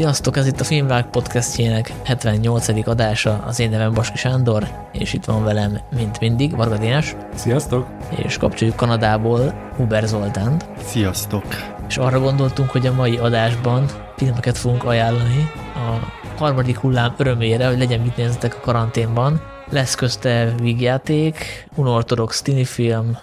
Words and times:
Sziasztok, 0.00 0.36
ez 0.36 0.46
itt 0.46 0.60
a 0.60 0.64
Filmvág 0.64 1.10
podcastjének 1.10 1.92
78. 2.04 2.88
adása, 2.88 3.42
az 3.46 3.60
én 3.60 3.70
nevem 3.70 3.94
Baski 3.94 4.16
Sándor, 4.16 4.68
és 4.92 5.12
itt 5.12 5.24
van 5.24 5.44
velem, 5.44 5.80
mint 5.96 6.20
mindig, 6.20 6.56
Varga 6.56 6.78
Dénes. 6.78 7.16
Sziasztok! 7.34 7.86
És 8.24 8.36
kapcsoljuk 8.36 8.76
Kanadából 8.76 9.70
Huber 9.76 10.06
Zoltánt. 10.06 10.68
Sziasztok! 10.84 11.44
És 11.88 11.96
arra 11.96 12.20
gondoltunk, 12.20 12.70
hogy 12.70 12.86
a 12.86 12.92
mai 12.92 13.16
adásban 13.16 13.86
filmeket 14.16 14.58
fogunk 14.58 14.84
ajánlani 14.84 15.50
a 15.74 16.12
harmadik 16.36 16.78
hullám 16.78 17.14
örömére, 17.16 17.68
hogy 17.68 17.78
legyen 17.78 18.00
mit 18.00 18.16
nézzetek 18.16 18.56
a 18.56 18.60
karanténban. 18.60 19.40
Lesz 19.70 19.94
közte 19.94 20.54
vígjáték, 20.60 21.68
unortodox 21.74 22.42
film, 22.64 23.18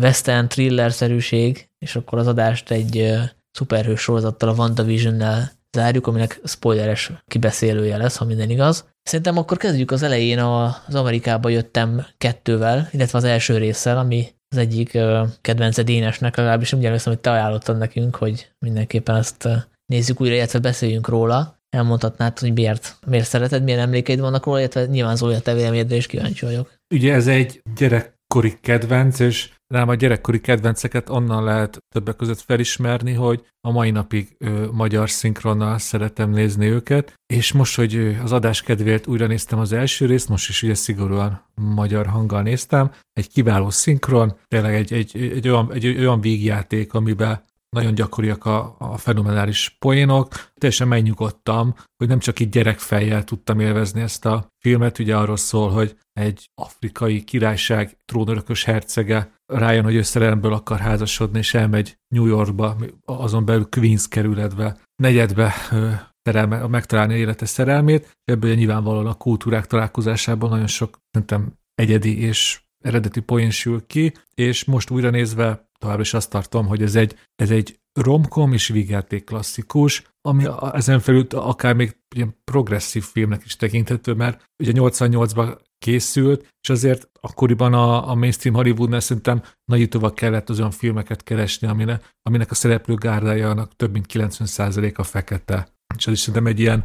western 0.00 0.48
thriller-szerűség, 0.48 1.68
és 1.78 1.96
akkor 1.96 2.18
az 2.18 2.26
adást 2.26 2.70
egy 2.70 3.18
szuperhős 3.50 4.00
sorozattal, 4.00 4.48
a 4.48 4.54
WandaVision-nel 4.54 5.56
zárjuk, 5.78 6.06
aminek 6.06 6.40
spoileres 6.44 7.12
kibeszélője 7.26 7.96
lesz, 7.96 8.16
ha 8.16 8.24
minden 8.24 8.50
igaz. 8.50 8.88
Szerintem 9.02 9.38
akkor 9.38 9.56
kezdjük 9.56 9.90
az 9.90 10.02
elején 10.02 10.38
az 10.38 10.94
Amerikába 10.94 11.48
jöttem 11.48 12.06
kettővel, 12.18 12.88
illetve 12.92 13.18
az 13.18 13.24
első 13.24 13.56
résszel, 13.56 13.98
ami 13.98 14.26
az 14.48 14.56
egyik 14.56 14.98
kedvence 15.40 15.82
Dénesnek, 15.82 16.36
legalábbis 16.36 16.72
úgy 16.72 16.84
emlékszem, 16.84 17.12
hogy 17.12 17.22
te 17.22 17.30
ajánlottad 17.30 17.78
nekünk, 17.78 18.16
hogy 18.16 18.50
mindenképpen 18.58 19.16
ezt 19.16 19.48
nézzük 19.86 20.20
újra, 20.20 20.34
illetve 20.34 20.58
beszéljünk 20.58 21.08
róla. 21.08 21.56
Elmondhatnád, 21.70 22.38
hogy 22.38 22.52
miért, 22.52 22.96
miért 23.06 23.26
szereted, 23.26 23.62
milyen 23.62 23.78
emlékeid 23.78 24.20
vannak 24.20 24.44
róla, 24.44 24.58
illetve 24.58 24.86
nyilván 24.86 25.16
Zolja 25.16 25.40
te 25.40 25.54
véleményedre 25.54 25.96
is 25.96 26.06
kíváncsi 26.06 26.44
vagyok. 26.44 26.72
Ugye 26.94 27.14
ez 27.14 27.26
egy 27.26 27.62
gyerekkori 28.40 28.60
kedvenc, 28.60 29.18
és 29.18 29.50
Rám 29.74 29.88
a 29.88 29.94
gyerekkori 29.94 30.40
kedvenceket 30.40 31.10
onnan 31.10 31.44
lehet 31.44 31.84
többek 31.94 32.16
között 32.16 32.40
felismerni, 32.40 33.12
hogy 33.12 33.46
a 33.60 33.70
mai 33.70 33.90
napig 33.90 34.36
ö, 34.38 34.68
magyar 34.72 35.10
szinkronnal 35.10 35.78
szeretem 35.78 36.30
nézni 36.30 36.66
őket, 36.66 37.14
és 37.26 37.52
most, 37.52 37.76
hogy 37.76 38.16
az 38.22 38.32
adás 38.32 38.62
kedvéért 38.62 39.06
újra 39.06 39.26
néztem 39.26 39.58
az 39.58 39.72
első 39.72 40.06
részt, 40.06 40.28
most 40.28 40.48
is 40.48 40.62
ugye 40.62 40.74
szigorúan 40.74 41.44
magyar 41.54 42.06
hanggal 42.06 42.42
néztem, 42.42 42.90
egy 43.12 43.28
kiváló 43.28 43.70
szinkron, 43.70 44.36
tényleg 44.46 44.74
egy, 44.74 44.92
egy, 44.92 45.16
egy, 45.16 45.48
olyan, 45.48 45.72
egy 45.72 45.86
olyan 45.86 46.20
végjáték, 46.20 46.94
amiben 46.94 47.44
nagyon 47.76 47.94
gyakoriak 47.94 48.44
a, 48.44 48.76
a 48.78 48.96
fenomenális 48.96 49.76
poénok. 49.78 50.28
Teljesen 50.54 50.88
megnyugodtam, 50.88 51.74
hogy 51.96 52.08
nem 52.08 52.18
csak 52.18 52.40
így 52.40 52.48
gyerekfejjel 52.48 53.24
tudtam 53.24 53.60
élvezni 53.60 54.00
ezt 54.00 54.24
a 54.24 54.46
filmet, 54.58 54.98
ugye 54.98 55.16
arról 55.16 55.36
szól, 55.36 55.70
hogy 55.70 55.96
egy 56.12 56.50
afrikai 56.54 57.24
királyság 57.24 57.96
trónörökös 58.04 58.64
hercege 58.64 59.32
rájön, 59.46 59.84
hogy 59.84 59.94
ő 59.94 60.02
szerelemből 60.02 60.52
akar 60.52 60.78
házasodni, 60.78 61.38
és 61.38 61.54
elmegy 61.54 61.96
New 62.14 62.26
Yorkba, 62.26 62.76
azon 63.04 63.44
belül 63.44 63.68
Queens 63.70 64.08
kerületbe, 64.08 64.76
negyedbe 65.02 65.54
terelme, 66.22 66.66
megtalálni 66.66 67.14
élete 67.14 67.46
szerelmét, 67.46 68.18
ebből 68.24 68.54
nyilvánvalóan 68.54 69.06
a 69.06 69.14
kultúrák 69.14 69.66
találkozásában 69.66 70.50
nagyon 70.50 70.66
sok, 70.66 70.98
szerintem 71.10 71.52
egyedi 71.74 72.20
és 72.22 72.60
eredeti 72.84 73.20
poén 73.20 73.50
sül 73.50 73.86
ki, 73.86 74.12
és 74.34 74.64
most 74.64 74.90
újra 74.90 75.10
nézve 75.10 75.67
továbbra 75.78 76.02
is 76.02 76.14
azt 76.14 76.30
tartom, 76.30 76.66
hogy 76.66 76.82
ez 76.82 76.94
egy, 76.94 77.18
ez 77.34 77.50
egy 77.50 77.78
romkom 77.92 78.52
és 78.52 78.68
vígjáték 78.68 79.24
klasszikus, 79.24 80.02
ami 80.20 80.46
ezen 80.72 81.00
felül 81.00 81.26
akár 81.30 81.74
még 81.74 81.96
ilyen 82.14 82.36
progresszív 82.44 83.04
filmnek 83.04 83.44
is 83.44 83.56
tekinthető, 83.56 84.12
mert 84.12 84.44
ugye 84.58 84.72
88-ban 84.74 85.58
készült, 85.78 86.48
és 86.60 86.68
azért 86.68 87.10
akkoriban 87.20 87.74
a, 87.74 88.10
a 88.10 88.14
mainstream 88.14 88.56
Hollywoodnál 88.56 89.00
szerintem 89.00 89.42
nagyítóval 89.64 90.14
kellett 90.14 90.48
az 90.48 90.58
olyan 90.58 90.70
filmeket 90.70 91.22
keresni, 91.22 91.66
amine, 91.66 92.00
aminek 92.22 92.50
a 92.50 92.54
szereplő 92.54 92.94
gárdájának 92.94 93.76
több 93.76 93.92
mint 93.92 94.06
90%-a 94.12 95.02
fekete. 95.02 95.77
Ez 96.06 96.12
is 96.12 96.18
szerintem 96.18 96.46
egy 96.46 96.60
ilyen 96.60 96.84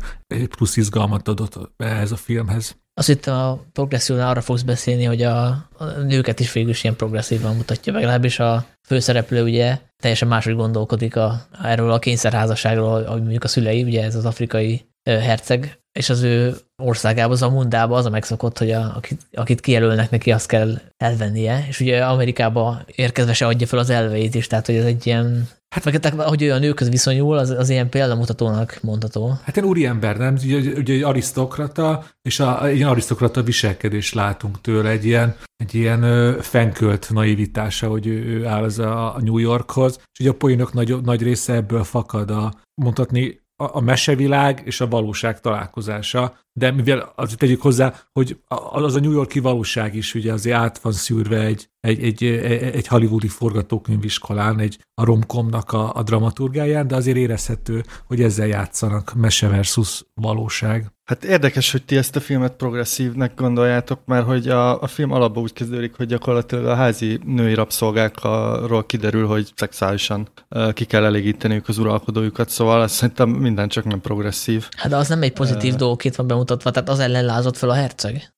plusz 0.50 0.78
izgalmat 0.78 1.28
adott 1.28 1.72
ehhez 1.78 2.12
a 2.12 2.16
filmhez. 2.16 2.75
Azt 2.94 3.09
itt 3.09 3.28
a 3.28 3.66
progresszívnál 3.74 4.29
arra 4.29 4.41
fogsz 4.41 4.62
beszélni, 4.62 5.03
hogy 5.03 5.22
a, 5.22 5.46
a 5.78 5.85
nőket 6.06 6.40
is 6.40 6.51
végül 6.51 6.69
is 6.69 6.84
ilyen 6.84 6.96
progresszívan 6.96 7.56
mutatja, 7.56 7.94
legalábbis 7.94 8.40
a 8.40 8.66
főszereplő 8.88 9.44
ugye 9.44 9.79
teljesen 10.02 10.28
máshogy 10.28 10.56
gondolkodik 10.56 11.16
a, 11.16 11.46
erről 11.63 11.91
a 11.91 12.00
kényszerházasságról, 12.00 13.03
hogy 13.03 13.22
mondjuk 13.22 13.44
a 13.44 13.47
szülei, 13.47 13.84
ugye 13.84 14.03
ez 14.03 14.16
az 14.16 14.25
afrikai 14.25 14.85
herceg, 15.03 15.83
és 16.00 16.09
az 16.09 16.22
ő 16.22 16.56
országában, 16.78 17.31
az 17.31 17.42
a 17.42 17.50
mundában 17.50 17.98
az 17.98 18.06
a 18.06 18.09
megszokott, 18.09 18.58
hogy 18.58 18.72
a, 18.72 18.94
akit, 18.96 19.22
akit 19.34 19.62
kijelölnek 19.62 20.09
neki, 20.09 20.31
azt 20.31 20.48
kell 20.48 20.80
elvennie, 20.98 21.66
és 21.68 21.80
ugye 21.80 22.06
Amerikába 22.06 22.81
érkezve 22.96 23.34
se 23.34 23.46
adja 23.46 23.68
fel 23.68 23.80
az 23.80 23.90
elveit 23.90 24.36
is, 24.36 24.48
tehát 24.48 24.66
hogy 24.66 24.76
ez 24.76 24.86
egy 24.86 25.08
ilyen 25.08 25.48
Hát 25.74 25.86
meg 25.86 26.00
tehát, 26.00 26.22
hogy 26.22 26.44
olyan 26.44 26.59
nőköz 26.59 26.90
viszonyul, 26.90 27.38
az, 27.38 27.50
az 27.50 27.70
ilyen 27.70 27.90
példamutatónak 27.90 28.78
mondható. 28.82 29.38
Hát 29.44 29.58
egy 29.58 29.64
úriember, 29.64 30.18
nem? 30.18 30.36
Ugye, 30.44 30.58
ugye 30.58 30.94
egy 30.94 31.02
arisztokrata, 31.03 32.06
és 32.22 32.40
a, 32.40 32.66
egy 32.66 32.82
arisztokrata 32.82 33.44
viselkedés 33.44 34.14
látunk 34.14 34.62
tőle, 34.62 34.90
egy 34.90 35.06
ilyen, 35.06 35.36
egy 35.56 35.76
ilyen 35.76 36.03
ö, 36.03 36.38
fenkölt 36.42 37.09
naivitása, 37.14 37.88
hogy 37.88 38.08
ő, 38.08 38.24
ő 38.24 38.46
áll 38.46 38.64
az 38.64 38.80
a, 38.80 39.16
a 39.16 39.22
New 39.22 39.38
Yorkhoz, 39.38 39.96
és 39.96 40.20
ugye 40.20 40.30
a 40.30 40.34
poénok 40.34 40.74
nagy, 40.74 41.02
nagy 41.02 41.22
része 41.22 41.53
ebből 41.53 41.84
fakad 41.84 42.30
a, 42.30 42.53
mondhatni, 42.82 43.40
a, 43.56 43.78
a 43.78 43.80
mesevilág 43.80 44.62
és 44.66 44.81
a 44.81 44.88
valóság 44.88 45.40
találkozása, 45.40 46.38
de 46.53 46.72
mivel 46.72 47.14
azért 47.16 47.40
tegyük 47.40 47.62
hozzá, 47.62 47.94
hogy 48.12 48.40
az 48.47 48.96
a 48.96 49.00
New 49.00 49.12
Yorki 49.12 49.40
valóság 49.40 49.96
is 49.96 50.14
ugye 50.14 50.34
azért 50.34 50.58
át 50.58 50.80
van 50.80 50.91
szűrve 50.91 51.40
egy, 51.40 51.69
egy, 51.80 52.03
egy, 52.03 52.24
egy 52.64 52.88
hollywoodi 52.88 53.28
forgatókönyviskolán, 53.28 54.59
egy 54.59 54.80
a 54.94 55.06
romkomnak 55.06 55.72
a, 55.72 55.96
a 55.96 56.03
dramaturgáján, 56.03 56.88
de 56.88 56.96
azért 56.96 57.18
érezhető, 57.18 57.84
hogy 58.08 58.22
ezzel 58.22 58.47
játszanak 58.47 59.14
mese 59.14 59.47
versus 59.47 60.06
valóság. 60.14 60.93
Hát 61.13 61.24
érdekes, 61.24 61.72
hogy 61.72 61.84
ti 61.84 61.97
ezt 61.97 62.16
a 62.16 62.19
filmet 62.19 62.53
progresszívnek 62.53 63.31
gondoljátok, 63.35 64.00
mert 64.06 64.25
hogy 64.25 64.50
a, 64.50 64.81
a 64.81 64.88
film 64.88 65.12
alapban 65.12 65.44
úgy 65.44 65.53
kezdődik, 65.53 65.96
hogy 65.96 66.07
gyakorlatilag 66.07 66.66
a 66.66 66.75
házi 66.75 67.19
női 67.25 67.53
rabszolgákról 67.53 68.85
kiderül, 68.85 69.28
hogy 69.28 69.52
szexuálisan 69.56 70.28
uh, 70.50 70.73
ki 70.73 70.85
kell 70.85 71.06
elégíteniük 71.06 71.68
az 71.68 71.78
uralkodójukat, 71.78 72.50
szóval 72.50 72.81
azt 72.81 72.94
szerintem 72.94 73.29
minden 73.29 73.68
csak 73.68 73.84
nem 73.84 74.02
progresszív. 74.02 74.68
Hát 74.78 74.90
de 74.90 74.96
az 74.96 75.07
nem 75.07 75.22
egy 75.22 75.34
pozitív 75.34 75.73
uh, 75.73 75.79
dolog, 75.79 76.06
itt 76.06 76.16
van 76.16 76.28
bemutatva, 76.28 76.72
tehát 76.72 76.90
az 76.90 77.00
ellen 77.00 77.25
lázott 77.25 77.57
fel 77.57 77.69
a 77.69 77.73
herceg? 77.73 78.34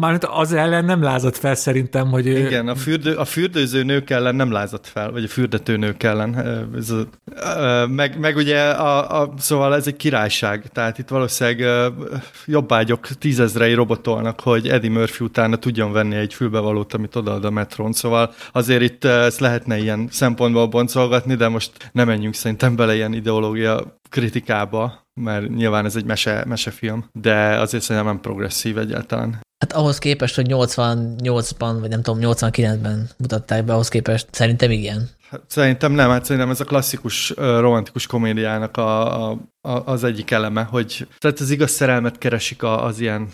Mármint 0.00 0.24
az 0.24 0.52
ellen 0.52 0.84
nem 0.84 1.02
lázott 1.02 1.36
fel 1.36 1.54
szerintem, 1.54 2.08
hogy... 2.08 2.26
Igen, 2.26 2.68
a, 2.68 2.74
fürdő, 2.74 3.14
a 3.14 3.24
fürdőző 3.24 3.82
nők 3.82 4.10
ellen 4.10 4.34
nem 4.34 4.52
lázott 4.52 4.86
fel, 4.86 5.10
vagy 5.10 5.24
a 5.24 5.28
fürdető 5.28 5.76
nők 5.76 6.02
ellen. 6.02 6.38
Ez 6.76 6.90
a, 6.90 7.06
meg, 7.86 8.18
meg 8.18 8.36
ugye, 8.36 8.68
a, 8.70 9.20
a, 9.20 9.32
szóval 9.38 9.74
ez 9.74 9.86
egy 9.86 9.96
királyság, 9.96 10.68
tehát 10.72 10.98
itt 10.98 11.08
valószínűleg 11.08 11.92
jobbágyok 12.46 13.08
tízezrei 13.08 13.74
robotolnak, 13.74 14.40
hogy 14.40 14.68
Eddie 14.68 14.90
Murphy 14.90 15.24
utána 15.24 15.56
tudjon 15.56 15.92
venni 15.92 16.16
egy 16.16 16.34
fülbevalót, 16.34 16.94
amit 16.94 17.16
odaad 17.16 17.44
a 17.44 17.50
metron, 17.50 17.92
szóval 17.92 18.34
azért 18.52 18.82
itt 18.82 19.04
ezt 19.04 19.40
lehetne 19.40 19.78
ilyen 19.78 20.08
szempontból 20.10 20.66
boncolgatni, 20.66 21.34
de 21.34 21.48
most 21.48 21.90
nem 21.92 22.06
menjünk 22.06 22.34
szerintem 22.34 22.76
bele 22.76 22.94
ilyen 22.94 23.12
ideológia 23.12 23.98
kritikába, 24.08 25.08
mert 25.20 25.48
nyilván 25.48 25.84
ez 25.84 25.96
egy 25.96 26.04
mese, 26.04 26.44
mesefilm, 26.46 27.04
de 27.12 27.34
azért 27.60 27.82
szerintem 27.82 28.12
nem 28.12 28.20
progresszív 28.20 28.78
egyáltalán. 28.78 29.40
Hát 29.58 29.72
ahhoz 29.72 29.98
képest, 29.98 30.34
hogy 30.34 30.46
88-ban, 30.48 31.76
vagy 31.80 31.88
nem 31.88 32.02
tudom, 32.02 32.32
89-ben 32.32 33.08
mutatták 33.18 33.64
be, 33.64 33.72
ahhoz 33.72 33.88
képest 33.88 34.28
szerintem 34.30 34.70
igen. 34.70 35.08
Hát 35.30 35.42
szerintem 35.46 35.92
nem, 35.92 36.10
hát 36.10 36.24
szerintem 36.24 36.50
ez 36.50 36.60
a 36.60 36.64
klasszikus 36.64 37.30
romantikus 37.36 38.06
komédiának 38.06 38.76
a, 38.76 39.30
a, 39.30 39.38
a, 39.60 39.70
az 39.70 40.04
egyik 40.04 40.30
eleme, 40.30 40.62
hogy 40.62 41.06
tehát 41.18 41.40
az 41.40 41.50
igaz 41.50 41.70
szerelmet 41.70 42.18
keresik 42.18 42.62
a, 42.62 42.84
az 42.84 43.00
ilyen 43.00 43.28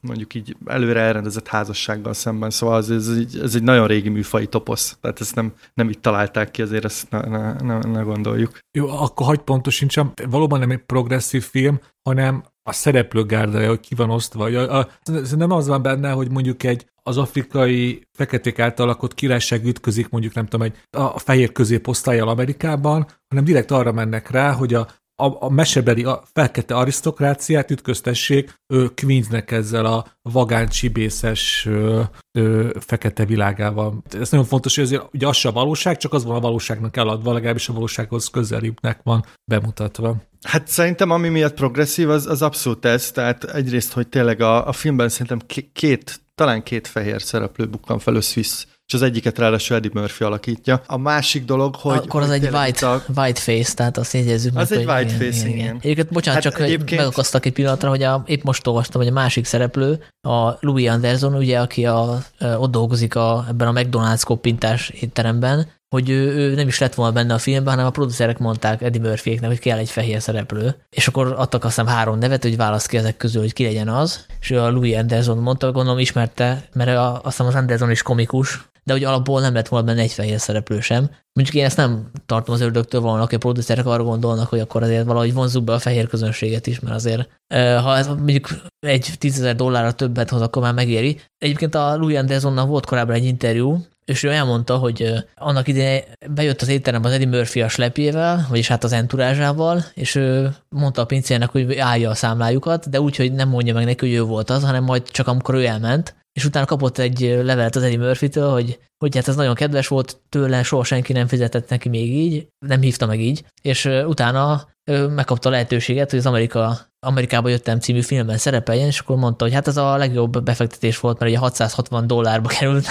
mondjuk 0.00 0.34
így 0.34 0.56
előre 0.66 1.00
elrendezett 1.00 1.48
házassággal 1.48 2.12
szemben, 2.12 2.50
szóval 2.50 2.78
ez, 2.78 2.90
ez, 2.90 3.08
egy, 3.08 3.38
ez 3.42 3.54
egy 3.54 3.62
nagyon 3.62 3.86
régi 3.86 4.08
műfai 4.08 4.46
toposz, 4.46 4.98
tehát 5.00 5.20
ezt 5.20 5.34
nem, 5.34 5.52
nem 5.74 5.88
itt 5.88 6.02
találták 6.02 6.50
ki, 6.50 6.62
azért 6.62 6.84
ezt 6.84 7.10
ne, 7.10 7.20
ne, 7.20 7.52
ne, 7.52 7.78
ne 7.78 8.00
gondoljuk. 8.00 8.58
Jó, 8.78 8.88
akkor 8.88 9.26
hagyd 9.26 9.40
pontosítsam, 9.40 10.12
valóban 10.30 10.58
nem 10.58 10.70
egy 10.70 10.84
progresszív 10.86 11.44
film, 11.44 11.80
hanem 12.02 12.44
a 12.62 12.72
szereplőgárdája, 12.72 13.68
hogy 13.68 13.80
ki 13.80 13.94
van 13.94 14.10
osztva. 14.10 14.44
A, 14.44 14.78
a, 14.78 14.88
nem 15.36 15.50
az 15.50 15.66
van 15.66 15.82
benne, 15.82 16.10
hogy 16.10 16.30
mondjuk 16.30 16.62
egy 16.62 16.86
az 17.08 17.16
afrikai 17.16 18.02
feketék 18.12 18.58
által 18.58 18.86
lakott 18.86 19.14
királyság 19.14 19.64
ütközik 19.64 20.08
mondjuk 20.08 20.34
nem 20.34 20.46
tudom, 20.46 20.66
egy, 20.66 20.76
a 20.90 21.18
fehér 21.18 21.52
középosztályjal 21.52 22.28
Amerikában, 22.28 23.06
hanem 23.28 23.44
direkt 23.44 23.70
arra 23.70 23.92
mennek 23.92 24.30
rá, 24.30 24.52
hogy 24.52 24.74
a, 24.74 24.88
a, 25.22 25.44
a 25.44 25.50
mesebeli 25.50 26.04
a 26.04 26.22
fekete 26.32 26.74
arisztokráciát 26.74 27.70
ütköztessék 27.70 28.54
ő, 28.72 28.90
Queensnek 28.94 29.50
ezzel 29.50 29.84
a 29.84 30.06
vagány 30.22 30.68
csibészes 30.68 31.66
ö, 31.66 32.02
ö, 32.38 32.70
fekete 32.80 33.24
világával. 33.24 34.02
Ez 34.20 34.30
nagyon 34.30 34.46
fontos, 34.46 34.74
hogy 34.74 34.84
azért 34.84 35.02
ugye 35.12 35.26
az 35.26 35.36
sem 35.36 35.50
a 35.50 35.60
valóság, 35.60 35.96
csak 35.96 36.12
az 36.12 36.24
van 36.24 36.36
a 36.36 36.40
valóságnak 36.40 36.96
eladva, 36.96 37.32
legalábbis 37.32 37.68
a 37.68 37.72
valósághoz 37.72 38.28
közelibbnek 38.28 39.00
van 39.02 39.24
bemutatva. 39.44 40.16
Hát 40.42 40.68
szerintem 40.68 41.10
ami 41.10 41.28
miatt 41.28 41.54
progresszív, 41.54 42.10
az, 42.10 42.26
az 42.26 42.42
abszolút 42.42 42.84
ez, 42.84 43.10
tehát 43.10 43.44
egyrészt, 43.44 43.92
hogy 43.92 44.08
tényleg 44.08 44.40
a, 44.40 44.68
a 44.68 44.72
filmben 44.72 45.08
szerintem 45.08 45.46
két 45.72 46.20
talán 46.38 46.62
két 46.62 46.86
fehér 46.86 47.22
szereplő 47.22 47.66
bukkan 47.66 47.98
fel 47.98 48.14
összvisz 48.14 48.66
és 48.88 48.94
az 48.94 49.02
egyiket 49.02 49.38
ráadásul 49.38 49.76
Eddie 49.76 49.90
Murphy 49.94 50.24
alakítja. 50.24 50.82
A 50.86 50.96
másik 50.96 51.44
dolog, 51.44 51.74
hogy... 51.74 51.96
Akkor 51.96 52.22
az 52.22 52.28
hogy 52.28 52.44
egy 52.44 52.54
white, 52.54 52.90
a... 52.90 53.02
white 53.16 53.40
face, 53.40 53.74
tehát 53.74 53.96
azt 53.98 54.12
jegyezzük 54.12 54.52
meg, 54.52 54.62
Az 54.62 54.72
egy 54.72 54.86
white 54.86 55.00
igen, 55.00 55.18
face, 55.18 55.46
igen. 55.46 55.58
igen. 55.58 55.78
Egyébként, 55.80 56.08
bocsánat, 56.08 56.42
hát 56.42 56.52
csak 56.52 56.62
egyébként... 56.62 57.00
megakasztak 57.00 57.46
egy 57.46 57.52
pillanatra, 57.52 57.88
hogy 57.88 58.02
a, 58.02 58.22
épp 58.26 58.42
most 58.42 58.66
olvastam, 58.66 59.00
hogy 59.00 59.10
a 59.10 59.14
másik 59.14 59.44
szereplő, 59.44 60.04
a 60.20 60.50
Louis 60.60 60.88
Anderson, 60.88 61.34
ugye, 61.34 61.60
aki 61.60 61.86
a, 61.86 62.24
ott 62.40 62.70
dolgozik 62.70 63.14
a, 63.14 63.44
ebben 63.48 63.68
a 63.68 63.80
McDonald's 63.80 64.22
koppintás 64.24 64.88
étteremben, 64.88 65.68
hogy 65.88 66.10
ő, 66.10 66.34
ő 66.34 66.54
nem 66.54 66.68
is 66.68 66.78
lett 66.78 66.94
volna 66.94 67.12
benne 67.12 67.34
a 67.34 67.38
filmben, 67.38 67.72
hanem 67.72 67.86
a 67.86 67.90
producerek 67.90 68.38
mondták 68.38 68.82
Eddie 68.82 69.00
murphy 69.00 69.36
hogy 69.36 69.58
kell 69.58 69.78
egy 69.78 69.90
fehér 69.90 70.20
szereplő. 70.20 70.76
És 70.90 71.08
akkor 71.08 71.34
adtak 71.36 71.64
azt 71.64 71.76
hiszem 71.76 71.92
három 71.92 72.18
nevet, 72.18 72.42
hogy 72.42 72.56
válasz 72.56 72.86
ki 72.86 72.96
ezek 72.96 73.16
közül, 73.16 73.40
hogy 73.40 73.52
ki 73.52 73.64
legyen 73.64 73.88
az. 73.88 74.26
És 74.40 74.50
ő 74.50 74.60
a 74.60 74.70
Louis 74.70 74.96
Anderson 74.96 75.38
mondta, 75.38 75.72
gondolom 75.72 75.98
ismerte, 75.98 76.68
mert 76.72 76.96
a, 76.96 77.14
azt 77.14 77.24
hiszem 77.24 77.46
az 77.46 77.54
Anderson 77.54 77.90
is 77.90 78.02
komikus, 78.02 78.68
de 78.84 78.92
hogy 78.92 79.04
alapból 79.04 79.40
nem 79.40 79.54
lett 79.54 79.68
volna 79.68 79.86
benne 79.86 80.00
egy 80.00 80.12
fehér 80.12 80.40
szereplő 80.40 80.80
sem. 80.80 81.10
Mondjuk 81.32 81.56
én 81.56 81.64
ezt 81.64 81.76
nem 81.76 82.10
tartom 82.26 82.54
az 82.54 82.60
ördögtől 82.60 83.00
volna, 83.00 83.24
hogy 83.24 83.34
a 83.34 83.38
producerek 83.38 83.86
arra 83.86 84.02
gondolnak, 84.02 84.48
hogy 84.48 84.60
akkor 84.60 84.82
azért 84.82 85.06
valahogy 85.06 85.32
vonzuk 85.34 85.64
be 85.64 85.72
a 85.72 85.78
fehér 85.78 86.06
közönséget 86.06 86.66
is, 86.66 86.80
mert 86.80 86.94
azért 86.94 87.28
ha 87.54 87.96
ez 87.96 88.06
mondjuk 88.06 88.48
egy 88.86 89.12
tízezer 89.18 89.56
dollárra 89.56 89.92
többet 89.92 90.30
hoz, 90.30 90.40
akkor 90.40 90.62
már 90.62 90.74
megéri. 90.74 91.20
Egyébként 91.38 91.74
a 91.74 91.96
Louis 91.96 92.16
Andersonnal 92.16 92.66
volt 92.66 92.86
korábban 92.86 93.14
egy 93.14 93.24
interjú, 93.24 93.84
és 94.08 94.22
ő 94.22 94.30
elmondta, 94.30 94.76
hogy 94.76 95.14
annak 95.34 95.68
idején 95.68 96.02
bejött 96.30 96.62
az 96.62 96.68
étterembe 96.68 97.08
az 97.08 97.14
Eddie 97.14 97.26
Murphy 97.26 97.60
a 97.60 97.68
slepjével, 97.68 98.46
vagyis 98.48 98.68
hát 98.68 98.84
az 98.84 98.92
enturázsával, 98.92 99.84
és 99.94 100.14
ő 100.14 100.54
mondta 100.68 101.02
a 101.02 101.06
pincérnek, 101.06 101.50
hogy 101.50 101.76
állja 101.76 102.10
a 102.10 102.14
számlájukat, 102.14 102.90
de 102.90 103.00
úgy, 103.00 103.16
hogy 103.16 103.32
nem 103.32 103.48
mondja 103.48 103.74
meg 103.74 103.84
neki, 103.84 104.06
hogy 104.06 104.14
ő 104.14 104.22
volt 104.22 104.50
az, 104.50 104.64
hanem 104.64 104.84
majd 104.84 105.10
csak 105.10 105.26
amikor 105.26 105.54
ő 105.54 105.66
elment, 105.66 106.16
és 106.32 106.44
utána 106.44 106.66
kapott 106.66 106.98
egy 106.98 107.20
levelet 107.20 107.76
az 107.76 107.82
Eddie 107.82 107.98
Murphy-től, 107.98 108.50
hogy, 108.50 108.78
hogy 108.98 109.14
hát 109.14 109.28
ez 109.28 109.36
nagyon 109.36 109.54
kedves 109.54 109.88
volt 109.88 110.20
tőle, 110.28 110.62
soha 110.62 110.84
senki 110.84 111.12
nem 111.12 111.26
fizetett 111.26 111.68
neki 111.68 111.88
még 111.88 112.12
így, 112.12 112.48
nem 112.66 112.80
hívta 112.80 113.06
meg 113.06 113.20
így, 113.20 113.44
és 113.62 113.84
utána 113.84 114.68
megkapta 115.08 115.48
a 115.48 115.52
lehetőséget, 115.52 116.10
hogy 116.10 116.18
az 116.18 116.26
Amerika 116.26 116.87
Amerikába 117.06 117.48
jöttem 117.48 117.80
című 117.80 118.00
filmben 118.00 118.38
szerepeljen, 118.38 118.86
és 118.86 118.98
akkor 118.98 119.16
mondta, 119.16 119.44
hogy 119.44 119.54
hát 119.54 119.68
ez 119.68 119.76
a 119.76 119.96
legjobb 119.96 120.42
befektetés 120.42 121.00
volt, 121.00 121.18
mert 121.18 121.30
ugye 121.30 121.40
660 121.40 122.06
dollárba 122.06 122.48
került 122.58 122.86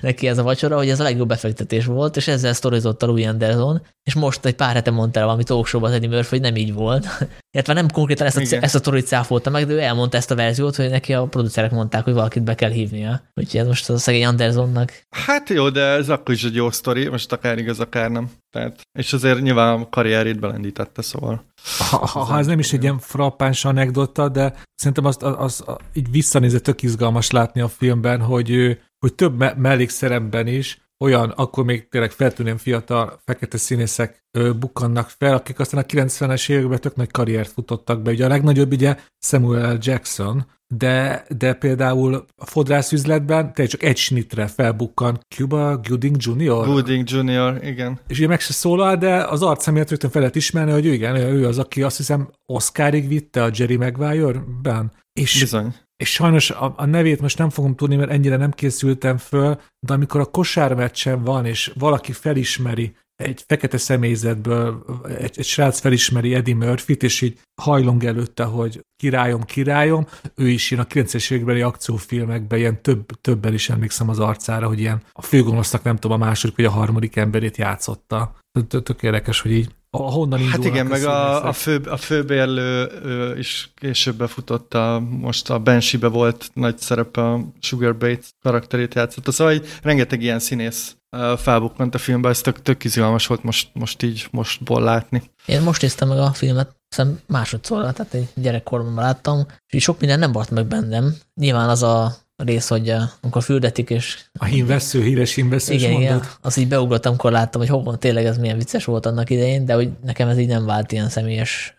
neki 0.00 0.28
ez 0.28 0.38
a 0.38 0.42
vacsora, 0.42 0.76
hogy 0.76 0.88
ez 0.88 1.00
a 1.00 1.02
legjobb 1.02 1.28
befektetés 1.28 1.84
volt, 1.84 2.16
és 2.16 2.28
ezzel 2.28 2.52
sztorizott 2.52 3.02
a 3.02 3.06
Louis 3.06 3.26
Anderson, 3.26 3.82
és 4.04 4.14
most 4.14 4.44
egy 4.44 4.54
pár 4.54 4.74
hete 4.74 4.90
mondta 4.90 5.18
el 5.18 5.24
valami 5.24 5.44
talkshow 5.44 5.84
az 5.84 5.92
Eddie 5.92 6.08
Murphy, 6.08 6.28
hogy 6.28 6.40
nem 6.40 6.56
így 6.56 6.72
volt. 6.72 7.06
Illetve 7.54 7.72
nem 7.72 7.90
konkrétan 7.90 8.26
ezt 8.26 8.52
a, 8.52 8.56
ezt 8.60 8.74
a 8.74 8.80
torit 8.80 9.06
cáfolta 9.06 9.50
meg, 9.50 9.66
de 9.66 9.72
ő 9.72 9.78
elmondta 9.80 10.16
ezt 10.16 10.30
a 10.30 10.34
verziót, 10.34 10.76
hogy 10.76 10.90
neki 10.90 11.12
a 11.12 11.24
producerek 11.24 11.70
mondták, 11.70 12.04
hogy 12.04 12.12
valakit 12.12 12.42
be 12.42 12.54
kell 12.54 12.70
hívnia. 12.70 13.22
Úgyhogy 13.34 13.60
ez 13.60 13.66
most 13.66 13.90
a 13.90 13.98
szegény 13.98 14.24
Andersonnak. 14.24 15.06
Hát 15.10 15.48
jó, 15.48 15.70
de 15.70 15.80
ez 15.80 16.08
akkor 16.08 16.34
is 16.34 16.44
egy 16.44 16.54
jó 16.54 16.70
sztori, 16.70 17.08
most 17.08 17.32
akár 17.32 17.58
igaz, 17.58 17.80
akár 17.80 18.10
nem. 18.10 18.30
Tehát, 18.50 18.80
és 18.98 19.12
azért 19.12 19.40
nyilván 19.40 19.80
a 19.80 19.88
karrierét 19.88 20.40
belendítette, 20.40 21.02
szóval. 21.02 21.44
Ha, 21.78 22.06
ha, 22.06 22.20
ha 22.20 22.38
ez 22.38 22.46
nem 22.46 22.58
is 22.58 22.72
egy 22.72 22.82
ilyen 22.82 22.98
frappáns 22.98 23.64
anekdota, 23.64 24.28
de 24.28 24.54
szerintem 24.74 25.04
azt, 25.04 25.22
az, 25.22 25.34
az, 25.66 25.76
így 25.92 26.10
visszanézve 26.10 26.58
tök 26.58 26.82
izgalmas 26.82 27.30
látni 27.30 27.60
a 27.60 27.68
filmben, 27.68 28.20
hogy, 28.20 28.78
hogy 28.98 29.14
több 29.14 29.38
me- 29.38 29.56
mellékszerepben 29.56 30.46
is 30.46 30.80
olyan, 31.02 31.30
akkor 31.30 31.64
még 31.64 31.88
tényleg 31.88 32.10
feltűnően 32.10 32.56
fiatal 32.56 33.20
fekete 33.24 33.58
színészek 33.58 34.24
ö, 34.38 34.52
bukkannak 34.52 35.08
fel, 35.18 35.34
akik 35.34 35.58
aztán 35.58 35.80
a 35.80 35.86
90-es 35.86 36.48
években 36.48 36.80
tök 36.80 36.96
nagy 36.96 37.10
karriert 37.10 37.52
futottak 37.52 38.02
be. 38.02 38.10
Ugye 38.10 38.24
a 38.24 38.28
legnagyobb 38.28 38.72
ugye 38.72 38.96
Samuel 39.18 39.74
L. 39.74 39.78
Jackson, 39.80 40.46
de, 40.76 41.24
de 41.38 41.52
például 41.52 42.26
a 42.36 42.46
fodrászüzletben 42.46 43.52
tényleg 43.52 43.74
csak 43.74 43.82
egy 43.82 43.96
snitre 43.96 44.46
felbukkan 44.46 45.20
Cuba 45.34 45.80
Gooding 45.88 46.16
Jr. 46.18 46.64
Gooding 46.64 47.10
Jr., 47.10 47.58
igen. 47.62 48.00
És 48.08 48.18
ugye 48.18 48.26
meg 48.28 48.40
se 48.40 48.52
szólal, 48.52 48.96
de 48.96 49.24
az 49.24 49.42
arca 49.42 49.70
miatt 49.70 49.90
rögtön 49.90 50.10
fel 50.10 50.20
lehet 50.20 50.36
ismerni, 50.36 50.72
hogy 50.72 50.86
ő 50.86 50.92
igen, 50.92 51.16
ő 51.16 51.46
az, 51.46 51.58
aki 51.58 51.82
azt 51.82 51.96
hiszem 51.96 52.30
Oscarig 52.46 53.08
vitte 53.08 53.42
a 53.42 53.50
Jerry 53.52 53.76
Maguire-ben. 53.76 54.92
És, 55.12 55.40
Bizony. 55.40 55.74
És 55.96 56.12
sajnos 56.12 56.50
a, 56.50 56.74
a 56.76 56.86
nevét 56.86 57.20
most 57.20 57.38
nem 57.38 57.50
fogom 57.50 57.74
tudni, 57.74 57.96
mert 57.96 58.10
ennyire 58.10 58.36
nem 58.36 58.50
készültem 58.50 59.16
föl, 59.16 59.60
de 59.86 59.92
amikor 59.92 60.20
a 60.20 60.24
kosármeccsen 60.24 61.24
van, 61.24 61.46
és 61.46 61.72
valaki 61.78 62.12
felismeri, 62.12 62.96
egy 63.16 63.44
fekete 63.46 63.78
személyzetből 63.78 64.84
egy, 65.18 65.38
egy 65.38 65.44
srác 65.44 65.80
felismeri 65.80 66.34
Eddie 66.34 66.54
murphy 66.54 66.96
és 67.00 67.20
így 67.20 67.40
hajlong 67.62 68.04
előtte, 68.04 68.44
hogy 68.44 68.80
királyom, 68.96 69.42
királyom, 69.42 70.06
ő 70.34 70.48
is 70.48 70.70
ilyen 70.70 70.84
a 70.84 70.92
90-es 70.92 71.30
évekbeli 71.30 71.60
akciófilmekben 71.60 72.58
ilyen 72.58 72.82
több, 72.82 73.06
többen 73.20 73.52
is 73.52 73.68
emlékszem 73.68 74.08
az 74.08 74.18
arcára, 74.18 74.66
hogy 74.66 74.80
ilyen 74.80 75.02
a 75.12 75.22
főgonosznak 75.22 75.82
nem 75.82 75.96
tudom, 75.96 76.22
a 76.22 76.24
második 76.24 76.56
vagy 76.56 76.64
a 76.64 76.70
harmadik 76.70 77.16
emberét 77.16 77.56
játszotta. 77.56 78.36
Tök 78.68 79.02
érdekes, 79.02 79.40
hogy 79.40 79.52
így 79.52 79.70
honnan 79.98 80.48
Hát 80.48 80.64
igen, 80.64 80.86
meg 80.86 81.04
a, 81.04 81.48
a, 81.48 81.52
fő, 81.52 81.76
a 81.76 81.96
főbérlő 81.96 82.90
is 83.38 83.72
később 83.74 84.16
befutott, 84.16 84.74
a, 84.74 85.02
most 85.10 85.50
a 85.50 85.58
Banshee-be 85.58 86.08
volt 86.08 86.50
nagy 86.54 86.78
szerepe 86.78 87.20
a 87.20 87.40
Sugar 87.60 87.96
Bates 87.96 88.34
karakterét 88.42 88.94
játszott. 88.94 89.32
Szóval 89.32 89.52
egy, 89.52 89.66
rengeteg 89.82 90.22
ilyen 90.22 90.38
színész 90.38 90.96
felbukkant 91.36 91.94
a 91.94 91.98
filmbe, 91.98 92.28
ez 92.28 92.40
tök, 92.40 92.62
tök 92.62 92.84
izgalmas 92.84 93.26
volt 93.26 93.42
most, 93.42 93.70
most 93.72 94.02
így, 94.02 94.28
mostból 94.30 94.82
látni. 94.82 95.22
Én 95.46 95.62
most 95.62 95.82
néztem 95.82 96.08
meg 96.08 96.18
a 96.18 96.32
filmet, 96.32 96.76
hiszem 96.88 97.20
másodszor, 97.26 97.92
tehát 97.92 98.14
egy 98.14 98.28
gyerekkorban 98.34 98.94
láttam, 98.94 99.46
és 99.66 99.82
sok 99.82 100.00
minden 100.00 100.18
nem 100.18 100.32
volt 100.32 100.50
meg 100.50 100.66
bennem. 100.66 101.14
Nyilván 101.34 101.68
az 101.68 101.82
a 101.82 102.14
rész, 102.44 102.68
hogy 102.68 102.94
amikor 103.20 103.42
fürdetik, 103.42 103.90
és... 103.90 104.18
A 104.38 104.44
hímvesző, 104.44 105.02
híres 105.02 105.34
hímvesző 105.34 105.72
igen, 105.72 105.92
igen, 105.92 106.22
az 106.40 106.56
így 106.56 106.68
beugrottam, 106.68 107.10
amikor 107.10 107.32
láttam, 107.32 107.60
hogy 107.60 107.70
hol 107.70 107.98
tényleg 107.98 108.24
ez 108.24 108.38
milyen 108.38 108.56
vicces 108.56 108.84
volt 108.84 109.06
annak 109.06 109.30
idején, 109.30 109.64
de 109.64 109.74
hogy 109.74 109.90
nekem 110.04 110.28
ez 110.28 110.38
így 110.38 110.48
nem 110.48 110.66
vált 110.66 110.92
ilyen 110.92 111.08
személyes 111.08 111.74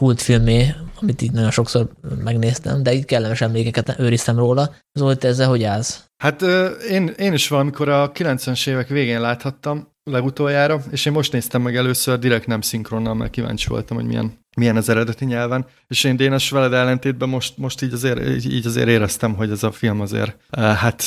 kultfilmé, 0.00 0.74
amit 1.00 1.22
így 1.22 1.32
nagyon 1.32 1.50
sokszor 1.50 1.90
megnéztem, 2.24 2.82
de 2.82 2.94
így 2.94 3.04
kellemes 3.04 3.40
emlékeket 3.40 3.98
őriztem 3.98 4.36
róla. 4.36 4.74
Zoli, 4.92 5.16
te 5.16 5.28
ezzel 5.28 5.48
hogy 5.48 5.62
állsz? 5.62 6.04
Hát 6.22 6.42
én, 6.90 7.14
én 7.18 7.32
is 7.32 7.48
valamikor 7.48 7.88
a 7.88 8.12
90-es 8.12 8.68
évek 8.68 8.88
végén 8.88 9.20
láthattam 9.20 9.88
legutoljára, 10.10 10.82
és 10.90 11.06
én 11.06 11.12
most 11.12 11.32
néztem 11.32 11.62
meg 11.62 11.76
először 11.76 12.18
direkt 12.18 12.46
nem 12.46 12.60
szinkronnal, 12.60 13.14
mert 13.14 13.30
kíváncsi 13.30 13.68
voltam, 13.68 13.96
hogy 13.96 14.06
milyen 14.06 14.38
milyen 14.56 14.76
az 14.76 14.88
eredeti 14.88 15.24
nyelven. 15.24 15.66
És 15.88 16.04
én 16.04 16.16
Dénes 16.16 16.50
veled 16.50 16.72
ellentétben 16.72 17.28
most, 17.28 17.56
most 17.56 17.82
így, 17.82 17.92
azért, 17.92 18.44
így 18.44 18.66
azért 18.66 18.88
éreztem, 18.88 19.34
hogy 19.34 19.50
ez 19.50 19.62
a 19.62 19.72
film 19.72 20.00
azért, 20.00 20.36
eh, 20.50 20.76
hát 20.76 21.02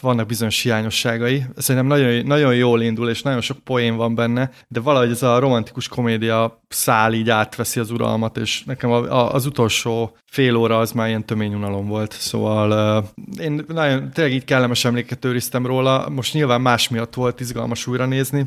vannak 0.00 0.26
bizonyos 0.26 0.62
hiányosságai. 0.62 1.44
Szerintem 1.56 1.86
nagyon, 1.86 2.26
nagyon 2.26 2.54
jól 2.54 2.82
indul, 2.82 3.08
és 3.10 3.22
nagyon 3.22 3.40
sok 3.40 3.58
poén 3.58 3.96
van 3.96 4.14
benne, 4.14 4.50
de 4.68 4.80
valahogy 4.80 5.10
ez 5.10 5.22
a 5.22 5.38
romantikus 5.38 5.88
komédia 5.88 6.62
szál 6.68 7.12
így 7.12 7.30
átveszi 7.30 7.80
az 7.80 7.90
uralmat, 7.90 8.36
és 8.36 8.64
nekem 8.64 8.90
az 9.10 9.46
utolsó 9.46 10.16
fél 10.30 10.56
óra 10.56 10.78
az 10.78 10.92
már 10.92 11.08
ilyen 11.08 11.26
tömény 11.26 11.54
unalom 11.54 11.86
volt. 11.86 12.12
Szóval 12.12 13.00
uh, 13.16 13.44
én 13.44 13.64
nagyon 13.68 14.10
tényleg 14.10 14.34
így 14.34 14.44
kellemes 14.44 14.84
emléket 14.84 15.24
őriztem 15.24 15.66
róla. 15.66 16.08
Most 16.08 16.34
nyilván 16.34 16.60
más 16.60 16.88
miatt 16.88 17.14
volt 17.14 17.40
izgalmas 17.40 17.86
újra 17.86 18.06
nézni, 18.06 18.46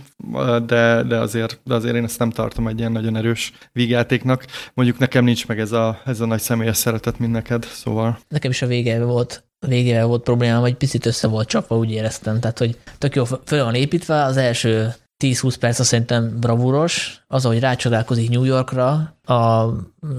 de, 0.65 1.03
de, 1.03 1.17
azért, 1.17 1.59
de 1.63 1.73
azért 1.73 1.95
én 1.95 2.03
ezt 2.03 2.19
nem 2.19 2.29
tartom 2.29 2.67
egy 2.67 2.79
ilyen 2.79 2.91
nagyon 2.91 3.15
erős 3.15 3.53
vígjáték 3.71 4.13
játéknak. 4.13 4.45
Mondjuk 4.73 4.97
nekem 4.97 5.23
nincs 5.23 5.47
meg 5.47 5.59
ez 5.59 5.71
a, 5.71 6.01
ez 6.05 6.19
a 6.19 6.25
nagy 6.25 6.39
személyes 6.39 6.77
szeretet, 6.77 7.19
mint 7.19 7.31
neked, 7.31 7.63
szóval. 7.63 8.19
Nekem 8.27 8.51
is 8.51 8.61
a 8.61 8.67
vége 8.67 9.03
volt 9.03 9.43
végével 9.67 10.05
volt 10.05 10.23
problémám, 10.23 10.61
hogy 10.61 10.75
picit 10.75 11.05
össze 11.05 11.27
volt 11.27 11.47
csapva, 11.47 11.77
úgy 11.77 11.91
éreztem. 11.91 12.39
Tehát, 12.39 12.57
hogy 12.57 12.77
tök 12.97 13.15
jó 13.15 13.23
föl 13.23 13.63
van 13.63 13.75
építve, 13.75 14.23
az 14.23 14.37
első 14.37 14.93
10-20 15.23 15.55
perc 15.59 15.79
azt 15.79 15.89
szerintem 15.89 16.39
bravúros, 16.39 17.23
az, 17.27 17.43
hogy 17.43 17.59
rácsodálkozik 17.59 18.29
New 18.29 18.43
Yorkra 18.43 19.17
a 19.23 19.69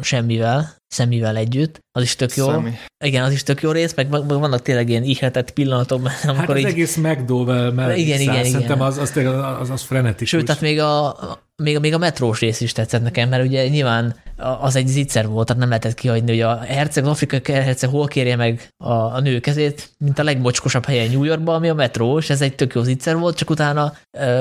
semmivel, 0.01 0.75
semmivel 0.95 1.37
együtt, 1.37 1.79
az 1.93 2.03
is 2.03 2.17
tök 2.17 2.37
jó. 2.37 2.47
Szemi. 2.47 2.71
Igen, 3.05 3.25
az 3.25 3.33
is 3.33 3.43
tök 3.43 3.63
jó 3.63 3.71
rész, 3.71 3.95
meg, 3.95 4.09
meg 4.09 4.27
vannak 4.27 4.63
tényleg 4.63 4.89
ilyen 4.89 5.03
ihletett 5.03 5.51
pillanatok. 5.51 6.01
Amikor 6.23 6.37
hát 6.37 6.49
az 6.49 6.59
így... 6.59 6.65
egész 6.65 6.97
McDowell 6.97 7.73
mellett 7.73 7.97
igen, 7.97 8.21
igen, 8.21 8.45
szerintem 8.45 8.77
igen. 8.77 8.81
az, 8.81 8.99
az, 8.99 9.17
az, 9.17 9.61
az, 9.61 9.71
az 9.71 9.83
frenetikus. 9.83 10.29
Sőt, 10.29 10.45
tehát 10.45 10.61
még 10.61 10.81
a, 10.81 11.17
még, 11.63 11.79
még 11.79 11.95
a 11.95 11.99
metrós 11.99 12.41
rész 12.41 12.61
is 12.61 12.73
tetszett 12.73 13.03
nekem, 13.03 13.29
mert 13.29 13.45
ugye 13.45 13.69
nyilván 13.69 14.17
az 14.37 14.77
egy 14.77 14.87
zicser 14.87 15.29
volt, 15.29 15.47
tehát 15.47 15.61
nem 15.61 15.69
lehetett 15.69 15.95
kihagyni, 15.95 16.31
hogy 16.31 16.41
a 16.41 16.59
herceg, 16.59 17.05
az 17.05 17.11
afrikai 17.11 17.55
herceg 17.55 17.91
hol 17.91 18.07
kérje 18.07 18.37
meg 18.37 18.69
a, 18.77 18.93
a 18.93 19.21
nő 19.21 19.41
kezét, 19.41 19.91
mint 19.99 20.19
a 20.19 20.23
legmocskosabb 20.23 20.85
helyen 20.85 21.11
New 21.11 21.23
Yorkban, 21.23 21.55
ami 21.55 21.69
a 21.69 21.75
metró, 21.75 22.19
ez 22.29 22.41
egy 22.41 22.55
tök 22.55 22.75
jó 22.75 22.83
zicser 22.83 23.17
volt, 23.17 23.37
csak 23.37 23.51
utána 23.51 23.93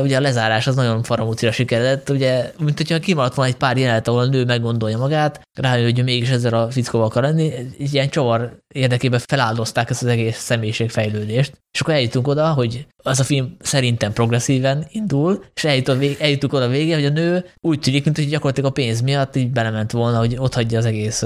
ugye 0.02 0.18
a 0.18 0.22
lezárás 0.22 0.68
az 0.68 0.76
nagyon 0.76 1.04
faramúcira 1.04 1.52
sikeredett, 1.52 2.10
ugye, 2.10 2.52
mint 2.60 2.78
hogyha 2.78 3.00
kimaradt 3.00 3.36
volna 3.36 3.52
egy 3.52 3.58
pár 3.58 3.78
jelenet, 3.78 4.08
ahol 4.08 4.20
a 4.20 4.26
nő 4.26 4.46
meggondolja 4.46 4.98
magát, 4.98 5.42
rájön, 5.60 5.84
hogy 5.84 6.04
mégis 6.04 6.30
ezzel 6.30 6.54
a 6.54 6.72
fickóval 6.72 7.08
akar 7.08 7.24
lenni, 7.24 7.52
egy 7.54 7.94
ilyen 7.94 8.10
csavar 8.10 8.58
érdekében 8.74 9.20
feláldozták 9.20 9.90
ezt 9.90 10.04
az 10.04 10.10
egész 10.10 10.38
személyiségfejlődést. 10.38 11.62
És 11.72 11.82
akkor 11.82 11.94
eljutunk 11.94 12.28
oda, 12.28 12.54
hogy 12.54 12.86
az 13.04 13.20
a 13.20 13.24
film 13.24 13.56
szerintem 13.60 14.14
progresszíven 14.14 14.86
indul, 14.92 15.44
és 15.54 15.64
eljut 15.64 15.88
a 15.88 15.96
vég, 15.96 16.18
eljutunk 16.20 16.54
oda 16.54 16.68
végén, 16.68 16.96
hogy 16.96 17.06
a 17.06 17.10
nő 17.10 17.46
úgy 17.62 17.80
tűnik, 17.80 18.04
mint 18.04 18.18
hogy 18.18 18.30
gyakorlatilag 18.30 18.70
a 18.70 18.74
pénz 18.74 19.02
miatt 19.02 19.36
így 19.36 19.52
belement 19.52 19.92
volna, 19.92 20.18
hogy 20.18 20.36
ott 20.38 20.54
hagyja 20.54 20.78
az 20.78 20.86
egész 20.86 21.24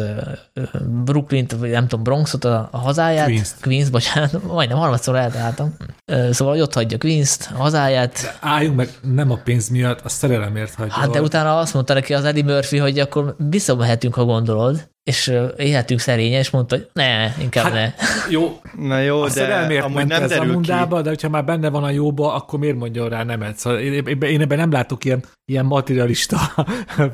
Brooklyn-t, 1.03 1.51
vagy 1.51 1.69
nem 1.69 1.87
tudom, 1.87 2.03
Bronxot, 2.03 2.45
a, 2.45 2.67
a 2.71 2.77
hazáját. 2.77 3.25
Queens. 3.25 3.49
Queens, 3.61 3.89
bocsánat, 3.89 4.43
majdnem 4.43 4.77
harmadszor 4.77 5.15
eltaláltam. 5.15 5.75
Szóval, 6.31 6.53
hogy 6.53 6.61
ott 6.61 6.73
hagyja 6.73 6.97
Queens-t, 6.97 7.49
a 7.53 7.57
hazáját. 7.57 8.21
De 8.21 8.37
álljunk 8.41 8.75
meg, 8.75 8.89
nem 9.01 9.31
a 9.31 9.39
pénz 9.43 9.69
miatt, 9.69 10.01
a 10.01 10.09
szerelemért 10.09 10.73
hagyja. 10.73 10.93
Hát 10.93 11.09
de 11.09 11.19
ott. 11.19 11.25
utána 11.25 11.59
azt 11.59 11.73
mondta 11.73 11.93
neki 11.93 12.13
az 12.13 12.23
Eddie 12.23 12.43
Murphy, 12.43 12.77
hogy 12.77 12.99
akkor 12.99 13.35
visszamehetünk, 13.49 14.13
ha 14.13 14.25
gondolod, 14.25 14.89
és 15.07 15.27
ö, 15.27 15.47
élhetünk 15.57 15.99
szerényen, 15.99 16.39
és 16.39 16.49
mondta, 16.49 16.75
hogy 16.75 16.87
ne, 16.93 17.33
inkább 17.41 17.63
Hát, 17.63 17.73
ne. 17.73 17.93
Jó, 18.29 18.59
Na 18.77 18.99
jó, 18.99 19.21
a 19.21 19.25
de 19.25 19.31
szerelmért 19.31 19.83
amúgy 19.83 20.07
nem 20.07 20.23
ez 20.23 20.31
a 20.31 20.33
derül 20.33 20.45
ki. 20.47 20.51
mundába, 20.53 21.01
de 21.01 21.09
hogyha 21.09 21.29
már 21.29 21.45
benne 21.45 21.69
van 21.69 21.83
a 21.83 21.89
jóba, 21.89 22.33
akkor 22.33 22.59
miért 22.59 22.75
mondjon 22.75 23.09
rá 23.09 23.23
nemet? 23.23 23.57
Szóval 23.57 23.79
én, 23.79 24.05
én, 24.21 24.41
ebben 24.41 24.57
nem 24.57 24.71
látok 24.71 25.05
ilyen, 25.05 25.23
ilyen 25.45 25.65
materialista 25.65 26.37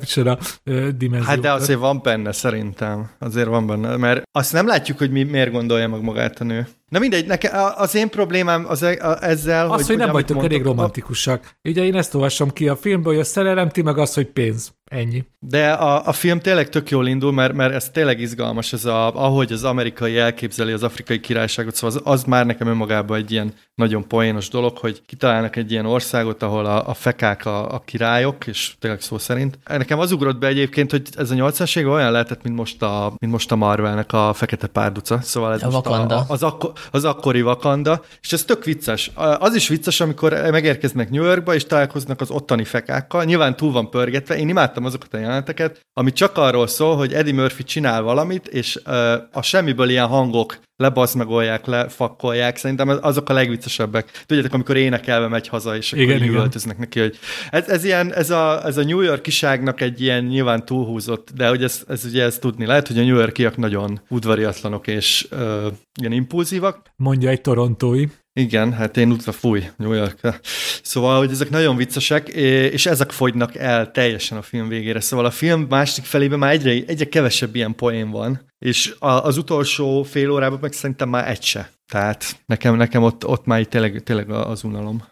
dimenziót. 0.97 1.29
Hát 1.29 1.39
de 1.39 1.51
azért 1.51 1.79
van 1.79 1.99
benne 2.03 2.31
szerintem. 2.31 3.09
Azért 3.19 3.47
van 3.47 3.67
benne. 3.67 3.97
Mert 3.97 4.21
azt 4.31 4.53
nem 4.53 4.67
látjuk, 4.67 4.97
hogy 4.97 5.11
mi, 5.11 5.23
miért 5.23 5.51
gondolja 5.51 5.87
meg 5.87 6.01
magát 6.01 6.39
a 6.39 6.43
nő. 6.43 6.67
Na 6.93 6.99
mindegy, 6.99 7.25
neke, 7.25 7.47
a- 7.47 7.79
az 7.81 7.95
én 7.95 8.09
problémám 8.09 8.65
az, 8.67 8.83
e- 8.83 8.97
a, 9.01 9.23
ezzel, 9.23 9.65
Az, 9.71 9.75
hogy, 9.75 9.85
hogy 9.85 9.97
nem 9.97 10.11
vagytok 10.11 10.37
elég 10.37 10.49
mondtok, 10.51 10.71
a- 10.71 10.75
romantikusak. 10.75 11.55
Ugye 11.63 11.83
én 11.83 11.95
ezt 11.95 12.13
olvasom 12.15 12.49
ki 12.49 12.67
a 12.67 12.75
filmből, 12.75 13.13
hogy 13.13 13.21
a 13.21 13.25
szerelem, 13.25 13.69
ti 13.69 13.81
meg 13.81 13.97
az, 13.97 14.13
hogy 14.13 14.25
pénz. 14.25 14.73
Ennyi. 14.91 15.23
De 15.39 15.71
a, 15.71 16.07
a 16.07 16.11
film 16.11 16.39
tényleg 16.39 16.69
tök 16.69 16.89
jól 16.89 17.07
indul, 17.07 17.31
mert, 17.31 17.53
mert 17.53 17.73
ez 17.73 17.89
tényleg 17.89 18.19
izgalmas, 18.19 18.73
ez 18.73 18.85
a, 18.85 19.15
ahogy 19.15 19.51
az 19.51 19.63
amerikai 19.63 20.17
elképzeli 20.17 20.71
az 20.71 20.83
afrikai 20.83 21.19
királyságot, 21.19 21.75
szóval 21.75 21.95
az, 21.95 22.01
az 22.13 22.23
már 22.23 22.45
nekem 22.45 22.67
önmagában 22.67 23.17
egy 23.17 23.31
ilyen 23.31 23.53
nagyon 23.75 24.07
poénos 24.07 24.49
dolog, 24.49 24.77
hogy 24.77 25.01
kitalálnak 25.05 25.55
egy 25.55 25.71
ilyen 25.71 25.85
országot, 25.85 26.43
ahol 26.43 26.65
a, 26.65 26.87
a 26.87 26.93
fekák 26.93 27.45
a, 27.45 27.73
a 27.73 27.79
királyok, 27.79 28.47
és 28.47 28.73
tényleg 28.79 29.01
szó 29.01 29.17
szerint. 29.17 29.59
Nekem 29.67 29.99
az 29.99 30.11
ugrott 30.11 30.37
be 30.37 30.47
egyébként, 30.47 30.91
hogy 30.91 31.01
ez 31.17 31.31
a 31.31 31.35
80-as 31.35 31.77
évek 31.77 31.91
olyan 31.91 32.11
lehetett, 32.11 32.43
mint 32.43 32.55
most 32.55 32.81
a, 32.81 33.13
mint 33.17 33.31
most 33.31 33.51
a 33.51 33.55
Marvelnek 33.55 34.13
a 34.13 34.33
fekete 34.33 34.67
párduca, 34.67 35.21
szóval 35.21 35.53
ez 35.53 35.63
A 35.63 35.65
most 35.65 35.75
Wakanda. 35.75 36.15
A, 36.15 36.25
az, 36.27 36.43
akkor, 36.43 36.71
az 36.91 37.03
akkori 37.03 37.41
Wakanda, 37.41 38.01
és 38.21 38.33
ez 38.33 38.43
tök 38.43 38.63
vicces. 38.63 39.11
Az 39.15 39.55
is 39.55 39.67
vicces, 39.67 39.99
amikor 39.99 40.31
megérkeznek 40.51 41.09
New 41.09 41.23
Yorkba, 41.23 41.53
és 41.53 41.65
találkoznak 41.65 42.21
az 42.21 42.31
ottani 42.31 42.63
fekákkal. 42.63 43.23
Nyilván 43.23 43.55
túl 43.55 43.71
van 43.71 43.89
pörgetve. 43.89 44.37
Én 44.37 44.49
imádtam 44.49 44.85
azokat 44.85 45.13
a 45.13 45.17
jeleneteket, 45.17 45.79
ami 45.93 46.11
csak 46.11 46.37
arról 46.37 46.67
szól, 46.67 46.95
hogy 46.95 47.13
Eddie 47.13 47.33
Murphy 47.33 47.63
csinál 47.63 48.01
valamit, 48.01 48.47
és 48.47 48.79
uh, 48.85 49.13
a 49.31 49.41
semmiből 49.41 49.89
ilyen 49.89 50.07
hangok 50.07 50.57
lebaszmegolják, 50.75 51.65
lefakkolják. 51.65 52.57
Szerintem 52.57 52.99
azok 53.01 53.29
a 53.29 53.33
legviccesebbek. 53.33 54.23
Tudjátok, 54.25 54.53
amikor 54.53 54.77
énekelve 54.77 55.27
megy 55.27 55.47
haza, 55.47 55.75
és 55.75 55.91
akkor 55.91 56.03
Igen, 56.03 56.17
igen. 56.17 56.29
üvöltöznek 56.29 56.77
neki, 56.77 56.99
hogy 56.99 57.17
ez, 57.49 57.69
ez, 57.69 57.83
ilyen, 57.83 58.13
ez, 58.13 58.29
a, 58.29 58.65
ez 58.65 58.77
a 58.77 58.83
New 58.83 59.01
Yorkiságnak 59.01 59.81
egy 59.81 60.01
ilyen 60.01 60.23
nyilván 60.23 60.65
túlhúzott, 60.65 61.31
de 61.35 61.47
hogy 61.47 61.63
ez, 61.63 61.83
ez 61.87 62.05
ugye 62.05 62.23
ezt 62.23 62.41
tudni 62.41 62.65
lehet, 62.65 62.87
hogy 62.87 62.97
a 62.97 63.03
New 63.03 63.17
Yorkiak 63.17 63.57
nagyon 63.57 64.01
udvariatlanok 64.09 64.87
és 64.87 65.27
uh, 65.31 65.65
ilyen 65.99 66.11
impulzívak, 66.11 66.91
Mondja 66.95 67.29
egy 67.29 67.41
torontói. 67.41 68.05
Igen, 68.33 68.73
hát 68.73 68.97
én 68.97 69.11
útra 69.11 69.31
fúj 69.31 69.63
New 69.77 69.93
York. 69.93 70.19
Szóval, 70.83 71.17
hogy 71.17 71.31
ezek 71.31 71.49
nagyon 71.49 71.75
viccesek, 71.75 72.27
és 72.27 72.85
ezek 72.85 73.11
fogynak 73.11 73.55
el 73.55 73.91
teljesen 73.91 74.37
a 74.37 74.41
film 74.41 74.67
végére. 74.67 74.99
Szóval 74.99 75.25
a 75.25 75.31
film 75.31 75.65
másik 75.69 76.03
felében 76.03 76.39
már 76.39 76.51
egyre, 76.51 76.71
egyre 76.71 77.05
kevesebb 77.05 77.55
ilyen 77.55 77.75
poén 77.75 78.09
van, 78.09 78.41
és 78.59 78.95
az 78.99 79.37
utolsó 79.37 80.03
fél 80.03 80.31
órában 80.31 80.59
meg 80.61 80.73
szerintem 80.73 81.09
már 81.09 81.29
egy 81.29 81.43
se. 81.43 81.71
Tehát 81.91 82.43
nekem, 82.45 82.75
nekem 82.75 83.03
ott, 83.03 83.25
ott 83.25 83.45
már 83.45 83.65
tényleg, 83.65 84.03
tényleg 84.03 84.29
az 84.29 84.63
unalom. 84.63 85.03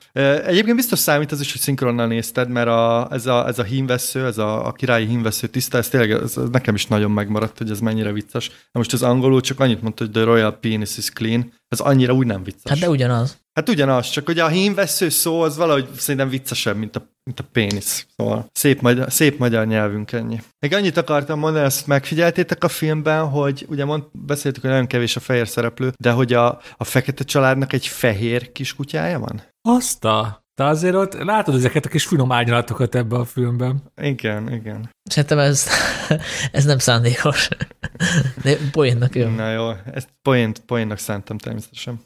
Egyébként 0.46 0.76
biztos 0.76 1.00
számít 1.00 1.32
az 1.32 1.40
is, 1.40 1.52
hogy 1.52 1.62
szinkronnal 1.62 2.08
nézted, 2.08 2.50
mert 2.50 2.68
a, 2.68 3.08
ez, 3.12 3.26
a, 3.26 3.48
ez 3.48 3.60
a 3.60 3.64
hímvesző, 3.64 4.26
ez 4.26 4.38
a, 4.38 4.68
a 4.68 4.72
királyi 4.72 5.06
hímvesző 5.06 5.48
tiszta, 5.48 5.78
ez 5.78 5.90
tényleg 5.90 6.12
ez, 6.12 6.38
ez 6.38 6.50
nekem 6.52 6.76
is 6.76 6.86
nagyon 6.86 7.12
megmaradt, 7.12 7.58
hogy 7.58 7.70
ez 7.70 7.80
mennyire 7.80 8.12
vicces. 8.12 8.48
Na 8.48 8.80
most 8.80 8.94
az 8.94 9.04
angolul 9.04 9.42
csak 9.42 9.60
annyit 9.60 9.82
mondta, 9.82 10.04
hogy 10.04 10.14
the 10.14 10.24
royal 10.24 10.52
penis 10.52 10.98
is 10.98 11.10
clean, 11.10 11.54
ez 11.72 11.80
annyira 11.80 12.14
úgy 12.14 12.26
nem 12.26 12.44
vicces. 12.44 12.72
Hát 12.72 12.80
de 12.80 12.90
ugyanaz. 12.90 13.40
Hát 13.54 13.70
ugyanaz, 13.70 14.10
csak 14.10 14.28
ugye 14.28 14.44
a 14.44 14.48
hímvesző 14.48 15.10
szó 15.10 15.42
az 15.42 15.58
valahogy 15.58 15.90
szerintem 15.98 16.30
viccesebb, 16.30 16.78
mint 16.78 16.96
a, 16.96 17.08
mint 17.24 17.40
a 17.40 17.44
pénisz. 17.52 18.08
Szóval 18.18 18.50
szép 18.54 18.82
magyar, 18.82 19.12
szép 19.12 19.38
magyar 19.38 19.68
nyelvünk 19.68 20.12
ennyi. 20.12 20.42
Még 20.60 20.74
annyit 20.74 20.98
akartam 20.98 21.40
mondani, 21.40 21.66
azt 21.66 21.88
megfigyeltétek 21.88 22.64
a 22.64 22.68
filmben, 22.68 23.28
hogy 23.28 23.66
ugye 23.70 23.86
mond, 23.86 24.04
beszéltük, 24.12 24.62
hogy 24.62 24.72
nagyon 24.72 24.88
kevés 24.88 25.16
a 25.16 25.20
fehér 25.20 25.48
szereplő, 25.48 25.94
de 25.98 26.12
hogy 26.12 26.34
a, 26.34 26.62
a 26.78 26.84
fekete 26.84 27.24
családnak 27.24 27.74
egy 27.74 27.88
fehér 27.88 28.52
kiskutyája 28.52 29.20
van? 29.20 29.42
Azt 29.62 30.06
a... 30.06 30.41
De 30.56 30.64
azért 30.64 30.96
ott 30.96 31.14
látod 31.24 31.56
ezeket 31.56 31.86
a 31.86 31.90
kis 31.90 32.06
finom 32.06 32.32
árnyalatokat 32.32 32.96
ebben 32.96 33.20
a 33.20 33.26
filmben. 33.26 33.82
Igen, 34.02 34.54
igen. 34.54 34.90
Szerintem 35.04 35.40
ez, 35.40 35.68
ez 36.52 36.66
nem 36.66 36.78
szándékos. 36.78 37.48
De 38.44 38.56
poénnak 38.72 39.16
jó. 39.16 39.30
Na 39.30 39.52
jó, 39.52 39.70
ezt 39.94 40.10
poént, 40.22 40.60
poénnak 40.60 40.98
szántam 40.98 41.38
természetesen. 41.38 42.00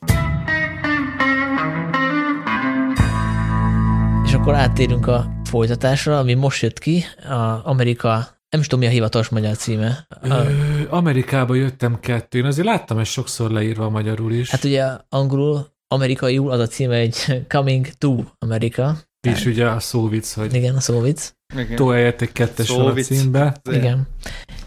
És 4.26 4.34
akkor 4.34 4.54
áttérünk 4.56 5.08
a 5.08 5.26
folytatásra, 5.44 6.18
ami 6.20 6.34
most 6.34 6.62
jött 6.62 6.80
ki, 6.80 7.04
a 7.30 7.68
Amerika, 7.70 8.28
nem 8.50 8.62
is 8.62 8.68
tudom 8.68 8.80
mi 8.80 8.90
a 8.90 8.94
hivatalos 8.94 9.30
magyar 9.30 9.56
címe. 9.56 10.08
A, 10.10 10.28
Ö, 10.28 10.50
Amerikába 10.90 11.56
jöttem 11.56 12.00
kettő. 12.00 12.38
Én 12.38 12.46
azért 12.46 12.68
láttam 12.68 12.98
ezt 12.98 13.12
sokszor 13.12 13.52
leírva 13.52 13.90
magyarul 13.90 14.32
is. 14.34 14.50
hát 14.50 14.64
ugye 14.64 14.86
angolul, 15.10 15.74
amerikaiul 15.88 16.52
az 16.52 16.60
a 16.60 16.68
címe 16.68 16.96
egy 16.96 17.16
Coming 17.54 17.88
to 17.98 18.16
America. 18.40 18.98
és 19.28 19.46
ugye 19.46 19.68
a 19.68 19.80
szóvic, 19.80 20.34
hogy 20.34 20.54
Igen, 20.54 20.76
a 20.76 20.80
szóvic. 20.80 21.34
Tó 21.76 21.88
helyett 21.88 22.22
egy 22.22 22.32
kettes 22.32 22.70
van 22.70 22.86
a 22.88 22.94
címbe. 22.94 23.56
Igen. 23.72 24.08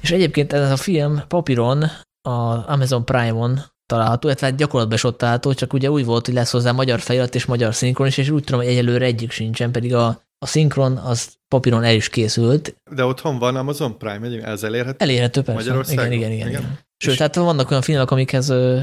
És 0.01 0.11
egyébként 0.11 0.53
ez 0.53 0.71
a 0.71 0.77
film 0.77 1.23
papíron 1.29 1.83
a 2.29 2.71
Amazon 2.73 3.05
Prime-on 3.05 3.61
található, 3.87 4.27
illetve 4.27 4.47
hát 4.47 4.57
gyakorlatban 4.57 4.97
is 4.97 5.05
ott 5.05 5.19
található, 5.19 5.55
csak 5.55 5.73
ugye 5.73 5.91
úgy 5.91 6.05
volt, 6.05 6.27
hogy 6.27 6.35
lesz 6.35 6.51
hozzá 6.51 6.73
magyar 6.73 7.01
felirat 7.01 7.35
és 7.35 7.45
magyar 7.45 7.75
szinkron 7.75 8.07
is, 8.07 8.17
és 8.17 8.31
úgy 8.31 8.45
tudom, 8.45 8.61
hogy 8.61 8.71
egyelőre 8.71 9.05
egyik 9.05 9.31
sincsen, 9.31 9.73
pedig 9.73 9.95
a, 9.95 10.23
a 10.39 10.47
szinkron 10.47 10.97
az 10.97 11.35
papíron 11.49 11.85
el 11.85 11.95
is 11.95 12.09
készült. 12.09 12.77
De 12.91 13.05
otthon 13.05 13.39
van 13.39 13.57
Amazon 13.57 13.99
Prime, 13.99 14.27
egy- 14.27 14.39
ez 14.39 14.63
elérhető? 14.63 14.97
Elérhető 14.99 15.43
persze. 15.43 15.61
Magyarországon? 15.61 16.13
Igen, 16.13 16.17
igen, 16.17 16.31
igen. 16.33 16.49
Igen. 16.49 16.61
igen. 16.61 16.79
Sőt, 16.97 17.17
tehát 17.17 17.35
vannak 17.35 17.71
olyan 17.71 17.83
filmek, 17.83 18.11
amikhez 18.11 18.49
ö, 18.49 18.81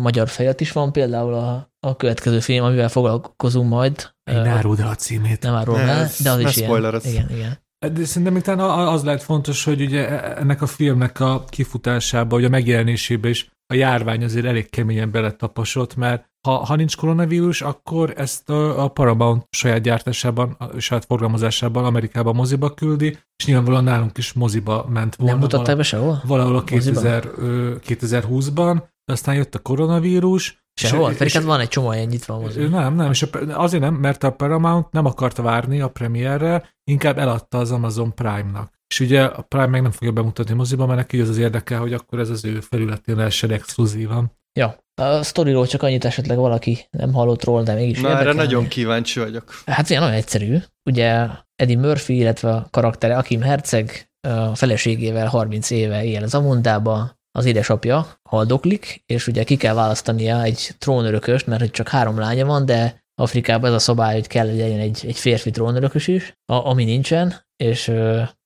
magyar 0.00 0.28
felirat 0.28 0.60
is 0.60 0.72
van, 0.72 0.92
például 0.92 1.34
a, 1.34 1.72
a 1.86 1.96
következő 1.96 2.40
film, 2.40 2.64
amivel 2.64 2.88
foglalkozunk 2.88 3.68
majd. 3.70 4.10
Én 4.30 4.36
áruld 4.36 4.80
el 4.80 4.88
a 4.88 4.94
címét. 4.94 5.42
nem 5.42 5.54
árulom 5.54 5.80
Ne, 5.80 5.86
el, 5.86 6.00
ez- 6.00 6.22
de 6.22 6.30
az 6.30 6.40
is 6.40 6.56
ilyen. 6.56 7.00
Igen, 7.04 7.30
igen. 7.30 7.58
De 7.92 8.04
szerintem 8.04 8.32
még 8.32 8.42
talán 8.42 8.88
az 8.88 9.02
lehet 9.04 9.22
fontos, 9.22 9.64
hogy 9.64 9.80
ugye 9.80 10.34
ennek 10.36 10.62
a 10.62 10.66
filmnek 10.66 11.20
a 11.20 11.44
kifutásába, 11.48 12.28
vagy 12.36 12.44
a 12.44 12.48
megjelenésébe 12.48 13.28
is 13.28 13.50
a 13.66 13.74
járvány 13.74 14.24
azért 14.24 14.44
elég 14.46 14.70
keményen 14.70 15.10
beletapasott, 15.10 15.96
mert 15.96 16.27
ha, 16.46 16.64
ha 16.64 16.74
nincs 16.74 16.96
koronavírus, 16.96 17.62
akkor 17.62 18.12
ezt 18.16 18.50
a, 18.50 18.84
a 18.84 18.88
Paramount 18.88 19.46
saját 19.50 19.80
gyártásában, 19.80 20.56
a 20.58 20.78
saját 20.78 21.04
forgalmazásában 21.04 21.84
Amerikába 21.84 22.32
moziba 22.32 22.74
küldi, 22.74 23.18
és 23.36 23.46
nyilvánvalóan 23.46 23.84
nálunk 23.84 24.18
is 24.18 24.32
moziba 24.32 24.86
ment 24.88 25.16
volna. 25.16 25.32
Nem 25.32 25.42
mutatták 25.42 25.76
be 25.76 25.82
sehol? 25.82 26.22
valahol 26.26 26.56
a 26.56 26.62
Moziban? 26.70 27.02
2000, 27.02 27.30
ö, 27.36 27.74
2020-ban, 27.86 28.82
de 29.04 29.12
aztán 29.12 29.34
jött 29.34 29.54
a 29.54 29.58
koronavírus. 29.58 30.66
Sehol? 30.80 31.12
Pedig 31.12 31.32
hát 31.32 31.42
van 31.42 31.60
egy 31.60 31.68
csomó 31.68 31.92
ilyen 31.92 32.06
nyitva 32.06 32.34
a 32.34 32.38
mozi. 32.38 32.66
nem, 32.66 32.94
nem, 32.94 33.10
és 33.10 33.26
azért 33.52 33.82
nem, 33.82 33.94
mert 33.94 34.24
a 34.24 34.30
Paramount 34.30 34.92
nem 34.92 35.04
akarta 35.04 35.42
várni 35.42 35.80
a 35.80 35.88
premierre, 35.88 36.74
inkább 36.90 37.18
eladta 37.18 37.58
az 37.58 37.72
Amazon 37.72 38.14
Prime-nak. 38.14 38.72
És 38.88 39.00
ugye 39.00 39.24
a 39.24 39.42
Prime 39.42 39.66
meg 39.66 39.82
nem 39.82 39.90
fogja 39.90 40.12
bemutatni 40.12 40.54
moziba, 40.54 40.86
mert 40.86 40.98
neki 40.98 41.20
az 41.20 41.28
az 41.28 41.38
érdeke, 41.38 41.76
hogy 41.76 41.92
akkor 41.92 42.18
ez 42.18 42.30
az 42.30 42.44
ő 42.44 42.60
felületén 42.60 43.16
lehessen 43.16 43.50
exkluzívan. 43.50 44.32
Ja, 44.58 44.76
a 44.98 45.22
sztoriról 45.22 45.66
csak 45.66 45.82
annyit 45.82 46.04
esetleg 46.04 46.36
valaki 46.36 46.86
nem 46.90 47.12
hallott 47.12 47.44
róla, 47.44 47.62
de 47.62 47.74
mégis 47.74 48.00
Na, 48.00 48.08
erre 48.08 48.18
érdekel. 48.18 48.44
nagyon 48.44 48.68
kíváncsi 48.68 49.20
vagyok. 49.20 49.62
Hát 49.66 49.90
ilyen 49.90 50.02
nagyon 50.02 50.16
egyszerű. 50.16 50.58
Ugye 50.90 51.26
Eddie 51.56 51.78
Murphy, 51.78 52.16
illetve 52.16 52.50
a 52.50 52.66
karaktere 52.70 53.16
Akim 53.16 53.40
Herceg 53.40 54.10
a 54.28 54.54
feleségével 54.54 55.26
30 55.26 55.70
éve 55.70 56.04
él 56.04 56.22
az 56.22 56.34
Amundába, 56.34 57.16
az 57.38 57.44
édesapja 57.44 58.06
haldoklik, 58.28 59.02
és 59.06 59.26
ugye 59.26 59.44
ki 59.44 59.56
kell 59.56 59.74
választania 59.74 60.42
egy 60.42 60.70
trónörököst, 60.78 61.46
mert 61.46 61.60
hogy 61.60 61.70
csak 61.70 61.88
három 61.88 62.18
lánya 62.18 62.46
van, 62.46 62.64
de 62.64 63.04
Afrikában 63.14 63.68
ez 63.68 63.76
a 63.76 63.78
szabály, 63.78 64.14
hogy 64.14 64.26
kell, 64.26 64.46
hogy 64.46 64.58
legyen 64.58 64.78
egy, 64.78 65.04
egy 65.06 65.16
férfi 65.18 65.50
trónörökös 65.50 66.06
is, 66.06 66.34
a, 66.44 66.52
ami 66.54 66.84
nincsen, 66.84 67.34
és 67.56 67.88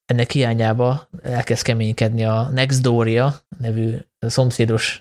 ennek 0.04 0.30
hiányába 0.30 1.08
elkezd 1.22 1.62
keménykedni 1.62 2.24
a 2.24 2.48
Next 2.52 2.80
Doria 2.80 3.34
nevű 3.58 3.96
szomszédos 4.18 5.00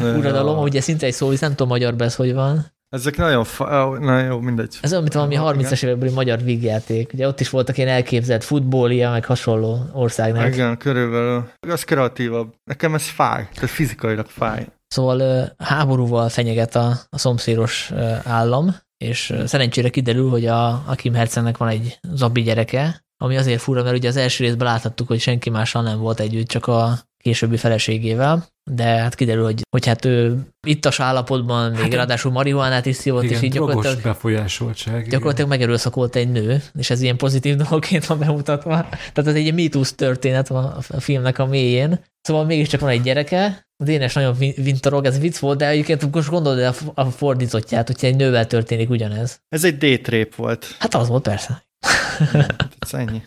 uradalom, 0.00 0.58
ugye 0.58 0.80
szinte 0.80 1.06
egy 1.06 1.12
szó, 1.12 1.26
hogy 1.26 1.38
nem 1.40 1.50
tudom 1.50 1.68
magyarban 1.68 2.06
ez 2.06 2.14
hogy 2.14 2.34
van. 2.34 2.72
Ezek 2.88 3.16
nagyon 3.16 3.44
fa... 3.44 3.98
Na 3.98 4.20
jó, 4.20 4.38
mindegy. 4.38 4.78
Ez 4.80 4.90
olyan, 4.90 5.02
mint 5.02 5.14
valami 5.14 5.34
Igen. 5.34 5.44
30-as 5.46 5.82
évekbeli 5.82 6.12
magyar 6.12 6.42
vígjáték. 6.42 7.12
Ugye 7.12 7.26
ott 7.26 7.40
is 7.40 7.50
voltak 7.50 7.76
ilyen 7.76 7.88
elképzelt 7.88 8.44
futbollia, 8.44 9.10
meg 9.10 9.24
hasonló 9.24 9.78
országnak. 9.92 10.52
Igen, 10.52 10.76
körülbelül. 10.76 11.48
Az 11.68 11.84
kreatívabb. 11.84 12.54
Nekem 12.64 12.94
ez 12.94 13.08
fáj. 13.08 13.48
Tehát 13.54 13.70
fizikailag 13.70 14.26
fáj. 14.26 14.66
Szóval 14.86 15.52
háborúval 15.58 16.28
fenyeget 16.28 16.74
a, 16.74 16.98
a 17.10 17.18
szomszédos 17.18 17.92
állam, 18.24 18.76
és 19.04 19.34
szerencsére 19.44 19.88
kiderül, 19.88 20.30
hogy 20.30 20.46
a, 20.46 20.66
a 20.66 20.94
Kim 20.94 21.14
Herzennek 21.14 21.56
van 21.56 21.68
egy 21.68 21.98
zabi 22.12 22.42
gyereke, 22.42 23.04
ami 23.22 23.36
azért 23.36 23.60
fura, 23.60 23.82
mert 23.82 23.96
ugye 23.96 24.08
az 24.08 24.16
első 24.16 24.44
részben 24.44 24.66
láthattuk, 24.66 25.06
hogy 25.06 25.20
senki 25.20 25.50
mással 25.50 25.82
nem 25.82 25.98
volt 25.98 26.20
együtt, 26.20 26.48
csak 26.48 26.66
a 26.66 26.98
későbbi 27.24 27.56
feleségével, 27.56 28.46
de 28.70 28.84
hát 28.84 29.14
kiderül, 29.14 29.44
hogy, 29.44 29.62
hogy 29.70 29.86
hát 29.86 30.04
ő 30.04 30.38
ittas 30.66 31.00
állapotban 31.00 31.70
még 31.70 31.80
hát, 31.80 31.94
ráadásul 31.94 32.32
marihuánát 32.32 32.86
is 32.86 32.96
szívott, 32.96 33.22
igen, 33.22 33.36
és 33.36 33.42
így 33.42 33.52
gyakorlatilag 33.52 34.02
befolyásoltság. 34.02 35.08
Gyakorlatilag 35.08 35.36
igen. 35.36 35.48
megerőszakolt 35.48 36.16
egy 36.16 36.30
nő, 36.30 36.62
és 36.78 36.90
ez 36.90 37.00
ilyen 37.00 37.16
pozitív 37.16 37.56
dologként 37.64 38.06
van 38.06 38.18
bemutatva. 38.18 38.88
Tehát 39.12 39.30
ez 39.30 39.34
egy 39.34 39.54
MeToo 39.54 39.82
történet 39.96 40.50
a, 40.50 40.76
a 40.88 41.00
filmnek 41.00 41.38
a 41.38 41.46
mélyén. 41.46 42.00
Szóval 42.20 42.44
mégiscsak 42.44 42.80
van 42.80 42.90
egy 42.90 43.02
gyereke, 43.02 43.66
a 43.76 43.84
Dénes 43.84 44.14
nagyon 44.14 44.36
vintorog, 44.56 45.04
ez 45.04 45.18
vicc 45.18 45.38
volt, 45.38 45.58
de 45.58 45.68
egyébként 45.68 46.14
most 46.14 46.30
gondolod 46.30 46.58
el 46.58 46.74
a 46.94 47.04
fordítottját, 47.04 47.86
hogyha 47.86 48.06
egy 48.06 48.16
nővel 48.16 48.46
történik 48.46 48.90
ugyanez. 48.90 49.40
Ez 49.48 49.64
egy 49.64 49.78
détrép 49.78 50.34
volt. 50.34 50.76
Hát 50.78 50.94
az 50.94 51.08
volt 51.08 51.22
persze. 51.22 51.63
Ennyi. 52.92 53.22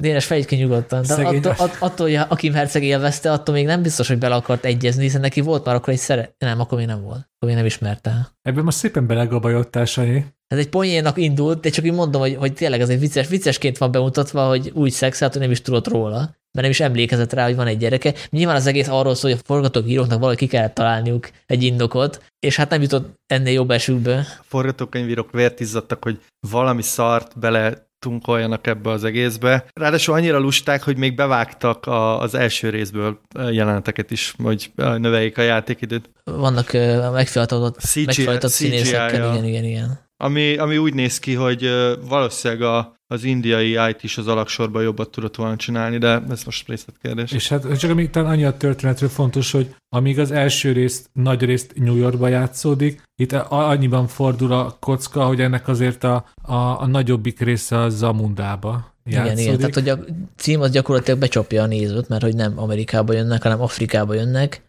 Dénes 0.00 0.24
fejt 0.24 0.46
ki 0.46 0.56
nyugodtan. 0.56 1.02
De 1.06 1.14
attól, 1.14 1.54
att, 1.58 1.76
attól, 1.78 2.06
hogy 2.06 2.14
a 2.14 2.34
Kim 2.34 2.52
Herceg 2.52 2.82
élvezte, 2.82 3.32
attól 3.32 3.54
még 3.54 3.66
nem 3.66 3.82
biztos, 3.82 4.08
hogy 4.08 4.18
bele 4.18 4.34
akart 4.34 4.64
egyezni, 4.64 5.02
hiszen 5.02 5.20
neki 5.20 5.40
volt 5.40 5.64
már 5.64 5.74
akkor 5.74 5.92
egy 5.92 5.98
szere... 5.98 6.34
Nem, 6.38 6.60
akkor 6.60 6.78
még 6.78 6.86
nem 6.86 7.02
volt. 7.02 7.16
Akkor 7.18 7.48
még 7.48 7.56
nem 7.56 7.64
ismerte. 7.64 8.28
Ebben 8.42 8.64
most 8.64 8.76
szépen 8.76 9.06
belegabajodtál, 9.06 9.84
Sanyi. 9.84 10.24
Ez 10.46 10.58
egy 10.58 10.68
poénnak 10.68 11.18
indult, 11.18 11.60
de 11.60 11.70
csak 11.70 11.84
így 11.84 11.92
mondom, 11.92 12.20
hogy, 12.20 12.34
hogy 12.34 12.52
tényleg 12.52 12.80
ez 12.80 12.88
egy 12.88 12.98
vicces, 12.98 13.28
viccesként 13.28 13.78
van 13.78 13.90
bemutatva, 13.90 14.48
hogy 14.48 14.70
úgy 14.74 14.90
szexelt, 14.90 15.32
hogy 15.32 15.42
nem 15.42 15.50
is 15.50 15.60
tudott 15.60 15.88
róla, 15.88 16.18
mert 16.18 16.66
nem 16.66 16.70
is 16.70 16.80
emlékezett 16.80 17.32
rá, 17.32 17.44
hogy 17.44 17.56
van 17.56 17.66
egy 17.66 17.78
gyereke. 17.78 18.14
Nyilván 18.30 18.56
az 18.56 18.66
egész 18.66 18.88
arról 18.88 19.14
szól, 19.14 19.30
hogy 19.30 19.40
a 19.40 19.46
forgatókönyvíróknak 19.46 20.18
valahogy 20.18 20.38
ki 20.38 20.46
kellett 20.46 20.74
találniuk 20.74 21.30
egy 21.46 21.62
indokot, 21.62 22.22
és 22.38 22.56
hát 22.56 22.70
nem 22.70 22.82
jutott 22.82 23.14
ennél 23.26 23.52
jobb 23.52 23.70
esükbe. 23.70 24.16
A 24.18 24.44
forgatókönyvírók 24.44 25.30
vért 25.30 25.60
izzadtak, 25.60 26.02
hogy 26.02 26.20
valami 26.50 26.82
szart 26.82 27.38
bele 27.38 27.90
tunkoljanak 28.02 28.66
ebbe 28.66 28.90
az 28.90 29.04
egészbe. 29.04 29.64
Ráadásul 29.72 30.14
annyira 30.14 30.38
lusták, 30.38 30.82
hogy 30.82 30.96
még 30.96 31.14
bevágtak 31.14 31.86
a, 31.86 32.20
az 32.20 32.34
első 32.34 32.70
részből 32.70 33.20
jeleneteket 33.50 34.10
is, 34.10 34.34
hogy 34.42 34.70
növeljék 34.76 35.38
a 35.38 35.42
játékidőt. 35.42 36.10
Vannak 36.24 36.70
uh, 36.72 37.12
megfiatalatott, 37.12 37.76
megfiatalatott 38.04 38.50
színészekkel, 38.50 39.32
igen, 39.32 39.44
igen, 39.44 39.64
igen. 39.64 40.10
Ami, 40.16 40.56
ami 40.56 40.78
úgy 40.78 40.94
néz 40.94 41.18
ki, 41.18 41.34
hogy 41.34 41.70
valószínűleg 42.08 42.62
a, 42.62 42.94
az 43.12 43.24
indiai 43.24 43.70
IT 43.90 44.02
is 44.02 44.18
az 44.18 44.26
alaksorban 44.26 44.82
jobbat 44.82 45.10
tudott 45.10 45.36
volna 45.36 45.56
csinálni, 45.56 45.98
de 45.98 46.22
ez 46.30 46.44
most 46.44 46.68
részletkérdés. 46.68 47.32
És 47.32 47.48
hát 47.48 47.78
csak 47.78 47.90
amíg 47.90 48.10
talán 48.10 48.30
annyi 48.30 48.44
a 48.44 48.56
történetről 48.56 49.08
fontos, 49.08 49.50
hogy 49.50 49.74
amíg 49.88 50.18
az 50.18 50.30
első 50.30 50.72
részt, 50.72 51.10
nagy 51.12 51.42
részt 51.42 51.72
New 51.74 51.96
Yorkba 51.96 52.28
játszódik, 52.28 53.02
itt 53.16 53.32
annyiban 53.32 54.06
fordul 54.06 54.52
a 54.52 54.76
kocka, 54.80 55.24
hogy 55.26 55.40
ennek 55.40 55.68
azért 55.68 56.04
a, 56.04 56.24
a, 56.42 56.54
a 56.54 56.86
nagyobbik 56.86 57.40
része 57.40 57.78
a 57.78 57.88
Zamundába 57.88 58.94
játszódik. 59.04 59.32
Igen, 59.32 59.38
igen, 59.38 59.56
tehát 59.56 59.74
hogy 59.74 59.88
a 59.88 60.14
cím 60.36 60.60
az 60.60 60.70
gyakorlatilag 60.70 61.20
becsapja 61.20 61.62
a 61.62 61.66
nézőt, 61.66 62.08
mert 62.08 62.22
hogy 62.22 62.34
nem 62.34 62.58
Amerikába 62.58 63.12
jönnek, 63.12 63.42
hanem 63.42 63.60
Afrikába 63.60 64.14
jönnek, 64.14 64.62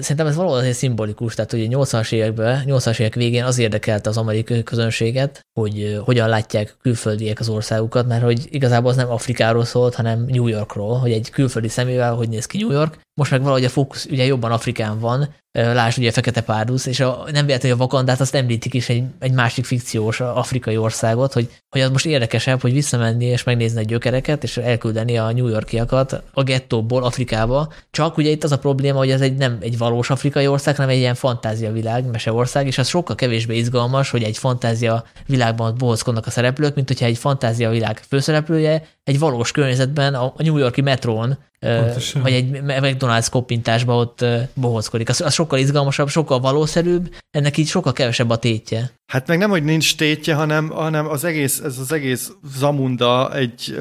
Szerintem 0.00 0.26
ez 0.26 0.36
valahol 0.36 0.58
azért 0.58 0.76
szimbolikus, 0.76 1.34
tehát 1.34 1.52
a 1.52 1.56
80-as 1.56 2.12
években, 2.12 2.64
80-as 2.66 2.98
évek 2.98 3.14
végén 3.14 3.44
az 3.44 3.58
érdekelte 3.58 4.08
az 4.08 4.16
amerikai 4.16 4.62
közönséget, 4.62 5.40
hogy 5.60 6.00
hogyan 6.04 6.28
látják 6.28 6.76
külföldiek 6.82 7.40
az 7.40 7.48
országukat, 7.48 8.06
mert 8.06 8.22
hogy 8.22 8.46
igazából 8.50 8.90
az 8.90 8.96
nem 8.96 9.10
Afrikáról 9.10 9.64
szólt, 9.64 9.94
hanem 9.94 10.24
New 10.28 10.46
Yorkról, 10.46 10.98
hogy 10.98 11.12
egy 11.12 11.30
külföldi 11.30 11.68
szemével 11.68 12.14
hogy 12.14 12.28
néz 12.28 12.46
ki 12.46 12.58
New 12.58 12.72
York. 12.72 12.98
Most 13.14 13.30
meg 13.30 13.40
valahogy 13.40 13.64
a 13.64 13.68
fókusz 13.68 14.06
ugye 14.10 14.24
jobban 14.24 14.52
Afrikán 14.52 14.98
van, 14.98 15.34
Lásd 15.52 15.98
ugye 15.98 16.10
Fekete 16.10 16.40
Párduc, 16.40 16.86
és 16.86 17.00
a, 17.00 17.24
nem 17.32 17.46
véletlenül 17.46 17.76
a 17.76 17.80
Vakandát 17.80 18.20
azt 18.20 18.34
említik 18.34 18.74
is 18.74 18.88
egy, 18.88 19.04
egy 19.18 19.32
másik 19.32 19.64
fikciós 19.64 20.20
afrikai 20.20 20.76
országot, 20.76 21.32
hogy, 21.32 21.48
hogy 21.68 21.80
az 21.80 21.90
most 21.90 22.06
érdekesebb, 22.06 22.60
hogy 22.60 22.72
visszamenni 22.72 23.24
és 23.24 23.42
megnézni 23.42 23.80
a 23.80 23.84
gyökereket, 23.84 24.42
és 24.42 24.56
elküldeni 24.56 25.18
a 25.18 25.32
New 25.32 25.46
Yorkiakat 25.46 26.22
a 26.32 26.42
gettóból 26.42 27.04
Afrikába. 27.04 27.72
Csak 27.90 28.16
ugye 28.16 28.30
itt 28.30 28.44
az 28.44 28.52
a 28.52 28.58
probléma, 28.58 28.98
hogy 28.98 29.10
ez 29.10 29.20
egy 29.20 29.36
nem 29.36 29.58
egy 29.60 29.78
valós 29.78 30.10
afrikai 30.10 30.46
ország, 30.46 30.76
hanem 30.76 30.90
egy 30.90 30.98
ilyen 30.98 31.14
fantázia 31.14 31.72
világ, 31.72 32.04
meseország, 32.04 32.66
és 32.66 32.78
az 32.78 32.88
sokkal 32.88 33.16
kevésbé 33.16 33.56
izgalmas, 33.56 34.10
hogy 34.10 34.22
egy 34.22 34.38
fantázia 34.38 35.04
világban 35.26 35.74
bohockodnak 35.78 36.26
a 36.26 36.30
szereplők, 36.30 36.74
mint 36.74 36.88
hogyha 36.88 37.06
egy 37.06 37.18
fantázia 37.18 37.70
világ 37.70 38.00
főszereplője 38.08 38.82
egy 39.04 39.18
valós 39.18 39.50
környezetben, 39.52 40.14
a 40.14 40.32
New 40.36 40.56
Yorki 40.56 40.80
metrón 40.80 41.38
Pontosan. 41.60 42.22
vagy 42.22 42.32
egy 42.32 42.50
McDonald's 42.50 43.26
koppintásba 43.30 43.96
ott 43.96 44.24
bohockodik. 44.54 45.08
Az, 45.08 45.20
az 45.20 45.34
sokkal 45.34 45.58
izgalmasabb, 45.58 46.08
sokkal 46.08 46.40
valószerűbb, 46.40 47.14
ennek 47.30 47.56
így 47.56 47.66
sokkal 47.66 47.92
kevesebb 47.92 48.30
a 48.30 48.36
tétje. 48.36 48.90
Hát 49.06 49.26
meg 49.26 49.38
nem, 49.38 49.50
hogy 49.50 49.64
nincs 49.64 49.96
tétje, 49.96 50.34
hanem, 50.34 50.68
hanem 50.68 51.08
az 51.08 51.24
egész, 51.24 51.58
ez 51.58 51.78
az 51.78 51.92
egész 51.92 52.32
Zamunda 52.56 53.34
egy 53.34 53.78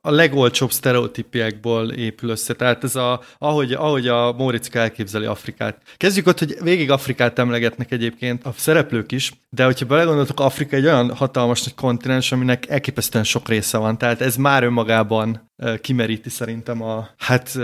a 0.00 0.10
legolcsóbb 0.10 0.72
sztereotípiákból 0.72 1.90
épül 1.90 2.30
össze. 2.30 2.54
Tehát 2.54 2.84
ez 2.84 2.96
a, 2.96 3.20
ahogy, 3.38 3.72
ahogy 3.72 4.08
a 4.08 4.32
Móriczka 4.32 4.78
elképzeli 4.78 5.26
Afrikát. 5.26 5.82
Kezdjük 5.96 6.26
ott, 6.26 6.38
hogy 6.38 6.56
végig 6.62 6.90
Afrikát 6.90 7.38
emlegetnek 7.38 7.92
egyébként 7.92 8.44
a 8.44 8.52
szereplők 8.56 9.12
is, 9.12 9.32
de 9.50 9.64
hogyha 9.64 9.86
belegondoltok, 9.86 10.40
Afrika 10.40 10.76
egy 10.76 10.84
olyan 10.84 11.14
hatalmas 11.14 11.64
nagy 11.64 11.74
kontinens, 11.74 12.32
aminek 12.32 12.68
elképesztően 12.68 13.24
sok 13.24 13.48
része 13.48 13.78
van. 13.78 13.98
Tehát 13.98 14.20
ez 14.20 14.36
már 14.36 14.62
önmagában 14.62 15.47
kimeríti 15.80 16.28
szerintem 16.28 16.82
a, 16.82 17.08
hát 17.18 17.58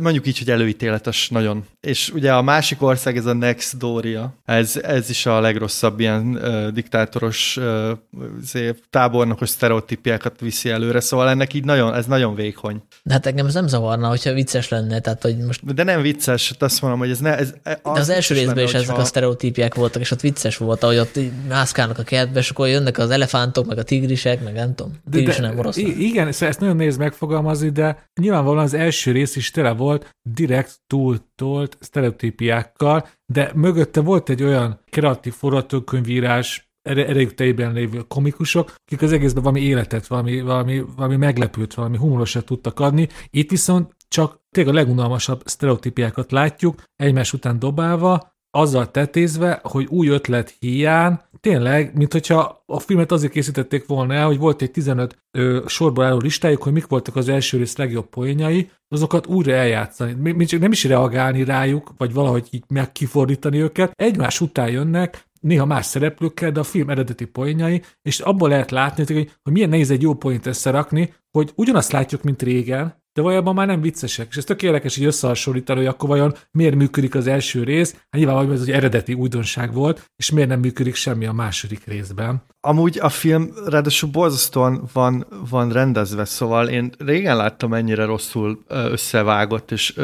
mondjuk 0.00 0.26
így, 0.26 0.38
hogy 0.38 0.50
előítéletes 0.50 1.28
nagyon. 1.28 1.64
És 1.80 2.10
ugye 2.10 2.32
a 2.32 2.42
másik 2.42 2.82
ország, 2.82 3.16
ez 3.16 3.26
a 3.26 3.32
Next 3.32 3.76
Doria, 3.76 4.34
ez, 4.44 4.76
ez 4.76 5.10
is 5.10 5.26
a 5.26 5.40
legrosszabb 5.40 6.00
ilyen 6.00 6.26
uh, 6.26 6.68
diktátoros 6.68 7.56
uh, 7.56 8.68
tábornokos 8.90 9.48
sztereotípiákat 9.48 10.40
viszi 10.40 10.70
előre, 10.70 11.00
szóval 11.00 11.28
ennek 11.28 11.54
így 11.54 11.64
nagyon, 11.64 11.94
ez 11.94 12.06
nagyon 12.06 12.34
vékony. 12.34 12.82
De 13.02 13.12
hát 13.12 13.26
engem 13.26 13.46
ez 13.46 13.54
nem 13.54 13.66
zavarna, 13.66 14.08
hogyha 14.08 14.32
vicces 14.32 14.68
lenne, 14.68 15.00
tehát 15.00 15.22
hogy 15.22 15.36
most... 15.36 15.74
De 15.74 15.82
nem 15.82 16.02
vicces, 16.02 16.48
hát 16.48 16.62
azt 16.62 16.80
mondom, 16.80 16.98
hogy 17.00 17.10
ez 17.10 17.18
ne... 17.18 17.38
Ez, 17.38 17.54
e, 17.62 17.78
az 17.82 17.94
De 17.94 18.00
az 18.00 18.08
első 18.08 18.34
részben 18.34 18.54
lenne, 18.54 18.68
is 18.68 18.74
ezek 18.74 18.98
a 18.98 19.04
sztereotípiák 19.04 19.74
voltak, 19.74 20.02
és 20.02 20.10
ott 20.10 20.20
vicces 20.20 20.56
volt, 20.56 20.82
ahogy 20.82 20.98
ott 20.98 21.18
mászkálnak 21.48 21.98
a 21.98 22.02
kertbe, 22.02 22.38
és 22.38 22.50
akkor 22.50 22.68
jönnek 22.68 22.98
az 22.98 23.10
elefántok, 23.10 23.66
meg 23.66 23.78
a 23.78 23.82
tigrisek, 23.82 24.44
meg 24.44 24.54
nem 24.54 24.74
tudom. 24.74 24.92
Tigris 25.10 25.36
de, 25.36 25.42
nem 25.42 25.58
orosz. 25.58 25.76
Igen, 25.76 26.28
ezt 26.28 26.60
nagyon 26.60 26.76
néz 26.76 26.96
megfogalmazni, 27.12 27.68
de 27.68 28.10
nyilvánvalóan 28.20 28.64
az 28.64 28.74
első 28.74 29.12
rész 29.12 29.36
is 29.36 29.50
tele 29.50 29.72
volt 29.72 30.16
direkt 30.22 30.80
túltolt 30.86 31.76
sztereotípiákkal, 31.80 33.08
de 33.26 33.50
mögötte 33.54 34.00
volt 34.00 34.28
egy 34.28 34.42
olyan 34.42 34.80
kreatív 34.90 35.32
forgatókönyvírás, 35.32 36.70
erejük 36.82 37.34
tejében 37.34 37.72
lévő 37.72 38.00
komikusok, 38.08 38.74
akik 38.86 39.02
az 39.02 39.12
egészben 39.12 39.42
valami 39.42 39.60
életet, 39.60 40.06
valami, 40.06 40.40
valami, 40.40 40.84
valami 40.96 41.16
meglepőt, 41.16 41.74
valami 41.74 41.96
humorosat 41.96 42.44
tudtak 42.44 42.80
adni. 42.80 43.08
Itt 43.30 43.50
viszont 43.50 43.96
csak 44.08 44.40
tényleg 44.50 44.74
a 44.74 44.76
legunalmasabb 44.76 45.42
sztereotípiákat 45.44 46.32
látjuk, 46.32 46.82
egymás 46.96 47.32
után 47.32 47.58
dobálva, 47.58 48.31
azzal 48.54 48.90
tetézve, 48.90 49.60
hogy 49.62 49.86
új 49.88 50.08
ötlet 50.08 50.54
hiány, 50.58 51.20
tényleg, 51.40 51.96
mint 51.96 52.12
hogyha 52.12 52.62
a 52.66 52.80
filmet 52.80 53.12
azért 53.12 53.32
készítették 53.32 53.86
volna 53.86 54.14
el, 54.14 54.26
hogy 54.26 54.38
volt 54.38 54.62
egy 54.62 54.70
15 54.70 55.16
ö, 55.30 55.62
sorból 55.66 56.04
álló 56.04 56.18
listájuk, 56.18 56.62
hogy 56.62 56.72
mik 56.72 56.86
voltak 56.86 57.16
az 57.16 57.28
első 57.28 57.58
rész 57.58 57.76
legjobb 57.76 58.08
poénjai, 58.08 58.70
azokat 58.88 59.26
újra 59.26 59.52
eljátszani. 59.52 60.32
Még 60.32 60.46
csak 60.46 60.60
nem 60.60 60.72
is 60.72 60.84
reagálni 60.84 61.44
rájuk, 61.44 61.92
vagy 61.96 62.12
valahogy 62.12 62.48
így 62.50 62.64
megkifordítani 62.68 63.58
őket. 63.58 63.92
Egymás 63.94 64.40
után 64.40 64.70
jönnek, 64.70 65.30
néha 65.40 65.66
más 65.66 65.86
szereplőkkel, 65.86 66.50
de 66.50 66.60
a 66.60 66.64
film 66.64 66.90
eredeti 66.90 67.24
poénjai, 67.24 67.82
és 68.02 68.20
abból 68.20 68.48
lehet 68.48 68.70
látni, 68.70 69.04
hogy, 69.06 69.30
hogy 69.42 69.52
milyen 69.52 69.68
nehéz 69.68 69.90
egy 69.90 70.02
jó 70.02 70.14
poént 70.14 70.46
összerakni, 70.46 71.14
hogy 71.30 71.52
ugyanazt 71.54 71.92
látjuk, 71.92 72.22
mint 72.22 72.42
régen, 72.42 73.01
de 73.12 73.22
valójában 73.22 73.54
már 73.54 73.66
nem 73.66 73.80
viccesek. 73.80 74.26
És 74.30 74.36
ez 74.36 74.44
tök 74.44 74.62
érdekes 74.62 74.96
hogy 74.96 75.06
összehasonlítani, 75.06 75.78
hogy 75.78 75.88
akkor 75.88 76.08
vajon 76.08 76.34
miért 76.50 76.74
működik 76.74 77.14
az 77.14 77.26
első 77.26 77.62
rész. 77.62 77.92
Hát 77.92 78.20
nyilván 78.20 78.52
ez 78.52 78.60
egy 78.60 78.70
eredeti 78.70 79.14
újdonság 79.14 79.72
volt, 79.72 80.10
és 80.16 80.30
miért 80.30 80.48
nem 80.48 80.60
működik 80.60 80.94
semmi 80.94 81.26
a 81.26 81.32
második 81.32 81.84
részben. 81.84 82.42
Amúgy 82.60 82.98
a 83.00 83.08
film 83.08 83.50
ráadásul 83.66 84.10
borzasztóan 84.10 84.88
van, 84.92 85.26
van 85.50 85.72
rendezve, 85.72 86.24
szóval 86.24 86.68
én 86.68 86.92
régen 86.98 87.36
láttam 87.36 87.74
ennyire 87.74 88.04
rosszul 88.04 88.62
összevágott 88.68 89.70
és 89.70 89.94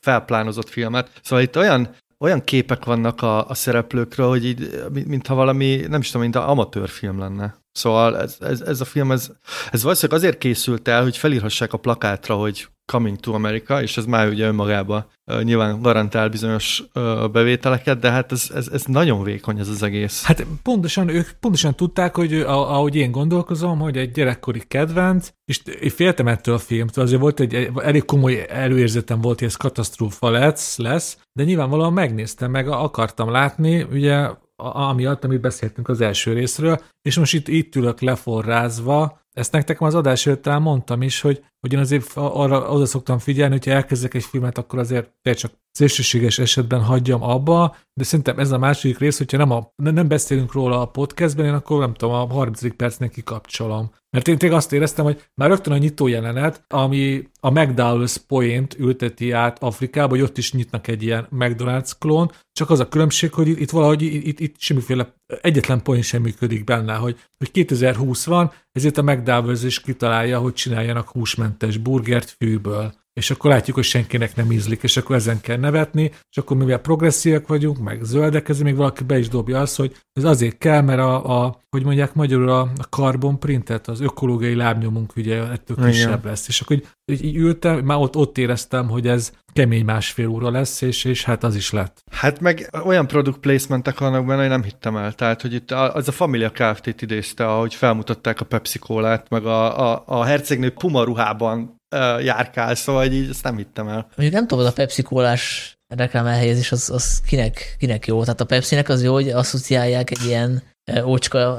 felplánozott 0.00 0.68
filmet. 0.68 1.10
Szóval 1.22 1.44
itt 1.44 1.56
olyan 1.56 1.96
olyan 2.20 2.44
képek 2.44 2.84
vannak 2.84 3.22
a, 3.22 3.48
a 3.48 3.54
szereplőkről, 3.54 4.28
hogy 4.28 4.44
így, 4.44 4.82
mintha 5.06 5.34
valami, 5.34 5.76
nem 5.88 6.00
is 6.00 6.06
tudom, 6.06 6.22
mint 6.22 6.34
a 6.36 6.50
amatőrfilm 6.50 7.18
lenne. 7.18 7.54
Szóval 7.78 8.18
ez, 8.18 8.36
ez, 8.40 8.60
ez 8.60 8.80
a 8.80 8.84
film, 8.84 9.10
ez, 9.10 9.30
ez 9.70 9.82
valószínűleg 9.82 10.20
azért 10.20 10.38
készült 10.38 10.88
el, 10.88 11.02
hogy 11.02 11.16
felírhassák 11.16 11.72
a 11.72 11.78
plakátra, 11.78 12.34
hogy 12.34 12.68
Coming 12.92 13.16
to 13.20 13.32
America, 13.32 13.82
és 13.82 13.96
ez 13.96 14.04
már 14.04 14.28
ugye 14.28 14.46
önmagában 14.46 15.06
uh, 15.26 15.42
nyilván 15.42 15.82
garantál 15.82 16.28
bizonyos 16.28 16.82
uh, 16.94 17.30
bevételeket, 17.30 17.98
de 17.98 18.10
hát 18.10 18.32
ez, 18.32 18.50
ez, 18.54 18.68
ez 18.72 18.84
nagyon 18.84 19.22
vékony 19.22 19.58
ez 19.58 19.68
az 19.68 19.82
egész. 19.82 20.24
Hát 20.24 20.46
pontosan, 20.62 21.08
ők 21.08 21.30
pontosan 21.40 21.74
tudták, 21.74 22.16
hogy 22.16 22.34
ahogy 22.46 22.96
én 22.96 23.10
gondolkozom, 23.10 23.78
hogy 23.78 23.96
egy 23.96 24.10
gyerekkori 24.10 24.62
kedvenc, 24.68 25.28
és 25.44 25.60
én 25.80 25.90
féltem 25.90 26.28
ettől 26.28 26.54
a 26.54 26.58
filmtől, 26.58 27.04
azért 27.04 27.20
volt 27.20 27.40
egy, 27.40 27.70
elég 27.82 28.04
komoly 28.04 28.46
előérzetem 28.48 29.20
volt, 29.20 29.38
hogy 29.38 29.48
ez 29.48 29.56
katasztrófa 29.56 30.30
lesz, 30.30 30.78
lesz, 30.78 31.18
de 31.32 31.44
nyilvánvalóan 31.44 31.92
megnéztem, 31.92 32.50
meg 32.50 32.68
akartam 32.68 33.30
látni, 33.30 33.82
ugye 33.82 34.28
amiatt, 34.62 35.24
amit 35.24 35.40
beszéltünk 35.40 35.88
az 35.88 36.00
első 36.00 36.32
részről, 36.32 36.80
és 37.02 37.18
most 37.18 37.34
itt, 37.34 37.48
itt 37.48 37.74
ülök 37.74 38.00
leforrázva, 38.00 39.20
ezt 39.32 39.52
nektek 39.52 39.80
az 39.80 39.94
adás 39.94 40.26
előtt 40.26 40.46
mondtam 40.46 41.02
is, 41.02 41.20
hogy, 41.20 41.44
hogy 41.60 41.72
én 41.72 41.78
azért 41.78 42.12
arra 42.14 42.70
oda 42.70 42.86
szoktam 42.86 43.18
figyelni, 43.18 43.52
hogyha 43.52 43.70
elkezdek 43.70 44.14
egy 44.14 44.24
filmet, 44.24 44.58
akkor 44.58 44.78
azért 44.78 45.10
csak 45.22 45.52
szélsőséges 45.78 46.38
esetben 46.38 46.82
hagyjam 46.82 47.22
abba, 47.22 47.76
de 47.94 48.04
szerintem 48.04 48.38
ez 48.38 48.50
a 48.50 48.58
második 48.58 48.98
rész, 48.98 49.18
hogyha 49.18 49.36
nem, 49.36 49.50
a, 49.50 49.72
nem 49.76 50.08
beszélünk 50.08 50.52
róla 50.52 50.80
a 50.80 50.86
podcastben, 50.86 51.46
én 51.46 51.52
akkor 51.52 51.80
nem 51.80 51.94
tudom, 51.94 52.14
a 52.14 52.26
30. 52.26 52.76
percnek 52.76 53.10
kikapcsolom. 53.10 53.90
Mert 54.10 54.28
én 54.28 54.38
tényleg 54.38 54.58
azt 54.58 54.72
éreztem, 54.72 55.04
hogy 55.04 55.24
már 55.34 55.48
rögtön 55.48 55.72
a 55.72 55.78
nyitó 55.78 56.06
jelenet, 56.06 56.64
ami 56.68 57.28
a 57.40 57.50
McDowell's 57.50 58.16
Point 58.26 58.78
ülteti 58.78 59.30
át 59.30 59.62
Afrikába, 59.62 60.08
hogy 60.08 60.20
ott 60.20 60.38
is 60.38 60.52
nyitnak 60.52 60.86
egy 60.86 61.02
ilyen 61.02 61.28
McDonald's 61.38 61.90
klón, 61.98 62.32
csak 62.52 62.70
az 62.70 62.80
a 62.80 62.88
különbség, 62.88 63.32
hogy 63.32 63.48
itt, 63.48 63.58
itt 63.58 63.70
valahogy 63.70 64.02
itt, 64.02 64.40
itt, 64.40 64.54
semmiféle 64.58 65.14
egyetlen 65.40 65.82
point 65.82 66.02
sem 66.02 66.22
működik 66.22 66.64
benne, 66.64 66.94
hogy, 66.94 67.18
hogy 67.38 67.50
2020 67.50 68.24
van, 68.24 68.52
ezért 68.72 68.98
a 68.98 69.02
McDowell's 69.02 69.62
is 69.64 69.80
kitalálja, 69.80 70.38
hogy 70.38 70.52
csináljanak 70.52 71.14
húsmentes 71.48 71.76
burgert 71.76 72.30
fűből 72.30 72.94
és 73.18 73.30
akkor 73.30 73.50
látjuk, 73.50 73.76
hogy 73.76 73.84
senkinek 73.84 74.36
nem 74.36 74.52
ízlik, 74.52 74.82
és 74.82 74.96
akkor 74.96 75.16
ezen 75.16 75.40
kell 75.40 75.56
nevetni, 75.56 76.10
és 76.30 76.36
akkor 76.36 76.56
mivel 76.56 76.78
progresszívek 76.78 77.46
vagyunk, 77.46 77.78
meg 77.78 78.02
zöldek, 78.02 78.48
ezért 78.48 78.64
még 78.64 78.76
valaki 78.76 79.04
be 79.04 79.18
is 79.18 79.28
dobja 79.28 79.60
azt, 79.60 79.76
hogy 79.76 79.96
ez 80.12 80.24
azért 80.24 80.58
kell, 80.58 80.80
mert 80.80 81.00
a, 81.00 81.44
a 81.44 81.60
hogy 81.70 81.84
mondják 81.84 82.14
magyarul, 82.14 82.50
a, 82.50 82.60
a 82.60 82.82
carbon 82.90 83.38
printet, 83.38 83.88
az 83.88 84.00
ökológiai 84.00 84.54
lábnyomunk 84.54 85.16
ugye 85.16 85.42
ettől 85.42 85.76
kisebb 85.76 86.08
Igen. 86.08 86.20
lesz. 86.24 86.48
És 86.48 86.60
akkor 86.60 86.76
így, 86.76 87.24
így 87.24 87.36
ültem, 87.36 87.84
már 87.84 87.98
ott, 87.98 88.16
ott 88.16 88.38
éreztem, 88.38 88.88
hogy 88.88 89.06
ez 89.06 89.32
kemény 89.52 89.84
másfél 89.84 90.28
óra 90.28 90.50
lesz, 90.50 90.80
és, 90.80 91.04
és 91.04 91.24
hát 91.24 91.44
az 91.44 91.54
is 91.56 91.70
lett. 91.70 92.02
Hát 92.10 92.40
meg 92.40 92.70
olyan 92.84 93.06
product 93.06 93.38
placementek 93.38 93.98
vannak 93.98 94.26
benne, 94.26 94.40
hogy 94.40 94.48
nem 94.48 94.62
hittem 94.62 94.96
el. 94.96 95.12
Tehát, 95.12 95.42
hogy 95.42 95.54
itt 95.54 95.70
az 95.70 96.08
a 96.08 96.12
Familia 96.12 96.50
Kft-t 96.50 97.02
idézte, 97.02 97.46
ahogy 97.46 97.74
felmutatták 97.74 98.40
a 98.40 98.44
Pepsi 98.44 98.78
Cola-t, 98.78 99.28
meg 99.28 99.46
a, 99.46 99.92
a, 99.92 100.02
a 100.06 100.24
hercegnő 100.24 100.70
Puma 100.70 101.04
ruhában 101.04 101.77
járkál, 102.20 102.74
szóval 102.74 103.04
így 103.04 103.28
ezt 103.30 103.42
nem 103.42 103.56
hittem 103.56 103.88
el. 103.88 104.06
Mondjuk 104.16 104.32
nem 104.32 104.46
tudom, 104.46 104.64
az 104.64 104.70
a 104.70 104.74
Pepsi 104.74 105.02
kólás 105.02 105.76
reklám 105.88 106.26
elhelyezés 106.26 106.72
az, 106.72 106.90
az 106.90 107.20
kinek, 107.26 107.76
kinek 107.78 108.06
jó. 108.06 108.20
Tehát 108.20 108.40
a 108.40 108.44
Pepsi-nek 108.44 108.88
az 108.88 109.02
jó, 109.02 109.12
hogy 109.12 109.28
asszociálják 109.28 110.10
egy 110.10 110.24
ilyen 110.24 110.62
ócska 111.04 111.58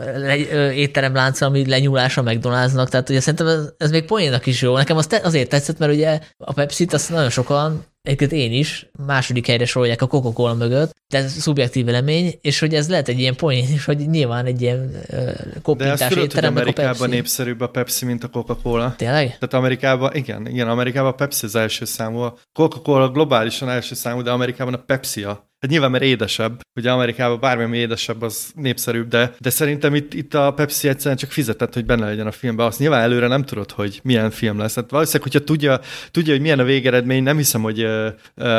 étteremlánca, 0.73 1.45
ami 1.45 1.67
lenyúlása 1.67 2.23
McDonald'snak, 2.25 2.89
tehát 2.89 3.09
ugye 3.09 3.19
szerintem 3.19 3.47
ez, 3.47 3.73
ez 3.77 3.91
még 3.91 4.05
poénnak 4.05 4.45
is 4.45 4.61
jó. 4.61 4.75
Nekem 4.75 4.97
az 4.97 5.07
te, 5.07 5.19
azért 5.23 5.49
tetszett, 5.49 5.77
mert 5.77 5.93
ugye 5.93 6.19
a 6.37 6.53
Pepsi-t 6.53 6.93
azt 6.93 7.09
nagyon 7.09 7.29
sokan 7.29 7.85
egyébként 8.01 8.31
én 8.31 8.51
is, 8.51 8.89
második 9.05 9.47
helyre 9.47 9.65
sorolják 9.65 10.01
a 10.01 10.07
Coca-Cola 10.07 10.53
mögött, 10.53 10.95
de 11.07 11.17
ez 11.17 11.31
szubjektív 11.31 11.85
vélemény, 11.85 12.37
és 12.41 12.59
hogy 12.59 12.73
ez 12.73 12.89
lehet 12.89 13.07
egy 13.07 13.19
ilyen 13.19 13.35
poén 13.35 13.67
is, 13.73 13.85
hogy 13.85 14.09
nyilván 14.09 14.45
egy 14.45 14.61
ilyen 14.61 15.01
uh, 15.09 15.31
koppintás 15.61 15.99
De 15.99 16.05
ezt 16.05 16.13
tudod, 16.13 16.33
hogy 16.33 16.45
Amerikában 16.45 16.91
a 16.91 16.97
Pepsi. 16.97 17.09
népszerűbb 17.09 17.61
a 17.61 17.69
Pepsi, 17.69 18.05
mint 18.05 18.23
a 18.23 18.27
Coca-Cola. 18.27 18.93
Tényleg? 18.97 19.25
Tehát 19.25 19.53
Amerikában, 19.53 20.15
igen, 20.15 20.47
igen, 20.47 20.67
Amerikában 20.67 21.11
a 21.11 21.15
Pepsi 21.15 21.45
az 21.45 21.55
első 21.55 21.85
számú. 21.85 22.19
A 22.19 22.37
Coca-Cola 22.53 23.09
globálisan 23.09 23.69
első 23.69 23.95
számú, 23.95 24.21
de 24.21 24.31
Amerikában 24.31 24.73
a 24.73 24.83
Pepsi 24.85 25.23
a 25.23 25.48
Hát 25.59 25.71
nyilván, 25.71 25.91
mert 25.91 26.03
édesebb. 26.03 26.61
Ugye 26.79 26.91
Amerikában 26.91 27.39
bármi, 27.39 27.63
ami 27.63 27.77
édesebb, 27.77 28.21
az 28.21 28.51
népszerűbb, 28.55 29.07
de, 29.07 29.33
de 29.39 29.49
szerintem 29.49 29.95
itt, 29.95 30.13
itt 30.13 30.33
a 30.33 30.53
Pepsi 30.53 30.87
egyszerűen 30.87 31.17
csak 31.17 31.31
fizetett, 31.31 31.73
hogy 31.73 31.85
benne 31.85 32.05
legyen 32.05 32.27
a 32.27 32.31
filmben. 32.31 32.65
Azt 32.65 32.79
nyilván 32.79 33.01
előre 33.01 33.27
nem 33.27 33.43
tudod, 33.43 33.71
hogy 33.71 33.99
milyen 34.03 34.31
film 34.31 34.57
lesz. 34.57 34.75
Hát 34.75 34.89
valószínűleg, 34.89 35.31
hogyha 35.31 35.45
tudja, 35.45 35.79
tudja, 36.11 36.33
hogy 36.33 36.41
milyen 36.41 36.59
a 36.59 36.63
végeredmény, 36.63 37.23
nem 37.23 37.37
hiszem, 37.37 37.61
hogy 37.61 37.83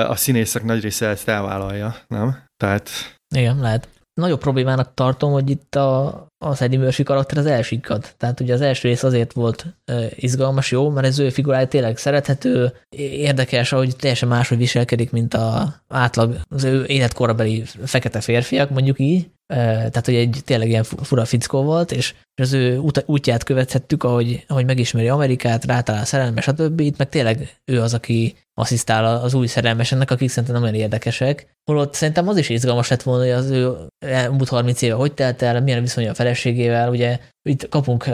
a 0.07 0.17
színészek 0.17 0.65
nagy 0.65 0.83
része 0.83 1.07
ezt 1.07 1.29
elvállalja, 1.29 1.97
nem? 2.09 2.37
Tehát... 2.57 2.91
Igen, 3.35 3.59
lehet 3.59 3.89
nagyobb 4.15 4.41
problémának 4.41 4.95
tartom, 4.95 5.33
hogy 5.33 5.51
itt 5.51 5.75
a, 5.75 6.27
az 6.45 6.63
Eddie 6.63 6.79
Murphy 6.79 7.03
karakter 7.03 7.39
az 7.39 7.47
elsikad. 7.47 8.15
Tehát 8.17 8.41
ugye 8.41 8.55
az 8.55 8.61
első 8.61 8.89
rész 8.89 9.03
azért 9.03 9.33
volt 9.33 9.67
izgalmas, 10.11 10.71
jó, 10.71 10.91
mert 10.91 11.07
ez 11.07 11.19
ő 11.19 11.31
figurája 11.31 11.67
tényleg 11.67 11.97
szerethető, 11.97 12.73
érdekes, 12.97 13.73
ahogy 13.73 13.97
teljesen 13.97 14.29
máshogy 14.29 14.59
viselkedik, 14.59 15.11
mint 15.11 15.35
a 15.35 15.75
átlag, 15.89 16.41
az 16.49 16.65
ő 16.65 16.85
életkorabeli 16.85 17.63
fekete 17.85 18.21
férfiak, 18.21 18.71
mondjuk 18.71 18.99
így. 18.99 19.31
Tehát, 19.51 20.05
hogy 20.05 20.15
egy 20.15 20.41
tényleg 20.45 20.69
ilyen 20.69 20.83
fura 20.85 21.25
fickó 21.25 21.63
volt, 21.63 21.93
és 21.93 22.15
az 22.43 22.53
ő 22.53 22.81
útját 23.07 23.45
követhettük, 23.45 24.05
ahogy, 24.05 24.45
ahogy 24.49 24.65
megismeri 24.65 25.09
Amerikát, 25.09 25.65
rátalál 25.65 26.03
a 26.03 26.05
szerelme, 26.05 26.41
stb. 26.41 26.81
Itt 26.81 26.97
meg 26.97 27.09
tényleg 27.09 27.57
ő 27.65 27.81
az, 27.81 27.95
aki 27.95 28.37
asszisztál 28.55 29.05
az 29.05 29.35
új 29.35 29.47
szerelmesennek, 29.47 30.11
akik 30.11 30.29
szerintem 30.29 30.55
nem 30.55 30.63
olyan 30.63 30.75
érdekesek. 30.75 31.47
Holott 31.71 31.95
szerintem 31.95 32.29
az 32.29 32.37
is 32.37 32.49
izgalmas 32.49 32.89
lett 32.89 33.03
volna, 33.03 33.23
hogy 33.23 33.33
az 33.33 33.51
ő 33.51 33.77
elmúlt 33.99 34.49
30 34.49 34.83
éve 34.83 34.95
hogy 34.95 35.13
telt 35.13 35.43
el, 35.43 35.61
milyen 35.61 35.81
viszonya 35.81 36.11
a 36.11 36.15
feleségével, 36.15 36.91
ugye 36.91 37.19
itt 37.49 37.69
kapunk 37.69 38.11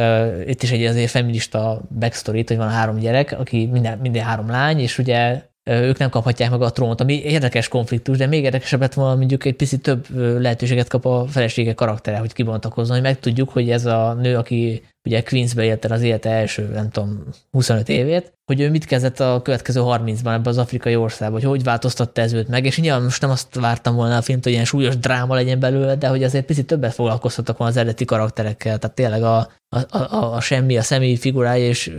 itt 0.46 0.62
is 0.62 0.70
egy 0.70 0.84
azért 0.84 1.10
feminista 1.10 1.82
backstory 1.98 2.44
hogy 2.48 2.56
van 2.56 2.70
három 2.70 2.98
gyerek, 2.98 3.38
aki 3.38 3.66
minden, 3.66 3.98
minden 3.98 4.24
három 4.24 4.50
lány, 4.50 4.78
és 4.78 4.98
ugye 4.98 5.42
ők 5.70 5.98
nem 5.98 6.10
kaphatják 6.10 6.50
meg 6.50 6.62
a 6.62 6.70
trónt, 6.70 7.00
ami 7.00 7.22
érdekes 7.22 7.68
konfliktus, 7.68 8.16
de 8.16 8.26
még 8.26 8.42
érdekesebb 8.42 8.80
lett 8.80 8.94
volna 8.94 9.16
mondjuk 9.16 9.44
egy 9.44 9.56
picit 9.56 9.82
több 9.82 10.06
lehetőséget 10.40 10.88
kap 10.88 11.06
a 11.06 11.26
felesége 11.26 11.74
karaktere, 11.74 12.18
hogy 12.18 12.32
kibontakozzon, 12.32 12.94
hogy 12.94 13.04
megtudjuk, 13.04 13.48
hogy 13.48 13.70
ez 13.70 13.86
a 13.86 14.14
nő, 14.14 14.36
aki 14.36 14.82
ugye 15.06 15.22
Queensbe 15.22 15.64
élte 15.64 15.94
az 15.94 16.02
élete 16.02 16.30
első, 16.30 16.68
nem 16.74 16.90
tudom, 16.90 17.22
25 17.50 17.88
évét, 17.88 18.32
hogy 18.44 18.60
ő 18.60 18.70
mit 18.70 18.84
kezdett 18.84 19.20
a 19.20 19.40
következő 19.42 19.80
30-ban 19.84 20.34
ebbe 20.34 20.50
az 20.50 20.58
afrikai 20.58 20.96
országba, 20.96 21.34
hogy 21.34 21.44
hogy 21.44 21.62
változtatta 21.62 22.20
ez 22.20 22.32
őt 22.32 22.48
meg, 22.48 22.64
és 22.64 22.78
nyilván 22.78 23.02
most 23.02 23.20
nem 23.20 23.30
azt 23.30 23.54
vártam 23.54 23.94
volna 23.94 24.16
a 24.16 24.22
filmt, 24.22 24.44
hogy 24.44 24.52
ilyen 24.52 24.64
súlyos 24.64 24.96
dráma 24.96 25.34
legyen 25.34 25.60
belőle, 25.60 25.94
de 25.94 26.08
hogy 26.08 26.22
azért 26.22 26.46
picit 26.46 26.66
többet 26.66 26.94
foglalkoztattak 26.94 27.56
volna 27.56 27.72
az 27.72 27.78
eredeti 27.78 28.04
karakterekkel, 28.04 28.78
tehát 28.78 28.96
tényleg 28.96 29.22
a, 29.22 29.36
a, 29.68 29.98
a, 29.98 30.34
a 30.34 30.40
semmi, 30.40 30.76
a 30.76 30.82
személyi 30.82 31.16
figurája 31.16 31.66
és 31.66 31.92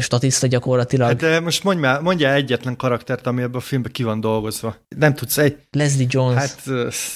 statiszta 0.00 0.46
gyakorlatilag. 0.46 1.16
De 1.16 1.40
most 1.40 1.64
mondj 1.64 1.80
már, 1.80 2.00
mondja 2.00 2.32
egyetlen 2.32 2.76
karaktert, 2.76 3.26
ami 3.26 3.42
ebben 3.42 3.54
a 3.54 3.60
filmben 3.60 3.92
ki 3.92 4.02
van 4.02 4.20
dolgozva. 4.20 4.76
Nem 4.96 5.14
tudsz 5.14 5.38
egy... 5.38 5.56
Leslie 5.70 6.06
Jones. 6.10 6.38
Hát 6.38 6.62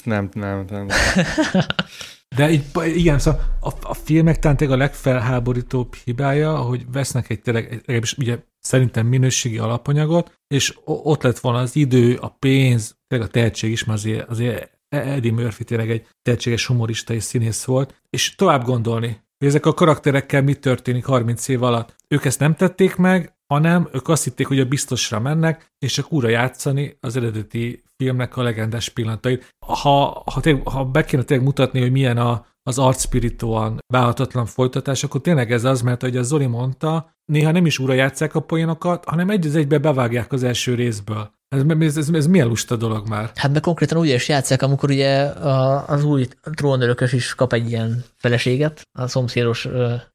nem, 0.05 0.29
nem, 0.33 0.65
nem. 0.71 0.87
De 2.37 2.51
így, 2.51 2.65
igen, 2.85 3.19
szóval 3.19 3.41
a, 3.61 3.73
a 3.83 3.95
filmek 3.95 4.39
talán 4.39 4.57
a 4.57 4.77
legfelháborítóbb 4.77 5.95
hibája, 5.95 6.57
hogy 6.57 6.85
vesznek 6.93 7.31
egy 7.31 7.41
tényleg, 7.41 7.83
egy, 7.87 8.15
ugye 8.19 8.39
szerintem 8.59 9.07
minőségi 9.07 9.59
alapanyagot, 9.59 10.33
és 10.47 10.79
ott 10.85 11.23
lett 11.23 11.39
volna 11.39 11.59
az 11.59 11.77
idő, 11.77 12.15
a 12.15 12.29
pénz, 12.29 12.97
tényleg 13.07 13.29
a 13.29 13.31
tehetség 13.31 13.71
is, 13.71 13.85
mert 13.85 13.99
azért, 13.99 14.29
azért 14.29 14.81
Eddie 14.89 15.33
Murphy 15.33 15.65
tényleg 15.65 15.91
egy 15.91 16.07
tehetséges 16.23 16.67
humorista 16.67 17.15
és 17.15 17.23
színész 17.23 17.65
volt, 17.65 18.03
és 18.11 18.35
tovább 18.35 18.65
gondolni, 18.65 19.21
hogy 19.39 19.49
ezek 19.49 19.67
a 19.67 19.75
karakterekkel 19.75 20.43
mi 20.43 20.55
történik 20.55 21.05
30 21.05 21.49
év 21.49 21.63
alatt. 21.63 21.97
Ők 22.09 22.25
ezt 22.25 22.39
nem 22.39 22.55
tették 22.55 22.97
meg, 22.97 23.37
hanem 23.47 23.89
ők 23.93 24.09
azt 24.09 24.25
hitték, 24.25 24.47
hogy 24.47 24.61
a 24.61 24.65
biztosra 24.65 25.21
mennek, 25.21 25.73
és 25.79 25.93
csak 25.93 26.13
újra 26.13 26.29
játszani 26.29 26.97
az 27.01 27.17
eredeti 27.17 27.83
filmnek 28.03 28.37
a 28.37 28.43
legendás 28.43 28.89
pillanatait. 28.89 29.49
Ha, 29.67 30.23
ha, 30.27 30.41
tényleg, 30.41 30.69
ha 30.69 30.85
be 30.85 31.05
kéne 31.05 31.23
tényleg 31.23 31.47
mutatni, 31.47 31.81
hogy 31.81 31.91
milyen 31.91 32.17
a, 32.17 32.47
az 32.63 32.79
arcspirituan 32.79 33.79
válhatatlan 33.93 34.47
folytatás, 34.47 35.05
akkor 35.05 35.21
tényleg 35.21 35.53
ez 35.53 35.65
az, 35.65 35.83
mert 35.83 36.03
ahogy 36.03 36.17
a 36.17 36.23
Zoli 36.23 36.47
mondta, 36.47 37.15
néha 37.33 37.51
nem 37.51 37.67
is 37.67 37.79
újra 37.79 37.93
játszák 37.93 38.35
a 38.35 38.41
poénokat, 38.41 39.05
hanem 39.05 39.31
egy 39.31 39.47
az 39.47 39.57
egybe 39.57 39.79
bevágják 39.79 40.33
az 40.33 40.43
első 40.43 40.75
részből. 40.75 41.31
Ez, 41.49 41.63
ez, 41.81 41.97
ez, 41.97 42.09
ez 42.09 42.27
milyen 42.27 42.47
lusta 42.47 42.77
dolog 42.77 43.09
már? 43.09 43.31
Hát 43.35 43.53
meg 43.53 43.61
konkrétan 43.61 43.99
úgy 43.99 44.09
is 44.09 44.29
játszák, 44.29 44.63
amikor 44.63 44.91
ugye 44.91 45.23
a, 45.25 45.89
az 45.89 46.05
új 46.05 46.29
trónörökös 46.55 47.13
is 47.13 47.35
kap 47.35 47.53
egy 47.53 47.71
ilyen 47.71 48.05
feleséget 48.17 48.83
a 48.99 49.07
szomszédos 49.07 49.69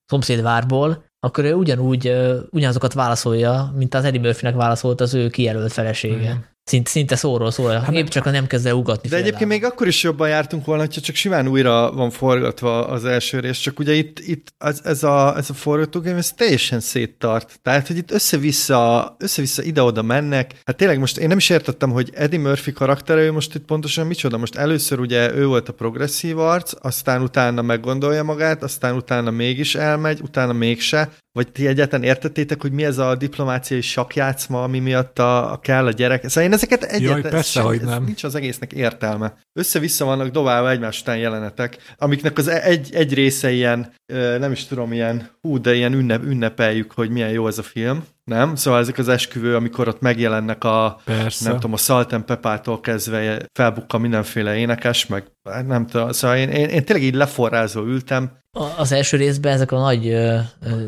szomszédvárból, 0.06 1.06
akkor 1.20 1.44
ő 1.44 1.54
ugyanúgy, 1.54 2.14
ugyanazokat 2.50 2.94
válaszolja, 2.94 3.74
mint 3.76 3.94
az 3.94 4.04
Eddie 4.04 4.22
Murphy-nek 4.22 4.56
válaszolt 4.56 5.02
az 5.02 5.14
ő 5.14 5.30
kijelölt 5.30 5.72
felesége. 5.72 6.34
Mm. 6.34 6.38
Szinte, 6.68 6.90
szinte 6.90 7.16
szóról 7.16 7.52
szól, 7.52 7.72
hát, 7.72 7.94
épp 7.94 8.08
csak 8.08 8.32
nem 8.32 8.48
kezd 8.48 8.66
el 8.66 8.74
ugatni. 8.74 9.10
De 9.10 9.18
egyébként 9.18 9.50
még 9.50 9.64
akkor 9.64 9.88
is 9.88 10.04
jobban 10.04 10.30
jártunk 10.30 10.66
volna, 10.66 10.82
hogyha 10.82 11.02
csak 11.02 11.16
simán 11.16 11.48
újra 11.48 11.92
van 11.92 12.10
forgatva 12.10 12.88
az 12.88 13.06
első 13.06 13.40
rész, 13.40 13.58
csak 13.58 13.80
ugye 13.80 13.94
itt, 13.94 14.20
itt 14.20 14.54
ez, 14.58 14.82
ez, 14.84 15.04
a, 15.04 15.38
ez 15.38 15.50
a 15.50 15.54
forgatókönyv, 15.54 16.18
ez 16.18 16.32
teljesen 16.32 16.80
széttart. 16.80 17.60
Tehát, 17.64 17.88
hogy 17.88 17.98
itt 17.98 18.12
össze-vissza, 18.12 19.16
össze-vissza 19.20 19.64
ide-oda 19.64 20.02
mennek. 20.02 20.62
Hát 20.66 20.78
tényleg 20.78 21.00
most 21.00 21.18
én 21.18 21.28
nem 21.28 21.38
is 21.38 21.50
értettem, 21.50 21.92
hogy 21.92 22.10
Eddie 22.14 22.40
Murphy 22.40 22.72
karaktere, 22.72 23.22
ő 23.22 23.32
most 23.32 23.56
itt 23.56 23.66
pontosan 23.66 24.08
micsoda. 24.08 24.38
Most 24.38 24.56
először 24.56 25.00
ugye 25.00 25.34
ő 25.34 25.46
volt 25.46 25.70
a 25.70 25.74
progresszív 25.74 26.40
arc, 26.40 26.74
aztán 26.82 27.22
utána 27.22 27.62
meggondolja 27.62 28.24
magát, 28.24 28.64
aztán 28.64 28.96
utána 28.96 29.32
mégis 29.32 29.76
elmegy, 29.76 30.22
utána 30.22 30.54
mégse. 30.54 31.10
Vagy 31.38 31.52
ti 31.52 31.68
egyáltalán 31.68 32.06
értettétek, 32.06 32.62
hogy 32.62 32.72
mi 32.72 32.86
ez 32.86 32.98
a 32.98 33.16
diplomáciai 33.16 33.82
sakjátszma, 33.82 34.64
ami 34.64 34.80
miatt 34.80 35.20
a, 35.20 35.52
a 35.52 35.60
kell 35.60 35.86
a 35.86 35.92
gyerek? 35.92 36.28
Szóval 36.28 36.44
én 36.44 36.54
ezeket 36.54 36.84
egyáltalán... 36.84 37.22
Jaj, 37.22 37.32
persze, 37.32 37.50
sem, 37.50 37.64
hogy 37.64 37.82
nem. 37.82 38.04
Nincs 38.04 38.24
az 38.24 38.36
egésznek 38.36 38.74
értelme. 38.74 39.38
Össze-vissza 39.54 40.06
vannak 40.06 40.28
dobálva 40.28 40.70
egymás 40.70 41.02
után 41.02 41.18
jelenetek, 41.18 41.78
amiknek 41.98 42.38
az 42.38 42.48
egy, 42.48 42.90
egy 42.94 43.14
része 43.14 43.52
ilyen, 43.52 43.94
nem 44.40 44.52
is 44.52 44.66
tudom, 44.66 44.94
ilyen, 44.94 45.30
hú, 45.42 45.62
de 45.62 45.76
ilyen 45.76 45.94
ünnep, 45.94 46.24
ünnepeljük, 46.24 46.92
hogy 46.92 47.10
milyen 47.10 47.32
jó 47.32 47.48
ez 47.48 47.58
a 47.58 47.64
film 47.64 48.04
nem? 48.28 48.56
Szóval 48.56 48.80
ezek 48.80 48.98
az 48.98 49.08
esküvő, 49.08 49.56
amikor 49.56 49.88
ott 49.88 50.02
megjelennek 50.02 50.64
a, 50.64 51.00
Persze. 51.06 51.44
nem 51.50 51.54
tudom, 51.60 51.74
a 51.74 51.78
Salt 51.78 52.14
and 52.14 52.24
Pepától 52.24 52.80
kezdve 52.80 53.42
felbukka 53.54 53.98
mindenféle 53.98 54.56
énekes, 54.56 55.06
meg 55.06 55.28
hát 55.50 55.68
nem 55.68 55.86
tudom, 55.86 56.12
szóval 56.12 56.38
én, 56.38 56.50
én, 56.50 56.68
én 56.70 56.86
tényleg 56.86 57.06
így 57.06 57.16
leforrázva 57.16 57.82
ültem, 57.82 58.32
A- 58.58 58.80
Az 58.80 58.92
első 58.92 59.18
részben 59.18 59.54
ezek 59.54 59.72
a 59.72 59.80
nagy 59.80 60.08
ö, 60.08 60.38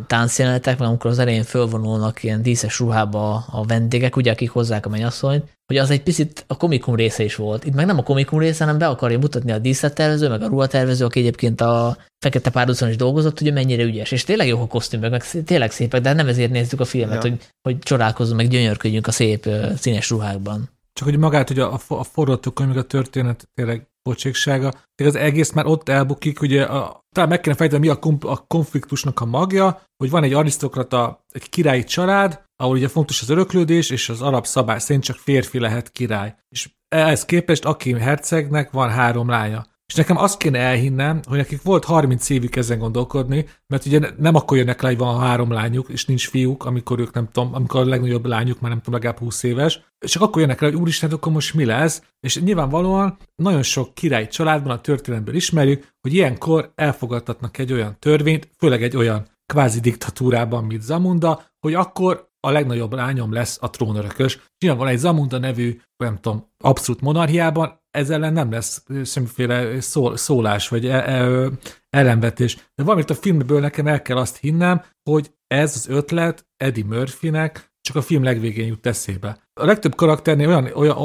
táncjelenetek, 0.08 0.78
mert 0.78 0.90
amikor 0.90 1.10
az 1.12 1.20
elején 1.20 1.44
fölvonulnak 1.44 2.24
ilyen 2.24 2.42
díszes 2.42 2.80
ruhába 2.80 3.34
a, 3.36 3.44
a 3.52 3.66
vendégek, 3.66 4.16
ugye, 4.16 4.32
akik 4.32 4.50
hozzák 4.50 4.86
a 4.86 4.90
mennyasszonyt, 4.90 5.58
hogy 5.70 5.78
az 5.78 5.90
egy 5.90 6.04
picit 6.04 6.44
a 6.48 6.58
komikum 6.58 6.96
része 6.96 7.24
is 7.24 7.36
volt. 7.36 7.66
Itt 7.66 7.74
meg 7.74 7.86
nem 7.86 7.98
a 7.98 8.04
komikum 8.04 8.40
része, 8.40 8.64
hanem 8.64 8.80
be 8.80 8.88
akarja 8.88 9.20
mutatni 9.20 9.52
a 9.52 9.58
díszlettervező, 9.58 10.30
meg 10.30 10.42
a 10.42 10.48
ruhatervező, 10.48 11.06
aki 11.06 11.20
egyébként 11.20 11.62
a 11.62 11.98
Fekete 12.20 12.50
Párducon 12.50 12.90
is 12.90 12.96
dolgozott, 12.96 13.40
hogy 13.40 13.54
mennyire 13.54 13.84
ügyes. 13.84 14.12
És 14.12 14.24
tényleg 14.24 14.48
jók 14.48 14.62
a 14.62 14.68
kosztümök, 14.68 15.12
meg 15.12 15.24
tényleg 15.46 15.72
szépek, 15.72 16.02
de 16.02 16.14
nem 16.14 16.28
ezért 16.28 16.52
néztük 16.52 16.80
a 16.80 16.86
filmet, 16.86 17.24
Ja. 17.24 17.30
hogy, 17.30 17.40
hogy 17.62 17.80
csodálkozzunk, 17.80 18.38
meg 18.38 18.48
gyönyörködjünk 18.48 19.08
a 19.08 19.12
szép 19.12 19.50
színes 19.78 20.10
ruhákban. 20.10 20.70
Csak 20.94 21.08
hogy 21.08 21.18
magát, 21.18 21.48
hogy 21.48 21.60
a, 21.60 21.80
a, 21.88 22.04
forgatókönyv, 22.04 22.70
meg 22.70 22.78
a 22.78 22.84
történet 22.84 23.50
tényleg 23.54 23.88
pocséksága, 24.02 24.74
az 25.04 25.16
egész 25.16 25.52
már 25.52 25.66
ott 25.66 25.90
elbukik, 25.90 26.42
ugye 26.42 26.64
a, 26.64 27.00
talán 27.16 27.30
meg 27.30 27.42
kéne 27.42 27.56
fejteni, 27.56 27.82
mi 27.82 27.88
a, 27.88 28.00
kom, 28.00 28.18
a 28.22 28.46
konfliktusnak 28.48 29.20
a 29.20 29.26
magja, 29.26 29.82
hogy 29.98 30.10
van 30.10 30.24
egy 30.24 30.34
arisztokrata, 30.34 31.26
egy 31.32 31.50
királyi 31.50 31.84
család, 31.84 32.42
ahol 32.60 32.76
ugye 32.76 32.88
fontos 32.88 33.22
az 33.22 33.30
öröklődés, 33.30 33.90
és 33.90 34.10
az 34.10 34.22
arab 34.22 34.46
szabály 34.46 34.80
szerint 34.80 35.04
csak 35.04 35.16
férfi 35.16 35.60
lehet 35.60 35.92
király. 35.92 36.36
És 36.50 36.70
ehhez 36.88 37.26
képest 37.26 37.66
Akim 37.66 37.98
hercegnek 37.98 38.72
van 38.72 38.90
három 38.90 39.30
lánya. 39.30 39.66
És 39.86 39.96
nekem 39.96 40.18
azt 40.18 40.38
kéne 40.38 40.60
elhinnem, 40.60 41.20
hogy 41.28 41.38
nekik 41.38 41.62
volt 41.62 41.86
30 41.86 42.30
évük 42.30 42.56
ezen 42.56 42.80
gondolkodni, 42.80 43.46
mert 43.68 43.86
ugye 43.86 44.00
nem 44.18 44.36
akkor 44.36 44.58
jönnek 44.58 44.82
le, 44.82 44.88
hogy 44.88 44.98
van 44.98 45.20
három 45.20 45.52
lányuk, 45.52 45.90
és 45.90 46.06
nincs 46.06 46.30
fiúk, 46.30 46.66
amikor 46.66 47.00
ők 47.00 47.14
nem 47.14 47.30
tudom, 47.32 47.54
amikor 47.54 47.80
a 47.80 47.86
legnagyobb 47.86 48.26
lányuk 48.26 48.60
már 48.60 48.72
nem 48.72 48.82
tudom, 48.82 49.00
legalább 49.00 49.20
20 49.20 49.44
éves, 49.44 49.80
és 50.00 50.16
akkor 50.16 50.42
jönnek 50.42 50.62
le, 50.62 50.68
hogy 50.68 50.76
úristen, 50.76 51.12
akkor 51.12 51.32
most 51.32 51.54
mi 51.54 51.66
lesz, 51.66 52.02
és 52.20 52.40
nyilvánvalóan 52.40 53.18
nagyon 53.36 53.64
sok 53.64 53.94
király 53.94 54.28
családban 54.28 54.72
a 54.72 54.82
történetből 54.82 55.36
ismerjük, 55.36 55.88
hogy 56.02 56.14
ilyenkor 56.14 56.72
elfogadtatnak 56.76 57.58
egy 57.58 57.74
olyan 57.74 57.96
törvényt, 58.00 58.50
főleg 58.58 58.84
egy 58.84 58.98
olyan 58.98 59.28
kvázi 59.46 59.80
diktatúrában, 59.80 60.64
mint 60.64 60.82
Zamunda, 60.82 61.42
hogy 61.60 61.74
akkor 61.74 62.29
a 62.40 62.52
legnagyobb 62.52 62.94
lányom 62.94 63.34
lesz 63.34 63.58
a 63.62 63.70
trónörökös. 63.70 64.40
Nyilvánvalóan 64.60 64.96
egy 64.96 65.02
Zamunda 65.02 65.38
nevű, 65.38 65.80
nem 65.98 66.18
tudom, 66.18 66.52
abszolút 66.58 67.02
monarchiában 67.02 67.80
ez 67.92 68.10
ellen 68.10 68.34
nem 68.34 68.52
lesz 68.52 68.84
semmiféle 69.06 69.82
szól, 69.82 70.18
szólás 70.18 70.68
vagy 70.68 70.86
e, 70.86 70.96
e, 70.96 71.50
ellenvetés. 71.90 72.56
De 72.76 72.84
valamit 72.84 73.10
a 73.10 73.16
filmből 73.16 73.60
nekem 73.60 73.88
el 73.88 74.02
kell 74.02 74.18
azt 74.18 74.38
hinnem, 74.38 74.84
hogy 75.10 75.32
ez 75.48 75.76
az 75.76 75.88
ötlet 75.88 76.48
Eddie 76.58 76.86
Murphynek 76.86 77.69
csak 77.82 77.96
a 77.96 78.02
film 78.02 78.24
legvégén 78.24 78.68
jut 78.68 78.86
eszébe. 78.86 79.50
A 79.54 79.66
legtöbb 79.66 79.96
karakternél 79.96 80.48
olyan, 80.48 80.72
olyan, 80.74 80.98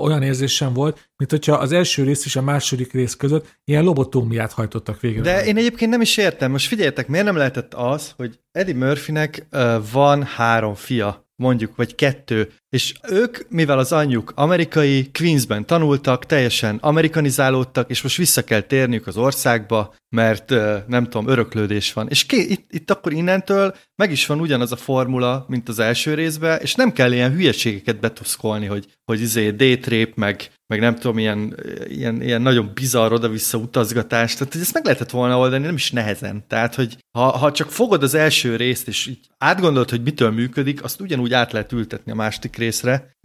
olyan 0.00 0.22
érzésem 0.22 0.72
volt, 0.72 1.10
mint 1.16 1.30
hogyha 1.30 1.54
az 1.54 1.72
első 1.72 2.02
rész 2.02 2.24
és 2.24 2.36
a 2.36 2.42
második 2.42 2.92
rész 2.92 3.14
között 3.14 3.58
ilyen 3.64 3.84
lobotómiát 3.84 4.52
hajtottak 4.52 5.00
végre. 5.00 5.22
De 5.22 5.44
én 5.44 5.56
egyébként 5.56 5.90
nem 5.90 6.00
is 6.00 6.16
értem. 6.16 6.50
Most 6.50 6.66
figyeljetek, 6.66 7.08
miért 7.08 7.26
nem 7.26 7.36
lehetett 7.36 7.74
az, 7.74 8.12
hogy 8.16 8.38
Eddie 8.52 8.74
Murphynek 8.74 9.46
uh, 9.52 9.90
van 9.92 10.22
három 10.22 10.74
fia, 10.74 11.28
mondjuk, 11.36 11.76
vagy 11.76 11.94
kettő, 11.94 12.52
és 12.70 12.94
ők, 13.08 13.38
mivel 13.48 13.78
az 13.78 13.92
anyjuk 13.92 14.32
amerikai, 14.34 15.10
Queensben 15.12 15.66
tanultak, 15.66 16.26
teljesen 16.26 16.78
amerikanizálódtak, 16.80 17.90
és 17.90 18.02
most 18.02 18.16
vissza 18.16 18.44
kell 18.44 18.60
térniük 18.60 19.06
az 19.06 19.16
országba, 19.16 19.94
mert 20.08 20.50
nem 20.86 21.04
tudom, 21.04 21.28
öröklődés 21.28 21.92
van. 21.92 22.08
És 22.08 22.26
ké, 22.26 22.36
itt, 22.40 22.72
itt 22.72 22.90
akkor 22.90 23.12
innentől 23.12 23.74
meg 23.94 24.10
is 24.10 24.26
van 24.26 24.40
ugyanaz 24.40 24.72
a 24.72 24.76
formula, 24.76 25.44
mint 25.48 25.68
az 25.68 25.78
első 25.78 26.14
részben, 26.14 26.60
és 26.60 26.74
nem 26.74 26.92
kell 26.92 27.12
ilyen 27.12 27.32
hülyeségeket 27.32 28.00
betuszkolni, 28.00 28.66
hogy, 28.66 28.86
hogy 29.04 29.20
izé 29.20 29.50
daytrip, 29.50 30.16
meg, 30.16 30.50
meg 30.66 30.80
nem 30.80 30.94
tudom, 30.94 31.18
ilyen, 31.18 31.54
ilyen, 31.88 32.22
ilyen 32.22 32.42
nagyon 32.42 32.70
bizarr 32.74 33.12
oda-vissza 33.12 33.58
utazgatás, 33.58 34.34
tehát 34.34 34.52
hogy 34.52 34.62
ezt 34.62 34.74
meg 34.74 34.84
lehetett 34.84 35.10
volna 35.10 35.38
oldani, 35.38 35.64
nem 35.64 35.74
is 35.74 35.90
nehezen. 35.90 36.44
Tehát, 36.48 36.74
hogy 36.74 36.96
ha, 37.18 37.38
ha 37.38 37.52
csak 37.52 37.70
fogod 37.70 38.02
az 38.02 38.14
első 38.14 38.56
részt, 38.56 38.88
és 38.88 39.06
így 39.06 39.18
átgondolod, 39.38 39.90
hogy 39.90 40.02
mitől 40.02 40.30
működik, 40.30 40.82
azt 40.82 41.00
ugyanúgy 41.00 41.32
át 41.32 41.52
lehet 41.52 41.72
ültetni 41.72 42.12
a 42.12 42.14
második 42.14 42.56
részre, 42.60 43.16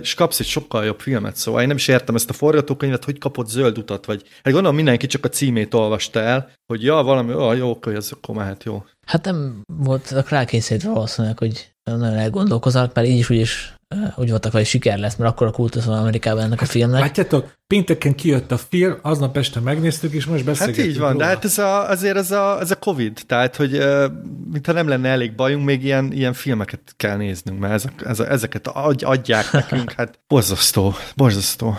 és 0.00 0.14
kapsz 0.14 0.40
egy 0.40 0.46
sokkal 0.46 0.84
jobb 0.84 1.00
filmet. 1.00 1.36
Szóval 1.36 1.60
én 1.60 1.66
nem 1.66 1.76
is 1.76 1.88
értem 1.88 2.14
ezt 2.14 2.30
a 2.30 2.32
forgatókönyvet, 2.32 3.04
hogy 3.04 3.18
kapott 3.18 3.48
zöld 3.48 3.78
utat, 3.78 4.06
vagy 4.06 4.22
hát 4.42 4.52
gondolom 4.52 4.74
mindenki 4.74 5.06
csak 5.06 5.24
a 5.24 5.28
címét 5.28 5.74
olvasta 5.74 6.20
el, 6.20 6.50
hogy 6.66 6.82
ja, 6.82 6.94
valami, 6.94 7.34
oh, 7.34 7.56
jó, 7.56 7.70
oké, 7.70 7.94
ez 7.94 8.10
akkor 8.12 8.34
mehet, 8.34 8.64
jó. 8.64 8.84
Hát 9.06 9.24
nem 9.24 9.62
voltak 9.66 10.28
rákényszerítve 10.28 10.90
valószínűleg, 10.90 11.38
hogy 11.38 11.72
nagyon 11.90 12.14
elgondolkoznak, 12.14 12.94
mert 12.94 13.06
így 13.06 13.18
is 13.18 13.30
úgy 13.30 13.36
is 13.36 13.74
úgy 14.16 14.30
voltak, 14.30 14.52
hogy 14.52 14.66
siker 14.66 14.98
lesz, 14.98 15.16
mert 15.16 15.30
akkor 15.30 15.46
a 15.46 15.50
kultusz 15.50 15.84
van 15.84 15.98
Amerikában 15.98 16.42
ennek 16.42 16.60
a 16.60 16.64
filmnek. 16.64 17.00
Látjátok, 17.00 17.52
pénteken 17.66 18.14
kijött 18.14 18.52
a 18.52 18.56
film, 18.56 18.98
aznap 19.02 19.36
este 19.36 19.60
megnéztük, 19.60 20.12
és 20.12 20.24
most 20.24 20.36
Hát 20.38 20.46
beszélgetünk 20.46 20.88
így 20.88 20.98
van, 20.98 21.12
róla. 21.12 21.24
de 21.24 21.30
hát 21.30 21.44
ez 21.44 21.58
a, 21.58 21.88
azért 21.88 22.16
ez 22.16 22.30
a, 22.30 22.60
ez 22.60 22.70
a 22.70 22.76
Covid, 22.76 23.20
tehát, 23.26 23.56
hogy 23.56 23.76
uh, 23.76 24.04
mintha 24.52 24.72
nem 24.72 24.88
lenne 24.88 25.08
elég 25.08 25.34
bajunk, 25.34 25.64
még 25.64 25.84
ilyen, 25.84 26.12
ilyen 26.12 26.32
filmeket 26.32 26.80
kell 26.96 27.16
néznünk, 27.16 27.58
mert 27.58 27.72
ezek, 27.72 27.92
ez 28.06 28.20
ezeket 28.20 28.66
adj, 28.66 29.04
adják 29.04 29.52
nekünk, 29.68 29.92
hát 29.92 30.18
borzasztó, 30.28 30.94
borzasztó. 31.16 31.76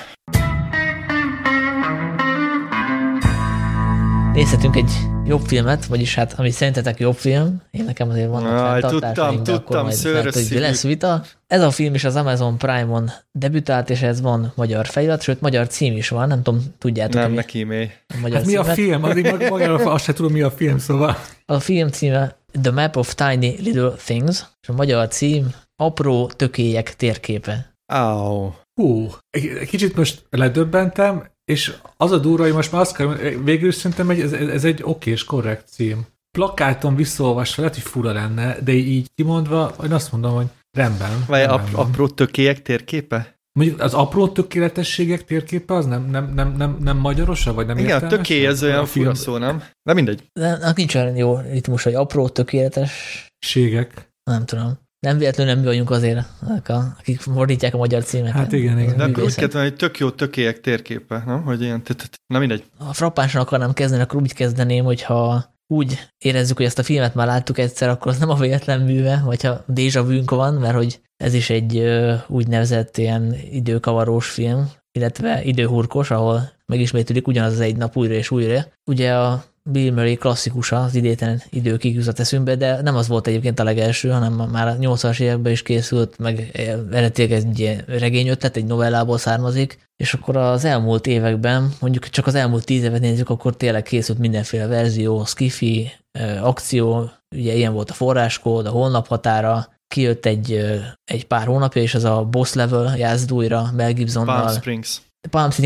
Nézhetünk 4.33 4.75
egy 4.75 5.12
jobb 5.25 5.41
filmet, 5.45 5.85
vagyis 5.85 6.15
hát, 6.15 6.33
ami 6.37 6.49
szerintetek 6.51 6.99
jobb 6.99 7.15
film, 7.15 7.61
én 7.71 7.83
nekem 7.83 8.09
azért 8.09 8.29
vannak 8.29 8.73
Aj, 8.73 8.81
tudtam, 8.81 9.13
de 9.13 9.21
akkor 9.21 9.41
tudtam, 9.43 9.83
majd 9.83 9.95
szőrös 9.95 10.33
lehet, 10.33 10.49
hogy 10.49 10.59
lesz 10.59 10.83
vita. 10.83 11.23
Ez 11.47 11.61
a 11.61 11.71
film 11.71 11.93
is 11.93 12.03
az 12.03 12.15
Amazon 12.15 12.57
Prime-on 12.57 13.11
debütált, 13.31 13.89
és 13.89 14.01
ez 14.01 14.21
van 14.21 14.51
magyar 14.55 14.85
felirat, 14.85 15.21
sőt, 15.21 15.41
magyar 15.41 15.67
cím 15.67 15.97
is 15.97 16.09
van, 16.09 16.27
nem 16.27 16.43
tudom, 16.43 16.61
tudjátok, 16.77 17.21
Nem, 17.21 17.31
neki 17.31 17.63
mély. 17.63 17.91
a 18.07 18.17
magyar 18.21 18.37
Hát 18.37 18.45
mi 18.45 18.55
a 18.55 18.63
film? 18.63 19.03
Addig 19.03 19.25
mag- 19.25 19.49
magára 19.49 19.91
azt 19.91 20.03
sem 20.03 20.15
tudom, 20.15 20.31
mi 20.31 20.41
a 20.41 20.51
film, 20.51 20.77
szóval. 20.77 21.17
A 21.45 21.59
film 21.59 21.89
címe 21.89 22.35
The 22.61 22.71
Map 22.71 22.95
of 22.95 23.13
Tiny 23.15 23.55
Little 23.59 23.93
Things, 24.05 24.43
és 24.61 24.69
a 24.69 24.73
magyar 24.73 25.07
cím 25.07 25.53
Apró 25.75 26.27
tökélyek 26.27 26.95
térképe. 26.95 27.73
Áó. 27.93 28.55
Hú, 28.81 29.07
egy 29.29 29.45
egy 29.47 29.67
kicsit 29.67 29.95
most 29.95 30.25
ledöbbentem, 30.29 31.23
és 31.45 31.73
az 31.97 32.11
a 32.11 32.17
durva, 32.17 32.43
hogy 32.43 32.53
most 32.53 32.71
már 32.71 32.81
azt 32.81 32.95
kell, 32.95 33.07
végül 33.43 33.67
is 33.67 33.75
szerintem 33.75 34.09
egy, 34.09 34.19
ez, 34.19 34.31
ez 34.33 34.63
egy 34.63 34.79
okés, 34.83 35.23
korrekt 35.23 35.67
cím. 35.67 36.05
Plakáton 36.37 36.95
visszaolvasva 36.95 37.61
lehet, 37.61 37.77
hogy 37.77 37.87
fura 37.91 38.11
lenne, 38.11 38.57
de 38.59 38.71
így 38.71 39.07
kimondva, 39.15 39.75
én 39.83 39.91
azt 39.93 40.11
mondom, 40.11 40.33
hogy 40.35 40.47
rendben. 40.77 41.23
Vagy 41.27 41.39
rendben 41.39 41.59
ap- 41.59 41.73
apró 41.73 42.07
tökélyek 42.07 42.61
térképe? 42.61 43.37
Mondjuk 43.59 43.79
az 43.81 43.93
apró 43.93 44.27
tökéletességek 44.27 45.25
térképe 45.25 45.73
az 45.73 45.85
nem, 45.85 46.09
nem, 46.09 46.33
nem, 46.33 46.53
nem, 46.57 46.77
nem 46.79 46.97
magyarosa, 46.97 47.53
vagy 47.53 47.65
nem 47.65 47.77
Igen, 47.77 47.89
a 47.89 47.93
értelmes? 47.93 48.27
töké 48.27 48.45
ez 48.45 48.63
olyan 48.63 48.85
fura 48.85 49.15
szó, 49.15 49.37
nem? 49.37 49.63
De 49.83 49.93
mindegy. 49.93 50.23
De 50.33 50.47
annak 50.47 50.77
nincs 50.77 50.95
olyan 50.95 51.15
jó 51.15 51.37
ritmus, 51.37 51.83
hogy 51.83 51.93
apró, 51.93 52.29
tökéletes, 52.29 52.91
Ségek. 53.39 54.09
nem 54.23 54.45
tudom. 54.45 54.79
Nem 55.03 55.17
véletlenül 55.17 55.53
nem 55.53 55.61
mi 55.61 55.69
vagyunk 55.69 55.89
azért, 55.89 56.25
akik 56.67 57.19
fordítják 57.19 57.73
a 57.73 57.77
magyar 57.77 58.03
címeket. 58.03 58.35
Hát 58.35 58.51
igen, 58.51 58.79
igen. 58.79 58.97
De 58.97 59.03
akkor 59.03 59.23
úgy 59.23 59.35
kellett 59.35 59.53
hogy 59.53 59.75
tök 59.75 59.97
jó 59.97 60.09
tökélyek 60.09 60.61
térképe, 60.61 61.23
nem? 61.25 61.43
Hogy 61.43 61.61
ilyen, 61.61 61.81
na 62.27 62.39
mindegy. 62.39 62.63
Ha 62.77 62.93
frappánsan 62.93 63.41
akarnám 63.41 63.73
kezdeni, 63.73 64.01
akkor 64.01 64.21
úgy 64.21 64.33
kezdeném, 64.33 64.83
hogyha 64.83 65.53
úgy 65.67 65.99
érezzük, 66.17 66.57
hogy 66.57 66.65
ezt 66.65 66.79
a 66.79 66.83
filmet 66.83 67.15
már 67.15 67.27
láttuk 67.27 67.57
egyszer, 67.57 67.89
akkor 67.89 68.11
az 68.11 68.17
nem 68.17 68.29
a 68.29 68.35
véletlen 68.35 68.81
műve, 68.81 69.21
vagy 69.25 69.43
ha 69.43 69.65
déjà 69.73 70.03
vünk 70.07 70.31
van, 70.31 70.53
mert 70.53 70.75
hogy 70.75 71.01
ez 71.17 71.33
is 71.33 71.49
egy 71.49 71.83
úgynevezett 72.27 72.97
ilyen 72.97 73.35
időkavarós 73.51 74.29
film, 74.29 74.71
illetve 74.91 75.43
időhurkos, 75.43 76.11
ahol 76.11 76.51
megismétlik 76.65 77.27
ugyanaz 77.27 77.53
az 77.53 77.59
egy 77.59 77.75
nap 77.75 77.97
újra 77.97 78.13
és 78.13 78.31
újra. 78.31 78.65
Ugye 78.85 79.13
a 79.13 79.43
Bill 79.69 79.93
Murray 79.93 80.15
klasszikusa, 80.15 80.83
az 80.83 80.95
idétlen 80.95 81.41
időkig 81.49 81.95
jutott 81.95 82.19
eszünkbe, 82.19 82.55
de 82.55 82.81
nem 82.81 82.95
az 82.95 83.07
volt 83.07 83.27
egyébként 83.27 83.59
a 83.59 83.63
legelső, 83.63 84.09
hanem 84.09 84.33
már 84.33 84.67
a 84.67 84.75
80-as 84.75 85.19
években 85.19 85.51
is 85.51 85.61
készült, 85.61 86.17
meg 86.17 86.49
eredetileg 86.91 87.31
egy 87.31 87.59
ilyen 87.59 87.83
regény 87.87 88.27
ötlet, 88.27 88.55
egy 88.55 88.65
novellából 88.65 89.17
származik, 89.17 89.77
és 89.95 90.13
akkor 90.13 90.37
az 90.37 90.65
elmúlt 90.65 91.07
években, 91.07 91.71
mondjuk 91.79 92.09
csak 92.09 92.27
az 92.27 92.35
elmúlt 92.35 92.65
tíz 92.65 92.83
évet 92.83 93.01
nézzük, 93.01 93.29
akkor 93.29 93.57
tényleg 93.57 93.83
készült 93.83 94.17
mindenféle 94.17 94.67
verzió, 94.67 95.25
skifi, 95.25 95.91
ö, 96.19 96.37
akció, 96.37 97.09
ugye 97.35 97.53
ilyen 97.53 97.73
volt 97.73 97.89
a 97.89 97.93
forráskód, 97.93 98.65
a 98.65 98.69
holnap 98.69 99.07
határa, 99.07 99.67
kijött 99.87 100.25
egy, 100.25 100.51
ö, 100.51 100.75
egy 101.03 101.27
pár 101.27 101.47
hónapja, 101.47 101.81
és 101.81 101.95
az 101.95 102.03
a 102.03 102.23
Boss 102.23 102.53
Level 102.53 102.97
jázdújra 102.97 103.61
Mel 103.61 103.71
Palm 103.75 103.93
Gibsonnal. 103.93 104.41
Palm 104.41 104.55
Springs 104.55 105.01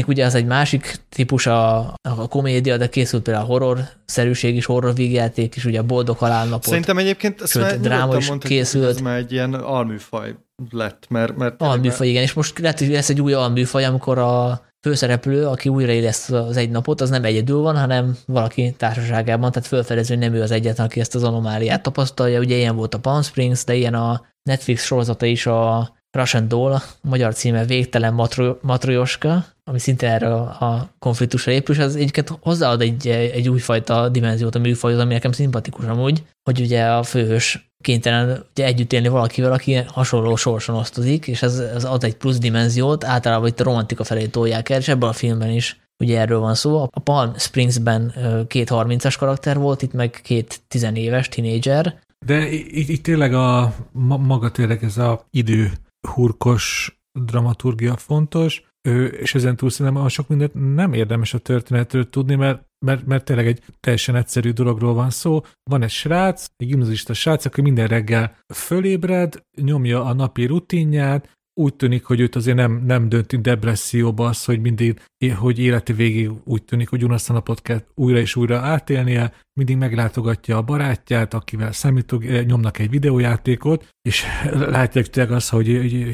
ugye 0.08 0.26
az 0.26 0.36
egy 0.36 0.46
másik 0.46 0.96
típus 1.10 1.48
a, 1.48 1.78
a 2.02 2.28
komédia, 2.28 2.78
de 2.78 2.89
készült 2.89 3.24
például 3.24 3.46
a 3.46 3.48
horror-szerűség 3.48 4.56
is, 4.56 4.65
horror 4.65 4.96
vígjáték 4.96 5.56
is, 5.56 5.65
ugye 5.65 5.80
a 5.80 5.84
Boldog 5.84 6.17
Halálnapot. 6.17 6.63
Szerintem 6.63 6.98
egyébként 6.98 7.41
ezt 7.41 7.60
már 7.60 7.80
dráma 7.80 8.17
is 8.17 8.28
mondhatjuk, 8.28 8.60
készült. 8.60 8.86
hogy 8.86 8.93
Ez 8.93 9.02
már 9.02 9.17
egy 9.17 9.32
ilyen 9.32 9.54
alműfaj 9.54 10.36
lett, 10.70 11.06
mert... 11.10 11.38
mert 11.38 11.62
Alműfaj, 11.62 12.08
igen, 12.08 12.22
és 12.22 12.34
most 12.34 12.60
lehet, 12.60 12.80
hogy 12.80 12.88
lesz 12.88 13.10
egy 13.10 13.22
új 13.22 13.34
alműfaj, 13.34 13.86
amikor 13.86 14.17
a 14.17 14.62
főszereplő, 14.82 15.46
aki 15.46 15.70
újraéleszt 15.70 16.32
az 16.32 16.58
egy 16.58 16.70
napot, 16.70 17.02
az 17.02 17.10
nem 17.10 17.24
egyedül 17.24 17.60
van, 17.60 17.78
hanem 17.78 18.17
valaki 18.26 18.76
társaságában, 18.78 19.52
tehát 19.52 19.67
felfedező 19.67 20.15
nem 20.15 20.34
ő 20.34 20.41
az 20.41 20.52
egyetlen, 20.52 20.86
aki 20.86 21.00
ezt 21.00 21.15
az 21.15 21.24
anomáliát 21.24 21.84
tapasztalja. 21.84 22.39
Ugye 22.39 22.56
ilyen 22.56 22.76
volt 22.76 22.93
a 22.93 23.00
Palm 23.00 23.22
Springs, 23.22 23.63
de 23.63 23.76
ilyen 23.76 23.93
a 23.93 24.26
Netflix 24.43 24.86
sorozata 24.86 25.26
is 25.26 25.46
a 25.46 25.96
Russian 26.17 26.47
Doll, 26.47 26.73
a 26.73 26.82
magyar 27.01 27.34
címe 27.34 27.65
Végtelen 27.65 28.13
matro, 28.13 28.56
Matryoska, 28.62 29.45
ami 29.63 29.80
szinte 29.80 30.12
erre 30.12 30.34
a 30.34 30.89
konfliktusra 30.99 31.51
épül, 31.51 31.75
és 31.75 31.82
az 31.82 31.95
egyébként 31.95 32.34
hozzáad 32.41 32.82
egy, 32.82 33.08
egy 33.08 33.49
újfajta 33.49 34.10
dimenziót 34.10 34.56
a 34.56 34.60
műfajhoz, 34.60 34.99
ami 34.99 35.13
nekem 35.13 35.32
szimpatikus 35.32 35.86
amúgy, 35.86 36.23
hogy 36.43 36.62
ugye 36.62 36.86
a 36.86 37.03
főhős 37.03 37.71
kénytelen 37.82 38.45
ugye 38.51 38.65
együtt 38.65 38.93
élni 38.93 39.08
valakivel, 39.08 39.51
aki 39.51 39.73
hasonló 39.73 40.36
sorson 40.36 40.75
osztozik, 40.75 41.27
és 41.27 41.41
ez, 41.41 41.60
ez 41.60 41.84
ad 41.84 42.03
egy 42.03 42.15
plusz 42.15 42.38
dimenziót, 42.38 43.03
általában 43.03 43.47
itt 43.47 43.60
a 43.60 43.63
romantika 43.63 44.03
felé 44.03 44.25
tolják 44.25 44.69
el, 44.69 44.80
és 44.80 44.88
ebben 44.88 45.10
a 45.10 45.13
filmben 45.13 45.49
is 45.49 45.80
ugye 45.99 46.19
erről 46.19 46.39
van 46.39 46.56
szó. 46.56 46.88
A 46.91 46.99
Palm 46.99 47.34
Springsben 47.38 48.13
két 48.47 48.69
30-as 48.71 49.15
karakter 49.19 49.58
volt, 49.58 49.82
itt 49.82 49.93
meg 49.93 50.19
két 50.23 50.62
tizenéves 50.67 51.30
tínédzser. 51.30 51.99
De 52.25 52.49
itt, 52.49 52.89
itt 52.89 53.03
tényleg 53.03 53.34
a 53.34 53.73
maga 54.17 54.51
tényleg 54.51 54.84
ez 54.84 54.97
a 54.97 55.25
idő 55.32 55.71
hurkos 56.08 56.98
dramaturgia 57.20 57.96
fontos, 57.96 58.63
és 59.12 59.36
ezen 59.36 59.56
túl 59.56 59.70
szerintem 59.70 60.04
a 60.04 60.10
sok 60.10 60.28
mindent 60.28 60.76
nem 60.76 60.93
érdemes 60.93 61.34
a 61.34 61.38
történetről 61.38 62.10
tudni, 62.10 62.36
mert, 62.36 62.65
mert, 62.86 63.06
mert 63.06 63.26
tényleg 63.26 63.48
egy 63.48 63.63
teljesen 63.80 64.15
egyszerű 64.15 64.52
dologról 64.52 64.93
van 64.93 65.10
szó. 65.10 65.41
Van 65.70 65.82
egy 65.82 65.89
srác, 65.89 66.48
egy 66.56 66.67
gimnazista 66.67 67.13
srác, 67.13 67.46
aki 67.46 67.62
minden 67.62 67.88
reggel 67.88 68.38
fölébred, 68.54 69.43
nyomja 69.62 70.06
a 70.06 70.13
napi 70.13 70.46
rutinját, 70.46 71.37
úgy 71.58 71.76
tűnik, 71.76 72.04
hogy 72.04 72.20
őt 72.20 72.36
azért 72.36 72.58
nem, 72.58 72.84
nem 72.86 73.10
dönti 73.10 73.38
depresszióba 73.38 74.26
az, 74.28 74.46
hogy 74.46 74.62
mindig, 74.62 75.02
hogy 75.36 75.60
életi 75.60 75.93
végig 75.93 76.32
úgy 76.43 76.63
tűnik, 76.63 76.89
hogy 76.89 77.04
ugyanazt 77.04 77.30
a 77.30 77.34
napot 77.34 77.62
kell 77.62 77.82
újra 77.93 78.20
és 78.20 78.36
újra 78.36 78.58
átélnie, 78.58 79.34
mindig 79.54 79.78
meglátogatja 79.78 80.58
a 80.58 80.62
barátját, 80.62 81.34
akivel 81.34 81.72
számítok, 81.72 82.46
nyomnak 82.46 82.80
egy 82.80 82.89
videójátékot, 82.89 83.88
és 84.02 84.24
látják 84.78 85.08
tényleg 85.08 85.34
azt, 85.34 85.50
hogy 85.50 85.67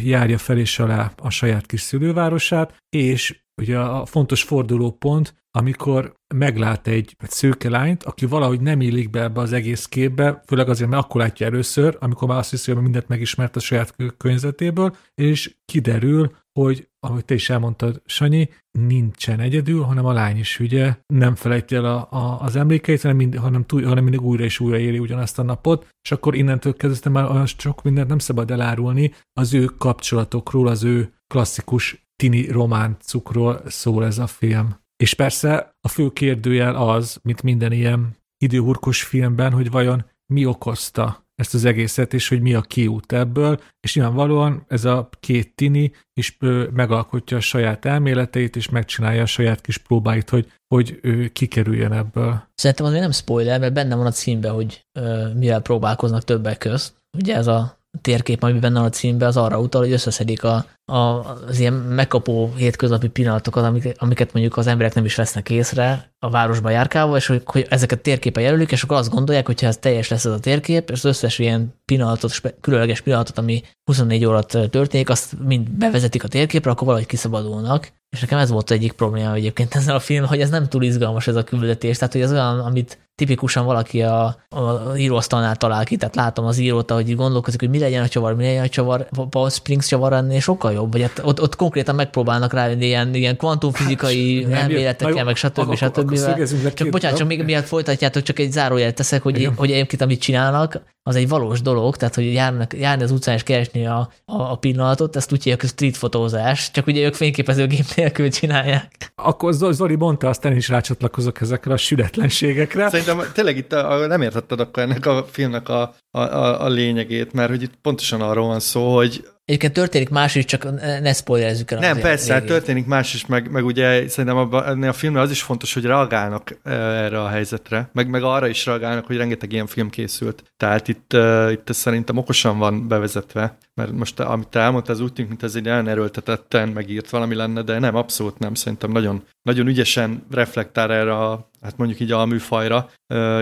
járja 0.08 0.38
fel 0.38 0.58
és 0.58 0.80
alá 0.80 1.12
a 1.18 1.30
saját 1.30 1.66
kis 1.66 1.82
szülővárosát, 1.82 2.78
és 2.90 3.43
ugye 3.62 3.80
a 3.80 4.06
fontos 4.06 4.44
fordulópont, 4.44 5.42
amikor 5.58 6.16
meglát 6.36 6.88
egy, 6.88 7.16
szőke 7.20 7.70
lányt, 7.70 8.04
aki 8.04 8.26
valahogy 8.26 8.62
nem 8.62 8.82
illik 8.82 9.10
be 9.10 9.22
ebbe 9.22 9.42
az 9.42 9.54
egész 9.54 9.86
képbe, 9.86 10.42
főleg 10.46 10.70
azért, 10.70 10.89
mert 10.89 11.04
akkor 11.04 11.22
látja 11.22 11.46
először, 11.46 11.98
amikor 12.00 12.28
már 12.28 12.38
azt 12.38 12.50
hiszi, 12.50 12.72
hogy 12.72 12.82
mindent 12.82 13.08
megismert 13.08 13.56
a 13.56 13.60
saját 13.60 13.96
környezetéből, 14.18 14.96
és 15.16 15.56
kiderül, 15.66 16.32
hogy, 16.60 16.88
ahogy 17.00 17.26
te 17.26 17.34
is 17.34 17.50
elmondtad, 17.50 18.02
Sanyi, 18.06 18.50
nincsen 18.72 19.39
egyedül, 19.39 19.82
hanem 19.82 20.06
a 20.06 20.13
lány 20.13 20.38
is 20.38 20.60
ugye 20.60 20.96
nem 21.13 21.36
felejti 21.36 21.76
el 21.76 21.86
a, 21.86 22.08
a, 22.12 22.42
az 22.42 22.56
emlékeit, 22.56 23.02
hanem, 23.02 23.18
mind, 23.18 23.36
hanem, 23.36 23.66
túl, 23.66 23.84
hanem 23.84 24.04
mindig 24.04 24.22
újra 24.22 24.44
és 24.44 24.60
újra 24.60 24.78
éli 24.78 25.00
ugyanazt 25.00 25.39
a 25.39 25.44
napot, 25.44 25.88
és 26.02 26.12
akkor 26.12 26.36
innentől 26.36 26.74
kezdve 26.74 27.10
már 27.10 27.32
olyan 27.32 27.46
sok 27.46 27.84
mindent 27.84 28.08
nem 28.08 28.20
szabad 28.20 28.52
elárulni 28.52 29.13
az 29.34 29.54
ő 29.54 29.66
kapcsolatokról, 29.66 30.68
az 30.68 30.84
ő 30.84 31.13
klasszikus 31.28 32.03
tini 32.15 32.47
románcukról 32.47 33.62
szól 33.65 34.06
ez 34.06 34.17
a 34.17 34.28
film. 34.28 34.82
És 35.04 35.13
persze 35.13 35.76
a 35.82 35.88
fő 35.88 36.10
kérdőjel 36.10 36.76
az, 36.76 37.19
mint 37.21 37.43
minden 37.43 37.71
ilyen 37.71 38.15
időhurkos 38.38 39.04
filmben, 39.04 39.52
hogy 39.52 39.71
vajon 39.71 40.06
mi 40.34 40.45
okozta 40.45 41.23
ezt 41.36 41.54
az 41.54 41.65
egészet, 41.65 42.13
és 42.13 42.28
hogy 42.28 42.41
mi 42.41 42.54
a 42.54 42.62
kiút 42.62 43.12
ebből, 43.12 43.60
és 43.80 43.95
nyilvánvalóan 43.95 44.65
ez 44.67 44.86
a 44.86 45.10
két 45.19 45.56
tini 45.56 45.91
is 46.13 46.38
megalkotja 46.73 47.38
a 47.38 47.39
saját 47.39 47.86
elméleteit, 47.86 48.56
és 48.56 48.69
megcsinálja 48.69 49.21
a 49.21 49.26
saját 49.26 49.62
kis 49.62 49.78
próbáit, 49.78 50.30
hogy, 50.30 50.52
hogy 50.67 50.99
ő 51.02 51.28
kikerüljen 51.28 51.93
ebből. 51.93 52.43
Szerintem 52.56 52.86
azért 52.86 53.02
nem 53.02 53.12
spoiler, 53.12 53.60
mert 53.60 53.73
benne 53.73 53.95
van 53.95 54.06
a 54.06 54.12
címben, 54.12 54.54
hogy 54.54 54.86
ö, 54.99 55.34
mivel 55.34 55.62
próbálkoznak 55.62 56.23
többek 56.23 56.58
közt. 56.58 56.93
Ugye 57.17 57.36
ez 57.36 57.47
a 57.47 57.78
térkép, 58.02 58.43
ami 58.43 58.60
benne 58.60 58.80
a 58.80 58.89
címben, 58.89 59.28
az 59.28 59.38
arra 59.38 59.60
utal, 59.60 59.82
hogy 59.82 59.91
összeszedik 59.91 60.43
a, 60.43 60.65
az 60.86 61.60
ilyen 61.60 61.74
megkapó 61.74 62.54
hétköznapi 62.56 63.08
pillanatokat, 63.08 63.63
amiket, 63.63 63.96
amiket 64.00 64.34
mondjuk 64.34 64.58
az 64.58 64.67
emberek 64.67 64.93
nem 64.93 65.06
is 65.06 65.15
vesznek 65.15 65.50
észre 65.50 66.12
a 66.19 66.30
városba 66.30 66.69
járkálva, 66.69 67.17
és 67.17 67.26
hogy, 67.26 67.41
hogy 67.46 67.65
ezeket 67.69 68.02
térképen 68.02 68.43
jelölik, 68.43 68.72
és 68.72 68.84
akkor 68.84 68.98
azt 68.98 69.10
gondolják, 69.10 69.46
hogy 69.46 69.62
ha 69.62 69.67
ez 69.67 69.78
teljes 69.78 70.08
lesz 70.08 70.26
ez 70.26 70.32
a 70.32 70.39
térkép, 70.39 70.89
és 70.89 70.98
az 70.98 71.06
összes 71.06 71.39
ilyen 71.39 71.74
pillanatot, 71.86 72.56
különleges 72.62 73.02
pillanatot, 73.02 73.38
ami 73.38 73.63
24 73.84 74.26
órát 74.26 74.58
történik, 74.69 75.10
azt 75.10 75.36
mind 75.46 75.69
bevezetik 75.69 76.24
a 76.24 76.28
térképre, 76.28 76.72
akkor 76.72 76.86
valahogy 76.88 77.08
kiszabadulnak. 77.08 77.91
És 78.10 78.22
nekem 78.22 78.39
ez 78.39 78.50
volt 78.50 78.72
egyik 78.72 78.91
probléma 78.91 79.34
egyébként 79.34 79.76
ezzel 79.76 79.96
a 79.96 80.00
film, 80.00 80.26
hogy 80.26 80.41
ez 80.41 80.50
nem 80.50 80.69
túl 80.69 80.84
izgalmas 80.84 81.28
ez 81.28 81.36
a 81.36 81.43
küldetés, 81.43 81.98
tehát 81.98 82.13
hogy 82.13 82.22
az 82.22 82.32
olyan, 82.32 82.60
amit 82.60 82.98
tipikusan 83.15 83.65
valaki 83.65 84.02
a, 84.02 84.26
a 84.50 84.96
íróasztalnál 84.96 85.56
talál 85.56 85.86
ki, 85.86 85.96
tehát 85.96 86.15
látom 86.15 86.46
az 86.46 86.58
írót, 86.58 86.91
ahogy 86.91 87.15
gondolkozik, 87.15 87.60
hogy 87.60 87.69
mi 87.69 87.80
legyen 87.80 88.04
a 88.04 88.08
csavar, 88.08 88.36
mi 88.36 88.43
legyen 88.43 88.63
a 88.63 88.67
csavar, 88.67 89.08
Paul 89.30 89.50
Springs 89.50 89.88
csavar 89.88 90.13
ennél 90.13 90.39
sokkal 90.39 90.73
jobb, 90.74 90.92
vagy 90.92 91.02
hát 91.02 91.22
ott, 91.24 91.42
ott 91.42 91.56
konkrétan 91.56 91.96
megpróbálnak 91.96 92.54
rá 92.54 92.72
ilyen, 92.72 93.14
ilyen 93.14 93.38
kvantumfizikai 93.38 94.44
hát, 94.44 94.62
elméletekkel, 94.62 95.24
meg 95.24 95.36
stb. 95.36 95.76
stb. 95.76 96.18
stb. 96.18 96.74
Csak 96.74 96.90
bocsánat, 96.90 97.18
csak 97.18 97.28
még 97.28 97.44
miatt 97.44 97.66
folytatjátok, 97.66 98.24
csak 98.24 98.40
egy 98.40 98.52
zárójelet 98.52 98.96
teszek, 98.96 99.22
hogy, 99.22 99.50
hogy 99.56 99.72
egyébként 99.72 100.02
amit 100.02 100.22
csinálnak, 100.22 100.82
az 101.06 101.16
egy 101.16 101.28
valós 101.28 101.62
dolog, 101.62 101.98
tehát 101.98 102.16
hogy 102.16 102.34
járnak, 102.34 102.74
járni 102.74 103.04
az 103.04 103.12
utcán 103.12 103.36
és 103.36 103.44
keresni 103.44 103.86
a, 103.88 104.10
a, 104.26 104.42
a 104.42 104.56
pillanatot, 104.56 105.16
ezt 105.16 105.32
úgy 105.32 105.44
hívják, 105.44 105.62
hogy 105.62 105.70
street 105.70 105.98
fotózás, 105.98 106.72
csak 106.72 106.88
ugye 106.88 107.06
ők 107.06 107.14
fényképezőgép 107.14 107.86
nélkül 107.96 108.30
csinálják. 108.30 109.12
Akkor 109.16 109.54
Zoli 109.54 109.96
mondta, 109.96 110.30
aztán 110.30 110.56
is 110.56 110.70
rácsatlakozok 110.70 111.42
ezekre 111.42 111.74
a 111.74 111.78
sületlenségekre. 111.78 112.90
Szerintem 112.90 113.22
tényleg 113.34 113.58
itt 113.58 113.74
a, 113.74 114.08
nem 114.08 114.22
értetted 114.22 114.60
akkor 114.60 114.84
ennek 114.84 115.06
a 115.06 115.26
filmnek 115.32 115.70
a, 115.70 115.96
a, 116.12 116.20
a, 116.20 116.64
a 116.64 116.68
lényegét, 116.68 117.34
mert 117.34 117.50
hogy 117.50 117.62
itt 117.62 117.74
pontosan 117.82 118.22
arról 118.22 118.48
van 118.48 118.60
szó, 118.60 118.96
hogy 118.96 119.28
Egyébként 119.46 119.74
történik 119.74 120.10
más 120.10 120.36
is, 120.36 120.46
csak 120.46 120.64
ne 121.02 121.14
spoilerezzük 121.14 121.72
el. 121.72 121.80
Nem, 121.80 122.00
persze, 122.00 122.34
hát 122.34 122.46
történik 122.46 122.86
más 122.86 123.14
is, 123.14 123.26
meg, 123.26 123.52
meg 123.52 123.66
ugye 123.66 124.08
szerintem 124.08 124.38
abban, 124.40 124.84
a 124.84 124.94
filmben 124.94 125.24
az 125.24 125.32
is 125.32 125.42
fontos, 125.42 125.74
hogy 125.74 125.86
reagálnak 125.86 126.60
erre 126.64 127.22
a 127.22 127.28
helyzetre, 127.28 127.90
meg, 127.94 128.10
meg 128.10 128.24
arra 128.24 128.48
is 128.48 128.66
reagálnak, 128.66 129.06
hogy 129.06 129.18
rengeteg 129.18 129.52
ilyen 129.52 129.68
film 129.68 129.90
készült. 129.90 130.44
Tehát 130.58 130.88
itt, 130.88 131.14
itt 131.52 131.70
ez 131.70 131.78
szerintem 131.78 132.18
okosan 132.18 132.58
van 132.58 132.88
bevezetve, 132.88 133.58
mert 133.74 133.92
most 133.92 134.20
amit 134.20 134.48
te 134.48 134.60
elmondtál, 134.60 134.96
az 134.96 135.02
úgy 135.02 135.14
tűnik, 135.14 135.30
mint 135.30 135.44
ez 135.44 135.56
egy 135.56 135.68
olyan 135.68 135.88
erőltetetten 135.88 136.70
megírt 136.70 137.10
valami 137.10 137.36
lenne, 137.36 137.62
de 137.62 137.80
nem, 137.80 137.96
abszolút 137.96 138.40
nem. 138.40 138.54
Szerintem 138.54 138.92
nagyon, 138.92 139.24
nagyon 139.42 139.68
ügyesen 139.68 140.26
reflektál 140.32 140.94
erre 140.94 141.18
a 141.18 141.52
hát 141.63 141.78
mondjuk 141.78 141.99
így 141.99 142.12
a 142.12 142.26
műfajra, 142.26 142.89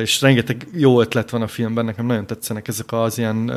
és 0.02 0.22
rengeteg 0.22 0.68
jó 0.74 1.02
ötlet 1.02 1.30
van 1.30 1.42
a 1.42 1.48
filmben, 1.48 1.86
nekem 1.86 2.06
nagyon 2.06 2.28
tetszenek 2.28 2.68
ezek 2.68 2.92
az 2.92 3.18
ilyen, 3.18 3.50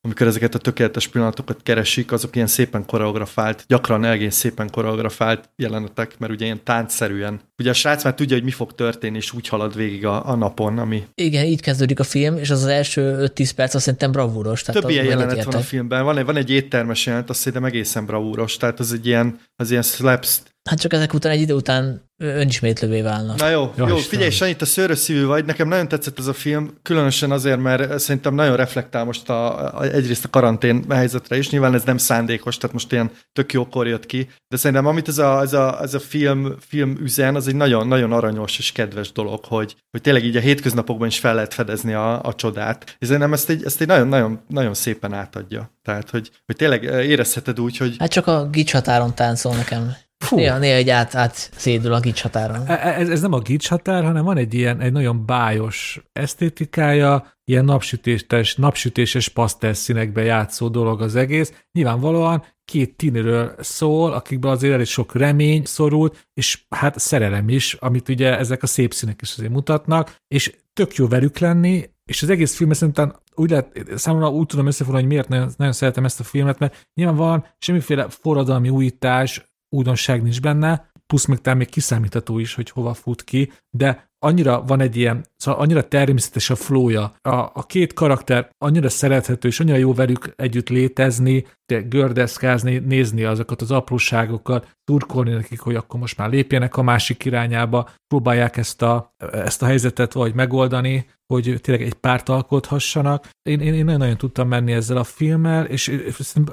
amikor 0.00 0.26
ezeket 0.26 0.54
a 0.54 0.58
tökéletes 0.58 1.08
pillanatokat 1.08 1.62
keresik, 1.62 2.12
azok 2.12 2.36
ilyen 2.36 2.46
szépen 2.46 2.86
koreografált, 2.86 3.64
gyakran 3.68 4.04
egész 4.04 4.36
szépen 4.36 4.70
koreografált 4.70 5.50
jelenetek, 5.56 6.18
mert 6.18 6.32
ugye 6.32 6.44
ilyen 6.44 6.64
táncszerűen. 6.64 7.40
Ugye 7.58 7.70
a 7.70 7.74
srác 7.74 8.04
már 8.04 8.14
tudja, 8.14 8.36
hogy 8.36 8.44
mi 8.44 8.50
fog 8.50 8.74
történni, 8.74 9.16
és 9.16 9.32
úgy 9.32 9.48
halad 9.48 9.76
végig 9.76 10.06
a, 10.06 10.28
a 10.28 10.34
napon, 10.34 10.78
ami... 10.78 11.04
Igen, 11.14 11.44
így 11.44 11.60
kezdődik 11.60 12.00
a 12.00 12.04
film, 12.04 12.36
és 12.36 12.50
az 12.50 12.62
az 12.62 12.68
első 12.68 13.30
5-10 13.34 13.50
perc 13.56 13.74
azt 13.74 13.84
szerintem 13.84 14.12
bravúros. 14.12 14.62
Tehát 14.62 14.80
Több 14.80 14.90
ilyen 14.90 15.04
jelenet 15.04 15.44
van 15.44 15.54
a 15.54 15.60
filmben, 15.60 16.04
van 16.04 16.18
egy, 16.18 16.24
van 16.24 16.36
egy 16.36 16.50
éttermes 16.50 17.06
jelenet, 17.06 17.30
azt 17.30 17.38
szerintem 17.38 17.64
egészen 17.64 18.06
bravúros, 18.06 18.56
tehát 18.56 18.80
az 18.80 18.92
egy 18.92 19.06
ilyen, 19.06 19.40
az 19.56 19.70
ilyen 19.70 19.82
slaps, 19.82 20.40
Hát 20.70 20.80
csak 20.80 20.92
ezek 20.92 21.14
után 21.14 21.32
egy 21.32 21.40
idő 21.40 21.54
után 21.54 22.03
önismétlővé 22.16 23.02
válnak. 23.02 23.38
Na 23.38 23.48
jó, 23.48 23.72
jó, 23.76 23.86
jó 23.86 23.96
figyelj, 23.96 24.30
Sanyi, 24.30 24.56
te 24.56 24.64
szőrös 24.64 24.98
szívű 24.98 25.24
vagy, 25.24 25.44
nekem 25.44 25.68
nagyon 25.68 25.88
tetszett 25.88 26.18
ez 26.18 26.26
a 26.26 26.32
film, 26.32 26.78
különösen 26.82 27.30
azért, 27.30 27.60
mert 27.60 27.98
szerintem 27.98 28.34
nagyon 28.34 28.56
reflektál 28.56 29.04
most 29.04 29.28
a, 29.28 29.76
a, 29.78 29.82
egyrészt 29.82 30.24
a 30.24 30.30
karantén 30.30 30.84
helyzetre 30.90 31.36
is, 31.36 31.50
nyilván 31.50 31.74
ez 31.74 31.82
nem 31.82 31.96
szándékos, 31.96 32.56
tehát 32.56 32.72
most 32.72 32.92
ilyen 32.92 33.10
tök 33.32 33.52
jókor 33.52 33.86
jött 33.86 34.06
ki, 34.06 34.28
de 34.48 34.56
szerintem 34.56 34.86
amit 34.86 35.08
ez 35.08 35.18
a, 35.18 35.40
ez 35.40 35.52
a, 35.52 35.82
ez 35.82 35.94
a 35.94 36.00
film, 36.00 36.54
film 36.66 36.96
üzen, 37.00 37.34
az 37.34 37.48
egy 37.48 37.56
nagyon-nagyon 37.56 38.12
aranyos 38.12 38.58
és 38.58 38.72
kedves 38.72 39.12
dolog, 39.12 39.44
hogy, 39.44 39.76
hogy 39.90 40.00
tényleg 40.00 40.24
így 40.24 40.36
a 40.36 40.40
hétköznapokban 40.40 41.06
is 41.06 41.18
fel 41.18 41.34
lehet 41.34 41.54
fedezni 41.54 41.92
a, 41.92 42.22
a 42.22 42.34
csodát, 42.34 42.96
és 42.98 43.06
szerintem 43.06 43.32
ezt 43.32 43.50
egy, 43.50 43.64
ezt 43.64 43.80
egy 43.80 43.86
nagyon, 43.86 44.08
nagyon, 44.08 44.40
nagyon 44.48 44.74
szépen 44.74 45.12
átadja. 45.12 45.72
Tehát, 45.82 46.10
hogy, 46.10 46.30
hogy 46.46 46.56
tényleg 46.56 46.82
érezheted 46.82 47.60
úgy, 47.60 47.76
hogy... 47.76 47.96
Hát 47.98 48.10
csak 48.10 48.26
a 48.26 48.48
gics 48.50 48.72
határon 48.72 49.14
táncol 49.14 49.54
nekem. 49.54 49.96
Fú. 50.18 50.36
Néha, 50.36 50.58
néha 50.58 50.76
egy 50.76 50.90
át, 50.90 51.14
át 51.14 51.50
szédül 51.56 51.92
a 51.92 52.00
gics 52.00 52.22
határon. 52.22 52.66
E, 52.66 52.72
e, 52.72 53.00
ez, 53.00 53.08
ez 53.08 53.20
nem 53.20 53.32
a 53.32 53.38
gics 53.38 53.68
határ, 53.68 54.04
hanem 54.04 54.24
van 54.24 54.36
egy 54.36 54.54
ilyen 54.54 54.80
egy 54.80 54.92
nagyon 54.92 55.26
bájos 55.26 56.00
esztétikája, 56.12 57.32
ilyen 57.44 57.64
napsütéses, 57.64 58.54
napsütéses 58.54 59.28
pasztel 59.28 59.74
színekbe 59.74 60.22
játszó 60.22 60.68
dolog 60.68 61.02
az 61.02 61.16
egész. 61.16 61.52
Nyilvánvalóan 61.72 62.44
két 62.64 62.96
tiniről 62.96 63.54
szól, 63.58 64.12
akikben 64.12 64.50
azért 64.50 64.74
elég 64.74 64.86
sok 64.86 65.14
remény 65.14 65.64
szorult, 65.64 66.26
és 66.34 66.64
hát 66.68 66.98
szerelem 66.98 67.48
is, 67.48 67.74
amit 67.74 68.08
ugye 68.08 68.38
ezek 68.38 68.62
a 68.62 68.66
szép 68.66 68.94
színek 68.94 69.20
is 69.22 69.32
azért 69.32 69.52
mutatnak, 69.52 70.16
és 70.28 70.56
tök 70.72 70.94
jó 70.94 71.08
velük 71.08 71.38
lenni, 71.38 71.90
és 72.04 72.22
az 72.22 72.28
egész 72.28 72.56
film 72.56 72.72
szerintem 72.72 73.14
úgy 73.34 73.50
lehet, 73.50 73.82
számomra 73.94 74.30
úgy 74.30 74.46
tudom 74.46 74.66
összefoglalni, 74.66 75.06
hogy 75.06 75.16
miért 75.16 75.28
nagyon, 75.28 75.50
nagyon 75.56 75.72
szeretem 75.72 76.04
ezt 76.04 76.20
a 76.20 76.24
filmet, 76.24 76.58
mert 76.58 76.88
nyilvánvalóan 76.94 77.46
semmiféle 77.58 78.08
forradalmi 78.08 78.68
újítás, 78.68 79.53
újdonság 79.74 80.22
nincs 80.22 80.40
benne, 80.40 80.90
plusz 81.06 81.24
még 81.24 81.38
talán 81.38 81.58
még 81.58 81.68
kiszámítható 81.68 82.38
is, 82.38 82.54
hogy 82.54 82.70
hova 82.70 82.94
fut 82.94 83.24
ki, 83.24 83.52
de 83.70 84.12
annyira 84.24 84.64
van 84.66 84.80
egy 84.80 84.96
ilyen, 84.96 85.24
szóval 85.36 85.60
annyira 85.60 85.88
természetes 85.88 86.50
a 86.50 86.56
flója. 86.56 87.14
A, 87.20 87.34
a 87.34 87.66
két 87.66 87.92
karakter 87.92 88.50
annyira 88.58 88.88
szerethető, 88.88 89.48
és 89.48 89.60
annyira 89.60 89.76
jó 89.76 89.94
velük 89.94 90.32
együtt 90.36 90.68
létezni, 90.68 91.46
de 91.66 91.80
gördeszkázni, 91.80 92.78
nézni 92.78 93.24
azokat 93.24 93.62
az 93.62 93.70
apróságokat, 93.70 94.76
turkolni 94.84 95.30
nekik, 95.30 95.60
hogy 95.60 95.74
akkor 95.74 96.00
most 96.00 96.16
már 96.16 96.30
lépjenek 96.30 96.76
a 96.76 96.82
másik 96.82 97.24
irányába, 97.24 97.88
próbálják 98.06 98.56
ezt 98.56 98.82
a, 98.82 99.14
ezt 99.32 99.62
a 99.62 99.66
helyzetet 99.66 100.12
vagy 100.12 100.34
megoldani, 100.34 101.06
hogy 101.26 101.58
tényleg 101.60 101.86
egy 101.86 101.94
párt 101.94 102.28
alkothassanak. 102.28 103.28
Én, 103.42 103.60
én, 103.60 103.74
én 103.74 103.84
nagyon 103.84 104.16
tudtam 104.16 104.48
menni 104.48 104.72
ezzel 104.72 104.96
a 104.96 105.04
filmmel, 105.04 105.64
és, 105.64 106.00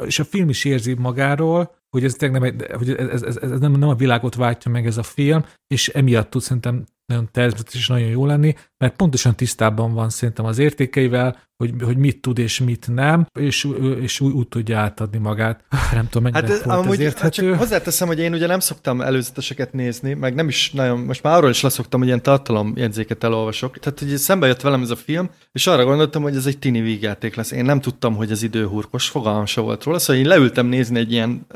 és 0.06 0.20
a 0.20 0.24
film 0.24 0.50
is 0.50 0.66
érzi 0.66 0.94
magáról, 0.94 1.76
hogy 1.90 2.04
ez, 2.04 2.16
nem, 2.16 2.42
hogy 2.74 2.90
ez, 2.90 3.22
ez, 3.22 3.38
ez 3.38 3.60
nem, 3.60 3.72
nem 3.72 3.90
a 3.90 3.96
világot 3.96 4.36
váltja 4.36 4.72
meg 4.72 4.86
ez 4.86 4.98
a 4.98 5.04
film, 5.04 5.46
és 5.68 5.88
emiatt 5.88 6.30
tud 6.30 6.42
szerintem 6.42 6.86
nagyon 7.12 7.30
természetes 7.32 7.76
és 7.76 7.88
nagyon 7.88 8.08
jó 8.08 8.26
lenni, 8.26 8.54
mert 8.78 8.96
pontosan 8.96 9.36
tisztában 9.36 9.94
van 9.94 10.10
szerintem 10.10 10.46
az 10.46 10.58
értékeivel, 10.58 11.40
hogy, 11.62 11.74
hogy 11.84 11.98
mit 11.98 12.22
tud 12.22 12.38
és 12.38 12.60
mit 12.60 12.88
nem, 12.94 13.28
és, 13.40 13.68
és 14.02 14.20
úgy, 14.20 14.34
úgy 14.34 14.48
tudja 14.48 14.80
átadni 14.80 15.18
magát. 15.18 15.64
Nem 15.94 16.08
tudom, 16.10 16.32
mennyire 16.32 16.54
hát, 16.54 16.64
volt 16.64 16.78
amúgy, 16.78 16.94
ez 16.94 17.00
érthető. 17.00 17.50
Csak 17.50 17.58
hozzáteszem, 17.58 18.08
hogy 18.08 18.20
én 18.20 18.34
ugye 18.34 18.48
nem 18.48 18.60
szoktam 18.60 19.02
előzeteseket 19.02 19.74
nézni, 19.74 20.14
meg 20.14 20.36
nem 20.36 20.48
is 20.48 20.72
nagyon, 20.72 21.00
most 21.00 21.24
már 21.24 21.38
arról 21.38 21.50
is 21.50 21.62
leszoktam, 21.62 22.00
hogy 22.00 22.08
ilyen 22.08 22.22
tartalomjegyzéket 22.22 23.24
elolvasok. 23.24 23.80
Tehát, 23.80 24.00
hogy 24.00 24.18
szembe 24.18 24.48
jött 24.48 24.62
velem 24.62 24.82
ez 24.82 24.90
a 24.90 24.96
film, 24.96 25.30
és 25.52 25.68
arra 25.68 25.86
gondoltam, 25.86 26.22
hogy 26.22 26.36
ez 26.36 26.46
egy 26.46 26.60
tini 26.60 26.82
vígjáték 26.82 27.36
lesz. 27.36 27.52
Én 27.52 27.66
nem 27.66 27.82
tudtam, 27.82 28.16
hogy 28.16 28.32
ez 28.32 28.44
időhurkos, 28.44 29.10
fogalmam 29.10 29.46
se 29.46 29.62
volt 29.62 29.84
róla, 29.84 30.00
szóval 30.00 30.22
én 30.22 30.28
leültem 30.28 30.66
nézni 30.66 31.00
egy 31.00 31.12
ilyen 31.12 31.48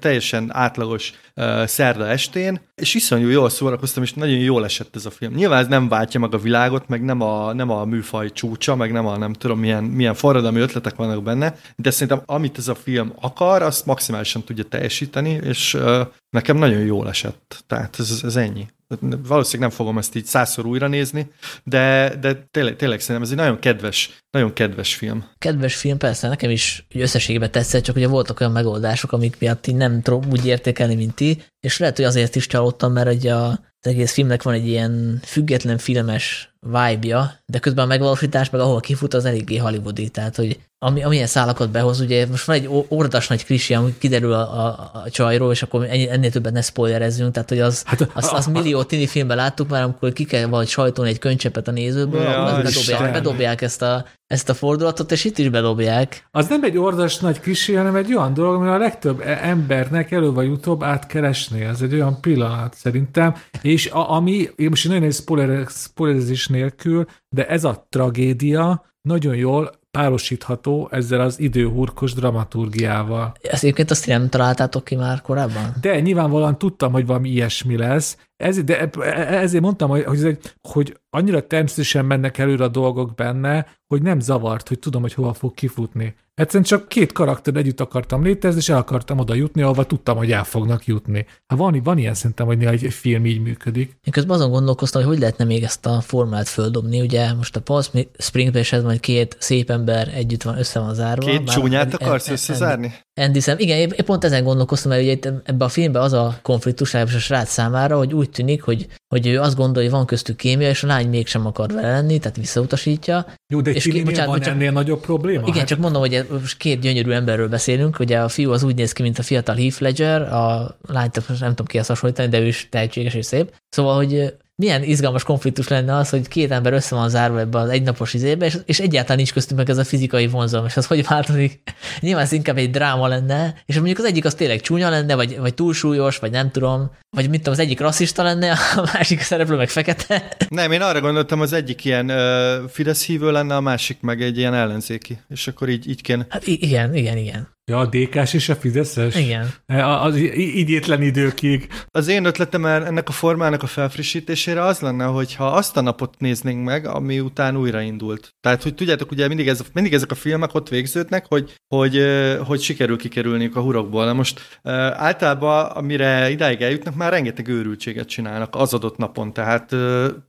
teljesen 0.00 0.48
átlagos 0.52 1.12
uh, 1.36 1.64
szerda 1.66 2.08
estén, 2.08 2.60
és 2.74 2.94
iszonyú 2.94 3.28
jól 3.28 3.48
szórakoztam, 3.48 4.02
és 4.02 4.12
nagyon 4.12 4.38
jól 4.38 4.64
esett 4.64 4.96
ez 4.96 5.06
a 5.06 5.10
film. 5.10 5.34
Nyilván 5.34 5.60
ez 5.60 5.66
nem 5.66 5.88
váltja 5.88 6.20
meg 6.20 6.34
a 6.34 6.38
világot, 6.38 6.88
meg 6.88 7.04
nem 7.04 7.20
a, 7.20 7.52
nem 7.52 7.70
a 7.70 7.84
műfaj 7.84 8.32
csúcsa, 8.32 8.76
meg 8.76 8.92
nem 8.92 9.06
a 9.06 9.16
nem 9.16 9.32
tudom 9.44 9.60
milyen, 9.60 9.84
milyen 9.84 10.14
forradalmi 10.14 10.60
ötletek 10.60 10.94
vannak 10.94 11.22
benne, 11.22 11.56
de 11.76 11.90
szerintem 11.90 12.22
amit 12.26 12.58
ez 12.58 12.68
a 12.68 12.74
film 12.74 13.12
akar, 13.20 13.62
azt 13.62 13.86
maximálisan 13.86 14.42
tudja 14.42 14.64
teljesíteni, 14.64 15.30
és 15.30 15.74
uh, 15.74 16.00
nekem 16.30 16.56
nagyon 16.56 16.80
jól 16.80 17.08
esett. 17.08 17.64
Tehát 17.66 17.98
ez, 17.98 18.20
ez 18.22 18.36
ennyi. 18.36 18.66
Valószínűleg 19.00 19.68
nem 19.68 19.78
fogom 19.78 19.98
ezt 19.98 20.16
így 20.16 20.24
százszor 20.24 20.66
újra 20.66 20.88
nézni, 20.88 21.30
de, 21.64 22.14
de 22.20 22.46
tényleg, 22.50 22.76
tényleg 22.76 23.00
szerintem 23.00 23.22
ez 23.22 23.30
egy 23.30 23.36
nagyon 23.36 23.58
kedves, 23.58 24.22
nagyon 24.30 24.52
kedves 24.52 24.94
film. 24.94 25.24
Kedves 25.38 25.74
film, 25.76 25.98
persze, 25.98 26.28
nekem 26.28 26.50
is 26.50 26.86
összességében 26.94 27.50
tetszett, 27.50 27.82
csak 27.82 27.96
ugye 27.96 28.08
voltak 28.08 28.40
olyan 28.40 28.52
megoldások, 28.52 29.12
amik 29.12 29.36
miatt 29.38 29.66
így 29.66 29.74
nem 29.74 30.02
tudom 30.02 30.30
úgy 30.30 30.46
értékelni, 30.46 30.94
mint 30.94 31.14
ti, 31.14 31.42
és 31.60 31.78
lehet, 31.78 31.96
hogy 31.96 32.04
azért 32.04 32.36
is 32.36 32.46
csalódtam, 32.46 32.92
mert 32.92 33.14
ugye 33.14 33.34
a, 33.34 33.48
az 33.48 33.90
egész 33.90 34.12
filmnek 34.12 34.42
van 34.42 34.54
egy 34.54 34.66
ilyen 34.66 35.20
független 35.22 35.78
filmes 35.78 36.53
vibe-ja, 36.64 37.32
de 37.46 37.58
közben 37.58 37.84
a 37.84 37.88
megvalósítás, 37.88 38.50
meg 38.50 38.60
ahol 38.60 38.80
kifut, 38.80 39.14
az 39.14 39.24
eléggé 39.24 39.56
hollywoodi, 39.56 40.08
tehát 40.08 40.36
hogy 40.36 40.58
ami, 40.84 41.02
amilyen 41.02 41.26
szálakat 41.26 41.70
behoz, 41.70 42.00
ugye 42.00 42.26
most 42.26 42.44
van 42.44 42.56
egy 42.56 42.68
ordas 42.88 43.28
nagy 43.28 43.44
klisi, 43.44 43.74
ami 43.74 43.94
kiderül 43.98 44.32
a, 44.32 44.66
a, 44.66 44.90
a 45.04 45.10
csajról, 45.10 45.52
és 45.52 45.62
akkor 45.62 45.86
ennél 45.90 46.30
többet 46.30 46.52
ne 46.52 46.60
spoilerezzünk, 46.60 47.32
tehát 47.32 47.48
hogy 47.48 47.60
az, 47.60 47.82
hát, 47.86 48.08
az, 48.14 48.32
az 48.32 48.46
millió 48.46 48.82
tini 48.82 49.06
filmben 49.06 49.36
láttuk 49.36 49.68
már, 49.68 49.82
amikor 49.82 50.12
ki 50.12 50.24
kell 50.24 50.46
vagy 50.46 50.68
sajtolni 50.68 51.10
egy 51.10 51.18
könycsepet 51.18 51.68
a 51.68 51.70
nézőből, 51.70 52.22
ja, 52.22 52.60
bedobják, 52.62 53.12
bedobják 53.12 53.62
ezt 53.62 53.82
a, 53.82 54.04
ezt 54.26 54.48
a 54.48 54.54
fordulatot, 54.54 55.12
és 55.12 55.24
itt 55.24 55.38
is 55.38 55.48
bedobják. 55.48 56.26
Az 56.30 56.48
nem 56.48 56.64
egy 56.64 56.78
ordas 56.78 57.18
nagy 57.18 57.40
klisi, 57.40 57.74
hanem 57.74 57.96
egy 57.96 58.14
olyan 58.14 58.34
dolog, 58.34 58.54
ami 58.54 58.68
a 58.68 58.78
legtöbb 58.78 59.20
e- 59.20 59.38
embernek 59.42 60.10
előbb 60.10 60.34
vagy 60.34 60.48
utóbb 60.48 60.82
átkeresni. 60.82 61.60
Ez 61.60 61.82
egy 61.82 61.94
olyan 61.94 62.20
pillanat 62.20 62.74
szerintem, 62.74 63.34
és 63.62 63.90
a, 63.90 64.10
ami, 64.10 64.48
én 64.56 64.68
most 64.68 64.88
nagyon 64.88 65.02
egy 65.02 65.12
spoiler, 65.12 65.66
spoilerezés 65.70 66.46
nélkül, 66.54 67.04
de 67.28 67.48
ez 67.48 67.64
a 67.64 67.86
tragédia 67.88 68.84
nagyon 69.08 69.36
jól 69.36 69.70
párosítható 69.90 70.88
ezzel 70.90 71.20
az 71.20 71.40
időhurkos 71.40 72.12
dramaturgiával. 72.12 73.32
Ezt 73.42 73.62
egyébként 73.62 73.90
azt 73.90 74.06
nem 74.06 74.28
találtátok 74.28 74.84
ki 74.84 74.94
már 74.94 75.20
korábban? 75.20 75.74
De 75.80 76.00
nyilvánvalóan 76.00 76.58
tudtam, 76.58 76.92
hogy 76.92 77.06
valami 77.06 77.28
ilyesmi 77.28 77.76
lesz, 77.76 78.16
ez, 78.36 78.64
de 78.64 78.90
ezért 79.28 79.62
mondtam, 79.62 79.88
hogy, 79.88 80.04
hogy, 80.04 80.38
hogy 80.68 80.96
annyira 81.10 81.46
természetesen 81.46 82.04
mennek 82.04 82.38
előre 82.38 82.64
a 82.64 82.68
dolgok 82.68 83.14
benne, 83.14 83.66
hogy 83.86 84.02
nem 84.02 84.20
zavart, 84.20 84.68
hogy 84.68 84.78
tudom, 84.78 85.02
hogy 85.02 85.14
hova 85.14 85.32
fog 85.32 85.54
kifutni. 85.54 86.14
Egyszerűen 86.34 86.64
csak 86.64 86.88
két 86.88 87.12
karakter 87.12 87.56
együtt 87.56 87.80
akartam 87.80 88.22
létezni, 88.22 88.58
és 88.58 88.68
el 88.68 88.76
akartam 88.76 89.18
oda 89.18 89.34
jutni, 89.34 89.62
ahova 89.62 89.84
tudtam, 89.84 90.16
hogy 90.16 90.32
el 90.32 90.44
fognak 90.44 90.86
jutni. 90.86 91.26
Hát 91.46 91.58
van, 91.58 91.80
van 91.82 91.98
ilyen 91.98 92.14
szerintem, 92.14 92.46
hogy 92.46 92.64
egy 92.64 92.92
film 92.92 93.26
így 93.26 93.42
működik. 93.42 93.88
Én 94.02 94.12
közben 94.12 94.36
azon 94.36 94.50
gondolkoztam, 94.50 95.02
hogy 95.02 95.10
hogy 95.10 95.20
lehetne 95.20 95.44
még 95.44 95.62
ezt 95.62 95.86
a 95.86 96.00
formát 96.00 96.48
földobni. 96.48 97.00
Ugye 97.00 97.32
most 97.32 97.56
a 97.56 97.60
Paul 97.60 97.82
Springbe 98.18 98.62
ez 98.70 98.82
majd 98.82 99.00
két 99.00 99.36
szép 99.38 99.70
ember 99.70 100.08
együtt 100.14 100.42
van, 100.42 100.58
össze 100.58 100.80
van 100.80 100.94
zárva. 100.94 101.26
Két 101.26 101.50
csúnyát 101.50 101.94
akarsz 101.94 102.28
összezárni? 102.28 102.94
Andy 103.20 103.40
Sam, 103.40 103.58
igen, 103.58 103.78
én 103.78 104.04
pont 104.04 104.24
ezen 104.24 104.44
gondolkoztam, 104.44 104.90
mert 104.90 105.02
ugye 105.02 105.12
itt 105.12 105.24
ebben 105.24 105.60
a 105.60 105.68
filmben 105.68 106.02
az 106.02 106.12
a 106.12 106.38
konfliktus 106.42 106.94
a 106.94 107.06
srác 107.06 107.50
számára, 107.50 107.96
hogy 107.96 108.14
úgy 108.14 108.30
tűnik, 108.30 108.62
hogy, 108.62 108.86
hogy 109.08 109.26
ő 109.26 109.40
azt 109.40 109.56
gondolja, 109.56 109.88
hogy 109.88 109.98
van 109.98 110.06
köztük 110.06 110.36
kémia, 110.36 110.68
és 110.68 110.82
a 110.82 110.86
lány 110.86 111.08
mégsem 111.08 111.46
akar 111.46 111.72
vele 111.72 111.90
lenni, 111.90 112.18
tehát 112.18 112.36
visszautasítja. 112.36 113.26
Jó, 113.52 113.60
de 113.60 113.70
és 113.70 113.84
ki, 113.84 114.02
bocsánat, 114.02 114.26
van 114.26 114.38
bocsánat, 114.38 114.60
ennél 114.60 114.72
nagyobb 114.72 115.00
probléma? 115.00 115.46
Igen, 115.46 115.58
hát... 115.58 115.66
csak 115.66 115.78
mondom, 115.78 116.00
hogy 116.00 116.26
most 116.30 116.56
két 116.56 116.80
gyönyörű 116.80 117.10
emberről 117.10 117.48
beszélünk, 117.48 117.98
ugye 117.98 118.18
a 118.18 118.28
fiú 118.28 118.52
az 118.52 118.62
úgy 118.62 118.74
néz 118.74 118.92
ki, 118.92 119.02
mint 119.02 119.18
a 119.18 119.22
fiatal 119.22 119.54
Heath 119.54 119.80
Ledger, 119.80 120.22
a 120.22 120.76
lányt 120.88 121.40
nem 121.40 121.48
tudom 121.48 121.66
ki 121.66 121.78
hasonlítani, 121.78 122.28
de 122.28 122.40
ő 122.40 122.46
is 122.46 122.68
tehetséges 122.70 123.14
és 123.14 123.26
szép. 123.26 123.54
Szóval, 123.68 123.96
hogy 123.96 124.34
milyen 124.56 124.82
izgalmas 124.82 125.22
konfliktus 125.22 125.68
lenne 125.68 125.96
az, 125.96 126.10
hogy 126.10 126.28
két 126.28 126.50
ember 126.50 126.72
össze 126.72 126.94
van 126.94 127.08
zárva 127.08 127.38
ebbe 127.38 127.58
az 127.58 127.68
egynapos 127.68 128.14
izébe, 128.14 128.46
és, 128.46 128.56
és 128.64 128.80
egyáltalán 128.80 129.16
nincs 129.16 129.32
köztünk 129.32 129.58
meg 129.58 129.70
ez 129.70 129.78
a 129.78 129.84
fizikai 129.84 130.26
vonzalom, 130.26 130.66
és 130.66 130.76
az 130.76 130.86
hogy 130.86 131.06
változik? 131.06 131.62
Nyilván 132.00 132.24
ez 132.24 132.32
inkább 132.32 132.56
egy 132.56 132.70
dráma 132.70 133.06
lenne, 133.06 133.62
és 133.66 133.74
mondjuk 133.74 133.98
az 133.98 134.04
egyik 134.04 134.24
az 134.24 134.34
tényleg 134.34 134.60
csúnya 134.60 134.88
lenne, 134.88 135.14
vagy, 135.14 135.38
vagy 135.38 135.54
túlsúlyos, 135.54 136.18
vagy 136.18 136.30
nem 136.30 136.50
tudom, 136.50 136.90
vagy 137.10 137.28
mit 137.28 137.38
tudom, 137.38 137.52
az 137.52 137.58
egyik 137.58 137.80
rasszista 137.80 138.22
lenne, 138.22 138.50
a 138.76 138.90
másik 138.92 139.20
szereplő 139.20 139.56
meg 139.56 139.68
fekete. 139.68 140.36
Nem, 140.48 140.72
én 140.72 140.82
arra 140.82 141.00
gondoltam, 141.00 141.40
az 141.40 141.52
egyik 141.52 141.84
ilyen 141.84 142.10
uh, 142.10 142.68
Fidesz 142.68 143.04
hívő 143.04 143.30
lenne, 143.32 143.56
a 143.56 143.60
másik 143.60 144.00
meg 144.00 144.22
egy 144.22 144.38
ilyen 144.38 144.54
ellenzéki, 144.54 145.18
és 145.28 145.46
akkor 145.46 145.68
így, 145.68 145.88
így 145.88 146.02
kéne. 146.02 146.26
Hát 146.28 146.46
igen, 146.46 146.94
igen, 146.94 147.16
igen. 147.16 147.53
Ja, 147.66 147.78
a 147.78 147.86
DK-s 147.86 148.34
és 148.34 148.48
a 148.48 148.54
Fideszes? 148.54 149.16
Igen. 149.16 149.50
Az 149.82 150.16
idétlen 150.36 151.02
időkig. 151.02 151.68
Az 151.90 152.08
én 152.08 152.24
ötletem 152.24 152.66
ennek 152.66 153.08
a 153.08 153.12
formának 153.12 153.62
a 153.62 153.66
felfrissítésére 153.66 154.62
az 154.62 154.80
lenne, 154.80 155.04
hogyha 155.04 155.46
azt 155.46 155.76
a 155.76 155.80
napot 155.80 156.14
néznénk 156.18 156.64
meg, 156.64 156.86
ami 156.86 157.20
után 157.20 157.56
újraindult. 157.56 158.34
Tehát, 158.40 158.62
hogy 158.62 158.74
tudjátok, 158.74 159.10
ugye 159.10 159.28
mindig, 159.28 159.48
ez, 159.48 159.60
mindig 159.72 159.94
ezek 159.94 160.10
a 160.10 160.14
filmek 160.14 160.54
ott 160.54 160.68
végződnek, 160.68 161.26
hogy, 161.28 161.54
hogy, 161.74 162.02
hogy 162.46 162.60
sikerül 162.60 162.96
kikerülniük 162.96 163.56
a 163.56 163.60
hurokból. 163.60 164.04
Na 164.04 164.12
most 164.12 164.60
általában, 164.92 165.64
amire 165.64 166.30
idáig 166.30 166.60
eljutnak, 166.60 166.94
már 166.94 167.12
rengeteg 167.12 167.48
őrültséget 167.48 168.08
csinálnak 168.08 168.54
az 168.56 168.74
adott 168.74 168.96
napon. 168.96 169.32
Tehát 169.32 169.76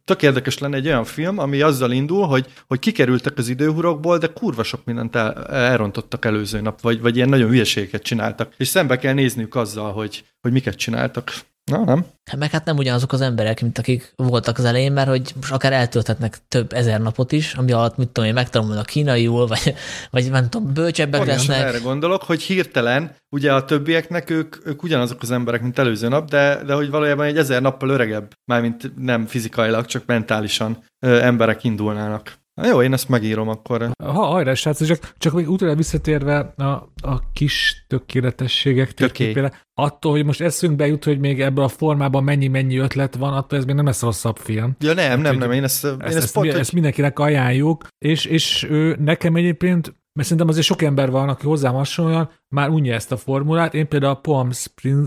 tök 0.05 0.21
érdekes 0.21 0.57
lenne 0.57 0.75
egy 0.75 0.87
olyan 0.87 1.05
film, 1.05 1.39
ami 1.39 1.61
azzal 1.61 1.91
indul, 1.91 2.25
hogy, 2.25 2.45
hogy 2.67 2.79
kikerültek 2.79 3.37
az 3.37 3.49
időhurokból, 3.49 4.17
de 4.17 4.27
kurva 4.27 4.63
sok 4.63 4.85
mindent 4.85 5.15
el, 5.15 5.45
elrontottak 5.45 6.25
előző 6.25 6.61
nap, 6.61 6.81
vagy, 6.81 7.01
vagy 7.01 7.23
ilyen 7.25 7.37
nagyon 7.37 7.49
hülyeségeket 7.49 8.01
csináltak. 8.01 8.53
És 8.57 8.67
szembe 8.67 8.97
kell 8.97 9.13
nézniük 9.13 9.55
azzal, 9.55 9.91
hogy, 9.91 10.23
hogy 10.41 10.51
miket 10.51 10.75
csináltak. 10.75 11.31
Na, 11.71 11.83
nem? 11.83 12.05
Hát 12.31 12.39
meg 12.39 12.51
hát 12.51 12.65
nem 12.65 12.77
ugyanazok 12.77 13.11
az 13.11 13.21
emberek, 13.21 13.61
mint 13.61 13.77
akik 13.77 14.13
voltak 14.15 14.57
az 14.57 14.65
elején, 14.65 14.91
mert 14.91 15.07
hogy 15.07 15.31
most 15.35 15.51
akár 15.51 15.73
eltölthetnek 15.73 16.37
több 16.47 16.73
ezer 16.73 17.01
napot 17.01 17.31
is, 17.31 17.53
ami 17.53 17.71
alatt, 17.71 17.97
mit 17.97 18.07
tudom 18.07 18.29
én, 18.29 18.33
megtanulnak 18.35 18.79
a 18.79 18.83
kínaiul, 18.83 19.47
vagy, 19.47 19.73
vagy 20.11 20.31
nem 20.31 20.49
tudom, 20.49 20.73
bölcsebbek 20.73 21.21
Olyan, 21.21 21.35
lesznek. 21.35 21.59
Erre 21.59 21.77
gondolok, 21.77 22.23
hogy 22.23 22.41
hirtelen, 22.41 23.15
ugye 23.35 23.53
a 23.53 23.65
többieknek 23.65 24.29
ők, 24.29 24.67
ők 24.67 24.83
ugyanazok 24.83 25.21
az 25.21 25.31
emberek, 25.31 25.61
mint 25.61 25.79
előző 25.79 26.07
nap, 26.07 26.29
de, 26.29 26.63
de 26.65 26.73
hogy 26.73 26.89
valójában 26.89 27.25
egy 27.25 27.37
ezer 27.37 27.61
nappal 27.61 27.89
öregebb, 27.89 28.33
mármint 28.51 28.91
nem 28.97 29.25
fizikailag, 29.25 29.85
csak 29.85 30.05
mentálisan 30.05 30.83
ö, 31.05 31.21
emberek 31.21 31.63
indulnának. 31.63 32.33
Na 32.61 32.67
jó, 32.67 32.81
én 32.81 32.93
ezt 32.93 33.09
megírom 33.09 33.49
akkor. 33.49 33.89
Ha, 34.03 34.11
hajrá, 34.11 34.53
srác, 34.53 34.85
csak, 34.85 35.13
csak 35.17 35.33
még 35.33 35.49
utána 35.49 35.75
visszatérve 35.75 36.53
a, 36.57 36.63
a 37.01 37.31
kis 37.33 37.85
tökéletességek 37.87 38.93
térképére, 38.93 39.61
attól, 39.73 40.11
hogy 40.11 40.25
most 40.25 40.41
eszünk 40.41 40.75
bejut, 40.75 41.03
hogy 41.03 41.19
még 41.19 41.41
ebből 41.41 41.63
a 41.63 41.67
formában 41.67 42.23
mennyi-mennyi 42.23 42.77
ötlet 42.77 43.15
van, 43.15 43.33
attól 43.33 43.59
ez 43.59 43.65
még 43.65 43.75
nem 43.75 43.85
lesz 43.85 44.01
rosszabb 44.01 44.37
film. 44.37 44.75
Ja 44.79 44.93
nem, 44.93 45.21
nem, 45.21 45.37
nem, 45.37 45.51
én 45.51 45.63
ezt, 45.63 45.85
ezt, 45.85 45.93
én 45.93 46.07
ezt, 46.07 46.17
ezt, 46.17 46.33
pont, 46.33 46.53
ezt 46.53 46.73
mindenkinek 46.73 47.19
ajánljuk, 47.19 47.87
és, 48.05 48.25
és 48.25 48.65
ő, 48.69 48.95
nekem 48.99 49.35
egyébként 49.35 49.95
mert 50.15 50.27
szerintem 50.27 50.47
azért 50.47 50.65
sok 50.65 50.81
ember 50.81 51.11
van, 51.11 51.29
aki 51.29 51.45
hozzám 51.45 51.73
hasonlóan 51.73 52.29
már 52.55 52.69
unja 52.69 52.93
ezt 52.93 53.11
a 53.11 53.17
formulát. 53.17 53.73
Én 53.73 53.87
például 53.87 54.11
a 54.11 54.19
Palm 54.19 54.49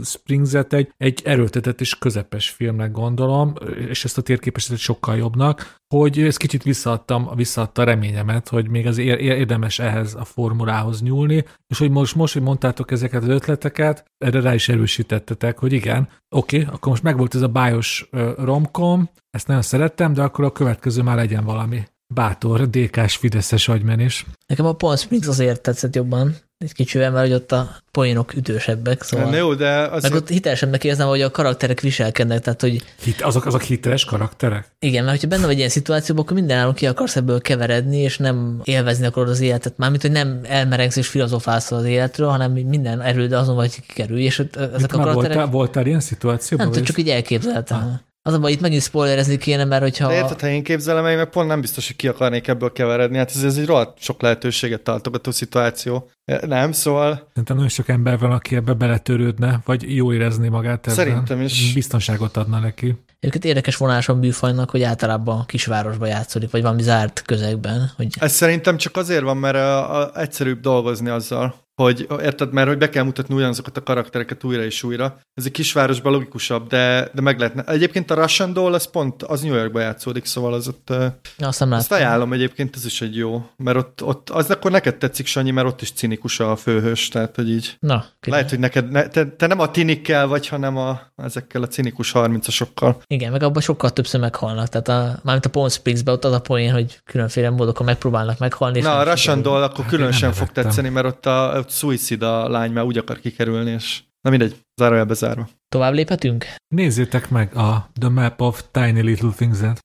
Springs-et 0.03 0.73
egy, 0.73 0.93
egy 0.97 1.23
erőltetett 1.25 1.81
és 1.81 1.99
közepes 1.99 2.51
filmnek 2.51 2.91
gondolom, 2.91 3.55
és 3.89 4.05
ezt 4.05 4.19
a 4.19 4.23
térképesített 4.23 4.79
sokkal 4.79 5.17
jobbnak, 5.17 5.77
hogy 5.95 6.21
ezt 6.21 6.39
kicsit 6.39 6.63
visszaadtam, 6.63 7.31
visszaadta 7.35 7.83
a 7.83 7.85
reményemet, 7.85 8.49
hogy 8.49 8.69
még 8.69 8.87
az 8.87 8.99
érdemes 8.99 9.79
ehhez 9.79 10.15
a 10.15 10.25
formulához 10.25 11.03
nyúlni, 11.03 11.45
és 11.67 11.79
hogy 11.79 11.91
most, 11.91 12.15
most, 12.15 12.33
hogy 12.33 12.43
mondtátok 12.43 12.91
ezeket 12.91 13.23
az 13.23 13.29
ötleteket, 13.29 14.05
erre 14.19 14.41
rá 14.41 14.55
is 14.55 14.69
erősítettetek, 14.69 15.59
hogy 15.59 15.73
igen, 15.73 16.09
oké, 16.29 16.61
okay, 16.61 16.75
akkor 16.75 16.89
most 16.89 17.03
megvolt 17.03 17.35
ez 17.35 17.43
a 17.43 17.49
bájos 17.49 18.09
romkom, 18.39 19.11
ezt 19.31 19.47
nagyon 19.47 19.63
szerettem, 19.63 20.13
de 20.13 20.23
akkor 20.23 20.45
a 20.45 20.53
következő 20.53 21.03
már 21.03 21.17
legyen 21.17 21.45
valami 21.45 21.83
bátor, 22.15 22.71
DK-s 22.71 23.17
Fideszes 23.17 23.69
agymenés. 23.69 24.27
Nekem 24.47 24.67
a 24.67 24.73
Palm 24.73 24.97
Springs 24.97 25.27
azért 25.27 25.61
tetszett 25.61 25.95
jobban, 25.95 26.37
egy 26.59 26.73
kicsivel, 26.73 27.11
mert 27.11 27.27
hogy 27.27 27.35
ott 27.35 27.53
a 27.53 27.77
poénok 27.91 28.35
ütősebbek, 28.35 29.03
szóval... 29.03 29.31
Ne, 29.31 29.37
jó, 29.37 29.55
de 29.55 29.69
az 29.69 30.03
meg 30.03 30.13
ott 30.13 30.29
hitelesebbnek 30.29 30.85
érzem, 30.85 31.09
hogy 31.09 31.23
a 31.23 31.31
karakterek 31.31 31.81
viselkednek, 31.81 32.41
tehát 32.41 32.61
hogy... 32.61 32.85
Hit, 33.03 33.21
azok, 33.21 33.47
azok 33.47 33.63
hiteles 33.63 34.05
karakterek? 34.05 34.71
Igen, 34.79 35.05
mert 35.05 35.21
hogyha 35.21 35.37
benne 35.37 35.47
vagy 35.47 35.57
ilyen 35.57 35.69
szituációban, 35.69 36.25
akkor 36.25 36.37
mindenáron 36.37 36.75
ki 36.75 36.87
akarsz 36.87 37.17
ebből 37.17 37.41
keveredni, 37.41 37.99
és 37.99 38.19
nem 38.19 38.61
élvezni 38.65 39.07
akarod 39.07 39.29
az 39.29 39.41
életet. 39.41 39.77
Mármint, 39.77 40.03
hogy 40.03 40.11
nem 40.11 40.41
elmerengsz 40.43 40.97
és 40.97 41.09
filozofálsz 41.09 41.71
az 41.71 41.85
életről, 41.85 42.29
hanem 42.29 42.53
minden 42.53 43.01
erőd 43.01 43.33
azon 43.33 43.55
vagy 43.55 43.81
kikerülj, 43.87 44.23
és 44.23 44.39
ott 44.39 44.57
ezek 44.57 44.81
Mit 44.81 44.93
a 44.93 44.97
karakterek... 44.97 45.37
Voltál, 45.37 45.53
voltál 45.53 45.87
ilyen 45.87 46.01
szituációban? 46.01 46.69
Nem, 46.69 46.83
csak 46.83 46.99
így 46.99 47.09
elképzeltem. 47.09 47.79
Ah. 47.79 48.08
Az 48.29 48.35
a 48.35 48.39
baj, 48.39 48.53
itt 48.53 48.61
megint 48.61 48.83
spoilerezni 48.83 49.37
kéne, 49.37 49.65
mert 49.65 49.83
hogyha... 49.83 50.09
De 50.09 50.15
érted, 50.15 50.41
ha 50.41 50.49
én 50.49 50.63
képzelem 50.63 51.03
meg, 51.03 51.17
mert 51.17 51.31
pont 51.31 51.49
nem 51.49 51.61
biztos, 51.61 51.87
hogy 51.87 51.97
ki 51.97 52.09
akarnék 52.09 52.49
ebből 52.49 52.73
keveredni. 52.73 53.17
Hát 53.17 53.31
ez, 53.35 53.43
ez 53.43 53.57
egy 53.57 53.67
rohadt 53.67 54.01
sok 54.01 54.23
lehetőséget 54.23 54.81
tartogató 54.81 55.31
szituáció. 55.31 56.11
Nem, 56.47 56.73
szóval... 56.73 57.29
Szerintem 57.29 57.57
nagyon 57.57 57.71
sok 57.71 57.89
ember 57.89 58.19
van, 58.19 58.31
aki 58.31 58.55
ebbe 58.55 58.73
beletörődne, 58.73 59.61
vagy 59.65 59.95
jó 59.97 60.13
érezni 60.13 60.49
magát 60.49 60.87
ebben. 60.87 60.95
Szerintem 60.95 61.41
is. 61.41 61.73
Biztonságot 61.73 62.37
adna 62.37 62.59
neki. 62.59 62.97
Egyébként 63.21 63.45
érdekes 63.45 63.77
vonáson 63.77 64.21
bűfajnak, 64.21 64.71
hogy 64.71 64.83
általában 64.83 65.47
kisvárosba 65.47 66.07
játszódik, 66.07 66.51
vagy 66.51 66.63
valami 66.63 66.83
zárt 66.83 67.23
közegben. 67.27 67.91
Hogy... 67.97 68.15
Ez 68.21 68.33
szerintem 68.33 68.77
csak 68.77 68.97
azért 68.97 69.23
van, 69.23 69.37
mert 69.37 69.57
a, 69.57 70.01
a, 70.01 70.21
egyszerűbb 70.21 70.61
dolgozni 70.61 71.09
azzal, 71.09 71.55
hogy 71.83 72.07
érted, 72.23 72.53
mert 72.53 72.69
hogy 72.69 72.79
be 72.79 72.89
kell 72.89 73.05
mutatni 73.05 73.35
ugyanazokat 73.35 73.77
a 73.77 73.83
karaktereket 73.83 74.45
újra 74.45 74.65
és 74.65 74.83
újra. 74.83 75.19
Ez 75.35 75.45
egy 75.45 75.51
kisvárosban 75.51 76.13
logikusabb, 76.13 76.69
de, 76.69 77.11
de 77.15 77.21
meg 77.21 77.39
lehetne. 77.39 77.65
Egyébként 77.65 78.11
a 78.11 78.15
Russian 78.15 78.53
Doll, 78.53 78.75
az 78.75 78.91
pont, 78.91 79.23
az 79.23 79.41
New 79.41 79.55
Yorkba 79.55 79.81
játszódik, 79.81 80.25
szóval 80.25 80.55
az 80.55 80.69
ott... 80.69 80.93
Azt 81.39 81.61
nem 81.61 81.73
Azt 81.73 81.93
ajánlom 81.93 82.33
egyébként, 82.33 82.77
ez 82.77 82.85
is 82.85 83.01
egy 83.01 83.17
jó, 83.17 83.51
mert 83.57 83.77
ott, 83.77 84.03
ott 84.03 84.31
az 84.31 84.51
akkor 84.51 84.71
neked 84.71 84.97
tetszik, 84.97 85.27
Sanyi, 85.27 85.51
mert 85.51 85.67
ott 85.67 85.83
is 85.83 85.93
cinikus 85.93 86.41
a 86.41 86.57
főhős, 86.57 87.09
tehát 87.09 87.37
hogy 87.37 87.51
így... 87.51 87.77
Na, 87.81 88.05
Lehet, 88.27 88.51
hogy 88.51 88.59
neked, 88.59 88.91
ne, 88.91 89.09
te, 89.09 89.27
te, 89.27 89.47
nem 89.47 89.61
a 89.61 89.71
tinikkel 89.71 90.27
vagy, 90.27 90.49
hanem 90.49 90.77
a, 90.77 91.01
ezekkel 91.17 91.63
a 91.63 91.67
cinikus 91.67 92.13
30-asokkal. 92.15 92.95
Igen, 93.07 93.33
meg 93.33 93.43
abban 93.43 93.63
sokkal 93.63 93.91
többször 93.91 94.21
meghalnak, 94.21 94.69
tehát 94.69 94.89
a, 94.89 95.21
mármint 95.23 95.47
a 95.47 95.51
Palm 95.51 95.69
Springs-be 95.69 96.13
ott 96.13 96.25
az 96.25 96.33
a 96.33 96.41
poén, 96.41 96.73
hogy 96.73 97.01
különféle 97.05 97.51
módokon 97.51 97.87
megpróbálnak 97.87 98.39
meghalni. 98.39 98.81
Na, 98.81 98.99
a 98.99 99.03
Russian 99.03 99.43
Doll 99.43 99.63
akkor 99.63 99.85
hát 99.85 99.93
különösen 99.93 100.33
fog 100.33 100.53
tetszeni, 100.53 100.89
mert 100.89 101.07
ott 101.07 101.27
a, 101.27 101.65
Suicide 101.69 102.27
a 102.27 102.49
lány 102.49 102.73
már 102.73 102.85
úgy 102.85 102.99
akar 102.99 103.21
kikerülni, 103.21 103.71
és 103.71 104.03
na 104.21 104.31
mindegy, 104.31 104.57
zárójelbe 104.81 105.15
zárva. 105.15 105.49
Tovább 105.69 105.93
léphetünk? 105.93 106.47
Nézzétek 106.75 107.31
meg 107.31 107.57
a 107.57 107.91
The 108.01 108.09
Map 108.09 108.41
of 108.41 108.65
Tiny 108.71 109.05
Little 109.05 109.31
Things-et. 109.37 109.81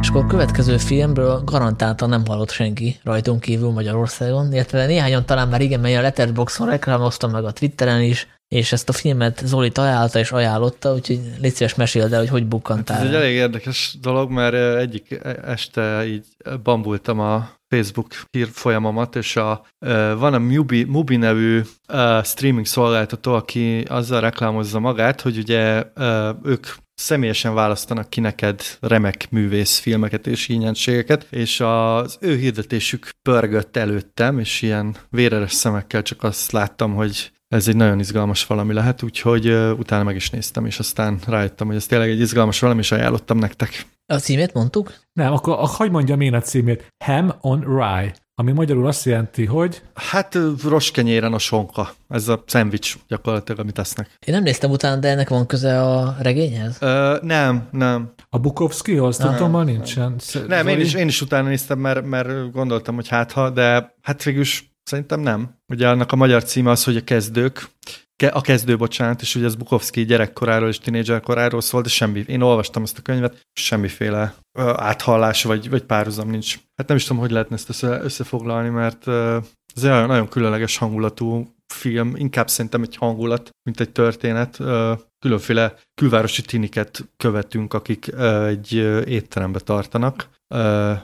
És 0.00 0.08
akkor 0.08 0.24
a 0.24 0.26
következő 0.26 0.76
filmről 0.76 1.42
garantáltan 1.44 2.08
nem 2.08 2.26
hallott 2.26 2.50
senki 2.50 3.00
rajtunk 3.02 3.40
kívül 3.40 3.70
Magyarországon, 3.70 4.52
illetve 4.52 4.86
néhányan 4.86 5.26
talán 5.26 5.48
már 5.48 5.60
igen, 5.60 5.80
mely 5.80 5.96
a 5.96 6.00
Letterboxon 6.00 6.68
reklámoztam 6.68 7.30
meg 7.30 7.44
a 7.44 7.52
Twitteren 7.52 8.02
is, 8.02 8.28
és 8.48 8.72
ezt 8.72 8.88
a 8.88 8.92
filmet 8.92 9.42
Zoli 9.44 9.70
találta 9.70 10.18
és 10.18 10.32
ajánlotta, 10.32 10.92
úgyhogy 10.92 11.20
légy 11.40 11.54
szíves 11.54 11.74
meséld 11.74 12.12
el, 12.12 12.18
hogy 12.18 12.28
hogy 12.28 12.46
bukkantál. 12.46 12.96
Hát 12.96 13.06
ez 13.06 13.12
egy 13.12 13.20
elég 13.20 13.34
érdekes 13.34 13.96
dolog, 14.00 14.30
mert 14.30 14.78
egyik 14.78 15.20
este 15.44 16.06
így 16.06 16.26
bambultam 16.62 17.20
a 17.20 17.50
Facebook 17.72 18.24
hír 18.30 18.48
folyamomat, 18.52 19.16
és 19.16 19.36
a, 19.36 19.66
van 20.18 20.34
a 20.34 20.38
Mubi, 20.38 20.84
Mubi 20.84 21.16
nevű 21.16 21.60
streaming 22.22 22.66
szolgáltató, 22.66 23.34
aki 23.34 23.80
azzal 23.80 24.20
reklámozza 24.20 24.78
magát, 24.78 25.20
hogy 25.20 25.38
ugye 25.38 25.84
ők 26.42 26.66
személyesen 26.94 27.54
választanak 27.54 28.10
ki 28.10 28.20
neked 28.20 28.62
remek 28.80 29.30
művész 29.30 29.78
filmeket 29.78 30.26
és 30.26 30.48
ingyenségeket, 30.48 31.26
és 31.30 31.60
az 31.60 32.18
ő 32.20 32.36
hirdetésük 32.36 33.08
pörgött 33.22 33.76
előttem, 33.76 34.38
és 34.38 34.62
ilyen 34.62 34.96
véreres 35.10 35.52
szemekkel 35.52 36.02
csak 36.02 36.22
azt 36.22 36.52
láttam, 36.52 36.94
hogy 36.94 37.32
ez 37.48 37.68
egy 37.68 37.76
nagyon 37.76 37.98
izgalmas 37.98 38.46
valami 38.46 38.72
lehet, 38.72 39.02
úgyhogy 39.02 39.48
utána 39.78 40.02
meg 40.02 40.16
is 40.16 40.30
néztem, 40.30 40.66
és 40.66 40.78
aztán 40.78 41.18
rájöttem, 41.26 41.66
hogy 41.66 41.76
ez 41.76 41.86
tényleg 41.86 42.10
egy 42.10 42.20
izgalmas 42.20 42.60
valami, 42.60 42.80
és 42.80 42.92
ajánlottam 42.92 43.38
nektek. 43.38 43.86
A 44.12 44.18
címét 44.18 44.52
mondtuk? 44.52 44.94
Nem, 45.12 45.32
akkor 45.32 45.56
hogy 45.60 45.90
mondjam 45.90 46.20
én 46.20 46.34
a 46.34 46.40
címét? 46.40 46.86
Ham 47.04 47.32
on 47.40 47.60
Rye, 47.60 48.14
ami 48.34 48.52
magyarul 48.52 48.86
azt 48.86 49.04
jelenti, 49.04 49.44
hogy... 49.44 49.82
Hát 49.94 50.38
roskenyéren 50.64 51.32
a 51.32 51.38
sonka. 51.38 51.90
Ez 52.08 52.28
a 52.28 52.44
szendvics 52.46 52.96
gyakorlatilag, 53.08 53.60
amit 53.60 53.78
esznek. 53.78 54.16
Én 54.26 54.34
nem 54.34 54.42
néztem 54.42 54.70
utána, 54.70 55.00
de 55.00 55.08
ennek 55.08 55.28
van 55.28 55.46
köze 55.46 55.82
a 55.82 56.16
regényhez? 56.20 56.76
Ö, 56.80 57.16
nem, 57.22 57.68
nem. 57.70 58.12
A 58.28 58.38
Bukowskihoz? 58.38 59.16
Tudom, 59.16 59.50
már 59.50 59.64
nincsen. 59.64 60.16
Nem, 60.46 60.68
én 60.68 60.80
is, 60.80 60.94
én 60.94 61.08
is 61.08 61.20
utána 61.20 61.48
néztem, 61.48 61.78
mert, 61.78 62.04
mert 62.04 62.52
gondoltam, 62.52 62.94
hogy 62.94 63.08
hát 63.08 63.32
ha, 63.32 63.50
de 63.50 63.94
hát 64.02 64.22
végülis 64.22 64.70
Szerintem 64.84 65.20
nem. 65.20 65.58
Ugye 65.68 65.88
annak 65.88 66.12
a 66.12 66.16
magyar 66.16 66.44
címe 66.44 66.70
az, 66.70 66.84
hogy 66.84 66.96
a 66.96 67.04
kezdők, 67.04 67.70
a 68.28 68.40
kezdő, 68.40 68.76
bocsánat, 68.76 69.20
és 69.20 69.34
ugye 69.34 69.44
ez 69.44 69.54
Bukowski 69.54 70.04
gyerekkoráról 70.04 70.68
és 70.68 70.78
tinédzserkoráról 70.78 71.60
szól, 71.60 71.82
de 71.82 71.88
semmi, 71.88 72.24
én 72.26 72.40
olvastam 72.40 72.82
ezt 72.82 72.98
a 72.98 73.02
könyvet, 73.02 73.40
semmiféle 73.52 74.34
áthallás 74.58 75.42
vagy, 75.42 75.70
vagy 75.70 75.82
párhuzam 75.82 76.30
nincs. 76.30 76.58
Hát 76.76 76.88
nem 76.88 76.96
is 76.96 77.04
tudom, 77.04 77.22
hogy 77.22 77.30
lehetne 77.30 77.54
ezt 77.54 77.68
össze, 77.68 78.00
összefoglalni, 78.02 78.68
mert 78.68 79.08
ez 79.74 79.84
egy 79.84 80.06
nagyon, 80.06 80.28
különleges 80.28 80.76
hangulatú 80.76 81.54
film, 81.74 82.16
inkább 82.16 82.48
szerintem 82.50 82.82
egy 82.82 82.96
hangulat, 82.96 83.50
mint 83.62 83.80
egy 83.80 83.90
történet. 83.90 84.58
Különféle 85.18 85.74
külvárosi 85.94 86.42
tiniket 86.42 87.08
követünk, 87.16 87.74
akik 87.74 88.12
egy 88.46 88.72
étterembe 89.06 89.58
tartanak, 89.58 90.28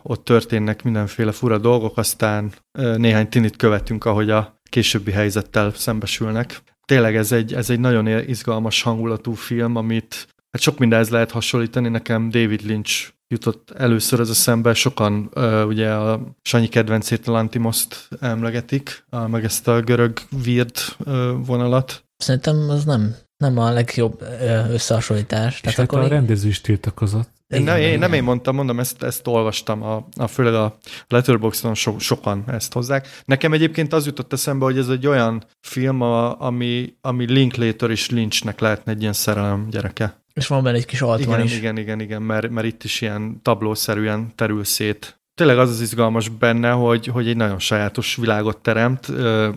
ott 0.02 0.24
történnek 0.24 0.82
mindenféle 0.82 1.32
fura 1.32 1.58
dolgok, 1.58 1.96
aztán 1.96 2.52
néhány 2.96 3.28
tinit 3.28 3.56
követünk, 3.56 4.04
ahogy 4.04 4.30
a 4.30 4.60
későbbi 4.70 5.10
helyzettel 5.10 5.72
szembesülnek. 5.74 6.60
Tényleg 6.88 7.16
ez 7.16 7.32
egy, 7.32 7.54
ez 7.54 7.70
egy 7.70 7.80
nagyon 7.80 8.06
izgalmas 8.08 8.82
hangulatú 8.82 9.32
film, 9.32 9.76
amit 9.76 10.26
hát 10.50 10.62
sok 10.62 10.78
mindenhez 10.78 11.08
lehet 11.08 11.30
hasonlítani. 11.30 11.88
Nekem 11.88 12.30
David 12.30 12.62
Lynch 12.62 13.12
jutott 13.28 13.70
először 13.70 14.20
az 14.20 14.30
eszembe, 14.30 14.74
sokan 14.74 15.30
uh, 15.34 15.66
ugye 15.66 15.90
a 15.90 16.20
Sanyi 16.42 16.68
kedvencét 16.68 17.26
Lantimoszt 17.26 18.08
emlegetik, 18.20 19.04
uh, 19.10 19.28
meg 19.28 19.44
ezt 19.44 19.68
a 19.68 19.80
görög 19.80 20.18
weird 20.46 20.76
uh, 20.98 21.46
vonalat. 21.46 22.04
Szerintem 22.16 22.68
az 22.68 22.84
nem, 22.84 23.14
nem 23.36 23.58
a 23.58 23.70
legjobb 23.70 24.22
összehasonlítás. 24.70 25.54
És 25.54 25.60
Tehát 25.60 25.76
hát 25.76 25.86
akkor 25.86 26.00
a 26.00 26.08
rendező 26.08 26.48
is 26.48 26.60
tiltakozott. 26.60 27.37
Én, 27.48 27.62
nem, 27.62 27.76
én 27.76 27.98
nem 27.98 28.12
én 28.12 28.22
mondtam, 28.22 28.54
mondom, 28.54 28.80
ezt, 28.80 29.02
ezt 29.02 29.26
olvastam, 29.26 29.82
a, 29.82 30.06
a, 30.16 30.26
főleg 30.26 30.54
a 30.54 30.78
Letterboxdon 31.08 31.74
so, 31.74 31.98
sokan 31.98 32.44
ezt 32.46 32.72
hozzák. 32.72 33.22
Nekem 33.24 33.52
egyébként 33.52 33.92
az 33.92 34.06
jutott 34.06 34.32
eszembe, 34.32 34.64
hogy 34.64 34.78
ez 34.78 34.88
egy 34.88 35.06
olyan 35.06 35.44
film, 35.60 36.00
a, 36.00 36.40
ami, 36.40 36.94
ami 37.00 37.32
Linklater 37.32 37.90
és 37.90 38.10
Lynchnek 38.10 38.60
lehetne 38.60 38.92
egy 38.92 39.00
ilyen 39.00 39.12
szerelem 39.12 39.66
gyereke. 39.70 40.22
És 40.34 40.46
van 40.46 40.62
benne 40.62 40.76
egy 40.76 40.84
kis 40.84 41.00
altman 41.00 41.34
igen, 41.34 41.46
is. 41.46 41.56
Igen, 41.56 41.76
igen, 41.76 42.00
igen, 42.00 42.22
mert, 42.22 42.50
mert 42.50 42.66
itt 42.66 42.84
is 42.84 43.00
ilyen 43.00 43.42
tablószerűen 43.42 44.32
terül 44.34 44.64
szét 44.64 45.17
tényleg 45.38 45.58
az 45.58 45.70
az 45.70 45.80
izgalmas 45.80 46.28
benne, 46.28 46.70
hogy, 46.70 47.06
hogy 47.06 47.28
egy 47.28 47.36
nagyon 47.36 47.58
sajátos 47.58 48.16
világot 48.16 48.58
teremt. 48.58 49.12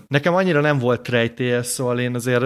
Nekem 0.08 0.34
annyira 0.34 0.62
nem 0.62 0.80
volt 0.80 1.08
rejtélyes, 1.08 1.66
szóval 1.66 2.00
én 2.00 2.16
azért 2.16 2.44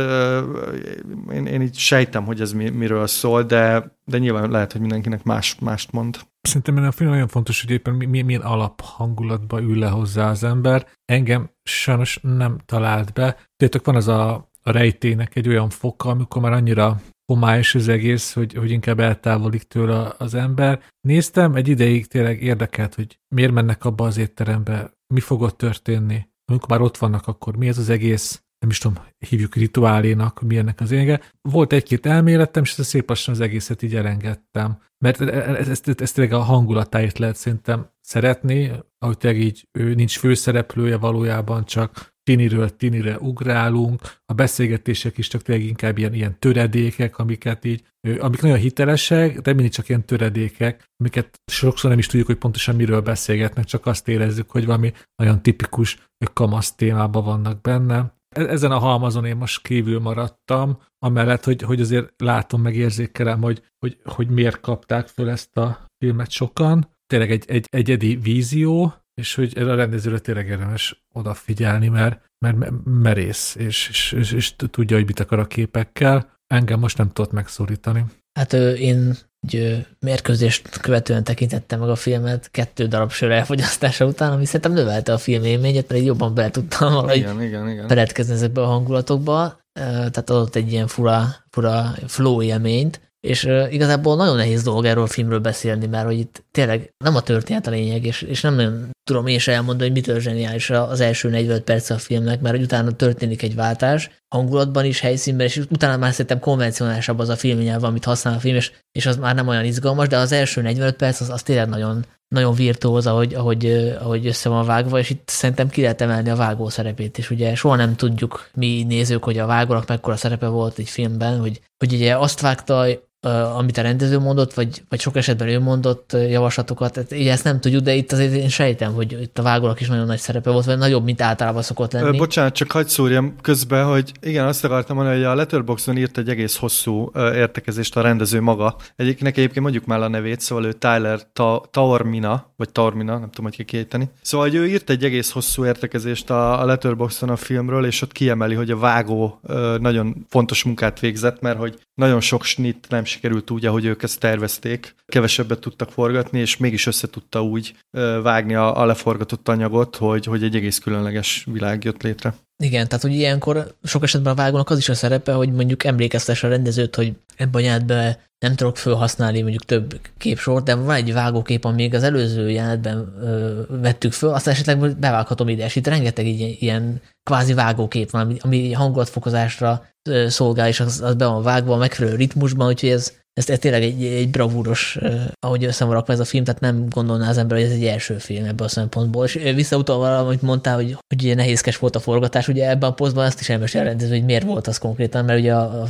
én, 1.31 1.45
én 1.45 1.61
így 1.61 1.77
sejtem, 1.77 2.25
hogy 2.25 2.41
ez 2.41 2.51
mi, 2.51 2.69
miről 2.69 3.07
szól, 3.07 3.43
de, 3.43 3.91
de 4.05 4.17
nyilván 4.17 4.49
lehet, 4.49 4.71
hogy 4.71 4.81
mindenkinek 4.81 5.23
más, 5.23 5.55
mást 5.59 5.91
mond. 5.91 6.17
Szerintem 6.41 6.77
a 6.77 6.91
film 6.91 7.09
nagyon 7.09 7.27
fontos, 7.27 7.61
hogy 7.61 7.71
éppen 7.71 7.93
milyen 7.93 8.41
alaphangulatba 8.41 9.61
ül 9.61 9.79
le 9.79 9.87
hozzá 9.87 10.29
az 10.29 10.43
ember. 10.43 10.87
Engem 11.05 11.49
sajnos 11.63 12.19
nem 12.21 12.57
talált 12.65 13.13
be. 13.13 13.37
Tudjátok, 13.57 13.85
van 13.85 13.95
az 13.95 14.07
a, 14.07 14.49
a 14.63 14.71
rejtének 14.71 15.35
egy 15.35 15.47
olyan 15.47 15.69
foka, 15.69 16.09
amikor 16.09 16.41
már 16.41 16.51
annyira 16.51 17.01
homályos 17.25 17.75
az 17.75 17.87
egész, 17.87 18.33
hogy, 18.33 18.53
hogy 18.53 18.71
inkább 18.71 18.99
eltávolodik 18.99 19.63
tőle 19.63 20.13
az 20.17 20.33
ember. 20.33 20.81
Néztem, 21.01 21.55
egy 21.55 21.67
ideig 21.67 22.07
tényleg 22.07 22.41
érdekelt, 22.41 22.95
hogy 22.95 23.19
miért 23.35 23.51
mennek 23.51 23.85
abba 23.85 24.05
az 24.05 24.17
étterembe, 24.17 24.91
mi 25.13 25.19
fog 25.19 25.41
ott 25.41 25.57
történni. 25.57 26.27
Amikor 26.45 26.69
már 26.69 26.81
ott 26.81 26.97
vannak, 26.97 27.27
akkor 27.27 27.57
mi 27.57 27.67
ez 27.67 27.77
az 27.77 27.89
egész 27.89 28.45
nem 28.59 28.69
is 28.69 28.77
tudom, 28.79 29.03
hívjuk 29.29 29.55
rituálénak, 29.55 30.41
milyennek 30.41 30.79
az 30.79 30.91
ége. 30.91 31.21
Volt 31.41 31.73
egy-két 31.73 32.05
elméletem, 32.05 32.63
és 32.63 32.77
ezt 32.77 32.89
szép 32.89 33.09
lassan 33.09 33.33
az 33.33 33.39
egészet 33.39 33.81
így 33.81 33.95
elengedtem. 33.95 34.81
Mert 34.97 35.21
ezt, 35.21 35.87
ezt, 35.87 36.01
ezt 36.01 36.15
tényleg 36.15 36.33
a 36.33 36.39
hangulatáért 36.39 37.17
lehet 37.17 37.35
szerintem 37.35 37.89
szeretni, 38.01 38.71
ahogy 38.97 39.17
tényleg 39.17 39.41
így 39.41 39.67
ő 39.71 39.93
nincs 39.93 40.17
főszereplője 40.19 40.97
valójában, 40.97 41.65
csak 41.65 42.14
tiniről 42.25 42.75
tinire 42.75 43.17
ugrálunk, 43.19 44.01
a 44.25 44.33
beszélgetések 44.33 45.17
is 45.17 45.27
csak 45.27 45.41
tényleg 45.41 45.65
inkább 45.65 45.97
ilyen, 45.97 46.13
ilyen 46.13 46.39
töredékek, 46.39 47.17
amiket 47.17 47.65
így, 47.65 47.83
amik 48.19 48.41
nagyon 48.41 48.57
hitelesek, 48.57 49.39
de 49.41 49.53
mindig 49.53 49.71
csak 49.71 49.89
ilyen 49.89 50.05
töredékek, 50.05 50.89
amiket 50.97 51.41
sokszor 51.51 51.89
nem 51.89 51.99
is 51.99 52.07
tudjuk, 52.07 52.27
hogy 52.27 52.37
pontosan 52.37 52.75
miről 52.75 53.01
beszélgetnek, 53.01 53.65
csak 53.65 53.85
azt 53.85 54.07
érezzük, 54.07 54.51
hogy 54.51 54.65
valami 54.65 54.93
nagyon 55.15 55.41
tipikus 55.41 56.09
kamasz 56.33 56.75
témában 56.75 57.23
vannak 57.23 57.61
benne. 57.61 58.13
E-, 58.35 58.49
ezen 58.49 58.71
a 58.71 58.77
halmazon 58.77 59.25
én 59.25 59.35
most 59.35 59.61
kívül 59.61 59.99
maradtam, 59.99 60.77
amellett, 60.99 61.43
hogy, 61.43 61.61
hogy 61.61 61.81
azért 61.81 62.13
látom, 62.17 62.61
meg 62.61 62.75
érzékelem, 62.75 63.41
hogy, 63.41 63.61
hogy, 63.79 63.97
hogy 64.03 64.29
miért 64.29 64.59
kapták 64.59 65.07
föl 65.07 65.29
ezt 65.29 65.57
a 65.57 65.85
filmet 65.97 66.29
sokan. 66.29 66.93
Tényleg 67.07 67.31
egy, 67.31 67.43
egy 67.47 67.67
egyedi 67.69 68.15
vízió, 68.15 68.93
és 69.21 69.35
hogy 69.35 69.57
a 69.57 69.75
rendezőre 69.75 70.19
tényleg 70.19 70.47
érdemes 70.47 71.05
odafigyelni, 71.13 71.87
mert, 71.87 72.31
mert 72.39 72.71
merész, 72.83 73.55
és, 73.55 73.87
és, 73.89 74.11
és, 74.11 74.31
és 74.31 74.55
tudja, 74.55 74.97
hogy 74.97 75.05
mit 75.05 75.19
akar 75.19 75.39
a 75.39 75.45
képekkel. 75.45 76.33
Engem 76.47 76.79
most 76.79 76.97
nem 76.97 77.11
tudott 77.11 77.31
megszólítani. 77.31 78.05
Hát 78.33 78.53
én 78.53 79.15
egy 79.47 79.85
mérkőzést 79.99 80.79
követően 80.79 81.23
tekintettem 81.23 81.79
meg 81.79 81.89
a 81.89 81.95
filmet 81.95 82.51
kettő 82.51 82.87
darab 82.87 83.11
sör 83.11 83.31
elfogyasztása 83.31 84.05
után, 84.05 84.31
ami 84.31 84.45
szerintem 84.45 84.73
növelte 84.73 85.13
a 85.13 85.17
film 85.17 85.43
élményét, 85.43 85.89
mert 85.89 86.05
jobban 86.05 86.33
bele 86.33 86.51
tudtam 86.51 86.93
valahogy 86.93 87.15
igen, 87.17 87.41
igen, 87.41 87.69
igen. 87.69 87.87
beledkezni 87.87 88.33
ezekbe 88.33 88.61
a 88.61 88.65
hangulatokba, 88.65 89.59
tehát 89.73 90.29
adott 90.29 90.55
egy 90.55 90.71
ilyen 90.71 90.87
fura, 90.87 91.35
fura 91.49 91.93
flow 92.07 92.41
élményt, 92.41 93.01
és 93.25 93.49
igazából 93.69 94.15
nagyon 94.15 94.35
nehéz 94.35 94.63
dolog 94.63 94.85
erről 94.85 95.03
a 95.03 95.07
filmről 95.07 95.39
beszélni, 95.39 95.85
mert 95.85 96.05
hogy 96.05 96.19
itt 96.19 96.43
tényleg 96.51 96.93
nem 97.03 97.15
a 97.15 97.21
történet 97.21 97.67
a 97.67 97.71
lényeg, 97.71 98.05
és, 98.05 98.21
és 98.21 98.41
nem 98.41 98.55
nagyon 98.55 98.89
tudom 99.03 99.27
én 99.27 99.35
is 99.35 99.47
elmondani, 99.47 99.89
hogy 99.89 99.97
mitől 99.97 100.19
zseniális 100.19 100.69
az 100.69 100.99
első 100.99 101.29
45 101.29 101.63
perc 101.63 101.89
a 101.89 101.97
filmnek, 101.97 102.41
mert 102.41 102.55
hogy 102.55 102.63
utána 102.63 102.91
történik 102.91 103.41
egy 103.41 103.55
váltás, 103.55 104.09
hangulatban 104.35 104.85
is, 104.85 104.99
helyszínben, 104.99 105.45
és 105.45 105.57
utána 105.57 105.97
már 105.97 106.11
szerintem 106.11 106.39
konvencionálisabb 106.39 107.19
az 107.19 107.29
a 107.29 107.35
filmnyelv, 107.35 107.83
amit 107.83 108.05
használ 108.05 108.33
a 108.33 108.39
film, 108.39 108.55
és, 108.55 108.71
és 108.91 109.05
az 109.05 109.17
már 109.17 109.35
nem 109.35 109.47
olyan 109.47 109.65
izgalmas, 109.65 110.07
de 110.07 110.17
az 110.17 110.31
első 110.31 110.61
45 110.61 110.95
perc 110.95 111.21
az, 111.21 111.29
az 111.29 111.43
tényleg 111.43 111.69
nagyon, 111.69 112.05
nagyon 112.35 112.53
virtuóz, 112.53 113.07
ahogy, 113.07 113.33
ahogy, 113.33 113.65
ahogy 113.99 114.27
össze 114.27 114.49
van 114.49 114.65
vágva, 114.65 114.99
és 114.99 115.09
itt 115.09 115.29
szerintem 115.29 115.69
ki 115.69 115.81
lehet 115.81 116.01
emelni 116.01 116.29
a 116.29 116.35
vágó 116.35 116.69
szerepét 116.69 117.17
is. 117.17 117.29
Ugye 117.29 117.55
soha 117.55 117.75
nem 117.75 117.95
tudjuk 117.95 118.49
mi 118.53 118.83
nézők, 118.83 119.23
hogy 119.23 119.37
a 119.37 119.45
vágónak 119.45 119.87
mekkora 119.87 120.15
szerepe 120.15 120.47
volt 120.47 120.77
egy 120.77 120.89
filmben, 120.89 121.39
hogy, 121.39 121.61
hogy 121.77 121.93
ugye 121.93 122.17
azt 122.17 122.41
vágta, 122.41 122.85
amit 123.25 123.77
a 123.77 123.81
rendező 123.81 124.19
mondott, 124.19 124.53
vagy, 124.53 124.83
vagy 124.89 124.99
sok 124.99 125.15
esetben 125.15 125.47
ő 125.47 125.59
mondott 125.59 126.17
javaslatokat, 126.29 126.93
tehát 126.93 127.13
így 127.13 127.27
ezt 127.27 127.43
nem 127.43 127.59
tudjuk, 127.59 127.83
de 127.83 127.93
itt 127.93 128.11
azért 128.11 128.33
én 128.33 128.49
sejtem, 128.49 128.93
hogy 128.93 129.21
itt 129.21 129.39
a 129.39 129.43
vágónak 129.43 129.81
is 129.81 129.87
nagyon 129.87 130.05
nagy 130.05 130.19
szerepe 130.19 130.49
volt, 130.49 130.65
vagy 130.65 130.77
nagyobb, 130.77 131.03
mint 131.03 131.21
általában 131.21 131.61
szokott 131.61 131.91
lenni. 131.91 132.17
Bocsánat, 132.17 132.53
csak 132.53 132.71
hagyd 132.71 132.87
szúrjam 132.87 133.35
közben, 133.41 133.85
hogy 133.85 134.11
igen, 134.21 134.45
azt 134.45 134.63
akartam 134.63 134.95
mondani, 134.95 135.15
hogy 135.15 135.25
a 135.25 135.35
Letterboxdon 135.35 135.97
írt 135.97 136.17
egy 136.17 136.29
egész 136.29 136.55
hosszú 136.55 137.11
értekezést 137.15 137.97
a 137.97 138.01
rendező 138.01 138.41
maga. 138.41 138.75
Egyiknek 138.95 139.37
egyébként 139.37 139.61
mondjuk 139.61 139.85
már 139.85 140.01
a 140.01 140.07
nevét, 140.07 140.39
szóval 140.39 140.65
ő 140.65 140.73
Tyler 140.73 141.19
Ta- 141.33 141.67
Taormina, 141.71 142.53
vagy 142.57 142.69
Taormina, 142.69 143.11
nem 143.11 143.29
tudom, 143.29 143.45
hogy 143.45 143.55
kikéteni. 143.55 144.09
Szóval 144.21 144.47
hogy 144.47 144.55
ő 144.55 144.67
írt 144.67 144.89
egy 144.89 145.03
egész 145.03 145.31
hosszú 145.31 145.65
értekezést 145.65 146.29
a 146.29 146.65
Letterboxdon 146.65 147.29
a 147.29 147.35
filmről, 147.35 147.85
és 147.85 148.01
ott 148.01 148.11
kiemeli, 148.11 148.53
hogy 148.55 148.71
a 148.71 148.77
vágó 148.77 149.39
nagyon 149.79 150.25
fontos 150.29 150.63
munkát 150.63 150.99
végzett, 150.99 151.41
mert 151.41 151.57
hogy 151.57 151.79
nagyon 151.93 152.21
sok 152.21 152.43
snit 152.43 152.85
nem 152.89 153.03
sikerült 153.15 153.51
úgy, 153.51 153.65
ahogy 153.65 153.85
ők 153.85 154.03
ezt 154.03 154.19
tervezték. 154.19 154.95
Kevesebbet 155.05 155.59
tudtak 155.59 155.91
forgatni, 155.91 156.39
és 156.39 156.57
mégis 156.57 156.87
össze 156.87 157.07
tudta 157.07 157.43
úgy 157.43 157.75
vágni 158.21 158.55
a, 158.55 158.81
a 158.81 158.85
leforgatott 158.85 159.47
anyagot, 159.47 159.95
hogy, 159.95 160.25
hogy 160.25 160.43
egy 160.43 160.55
egész 160.55 160.79
különleges 160.79 161.47
világ 161.51 161.83
jött 161.83 162.03
létre. 162.03 162.33
Igen, 162.63 162.87
tehát 162.87 163.03
hogy 163.03 163.13
ilyenkor 163.13 163.75
sok 163.83 164.03
esetben 164.03 164.33
a 164.33 164.35
vágónak 164.35 164.69
az 164.69 164.77
is 164.77 164.89
a 164.89 164.93
szerepe, 164.93 165.33
hogy 165.33 165.51
mondjuk 165.51 165.83
emlékeztes 165.83 166.43
a 166.43 166.47
rendezőt, 166.47 166.95
hogy 166.95 167.13
ebben 167.35 167.61
a 167.61 167.65
nyelvben 167.65 168.17
nem 168.39 168.55
tudok 168.55 168.77
felhasználni 168.77 169.41
mondjuk 169.41 169.65
több 169.65 169.99
képsort, 170.17 170.63
de 170.63 170.75
van 170.75 170.95
egy 170.95 171.13
vágókép, 171.13 171.65
ami 171.65 171.75
még 171.75 171.93
az 171.93 172.03
előző 172.03 172.49
jelenetben 172.49 173.15
ö, 173.21 173.61
vettük 173.67 174.11
föl, 174.11 174.33
azt 174.33 174.47
esetleg 174.47 174.97
bevághatom 174.97 175.49
ide, 175.49 175.65
és 175.65 175.75
itt 175.75 175.87
rengeteg 175.87 176.25
ilyen, 176.25 176.55
ilyen 176.59 177.01
kvázi 177.23 177.53
vágókép 177.53 178.11
van, 178.11 178.21
ami, 178.21 178.37
ami 178.41 178.71
hangulatfokozásra 178.71 179.85
szolgál, 180.27 180.67
és 180.67 180.79
az, 180.79 181.01
az 181.01 181.15
be 181.15 181.25
van 181.25 181.43
vágva 181.43 181.73
a 181.73 181.77
megfelelő 181.77 182.15
ritmusban, 182.15 182.67
úgyhogy 182.67 182.89
ez, 182.89 183.13
ez, 183.35 183.49
ez 183.49 183.59
tényleg 183.59 183.83
egy, 183.83 184.03
egy 184.03 184.29
bravúros, 184.29 184.97
ahogy 185.39 185.63
össze 185.63 185.85
van 185.85 186.03
ez 186.07 186.19
a 186.19 186.25
film, 186.25 186.43
tehát 186.43 186.61
nem 186.61 186.85
gondolná 186.89 187.29
az 187.29 187.37
ember, 187.37 187.57
hogy 187.57 187.65
ez 187.65 187.73
egy 187.73 187.85
első 187.85 188.17
film 188.17 188.45
ebből 188.45 188.67
a 188.67 188.69
szempontból. 188.69 189.25
És 189.25 189.33
visszautalva, 189.55 190.17
amit 190.17 190.41
mondtál, 190.41 190.75
hogy, 190.75 190.97
hogy 191.07 191.23
ugye 191.23 191.35
nehézkes 191.35 191.77
volt 191.77 191.95
a 191.95 191.99
forgatás, 191.99 192.47
ugye 192.47 192.69
ebben 192.69 192.89
a 192.89 192.93
posztban 192.93 193.25
ezt 193.25 193.39
is 193.39 193.49
elmesél 193.49 193.95
hogy 194.09 194.25
miért 194.25 194.45
volt 194.45 194.67
az 194.67 194.77
konkrétan, 194.77 195.25
mert 195.25 195.39
ugye 195.39 195.53
a, 195.53 195.87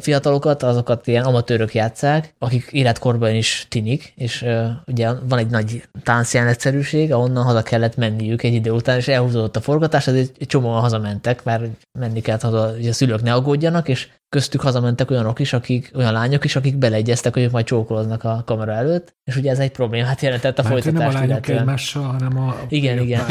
fiatalokat, 0.00 0.62
azokat 0.62 1.06
ilyen 1.06 1.24
amatőrök 1.24 1.74
játszák, 1.74 2.34
akik 2.38 2.68
életkorban 2.70 3.34
is 3.34 3.66
tinik, 3.68 4.12
és 4.16 4.44
ugye 4.86 5.12
van 5.28 5.38
egy 5.38 5.50
nagy 5.50 5.88
táncjelenetszerűség, 6.02 7.12
ahonnan 7.12 7.44
haza 7.44 7.62
kellett 7.62 7.96
menniük 7.96 8.42
egy 8.42 8.54
idő 8.54 8.70
után, 8.70 8.96
és 8.96 9.08
elhúzódott 9.08 9.56
a 9.56 9.60
forgatás, 9.60 10.06
azért 10.06 10.36
egy 10.38 10.46
csomóan 10.46 10.80
hazamentek, 10.80 11.44
mert 11.44 11.64
menni 11.98 12.20
kellett 12.20 12.42
haza, 12.42 12.70
hogy 12.74 12.88
a 12.88 12.92
szülők 12.92 13.22
ne 13.22 13.32
aggódjanak, 13.32 13.88
és 13.88 14.08
köztük 14.28 14.60
hazamentek 14.60 15.10
olyanok 15.10 15.38
is, 15.38 15.52
akik, 15.52 15.90
olyan 15.94 16.12
lányok 16.12 16.44
is, 16.44 16.56
akik 16.56 16.76
beleegyeztek, 16.76 17.34
hogy 17.34 17.42
ők 17.42 17.50
majd 17.50 17.64
csókoloznak 17.64 18.24
a 18.24 18.42
kamera 18.46 18.72
előtt, 18.72 19.16
és 19.24 19.36
ugye 19.36 19.50
ez 19.50 19.58
egy 19.58 19.70
problémát 19.70 20.20
jelentett 20.20 20.58
a 20.58 20.62
Mert 20.62 20.74
folytatást. 20.74 21.12
Nem 21.12 21.22
a 21.22 21.26
lányok 21.26 21.48
egymással, 21.48 22.02
hanem 22.02 22.38
a... 22.38 22.56
Igen, 22.68 22.98
igen. 22.98 23.24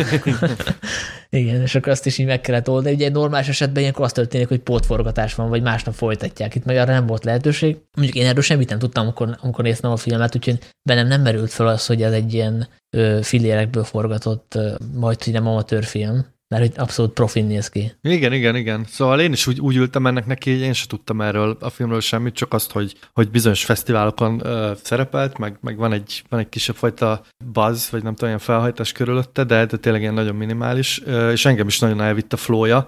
igen, 1.29 1.61
és 1.61 1.75
akkor 1.75 1.91
azt 1.91 2.05
is 2.05 2.17
így 2.17 2.25
meg 2.25 2.41
kellett 2.41 2.69
oldani. 2.69 2.95
Ugye 2.95 3.05
egy 3.05 3.11
normális 3.11 3.47
esetben 3.47 3.81
ilyenkor 3.81 4.05
az 4.05 4.11
történik, 4.11 4.47
hogy 4.47 4.59
pótforgatás 4.59 5.35
van, 5.35 5.49
vagy 5.49 5.61
másnap 5.61 5.93
folytatják. 5.93 6.55
Itt 6.55 6.65
meg 6.65 6.77
arra 6.77 6.93
nem 6.93 7.05
volt 7.05 7.23
lehetőség. 7.23 7.77
Mondjuk 7.95 8.17
én 8.17 8.27
erről 8.27 8.43
semmit 8.43 8.69
nem 8.69 8.79
tudtam, 8.79 9.03
amikor, 9.03 9.37
amikor 9.41 9.63
néztem 9.63 9.91
a 9.91 9.97
filmet, 9.97 10.35
úgyhogy 10.35 10.59
bennem 10.81 11.07
nem 11.07 11.21
merült 11.21 11.51
fel 11.51 11.67
az, 11.67 11.85
hogy 11.85 12.03
ez 12.03 12.13
egy 12.13 12.33
ilyen 12.33 12.67
ö, 12.89 13.19
filérekből 13.21 13.83
forgatott, 13.83 14.59
majd 14.93 15.23
hogy 15.23 15.33
nem 15.33 15.47
amatőr 15.47 15.83
film 15.83 16.25
mert 16.47 16.61
hogy 16.61 16.73
abszolút 16.77 17.13
profin 17.13 17.45
néz 17.45 17.69
ki. 17.69 17.91
Igen, 18.01 18.33
igen, 18.33 18.55
igen. 18.55 18.85
Szóval 18.89 19.19
én 19.19 19.31
is 19.31 19.47
úgy, 19.47 19.59
úgy 19.59 19.75
ültem 19.75 20.07
ennek 20.07 20.25
neki, 20.25 20.51
én 20.51 20.73
sem 20.73 20.87
tudtam 20.87 21.21
erről 21.21 21.57
a 21.59 21.69
filmről 21.69 21.99
semmit, 21.99 22.33
csak 22.33 22.53
azt, 22.53 22.71
hogy, 22.71 22.95
hogy 23.13 23.29
bizonyos 23.29 23.65
fesztiválokon 23.65 24.41
uh, 24.43 24.71
szerepelt, 24.83 25.37
meg, 25.37 25.57
meg 25.61 25.77
van 25.77 25.93
egy, 25.93 26.23
van 26.29 26.39
egy 26.39 26.49
kisebb 26.49 26.75
fajta 26.75 27.21
buzz, 27.45 27.89
vagy 27.89 28.03
nem 28.03 28.13
tudom, 28.13 28.29
ilyen 28.29 28.41
felhajtás 28.41 28.91
körülötte, 28.91 29.43
de, 29.43 29.65
de 29.65 29.77
tényleg 29.77 30.01
ilyen 30.01 30.13
nagyon 30.13 30.35
minimális, 30.35 31.01
uh, 31.05 31.31
és 31.31 31.45
engem 31.45 31.67
is 31.67 31.79
nagyon 31.79 32.01
elvitt 32.01 32.33
a 32.33 32.37
flója. 32.37 32.87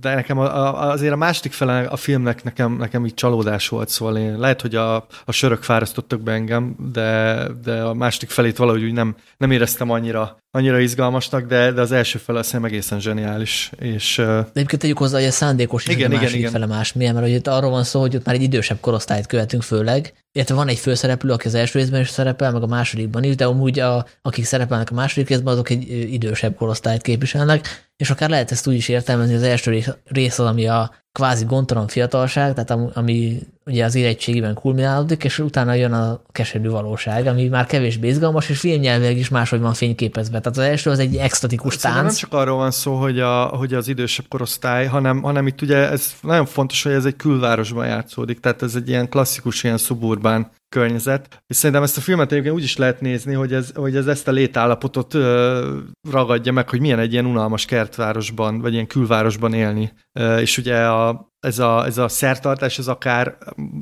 De 0.00 0.14
nekem 0.14 0.38
a, 0.38 0.44
a, 0.44 0.90
azért 0.90 1.12
a 1.12 1.16
második 1.16 1.52
fele 1.52 1.80
a 1.80 1.96
filmnek 1.96 2.42
nekem, 2.42 2.76
nekem 2.76 3.06
így 3.06 3.14
csalódás 3.14 3.68
volt, 3.68 3.88
szóval 3.88 4.16
én 4.16 4.38
lehet, 4.38 4.60
hogy 4.60 4.74
a, 4.74 4.94
a 5.24 5.32
sörök 5.32 5.62
fárasztottak 5.62 6.20
be 6.20 6.32
engem, 6.32 6.76
de, 6.92 7.46
de 7.62 7.82
a 7.82 7.94
második 7.94 8.30
felét 8.30 8.56
valahogy 8.56 8.82
úgy 8.82 8.92
nem, 8.92 9.16
nem 9.36 9.50
éreztem 9.50 9.90
annyira 9.90 10.36
annyira 10.54 10.78
izgalmasnak, 10.78 11.46
de, 11.46 11.72
de 11.72 11.80
az 11.80 11.92
első 11.92 12.18
fele 12.18 12.38
hiszem 12.38 12.64
egészen 12.64 13.00
zseniális. 13.00 13.70
És, 13.78 14.14
de 14.16 14.46
egyébként 14.54 14.80
tegyük 14.80 14.98
hozzá, 14.98 15.18
hogy 15.18 15.26
a 15.26 15.30
szándékos 15.30 15.86
is 15.86 15.94
igen, 15.94 16.10
a 16.10 16.14
igen, 16.14 16.34
igen. 16.34 16.50
fele 16.50 16.66
más. 16.66 16.92
Milyen, 16.92 17.14
mert 17.14 17.26
hogy 17.26 17.34
itt 17.34 17.46
arról 17.46 17.70
van 17.70 17.84
szó, 17.84 18.00
hogy 18.00 18.16
ott 18.16 18.24
már 18.24 18.34
egy 18.34 18.42
idősebb 18.42 18.80
korosztályt 18.80 19.26
követünk 19.26 19.62
főleg, 19.62 20.12
illetve 20.32 20.54
van 20.54 20.68
egy 20.68 20.78
főszereplő, 20.78 21.32
aki 21.32 21.46
az 21.46 21.54
első 21.54 21.78
részben 21.78 22.00
is 22.00 22.08
szerepel, 22.08 22.52
meg 22.52 22.62
a 22.62 22.66
másodikban 22.66 23.22
is, 23.22 23.34
de 23.34 23.44
amúgy 23.44 23.78
a, 23.78 24.06
akik 24.22 24.44
szerepelnek 24.44 24.90
a 24.90 24.94
második 24.94 25.28
részben, 25.28 25.52
azok 25.52 25.70
egy 25.70 26.12
idősebb 26.12 26.54
korosztályt 26.54 27.02
képviselnek, 27.02 27.90
és 27.96 28.10
akár 28.10 28.28
lehet 28.28 28.50
ezt 28.50 28.66
úgy 28.66 28.74
is 28.74 28.88
értelmezni, 28.88 29.34
az 29.34 29.42
első 29.42 29.82
rész 30.04 30.38
az, 30.38 30.46
ami 30.46 30.66
a 30.66 30.90
kvázi 31.12 31.44
gondtalan 31.44 31.86
fiatalság, 31.86 32.54
tehát 32.54 32.96
ami 32.96 33.38
ugye 33.66 33.84
az 33.84 33.94
érettségében 33.94 34.54
kulminálódik, 34.54 35.24
és 35.24 35.38
utána 35.38 35.74
jön 35.74 35.92
a 35.92 36.22
keserű 36.32 36.68
valóság, 36.68 37.26
ami 37.26 37.48
már 37.48 37.66
kevésbé 37.66 38.08
izgalmas, 38.08 38.48
és 38.48 38.58
filmnyelvileg 38.58 39.16
is 39.16 39.28
máshogy 39.28 39.60
van 39.60 39.74
fényképezve. 39.74 40.40
Tehát 40.40 40.58
az 40.58 40.64
első 40.64 40.90
az 40.90 40.98
egy 40.98 41.16
extatikus 41.16 41.76
tánc. 41.76 41.96
Nem 41.96 42.14
csak 42.14 42.32
arról 42.32 42.56
van 42.56 42.70
szó, 42.70 42.94
hogy, 42.94 43.20
a, 43.20 43.44
hogy 43.44 43.74
az 43.74 43.88
idősebb 43.88 44.26
korosztály, 44.28 44.86
hanem, 44.86 45.22
hanem 45.22 45.46
itt 45.46 45.62
ugye 45.62 45.90
ez 45.90 46.12
nagyon 46.20 46.46
fontos, 46.46 46.82
hogy 46.82 46.92
ez 46.92 47.04
egy 47.04 47.16
külvárosban 47.16 47.86
játszódik, 47.86 48.40
tehát 48.40 48.62
ez 48.62 48.74
egy 48.74 48.88
ilyen 48.88 49.08
klasszikus, 49.08 49.64
ilyen 49.64 49.78
szuburbán 50.22 50.50
környezet. 50.68 51.42
És 51.46 51.56
szerintem 51.56 51.82
ezt 51.82 51.96
a 51.96 52.00
filmet 52.00 52.32
egyébként 52.32 52.54
úgy 52.54 52.62
is 52.62 52.76
lehet 52.76 53.00
nézni, 53.00 53.34
hogy 53.34 53.52
ez, 53.52 53.72
hogy 53.74 53.96
ez 53.96 54.06
ezt 54.06 54.28
a 54.28 54.32
létállapotot 54.32 55.14
ö, 55.14 55.78
ragadja 56.10 56.52
meg, 56.52 56.68
hogy 56.68 56.80
milyen 56.80 56.98
egy 56.98 57.12
ilyen 57.12 57.26
unalmas 57.26 57.64
kertvárosban, 57.64 58.60
vagy 58.60 58.72
ilyen 58.72 58.86
külvárosban 58.86 59.52
élni. 59.54 59.92
Ö, 60.12 60.38
és 60.38 60.58
ugye 60.58 60.86
a, 60.86 61.32
ez 61.40 61.58
a, 61.58 61.86
ez 61.86 61.98
a 61.98 62.08
szertartás, 62.08 62.78
ez 62.78 62.88
akár 62.88 63.36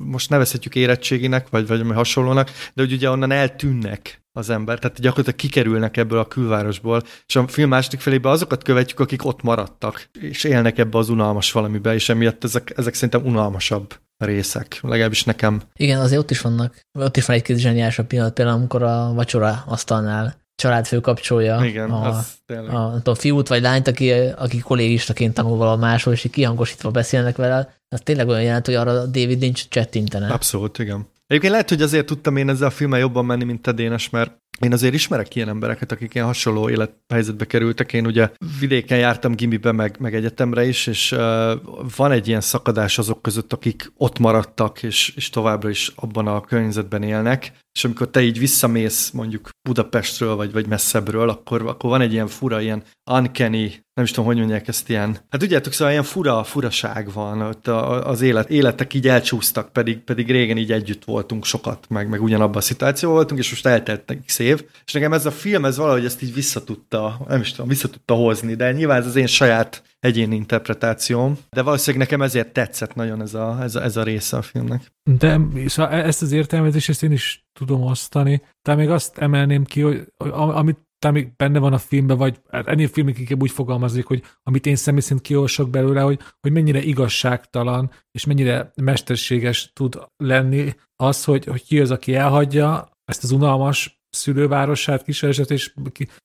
most 0.05 0.31
nevezhetjük 0.31 0.75
érettséginek, 0.75 1.49
vagy, 1.49 1.67
vagy 1.67 1.83
hasonlónak, 1.95 2.51
de 2.75 2.83
hogy 2.83 2.93
ugye 2.93 3.11
onnan 3.11 3.31
eltűnnek 3.31 4.23
az 4.33 4.51
ember, 4.51 4.79
tehát 4.79 5.01
gyakorlatilag 5.01 5.39
kikerülnek 5.39 5.97
ebből 5.97 6.19
a 6.19 6.29
külvárosból, 6.29 7.03
és 7.27 7.37
a 7.37 7.49
film 7.49 7.69
második 7.69 8.01
felében 8.01 8.33
azokat 8.33 8.63
követjük, 8.63 9.01
akik 9.01 9.25
ott 9.25 9.43
maradtak, 9.43 10.09
és 10.21 10.45
élnek 10.45 10.79
ebbe 10.79 10.99
az 10.99 11.09
unalmas 11.09 11.53
valamibe, 11.53 11.95
és 11.95 12.09
emiatt 12.09 12.45
ezek, 12.45 12.73
ezek 12.77 12.95
szerintem 12.95 13.27
unalmasabb 13.27 13.95
részek, 14.25 14.79
legalábbis 14.83 15.25
nekem. 15.25 15.63
Igen, 15.77 16.01
azért 16.01 16.21
ott 16.21 16.31
is 16.31 16.41
vannak, 16.41 16.81
ott 16.99 17.17
is 17.17 17.27
van 17.27 17.37
egy 17.37 17.43
kis 17.43 17.57
zseniásabb 17.57 18.07
pillanat, 18.07 18.33
például 18.33 18.57
amikor 18.57 18.83
a 18.83 19.13
vacsora 19.15 19.63
asztalnál 19.67 20.39
családfő 20.55 21.01
kapcsolja 21.01 21.65
Igen, 21.65 21.91
a, 21.91 22.23
a, 22.47 22.77
a, 22.77 23.01
a 23.05 23.15
fiút 23.15 23.49
vagy 23.49 23.63
lányt, 23.63 23.89
aki, 23.89 24.13
aki 24.13 24.59
kollégistaként 24.59 25.35
tanul 25.35 25.57
valahol 25.57 25.79
máshol, 25.79 26.13
és 26.13 26.25
így 26.25 26.33
kihangosítva 26.33 26.91
beszélnek 26.91 27.37
vele, 27.37 27.80
az 27.95 28.01
tényleg 28.05 28.29
olyan 28.29 28.43
jelent, 28.43 28.67
hogy 28.67 28.75
arra 28.75 29.07
David 29.07 29.41
Lynch 29.41 29.69
csettintene. 29.69 30.33
Abszolút, 30.33 30.79
igen. 30.79 31.07
Egyébként 31.27 31.53
lehet, 31.53 31.69
hogy 31.69 31.83
azért 31.83 32.07
tudtam 32.07 32.37
én 32.37 32.49
ezzel 32.49 32.67
a 32.67 32.71
filmmel 32.71 32.99
jobban 32.99 33.25
menni, 33.25 33.45
mint 33.45 33.63
te 33.63 33.73
Dénes, 33.73 34.11
mert 34.11 34.37
én 34.61 34.73
azért 34.73 34.95
ismerek 34.95 35.35
ilyen 35.35 35.49
embereket, 35.49 35.93
akik 35.93 36.15
ilyen 36.15 36.27
hasonló 36.27 36.71
élethelyzetbe 36.71 37.45
kerültek. 37.45 37.93
Én 37.93 38.07
ugye 38.07 38.31
vidéken 38.61 38.99
jártam 38.99 39.35
gimibe, 39.35 39.73
meg, 39.73 39.97
meg 39.99 40.15
egyetemre 40.15 40.67
is, 40.67 40.87
és 40.87 41.13
uh, 41.13 41.53
van 41.97 42.13
egy 42.13 42.29
ilyen 42.29 42.41
szakadás 42.41 42.99
azok 42.99 43.23
között, 43.23 43.53
akik 43.53 43.93
ott 43.97 44.19
maradtak, 44.19 44.83
és, 44.83 45.13
és 45.17 45.31
továbbra 45.31 45.69
is 45.69 45.93
abban 45.95 46.27
a 46.27 46.41
környezetben 46.41 47.03
élnek, 47.03 47.53
és 47.73 47.85
amikor 47.85 48.09
te 48.09 48.23
így 48.23 48.39
visszamész 48.39 49.11
mondjuk 49.11 49.49
Budapestről, 49.69 50.35
vagy, 50.35 50.53
vagy 50.53 50.67
messzebbről, 50.67 51.29
akkor, 51.29 51.67
akkor 51.67 51.91
van 51.91 52.01
egy 52.01 52.13
ilyen 52.13 52.29
fura, 52.29 52.61
ilyen 52.61 52.83
uncanny, 53.11 53.85
nem 54.01 54.09
is 54.09 54.15
tudom, 54.15 54.31
hogy 54.31 54.39
mondják 54.39 54.69
ezt 54.69 54.89
ilyen, 54.89 55.19
hát 55.31 55.41
tudjátok, 55.41 55.73
szóval 55.73 55.93
ilyen 55.93 56.05
fura, 56.05 56.45
furaság 56.45 57.13
van, 57.13 57.41
ott 57.41 57.67
az 57.67 58.21
élet, 58.21 58.51
életek 58.51 58.95
így 58.95 59.09
elcsúsztak, 59.09 59.73
pedig, 59.73 59.99
pedig 59.99 60.31
régen 60.31 60.57
így 60.57 60.73
együtt 60.73 61.05
voltunk 61.05 61.45
sokat, 61.45 61.87
meg, 61.89 62.09
meg 62.09 62.23
ugyanabban 62.23 62.57
a 62.57 62.61
szituációban 62.61 63.17
voltunk, 63.17 63.41
és 63.41 63.51
most 63.51 63.67
eltelt 63.67 64.17
x 64.27 64.39
év, 64.39 64.65
és 64.87 64.93
nekem 64.93 65.13
ez 65.13 65.27
a 65.27 65.31
film, 65.31 65.65
ez 65.65 65.77
valahogy 65.77 66.05
ezt 66.05 66.23
így 66.23 66.35
visszatudta, 66.35 67.21
nem 67.29 67.41
is 67.41 67.51
tudom, 67.51 67.69
visszatudta 67.69 68.15
hozni, 68.15 68.55
de 68.55 68.73
nyilván 68.73 69.01
ez 69.01 69.07
az 69.07 69.17
én 69.17 69.27
saját 69.27 69.83
egyéni 69.99 70.35
interpretációm, 70.35 71.39
de 71.51 71.63
valószínűleg 71.63 72.07
nekem 72.07 72.23
ezért 72.23 72.53
tetszett 72.53 72.95
nagyon 72.95 73.23
ez 73.23 73.35
a, 73.35 73.59
ez 73.63 73.75
a, 73.75 73.83
ez 73.83 73.97
a 73.97 74.03
része 74.03 74.37
a 74.37 74.43
filmnek. 74.43 74.93
De 75.19 75.41
szóval 75.67 75.93
ezt 75.93 76.23
az 76.23 76.33
értelmezést 76.33 76.89
ezt 76.89 77.03
én 77.03 77.13
is 77.13 77.45
tudom 77.53 77.83
osztani. 77.83 78.43
De 78.63 78.75
még 78.75 78.91
azt 78.91 79.19
emelném 79.19 79.65
ki, 79.65 79.81
hogy 79.81 80.13
amit 80.33 80.79
talán 81.01 81.17
még 81.17 81.37
benne 81.37 81.59
van 81.59 81.73
a 81.73 81.79
filmben, 81.79 82.17
vagy 82.17 82.41
hát 82.51 82.67
ennél 82.67 82.89
filmik 82.89 83.19
inkább 83.19 83.43
úgy 83.43 83.51
fogalmazik, 83.51 84.07
hogy 84.07 84.23
amit 84.43 84.67
én 84.67 84.77
személy 84.77 85.01
szerint 85.01 85.21
kiolsok 85.21 85.71
belőle, 85.71 86.01
hogy, 86.01 86.19
hogy 86.41 86.53
mennyire 86.53 86.83
igazságtalan, 86.83 87.91
és 88.13 88.25
mennyire 88.25 88.73
mesterséges 88.83 89.73
tud 89.73 89.99
lenni 90.17 90.75
az, 90.97 91.25
hogy, 91.25 91.45
hogy 91.45 91.65
ki 91.65 91.81
az, 91.81 91.91
aki 91.91 92.15
elhagyja 92.15 92.89
ezt 93.05 93.23
az 93.23 93.31
unalmas 93.31 94.01
szülővárosát, 94.11 95.03
kisereset, 95.03 95.51
és, 95.51 95.73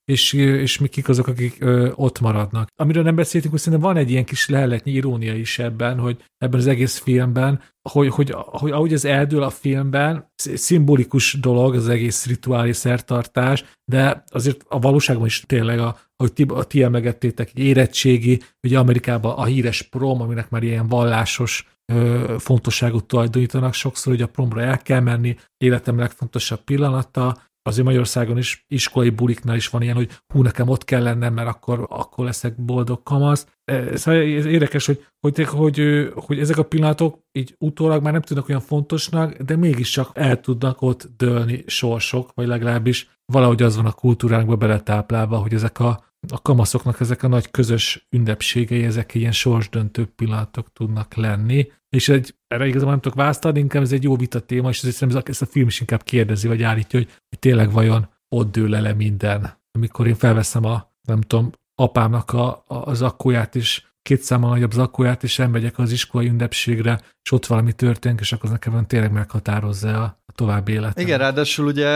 és, 0.06 0.34
és 0.34 0.78
mi 0.80 0.88
kik 0.88 1.10
azok, 1.10 1.28
akik 1.28 1.58
ö, 1.60 1.92
ott 1.96 2.20
maradnak. 2.20 2.68
Amiről 2.76 3.04
nem 3.04 3.16
beszéltünk, 3.16 3.54
hogy 3.54 3.62
szerintem 3.62 3.90
van 3.90 3.98
egy 3.98 4.12
ilyen 4.12 4.26
kis 4.26 4.50
leheletnyi 4.50 4.92
irónia 4.92 5.36
is 5.36 5.60
ebben, 5.60 6.00
hogy 6.00 6.24
ebben 6.38 6.60
az 6.60 6.68
egész 6.68 6.98
filmben, 6.98 7.62
hogy, 7.90 8.10
hogy, 8.10 8.34
hogy 8.36 8.72
ahogy 8.72 8.94
ez 8.94 9.06
eldől 9.06 9.44
a 9.44 9.50
filmben, 9.50 10.32
szimbolikus 10.36 11.34
dolog 11.34 11.76
az 11.76 11.90
egész 11.90 12.26
rituális 12.26 12.76
szertartás, 12.76 13.64
de 13.86 14.24
azért 14.28 14.66
a 14.68 14.80
valóságban 14.80 15.26
is 15.26 15.44
tényleg, 15.46 15.80
a, 15.80 15.98
ahogy 16.16 16.34
ti, 16.34 16.46
a 16.48 16.64
ti 16.64 16.84
emlegettétek, 16.84 17.54
érettségi, 17.54 18.42
ugye 18.68 18.80
Amerikában 18.80 19.36
a 19.36 19.46
híres 19.46 19.82
prom, 19.82 20.22
aminek 20.22 20.50
már 20.50 20.64
ilyen 20.64 20.88
vallásos 20.88 21.68
ö, 21.94 22.36
fontosságot 22.40 23.06
tulajdonítanak 23.06 23.74
sokszor, 23.74 24.14
hogy 24.14 24.22
a 24.22 24.28
promra 24.28 24.62
el 24.62 24.78
kell 24.78 25.00
menni, 25.00 25.36
életem 25.58 25.98
legfontosabb 25.98 26.62
pillanata, 26.64 27.38
azért 27.68 27.86
Magyarországon 27.86 28.38
is 28.38 28.66
iskolai 28.68 29.10
buliknál 29.10 29.56
is 29.56 29.68
van 29.68 29.82
ilyen, 29.82 29.96
hogy 29.96 30.10
hú, 30.34 30.42
nekem 30.42 30.70
ott 30.70 30.84
kell 30.84 31.04
lennem, 31.04 31.34
mert 31.34 31.48
akkor, 31.48 31.86
akkor 31.90 32.26
leszek 32.26 32.56
boldog 32.56 33.04
kamasz. 33.04 33.48
E, 33.66 33.96
szóval 33.96 34.22
ez 34.22 34.46
érdekes, 34.46 34.86
hogy, 34.86 35.06
hogy, 35.20 35.46
hogy, 35.46 36.10
hogy 36.16 36.40
ezek 36.40 36.58
a 36.58 36.64
pillanatok 36.64 37.20
így 37.32 37.56
utólag 37.60 38.04
már 38.04 38.12
nem 38.12 38.22
tűnnek 38.22 38.50
olyan 38.50 38.62
fontosnak, 38.62 39.34
de 39.34 39.56
mégiscsak 39.56 40.12
el 40.14 40.40
tudnak 40.40 40.82
ott 40.82 41.10
dőlni 41.18 41.64
sorsok, 41.66 42.32
vagy 42.34 42.48
legalábbis 42.48 43.10
valahogy 43.26 43.62
az 43.62 43.76
van 43.76 43.86
a 43.86 43.92
kultúránkba 43.92 44.56
beletáplálva, 44.56 45.38
hogy 45.38 45.54
ezek 45.54 45.80
a, 45.80 46.04
a 46.30 46.42
kamaszoknak 46.42 47.00
ezek 47.00 47.24
a 47.24 47.28
nagy 47.28 47.52
közös 47.52 48.08
ünnepségei, 48.10 48.84
ezek 48.84 49.14
ilyen 49.14 49.32
sorsdöntő 49.32 50.06
pillanatok 50.06 50.74
tudnak 50.74 51.14
lenni, 51.14 51.72
és 51.90 52.10
egy, 52.10 52.36
erre 52.48 52.68
igazából 52.68 52.92
nem 52.92 53.02
tudok 53.02 53.18
választ 53.18 53.46
adni, 53.46 53.60
inkább 53.60 53.82
ez 53.82 53.92
egy 53.92 54.04
jó 54.04 54.16
vita 54.16 54.40
téma, 54.40 54.70
és 54.70 54.78
szerintem 54.78 55.22
ezt 55.26 55.42
a 55.42 55.46
film 55.46 55.68
is 55.68 55.80
inkább 55.80 56.04
kérdezi, 56.04 56.48
vagy 56.48 56.64
állítja, 56.64 57.00
hogy, 57.00 57.08
hogy 57.30 57.40
tényleg 57.40 57.72
vajon 57.72 58.10
ott 58.36 58.52
dől 58.52 58.70
le 58.70 58.94
minden. 58.94 59.64
Amikor 59.72 60.08
én 60.08 60.16
felveszem 60.16 60.66
a, 60.66 60.94
nem 61.08 61.22
tudom, 61.22 61.52
apámnak 61.76 62.34
a, 62.34 62.48
a, 62.48 62.64
az 62.68 63.02
akkóját 63.02 63.56
is, 63.56 63.94
két 64.02 64.22
számmal 64.22 64.50
nagyobb 64.50 64.72
zakóját, 64.72 65.24
és 65.24 65.40
elmegyek 65.40 65.80
az 65.80 65.92
iskolai 65.92 66.28
ünnepségre, 66.28 67.02
és 67.24 67.32
ott 67.32 67.46
valami 67.46 67.74
történik, 67.74 68.20
és 68.20 68.32
akkor 68.32 68.46
az 68.46 68.52
nekem 68.52 68.86
tényleg 68.86 69.12
meghatározza 69.12 70.04
a 70.04 70.25
további 70.36 70.72
életet. 70.72 71.00
Igen, 71.00 71.18
ráadásul 71.18 71.66
ugye 71.66 71.88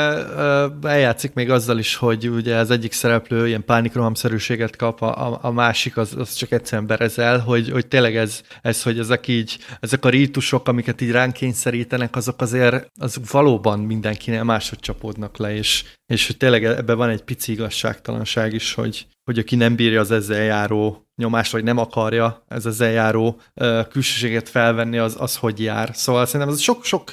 eljátszik 0.82 1.34
még 1.34 1.50
azzal 1.50 1.78
is, 1.78 1.96
hogy 1.96 2.30
ugye 2.30 2.56
az 2.56 2.72
egyik 2.72 2.92
szereplő 2.92 3.48
ilyen 3.48 3.66
pánikrohamszerűséget 3.66 4.76
kap, 4.76 5.02
a, 5.02 5.40
a 5.42 5.52
másik 5.52 5.98
az, 5.98 6.16
az 6.18 6.34
csak 6.34 6.52
egyszerűen 6.52 6.88
berezel, 6.88 7.40
hogy, 7.40 7.70
hogy 7.72 7.88
tényleg 7.88 8.16
ez, 8.16 8.42
ez, 8.62 8.84
hogy 8.84 9.00
ezek 9.00 9.28
így, 9.28 9.58
ezek 9.80 10.06
a 10.06 10.10
rítusok, 10.10 10.68
amiket 10.68 11.02
így 11.02 11.12
ránk 11.12 11.34
kényszerítenek, 11.34 12.16
azok 12.16 12.42
azért, 12.42 12.88
azok 13.00 13.30
valóban 13.30 13.80
mindenkinél 13.80 14.44
máshogy 14.44 14.80
csapódnak 14.80 15.38
le, 15.38 15.56
és, 15.56 15.84
és 16.06 16.28
hogy 16.28 16.38
tényleg 16.38 16.66
ebben 16.66 16.98
van 16.98 17.10
egy 17.10 17.24
pici 17.24 17.52
igazságtalanság 17.52 18.54
is, 18.54 18.74
hogy, 18.74 19.08
hogy 19.24 19.40
aki 19.40 19.56
nem 19.56 19.76
bírja 19.76 20.00
az 20.00 20.12
ezzel 20.12 20.44
járó 20.44 21.09
nyomást, 21.20 21.52
vagy 21.52 21.64
nem 21.64 21.78
akarja 21.78 22.44
ez 22.48 22.66
ezzel 22.66 22.92
járó 22.92 23.40
uh, 23.56 23.88
külsőséget 23.88 24.50
felvenni, 24.50 24.98
az, 24.98 25.16
az 25.20 25.36
hogy 25.36 25.62
jár. 25.62 25.90
Szóval 25.94 26.26
szerintem 26.26 26.56
ez 26.56 26.62
sok, 26.62 26.84
sok, 26.84 27.12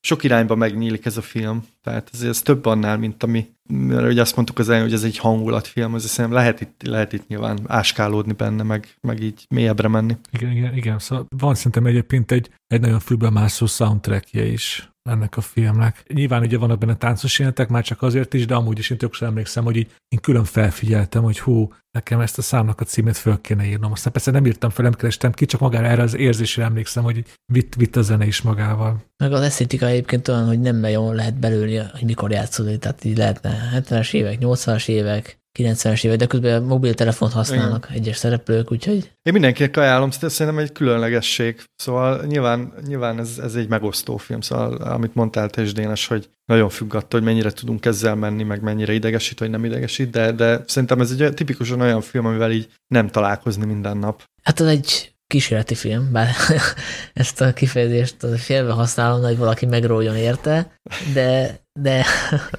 sok 0.00 0.24
irányba 0.24 0.54
megnyílik 0.54 1.06
ez 1.06 1.16
a 1.16 1.22
film. 1.22 1.66
Tehát 1.88 2.10
ez, 2.12 2.22
ez 2.22 2.42
több 2.42 2.66
annál, 2.66 2.98
mint 2.98 3.22
ami, 3.22 3.46
mert 3.68 4.10
ugye 4.10 4.20
azt 4.20 4.36
mondtuk 4.36 4.58
az 4.58 4.68
elején, 4.68 4.84
hogy 4.86 4.94
ez 4.94 5.04
egy 5.04 5.18
hangulatfilm, 5.18 5.94
ez 5.94 6.04
szerintem 6.04 6.40
lehet 6.40 6.60
itt, 6.60 6.82
lehet 6.82 7.12
itt 7.12 7.26
nyilván 7.28 7.58
áskálódni 7.66 8.32
benne, 8.32 8.62
meg, 8.62 8.96
meg 9.00 9.22
így 9.22 9.46
mélyebbre 9.48 9.88
menni. 9.88 10.16
Igen, 10.32 10.50
igen, 10.50 10.76
igen. 10.76 10.98
Szóval 10.98 11.26
van 11.36 11.54
szerintem 11.54 11.86
egyébként 11.86 12.30
egy, 12.30 12.50
egy 12.66 12.80
nagyon 12.80 13.00
fülbe 13.00 13.30
mászó 13.30 13.66
soundtrackje 13.66 14.44
is 14.44 14.90
ennek 15.08 15.36
a 15.36 15.40
filmnek. 15.40 16.04
Nyilván 16.12 16.42
ugye 16.42 16.58
vannak 16.58 16.78
benne 16.78 16.96
táncos 16.96 17.38
jelentek, 17.38 17.68
már 17.68 17.84
csak 17.84 18.02
azért 18.02 18.34
is, 18.34 18.46
de 18.46 18.54
amúgy 18.54 18.78
is 18.78 18.90
én 18.90 18.98
többször 18.98 19.28
emlékszem, 19.28 19.64
hogy 19.64 19.76
így 19.76 19.90
én 20.08 20.20
külön 20.20 20.44
felfigyeltem, 20.44 21.22
hogy 21.22 21.38
hú, 21.38 21.72
nekem 21.90 22.20
ezt 22.20 22.38
a 22.38 22.42
számnak 22.42 22.80
a 22.80 22.84
címét 22.84 23.16
föl 23.16 23.40
kéne 23.40 23.64
írnom. 23.64 23.92
Aztán 23.92 24.12
persze 24.12 24.30
nem 24.30 24.46
írtam 24.46 24.70
fel, 24.70 24.84
nem 24.84 24.92
kerestem 24.92 25.32
ki, 25.32 25.46
csak 25.46 25.60
magára 25.60 25.86
erre 25.86 26.02
az 26.02 26.16
érzésre 26.16 26.64
emlékszem, 26.64 27.02
hogy 27.02 27.24
vitt, 27.52 27.74
vitt 27.74 27.96
a 27.96 28.02
zene 28.02 28.26
is 28.26 28.42
magával. 28.42 29.02
Meg 29.16 29.32
az 29.32 29.40
esztétika 29.40 29.86
egyébként 29.86 30.28
olyan, 30.28 30.46
hogy 30.46 30.60
nem 30.60 30.76
nagyon 30.76 31.14
lehet 31.14 31.38
belőni, 31.38 31.77
hogy 31.92 32.04
mikor 32.04 32.30
játszódik, 32.30 32.78
tehát 32.78 33.04
így 33.04 33.16
lehetne 33.16 33.70
70-es 33.74 34.14
évek, 34.14 34.38
80-as 34.40 34.88
évek, 34.88 35.38
90-es 35.58 36.04
évek, 36.04 36.18
de 36.18 36.26
közben 36.26 36.62
mobiltelefont 36.62 37.32
használnak 37.32 37.86
Igen. 37.90 38.02
egyes 38.02 38.16
szereplők, 38.16 38.72
úgyhogy... 38.72 39.10
Én 39.22 39.32
mindenkinek 39.32 39.76
ajánlom, 39.76 40.10
szerintem 40.10 40.62
egy 40.62 40.72
különlegesség. 40.72 41.62
Szóval 41.76 42.24
nyilván, 42.24 42.72
nyilván 42.86 43.18
ez, 43.18 43.38
ez 43.42 43.54
egy 43.54 43.68
megosztó 43.68 44.16
film, 44.16 44.40
szóval 44.40 44.74
amit 44.74 45.14
mondtál 45.14 45.50
te 45.50 45.62
is, 45.62 45.72
Dénes, 45.72 46.06
hogy 46.06 46.28
nagyon 46.44 46.68
függ 46.68 46.94
attól, 46.94 47.20
hogy 47.20 47.28
mennyire 47.28 47.50
tudunk 47.50 47.86
ezzel 47.86 48.14
menni, 48.14 48.42
meg 48.42 48.62
mennyire 48.62 48.92
idegesít, 48.92 49.38
vagy 49.38 49.50
nem 49.50 49.64
idegesít, 49.64 50.10
de, 50.10 50.32
de 50.32 50.62
szerintem 50.66 51.00
ez 51.00 51.10
egy 51.18 51.34
tipikusan 51.34 51.80
olyan 51.80 52.00
film, 52.00 52.26
amivel 52.26 52.50
így 52.50 52.68
nem 52.86 53.08
találkozni 53.08 53.64
minden 53.64 53.96
nap. 53.96 54.22
Hát 54.42 54.60
az 54.60 54.66
egy 54.66 55.12
kísérleti 55.26 55.74
film, 55.74 56.12
bár 56.12 56.28
ezt 57.12 57.40
a 57.40 57.52
kifejezést 57.52 58.16
félve 58.36 58.72
használom, 58.72 59.22
hogy 59.22 59.36
valaki 59.36 59.66
megróljon 59.66 60.16
érte, 60.16 60.78
de, 61.12 61.60
de 61.80 62.04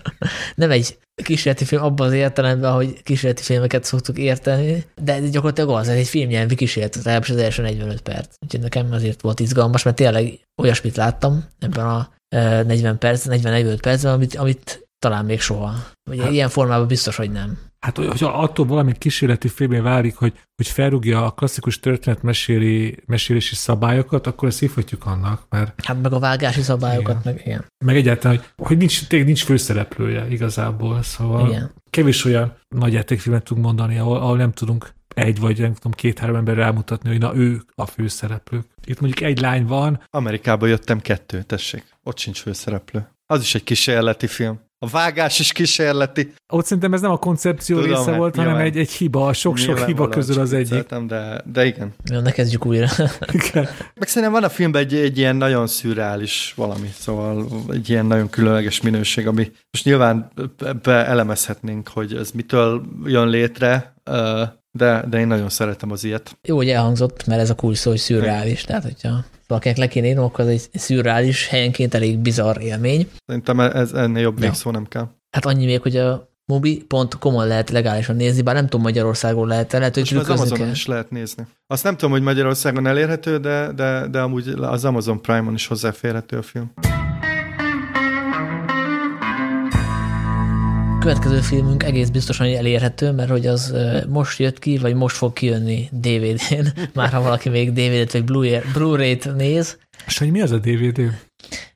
nem 0.55 0.71
egy 0.71 0.97
kísérleti 1.23 1.65
film 1.65 1.83
abban 1.83 2.07
az 2.07 2.13
értelemben, 2.13 2.71
hogy 2.71 3.03
kísérleti 3.03 3.43
filmeket 3.43 3.83
szoktuk 3.83 4.17
érteni, 4.17 4.85
de 5.01 5.19
gyakorlatilag 5.19 5.69
az, 5.69 5.87
ez 5.87 5.97
egy 5.97 6.07
filmnyelvi 6.07 6.55
kísérlet, 6.55 6.95
legalábbis 6.95 7.29
az 7.29 7.37
első 7.37 7.61
45 7.61 8.01
perc. 8.01 8.35
Úgyhogy 8.45 8.61
nekem 8.61 8.91
azért 8.91 9.21
volt 9.21 9.39
izgalmas, 9.39 9.83
mert 9.83 9.95
tényleg 9.95 10.39
olyasmit 10.61 10.95
láttam 10.95 11.45
ebben 11.59 11.85
a 11.85 12.09
40 12.29 12.97
perc, 12.97 13.25
40-45 13.29 13.77
percben, 13.81 14.13
amit, 14.13 14.35
amit 14.35 14.87
talán 14.99 15.25
még 15.25 15.39
soha. 15.39 15.73
Ugye 16.09 16.23
hát, 16.23 16.31
ilyen 16.31 16.49
formában 16.49 16.87
biztos, 16.87 17.15
hogy 17.15 17.31
nem. 17.31 17.59
Hát, 17.79 17.97
hogyha 17.97 18.27
attól 18.27 18.65
valami 18.65 18.93
kísérleti 18.97 19.47
filmén 19.47 19.83
válik, 19.83 20.15
hogy, 20.15 20.33
hogy 20.55 20.67
felrúgja 20.67 21.25
a 21.25 21.31
klasszikus 21.31 21.79
történetmeséli, 21.79 22.97
mesélési 23.05 23.55
szabályokat, 23.55 24.27
akkor 24.27 24.47
ezt 24.47 24.59
hívhatjuk 24.59 25.05
annak, 25.05 25.45
mert... 25.49 25.85
Hát 25.85 26.01
meg 26.01 26.13
a 26.13 26.19
vágási 26.19 26.61
szabályokat, 26.61 27.19
igen. 27.19 27.33
meg 27.33 27.45
igen. 27.45 27.65
Meg 27.85 27.95
egyáltalán, 27.95 28.37
hogy, 28.37 28.67
hogy 28.67 28.77
nincs, 28.77 29.07
tényleg 29.07 29.27
nincs 29.27 29.43
főszereplője 29.43 30.27
igazából, 30.29 31.03
szóval 31.03 31.47
igen. 31.47 31.71
kevés 31.89 32.25
olyan 32.25 32.57
nagy 32.75 32.93
játékfilmet 32.93 33.43
tudunk 33.43 33.65
mondani, 33.65 33.97
ahol, 33.97 34.17
ahol 34.17 34.37
nem 34.37 34.51
tudunk 34.51 34.93
egy 35.07 35.39
vagy 35.39 35.59
nem 35.59 35.73
tudom, 35.73 35.91
két-három 35.91 36.35
ember 36.35 36.55
rámutatni, 36.55 37.09
hogy 37.09 37.19
na 37.19 37.35
ő 37.35 37.61
a 37.75 37.85
főszereplők. 37.85 38.65
Itt 38.85 38.99
mondjuk 38.99 39.29
egy 39.29 39.39
lány 39.39 39.65
van. 39.65 40.01
Amerikába 40.09 40.65
jöttem 40.65 40.99
kettő, 40.99 41.41
tessék. 41.43 41.83
Ott 42.03 42.17
sincs 42.17 42.41
főszereplő. 42.41 43.07
Az 43.25 43.41
is 43.41 43.55
egy 43.55 43.63
kísérleti 43.63 44.27
film. 44.27 44.59
A 44.81 44.87
vágás 44.87 45.39
is 45.39 45.51
kísérleti. 45.51 46.33
Ott 46.47 46.65
szerintem 46.65 46.93
ez 46.93 47.01
nem 47.01 47.11
a 47.11 47.17
koncepció 47.17 47.79
Tudom, 47.79 47.95
része 47.95 48.11
volt, 48.11 48.35
hanem 48.35 48.55
egy, 48.55 48.77
egy 48.77 48.91
hiba, 48.91 49.27
a 49.27 49.33
sok-sok 49.33 49.85
hiba 49.85 50.07
közül 50.07 50.39
az 50.39 50.53
egyik. 50.53 50.93
De, 50.95 51.41
de 51.45 51.65
igen. 51.65 51.93
Ja, 52.03 52.19
ne 52.19 52.31
kezdjük 52.31 52.65
újra. 52.65 52.87
igen. 53.31 53.67
Meg 53.95 54.07
szerintem 54.07 54.31
van 54.31 54.43
a 54.43 54.49
filmben 54.49 54.81
egy, 54.81 54.95
egy 54.95 55.17
ilyen 55.17 55.35
nagyon 55.35 55.67
szürreális 55.67 56.53
valami, 56.55 56.89
szóval 56.99 57.47
egy 57.71 57.89
ilyen 57.89 58.05
nagyon 58.05 58.29
különleges 58.29 58.81
minőség, 58.81 59.27
ami 59.27 59.51
most 59.71 59.85
nyilván 59.85 60.31
beelemezhetnénk, 60.83 61.87
hogy 61.87 62.13
ez 62.13 62.31
mitől 62.31 62.83
jön 63.05 63.27
létre, 63.27 63.93
de, 64.71 65.05
de 65.09 65.19
én 65.19 65.27
nagyon 65.27 65.49
szeretem 65.49 65.91
az 65.91 66.03
ilyet. 66.03 66.37
Jó, 66.41 66.55
hogy 66.55 66.69
elhangzott, 66.69 67.25
mert 67.25 67.41
ez 67.41 67.49
a 67.49 67.55
kulcs 67.55 67.77
szó, 67.77 67.89
hogy 67.89 67.99
szürreális, 67.99 68.63
tehát 68.63 68.83
hogyha 68.83 69.23
valakinek 69.47 69.77
le 69.77 69.87
kéne 69.87 70.07
írni, 70.07 70.21
akkor 70.21 70.39
az 70.39 70.47
egy 70.47 70.69
szürreális, 70.73 71.47
helyenként 71.47 71.93
elég 71.93 72.17
bizarr 72.17 72.61
élmény. 72.61 73.09
Szerintem 73.25 73.59
ez 73.59 73.91
ennél 73.91 74.21
jobb 74.21 74.39
ja. 74.39 74.45
még 74.45 74.53
szó 74.53 74.71
nem 74.71 74.85
kell. 74.85 75.07
Hát 75.31 75.45
annyi 75.45 75.65
még, 75.65 75.81
hogy 75.81 75.97
a 75.97 76.29
mobi.com-on 76.45 77.47
lehet 77.47 77.69
legálisan 77.69 78.15
nézni, 78.15 78.41
bár 78.41 78.55
nem 78.55 78.63
tudom 78.63 78.81
Magyarországon 78.81 79.47
lehet, 79.47 79.71
lehet, 79.71 79.93
hogy 79.93 80.11
Most 80.13 80.29
az 80.29 80.39
Amazonon 80.39 80.69
is 80.69 80.85
lehet 80.85 81.09
nézni. 81.09 81.47
Azt 81.67 81.83
nem 81.83 81.93
tudom, 81.93 82.11
hogy 82.11 82.21
Magyarországon 82.21 82.87
elérhető, 82.87 83.37
de, 83.37 83.71
de, 83.75 84.07
de 84.07 84.19
amúgy 84.19 84.47
az 84.47 84.85
Amazon 84.85 85.21
Prime-on 85.21 85.53
is 85.53 85.67
hozzáférhető 85.67 86.37
a 86.37 86.41
film. 86.41 86.71
Következő 90.99 91.39
filmünk 91.39 91.83
egész 91.83 92.09
biztosan 92.09 92.47
elérhető, 92.47 93.11
mert 93.11 93.29
hogy 93.29 93.47
az 93.47 93.73
most 94.09 94.39
jött 94.39 94.59
ki, 94.59 94.77
vagy 94.77 94.95
most 94.95 95.15
fog 95.15 95.33
kijönni 95.33 95.89
DVD-n, 95.91 96.65
már 96.93 97.13
ha 97.13 97.21
valaki 97.21 97.49
még 97.49 97.73
DVD-t 97.73 98.11
vagy 98.11 98.61
Blu-ray-t 98.73 99.35
néz. 99.35 99.77
És 100.05 100.17
hogy 100.17 100.31
mi 100.31 100.41
az 100.41 100.51
a 100.51 100.57
DVD? 100.57 101.01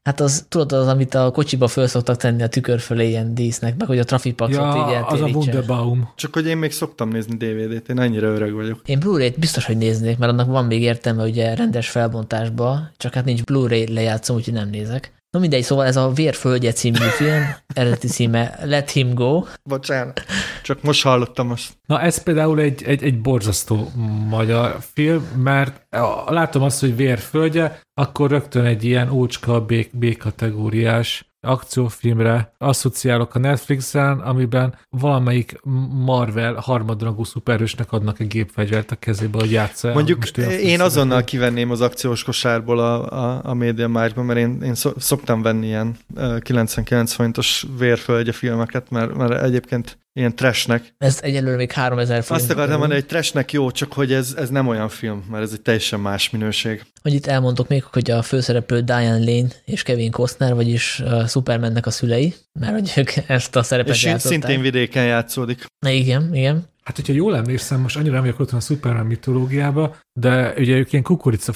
Hát 0.03 0.19
az, 0.19 0.45
tudod, 0.49 0.71
az, 0.71 0.87
amit 0.87 1.13
a 1.13 1.31
kocsiba 1.31 1.67
föl 1.67 1.87
szoktak 1.87 2.17
tenni 2.17 2.43
a 2.43 2.47
tükör 2.47 2.79
fölé 2.79 3.07
ilyen 3.07 3.35
dísznek, 3.35 3.77
meg 3.77 3.87
hogy 3.87 3.99
a 3.99 4.03
trafipaxot 4.03 4.75
ja, 4.75 4.87
így 4.87 5.13
az 5.13 5.21
a 5.21 5.27
Wunderbaum. 5.27 6.09
Csak 6.15 6.33
hogy 6.33 6.47
én 6.47 6.57
még 6.57 6.71
szoktam 6.71 7.09
nézni 7.09 7.35
DVD-t, 7.35 7.89
én 7.89 7.99
ennyire 7.99 8.27
öreg 8.27 8.53
vagyok. 8.53 8.81
Én 8.85 8.99
Blu-ray-t 8.99 9.39
biztos, 9.39 9.65
hogy 9.65 9.77
néznék, 9.77 10.17
mert 10.17 10.31
annak 10.31 10.47
van 10.47 10.65
még 10.65 10.81
értelme 10.81 11.23
ugye 11.23 11.55
rendes 11.55 11.89
felbontásba, 11.89 12.91
csak 12.97 13.13
hát 13.13 13.25
nincs 13.25 13.43
Blu-ray 13.43 13.93
lejátszom, 13.93 14.35
úgyhogy 14.35 14.53
nem 14.53 14.69
nézek. 14.69 15.13
No 15.33 15.39
mindegy, 15.39 15.63
szóval 15.63 15.85
ez 15.85 15.95
a 15.95 16.11
Vérföldje 16.11 16.71
című 16.71 16.97
film, 16.97 17.43
eredeti 17.73 18.07
címe 18.07 18.59
Let 18.63 18.89
Him 18.89 19.13
Go. 19.13 19.43
Bocsánat, 19.63 20.25
csak 20.63 20.81
most 20.81 21.03
hallottam 21.03 21.51
azt. 21.51 21.73
Na 21.85 22.01
ez 22.01 22.23
például 22.23 22.59
egy, 22.59 22.83
egy, 22.83 23.03
egy 23.03 23.21
borzasztó 23.21 23.91
magyar 24.29 24.77
film, 24.93 25.23
mert 25.43 25.87
látom 26.27 26.61
azt, 26.61 26.79
hogy 26.79 26.95
Vérföldje, 26.95 27.81
akkor 27.93 28.29
rögtön 28.29 28.65
egy 28.65 28.83
ilyen 28.83 29.09
ócska 29.09 29.65
B-kategóriás 29.91 31.32
akciófilmre 31.43 32.53
asszociálok 32.57 33.35
a 33.35 33.39
Netflixen, 33.39 34.19
amiben 34.19 34.75
valamelyik 34.89 35.59
Marvel 36.05 36.53
harmadrangú 36.53 37.23
szuperhősnek 37.23 37.91
adnak 37.91 38.19
egy 38.19 38.27
gépfegyvert 38.27 38.91
a 38.91 38.95
kezébe, 38.95 39.37
hogy 39.39 39.51
játsza. 39.51 39.93
Mondjuk 39.93 40.37
én 40.47 40.81
azonnal 40.81 41.23
kivenném 41.23 41.71
az 41.71 41.81
akciós 41.81 42.23
kosárból 42.23 42.79
a, 42.79 43.11
a, 43.11 43.41
a 43.43 43.53
Media 43.53 43.87
Marktban, 43.87 44.25
mert 44.25 44.39
én, 44.39 44.61
én 44.61 44.73
szoktam 44.97 45.41
venni 45.41 45.65
ilyen 45.65 45.95
99 46.39 47.13
forintos 47.13 47.65
vérföldje 47.77 48.31
filmeket, 48.31 48.89
mert, 48.89 49.15
mert 49.15 49.43
egyébként 49.43 49.97
ilyen 50.13 50.35
trashnek. 50.35 50.93
Ez 50.97 51.19
egyelőre 51.21 51.55
még 51.55 51.71
3000 51.71 52.23
forint. 52.23 52.43
Azt 52.43 52.51
akartam 52.51 52.79
mondani, 52.79 52.99
hogy 52.99 53.09
trashnek 53.09 53.51
jó, 53.51 53.71
csak 53.71 53.93
hogy 53.93 54.13
ez, 54.13 54.33
ez 54.37 54.49
nem 54.49 54.67
olyan 54.67 54.89
film, 54.89 55.25
mert 55.31 55.43
ez 55.43 55.51
egy 55.51 55.61
teljesen 55.61 55.99
más 55.99 56.29
minőség. 56.29 56.83
Hogy 57.01 57.13
itt 57.13 57.25
elmondok 57.25 57.67
még, 57.67 57.83
hogy 57.83 58.11
a 58.11 58.21
főszereplő 58.21 58.81
Diane 58.81 59.17
Lane 59.17 59.47
és 59.65 59.83
Kevin 59.83 60.11
Costner, 60.11 60.53
vagyis 60.53 60.99
a 60.99 61.27
Supermannek 61.27 61.85
a 61.85 61.91
szülei, 61.91 62.33
mert 62.59 62.73
hogy 62.73 62.93
ők 62.95 63.11
ezt 63.27 63.55
a 63.55 63.63
szerepet 63.63 63.93
És 63.93 64.03
játszották. 64.03 64.41
szintén 64.41 64.61
vidéken 64.61 65.05
játszódik. 65.05 65.65
Na, 65.79 65.89
igen, 65.89 66.35
igen. 66.35 66.71
Hát, 66.83 66.95
hogyha 66.95 67.13
jól 67.13 67.35
emlékszem, 67.35 67.79
most 67.81 67.97
annyira 67.97 68.13
nem 68.13 68.21
vagyok 68.21 68.39
otthon 68.39 68.59
a 68.59 68.61
Superman 68.61 69.05
mitológiába, 69.05 69.95
de 70.19 70.53
ugye 70.57 70.75
ők 70.75 70.93
ilyen 70.93 71.05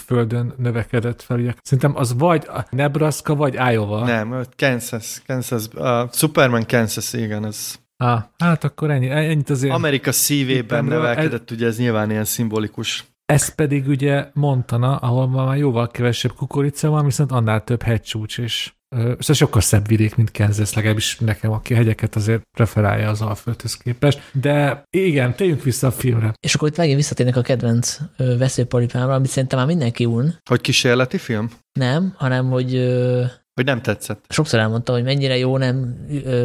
földön 0.06 0.54
növekedett 0.58 1.22
fel. 1.22 1.40
Ugye. 1.40 1.54
Szerintem 1.62 1.96
az 1.96 2.14
vagy 2.18 2.46
a 2.48 2.68
Nebraska, 2.70 3.36
vagy 3.36 3.54
Iowa. 3.54 4.06
Nem, 4.06 4.46
Kansas. 4.58 5.22
Kansas 5.26 5.68
a 5.68 6.10
Superman 6.12 6.66
Kansas, 6.68 7.14
igen, 7.14 7.46
ez 7.46 7.76
Ah, 7.98 8.24
hát 8.38 8.64
akkor 8.64 8.92
ennyi, 8.92 9.10
ennyit 9.10 9.50
azért. 9.50 9.74
Amerika 9.74 10.12
szívében 10.12 10.86
nevelkedett, 10.86 11.52
ez, 11.52 11.56
ugye 11.56 11.68
ez 11.68 11.78
nyilván 11.78 12.12
ilyen 12.12 12.26
szimbolikus. 12.26 13.06
Ez 13.26 13.56
pedig 13.56 13.88
ugye 13.88 14.30
Montana, 14.34 14.96
ahol 14.96 15.28
már 15.28 15.58
jóval 15.58 15.88
kevesebb 15.88 16.34
kukorica 16.34 16.90
van, 16.90 17.06
viszont 17.06 17.32
annál 17.32 17.64
több 17.64 17.82
hegycsúcs, 17.82 18.38
és 18.38 18.72
ez 19.18 19.36
sokkal 19.36 19.62
szebb 19.62 19.88
vidék, 19.88 20.16
mint 20.16 20.32
Kansas, 20.32 20.74
legalábbis 20.74 21.18
nekem, 21.18 21.52
aki 21.52 21.74
a 21.74 21.78
hegyeket 21.78 22.16
azért 22.16 22.42
preferálja 22.58 23.10
az 23.10 23.22
Alföldhöz 23.22 23.78
képest. 23.78 24.22
De 24.32 24.84
igen, 24.90 25.36
térjünk 25.36 25.64
vissza 25.64 25.88
a 25.88 25.92
filmre. 25.92 26.34
És 26.40 26.56
akkor 26.56 26.68
itt 26.68 26.78
megint 26.78 26.98
visszatérnek 26.98 27.36
a 27.36 27.42
kedvenc 27.42 27.98
veszőparipámra, 28.18 29.14
amit 29.14 29.30
szerintem 29.30 29.60
már 29.60 29.68
mindenki 29.68 30.06
un. 30.06 30.36
Hogy 30.50 30.62
kísérleti 30.62 31.18
film? 31.18 31.52
Nem, 31.80 32.14
hanem 32.18 32.50
hogy 32.50 32.74
hogy 33.58 33.66
nem 33.66 33.82
tetszett. 33.82 34.26
Sokszor 34.30 34.60
elmondtam, 34.60 34.96
hogy 34.96 35.04
mennyire 35.04 35.38
jó 35.38 35.58
nem 35.58 35.96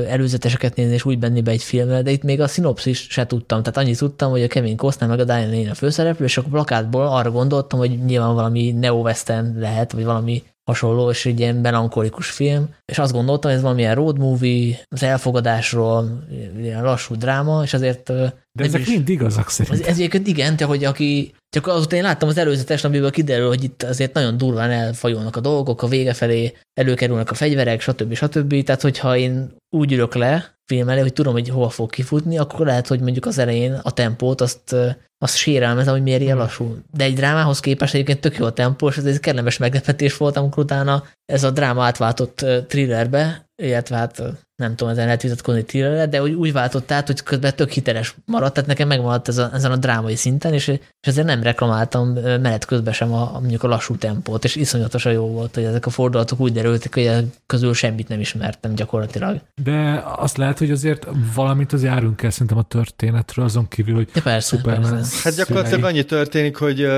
előzeteseket 0.09 0.77
nézni 0.77 0.95
és 0.95 1.05
úgy 1.05 1.19
benni 1.19 1.41
be 1.41 1.51
egy 1.51 1.63
filmre, 1.63 2.03
de 2.03 2.11
itt 2.11 2.23
még 2.23 2.41
a 2.41 2.49
szinopszis 2.49 3.07
se 3.11 3.27
tudtam. 3.27 3.63
Tehát 3.63 3.77
annyit 3.77 3.99
tudtam, 3.99 4.31
hogy 4.31 4.43
a 4.43 4.47
Kevin 4.47 4.77
Costner 4.77 5.09
meg 5.09 5.21
a 5.21 5.25
Diane 5.25 5.57
Lane 5.57 5.71
a 5.71 5.75
főszereplő, 5.75 6.25
és 6.25 6.39
akkor 6.39 6.51
plakátból 6.51 7.07
arra 7.07 7.31
gondoltam, 7.31 7.79
hogy 7.79 8.05
nyilván 8.05 8.35
valami 8.35 8.71
neo-western 8.71 9.59
lehet, 9.59 9.93
vagy 9.93 10.05
valami 10.05 10.43
hasonló, 10.65 11.11
és 11.11 11.27
egy 11.27 11.41
ilyen 11.41 11.57
melankolikus 11.57 12.31
film, 12.31 12.69
és 12.85 12.99
azt 12.99 13.13
gondoltam, 13.13 13.51
hogy 13.51 13.59
ez 13.59 13.65
valamilyen 13.65 13.95
road 13.95 14.19
movie, 14.19 14.77
az 14.89 15.03
elfogadásról, 15.03 16.27
ilyen 16.59 16.83
lassú 16.83 17.15
dráma, 17.15 17.63
és 17.63 17.75
azért... 17.75 18.13
De 18.53 18.65
ezek 18.65 18.87
mind 18.87 19.09
igazak 19.09 19.51
szerintem. 19.51 19.91
Ez, 19.91 19.99
ez 19.99 20.19
igen, 20.27 20.57
de 20.57 20.65
hogy 20.65 20.85
aki... 20.85 21.35
Csak 21.49 21.67
azután 21.67 21.99
én 21.99 22.05
láttam 22.05 22.29
az 22.29 22.39
előzetes, 22.39 22.85
amiből 22.85 23.11
kiderül, 23.11 23.49
hogy 23.49 23.65
itt 23.65 23.83
azért 23.83 24.15
nagyon 24.15 24.37
durván 24.37 24.71
elfajolnak 24.71 25.37
a 25.37 25.41
dolgok, 25.41 25.83
a 25.83 25.87
vége 25.87 26.13
felé 26.13 26.53
előkerülnek 26.81 27.31
a 27.31 27.35
fegyverek, 27.35 27.81
stb. 27.81 28.15
stb. 28.15 28.65
Tehát, 28.65 28.81
hogyha 28.81 29.17
én 29.17 29.57
úgy 29.77 29.93
ülök 29.93 30.15
le 30.15 30.55
film 30.67 30.89
elé, 30.89 31.01
hogy 31.01 31.13
tudom, 31.13 31.33
hogy 31.33 31.49
hova 31.49 31.69
fog 31.69 31.91
kifutni, 31.91 32.39
akkor 32.39 32.67
lehet, 32.67 32.87
hogy 32.87 33.01
mondjuk 33.01 33.27
az 33.27 33.39
elején 33.39 33.81
a 33.83 33.91
tempót 33.91 34.41
azt 34.41 34.77
az 35.19 35.35
sérelmezem, 35.35 35.93
hogy 35.93 36.03
miért 36.03 36.21
ilyen 36.21 36.33
hmm. 36.33 36.43
lassú. 36.43 36.77
De 36.91 37.05
egy 37.05 37.15
drámához 37.15 37.61
képest 37.61 37.95
egyébként 37.95 38.21
tök 38.21 38.37
jó 38.37 38.45
a 38.45 38.53
tempó, 38.53 38.89
és 38.89 38.97
ez 38.97 39.05
egy 39.05 39.21
kellemes 39.21 39.59
meglepetés 39.59 40.17
volt, 40.17 40.37
amikor 40.37 40.63
utána 40.63 41.05
ez 41.25 41.45
a 41.45 41.51
dráma 41.51 41.85
átváltott 41.85 42.47
thrillerbe, 42.69 43.49
illetve 43.63 43.97
hát 43.97 44.23
nem 44.63 44.77
tudom, 44.77 44.93
ezen 44.93 45.05
lehet 45.05 45.23
vitatkozni 45.23 45.65
thriller 45.65 46.09
de 46.09 46.23
úgy, 46.23 46.33
úgy 46.33 46.53
váltott 46.53 46.91
át, 46.91 47.07
hogy 47.07 47.23
közben 47.23 47.55
tök 47.55 47.71
hiteles 47.71 48.15
maradt, 48.25 48.55
tehát 48.55 48.69
nekem 48.69 48.89
megmaradt 48.89 49.29
ez 49.29 49.39
a, 49.39 49.51
ezen 49.53 49.71
a 49.71 49.77
drámai 49.77 50.17
szinten, 50.17 50.53
és, 50.53 50.69
és 50.69 50.79
ezért 51.01 51.27
nem 51.27 51.43
reklamáltam 51.43 52.09
menet 52.13 52.65
közben 52.65 52.93
sem 52.93 53.13
a, 53.13 53.31
mondjuk 53.33 53.63
a 53.63 53.69
lassú 53.69 53.97
tempót, 53.97 54.45
és 54.45 54.57
iszonyatosan 54.57 55.13
jó 55.13 55.27
volt, 55.27 55.55
hogy 55.55 55.65
ezek 55.65 55.87
a 55.87 55.91
fordulatok 55.91 56.41
úgy 56.41 56.53
derültek, 56.53 56.95
hogy 56.95 57.11
közül 57.47 57.75
semmit 57.75 58.09
nem 58.09 58.21
ismertem 58.21 58.75
gyakorlatilag. 58.75 59.41
De 59.63 60.05
azt 60.17 60.37
lehet, 60.37 60.59
hogy 60.59 60.71
azért 60.71 61.07
valamit 61.35 61.73
az 61.73 61.83
járunk 61.83 62.23
el 62.23 62.31
szerintem 62.31 62.59
a 62.59 62.63
történetről, 62.63 63.45
azon 63.45 63.69
kívül, 63.69 63.95
hogy 63.95 64.09
ja, 64.15 64.23
persze, 64.23 64.57
Superman 64.57 64.91
persze. 64.91 65.21
Hát 65.23 65.37
gyakorlatilag 65.37 65.85
annyi 65.85 66.05
történik, 66.05 66.57
hogy 66.57 66.81
uh, 66.81 66.89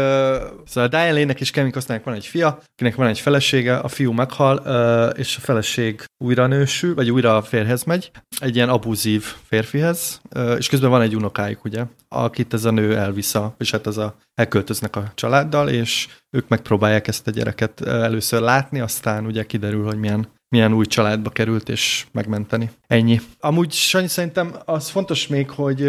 szóval 0.66 0.88
Diane 0.88 1.12
Lane-nek 1.12 1.40
és 1.40 1.50
Kevin 1.50 1.72
Costnernek 1.72 2.06
van 2.06 2.14
egy 2.14 2.26
fia, 2.26 2.58
akinek 2.72 2.94
van 2.94 3.06
egy 3.06 3.20
felesége, 3.20 3.76
a 3.76 3.88
fiú 3.88 4.12
meghal, 4.12 4.62
uh, 4.64 5.18
és 5.18 5.36
a 5.36 5.40
feleség 5.40 6.04
újra 6.24 6.46
nősül, 6.46 6.94
vagy 6.94 7.10
újra 7.10 7.42
férhez 7.55 7.84
megy, 7.84 8.11
egy 8.38 8.55
ilyen 8.55 8.68
abuzív 8.68 9.24
férfihez, 9.48 10.20
és 10.59 10.68
közben 10.68 10.90
van 10.90 11.02
egy 11.02 11.16
unokájuk, 11.16 11.64
ugye, 11.64 11.84
akit 12.09 12.55
ez 12.55 12.64
a 12.64 12.70
nő 12.70 12.96
elvisza, 12.96 13.55
és 13.59 13.70
hát 13.70 13.86
az 13.86 13.98
a, 13.98 14.14
elköltöznek 14.34 14.96
a 14.96 15.12
családdal, 15.14 15.68
és 15.68 16.09
ők 16.30 16.48
megpróbálják 16.48 17.09
ezt 17.09 17.26
a 17.26 17.30
gyereket 17.30 17.80
először 17.80 18.40
látni, 18.40 18.80
aztán 18.80 19.26
ugye 19.26 19.46
kiderül, 19.46 19.84
hogy 19.84 19.98
milyen 19.98 20.26
milyen 20.48 20.72
új 20.72 20.86
családba 20.86 21.30
került, 21.30 21.68
és 21.68 22.07
megmenteni. 22.12 22.70
Ennyi. 22.86 23.20
Amúgy 23.40 23.72
Sanyi 23.72 24.07
szerintem 24.07 24.55
az 24.64 24.88
fontos 24.88 25.26
még, 25.26 25.50
hogy 25.50 25.82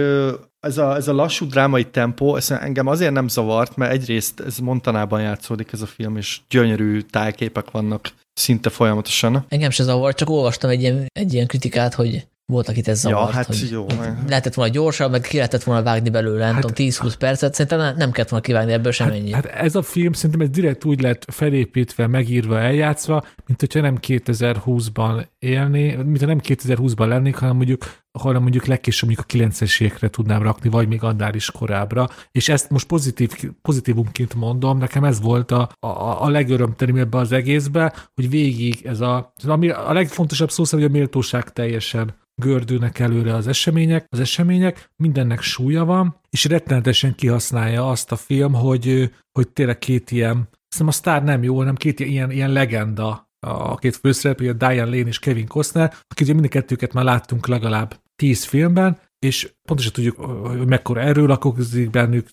ez 0.59 0.77
a, 0.77 0.95
ez 0.95 1.07
a 1.07 1.13
lassú 1.13 1.47
drámai 1.47 1.83
tempó, 1.83 2.35
ez 2.35 2.51
engem 2.51 2.87
azért 2.87 3.13
nem 3.13 3.27
zavart, 3.27 3.75
mert 3.75 3.91
egyrészt 3.91 4.39
ez 4.39 4.57
Montanában 4.57 5.21
játszódik 5.21 5.71
ez 5.71 5.81
a 5.81 5.85
film, 5.85 6.17
és 6.17 6.39
gyönyörű 6.49 7.01
tájképek 7.01 7.71
vannak, 7.71 8.11
szinte 8.35 8.69
folyamatosan. 8.69 9.45
Engem 9.49 9.69
se 9.69 9.83
zavar, 9.83 10.13
csak 10.13 10.29
olvastam 10.29 10.69
egy 10.69 10.81
ilyen, 10.81 11.05
egy 11.13 11.33
ilyen 11.33 11.47
kritikát, 11.47 11.93
hogy 11.93 12.27
volt, 12.45 12.69
akit 12.69 12.87
ez 12.87 12.99
zavart. 12.99 13.29
Ja, 13.29 13.35
hát 13.35 13.45
hogy 13.45 13.69
jó. 13.71 13.85
Lehetett 14.27 14.53
volna 14.53 14.71
gyorsabb, 14.71 15.11
meg 15.11 15.21
ki 15.21 15.35
lehetett 15.35 15.63
volna 15.63 15.83
vágni 15.83 16.09
belőle, 16.09 16.45
nem 16.45 16.53
hát, 16.53 16.65
tudom, 16.65 16.89
10-20 16.89 17.13
percet, 17.19 17.53
szerintem 17.53 17.95
nem 17.97 18.11
kellett 18.11 18.29
volna 18.29 18.45
kivágni 18.45 18.71
ebből 18.71 18.91
semmennyi. 18.91 19.31
Hát, 19.31 19.45
hát 19.45 19.63
ez 19.63 19.75
a 19.75 19.81
film 19.81 20.13
szerintem 20.13 20.41
ez 20.41 20.49
direkt 20.49 20.85
úgy 20.85 21.01
lett 21.01 21.25
felépítve, 21.31 22.07
megírva, 22.07 22.59
eljátszva, 22.59 23.23
mint 23.45 23.59
hogyha 23.59 23.81
nem 23.81 23.97
2020-ban 24.01 25.25
élni, 25.39 25.95
mint 25.95 26.19
ha 26.19 26.25
nem 26.25 26.41
2020-ban 26.43 27.07
lennék, 27.07 27.35
hanem 27.35 27.55
mondjuk 27.55 27.85
hanem 28.19 28.41
mondjuk 28.41 28.65
legkésőbb 28.65 29.09
mondjuk 29.09 29.27
a 29.29 29.47
90-es 29.47 29.81
évekre 29.81 30.09
tudnám 30.09 30.41
rakni, 30.41 30.69
vagy 30.69 30.87
még 30.87 31.03
annál 31.03 31.35
is 31.35 31.51
korábbra. 31.51 32.09
És 32.31 32.49
ezt 32.49 32.69
most 32.69 32.87
pozitív, 32.87 33.31
pozitívumként 33.61 34.33
mondom, 34.35 34.77
nekem 34.77 35.03
ez 35.03 35.21
volt 35.21 35.51
a, 35.51 35.69
a, 35.79 36.23
a 36.23 36.29
legörömtelibb 36.29 36.97
ebbe 36.97 37.17
az 37.17 37.31
egészbe, 37.31 37.93
hogy 38.13 38.29
végig 38.29 38.85
ez 38.85 39.01
a, 39.01 39.33
ami 39.47 39.69
a 39.69 39.93
legfontosabb 39.93 40.49
szó 40.51 40.63
szerint, 40.63 40.89
hogy 40.89 40.97
a 40.97 40.99
méltóság 40.99 41.53
teljesen 41.53 42.13
gördülnek 42.41 42.99
előre 42.99 43.33
az 43.33 43.47
események, 43.47 44.05
az 44.09 44.19
események, 44.19 44.89
mindennek 44.95 45.41
súlya 45.41 45.85
van, 45.85 46.19
és 46.29 46.45
rettenetesen 46.45 47.15
kihasználja 47.15 47.89
azt 47.89 48.11
a 48.11 48.15
film, 48.15 48.53
hogy, 48.53 49.11
hogy 49.31 49.49
tényleg 49.49 49.77
két 49.77 50.11
ilyen, 50.11 50.49
hiszem 50.69 50.87
a 50.87 50.91
sztár 50.91 51.23
nem 51.23 51.43
jó, 51.43 51.57
hanem 51.57 51.75
két 51.75 51.99
ilyen, 51.99 52.31
ilyen 52.31 52.51
legenda 52.51 53.24
a 53.45 53.75
két 53.75 53.95
főszereplő, 53.95 54.49
a 54.49 54.53
Diane 54.53 54.83
Lane 54.83 55.07
és 55.07 55.19
Kevin 55.19 55.47
Costner, 55.47 55.93
akik 56.07 56.33
mind 56.33 56.45
a 56.45 56.47
kettőket 56.47 56.93
már 56.93 57.03
láttunk 57.03 57.47
legalább 57.47 58.01
tíz 58.15 58.43
filmben, 58.43 58.99
és 59.19 59.53
pontosan 59.67 59.91
tudjuk, 59.91 60.17
hogy 60.17 60.67
mekkora 60.67 61.01
erről 61.01 61.27
lakozik 61.27 61.89
bennük, 61.89 62.27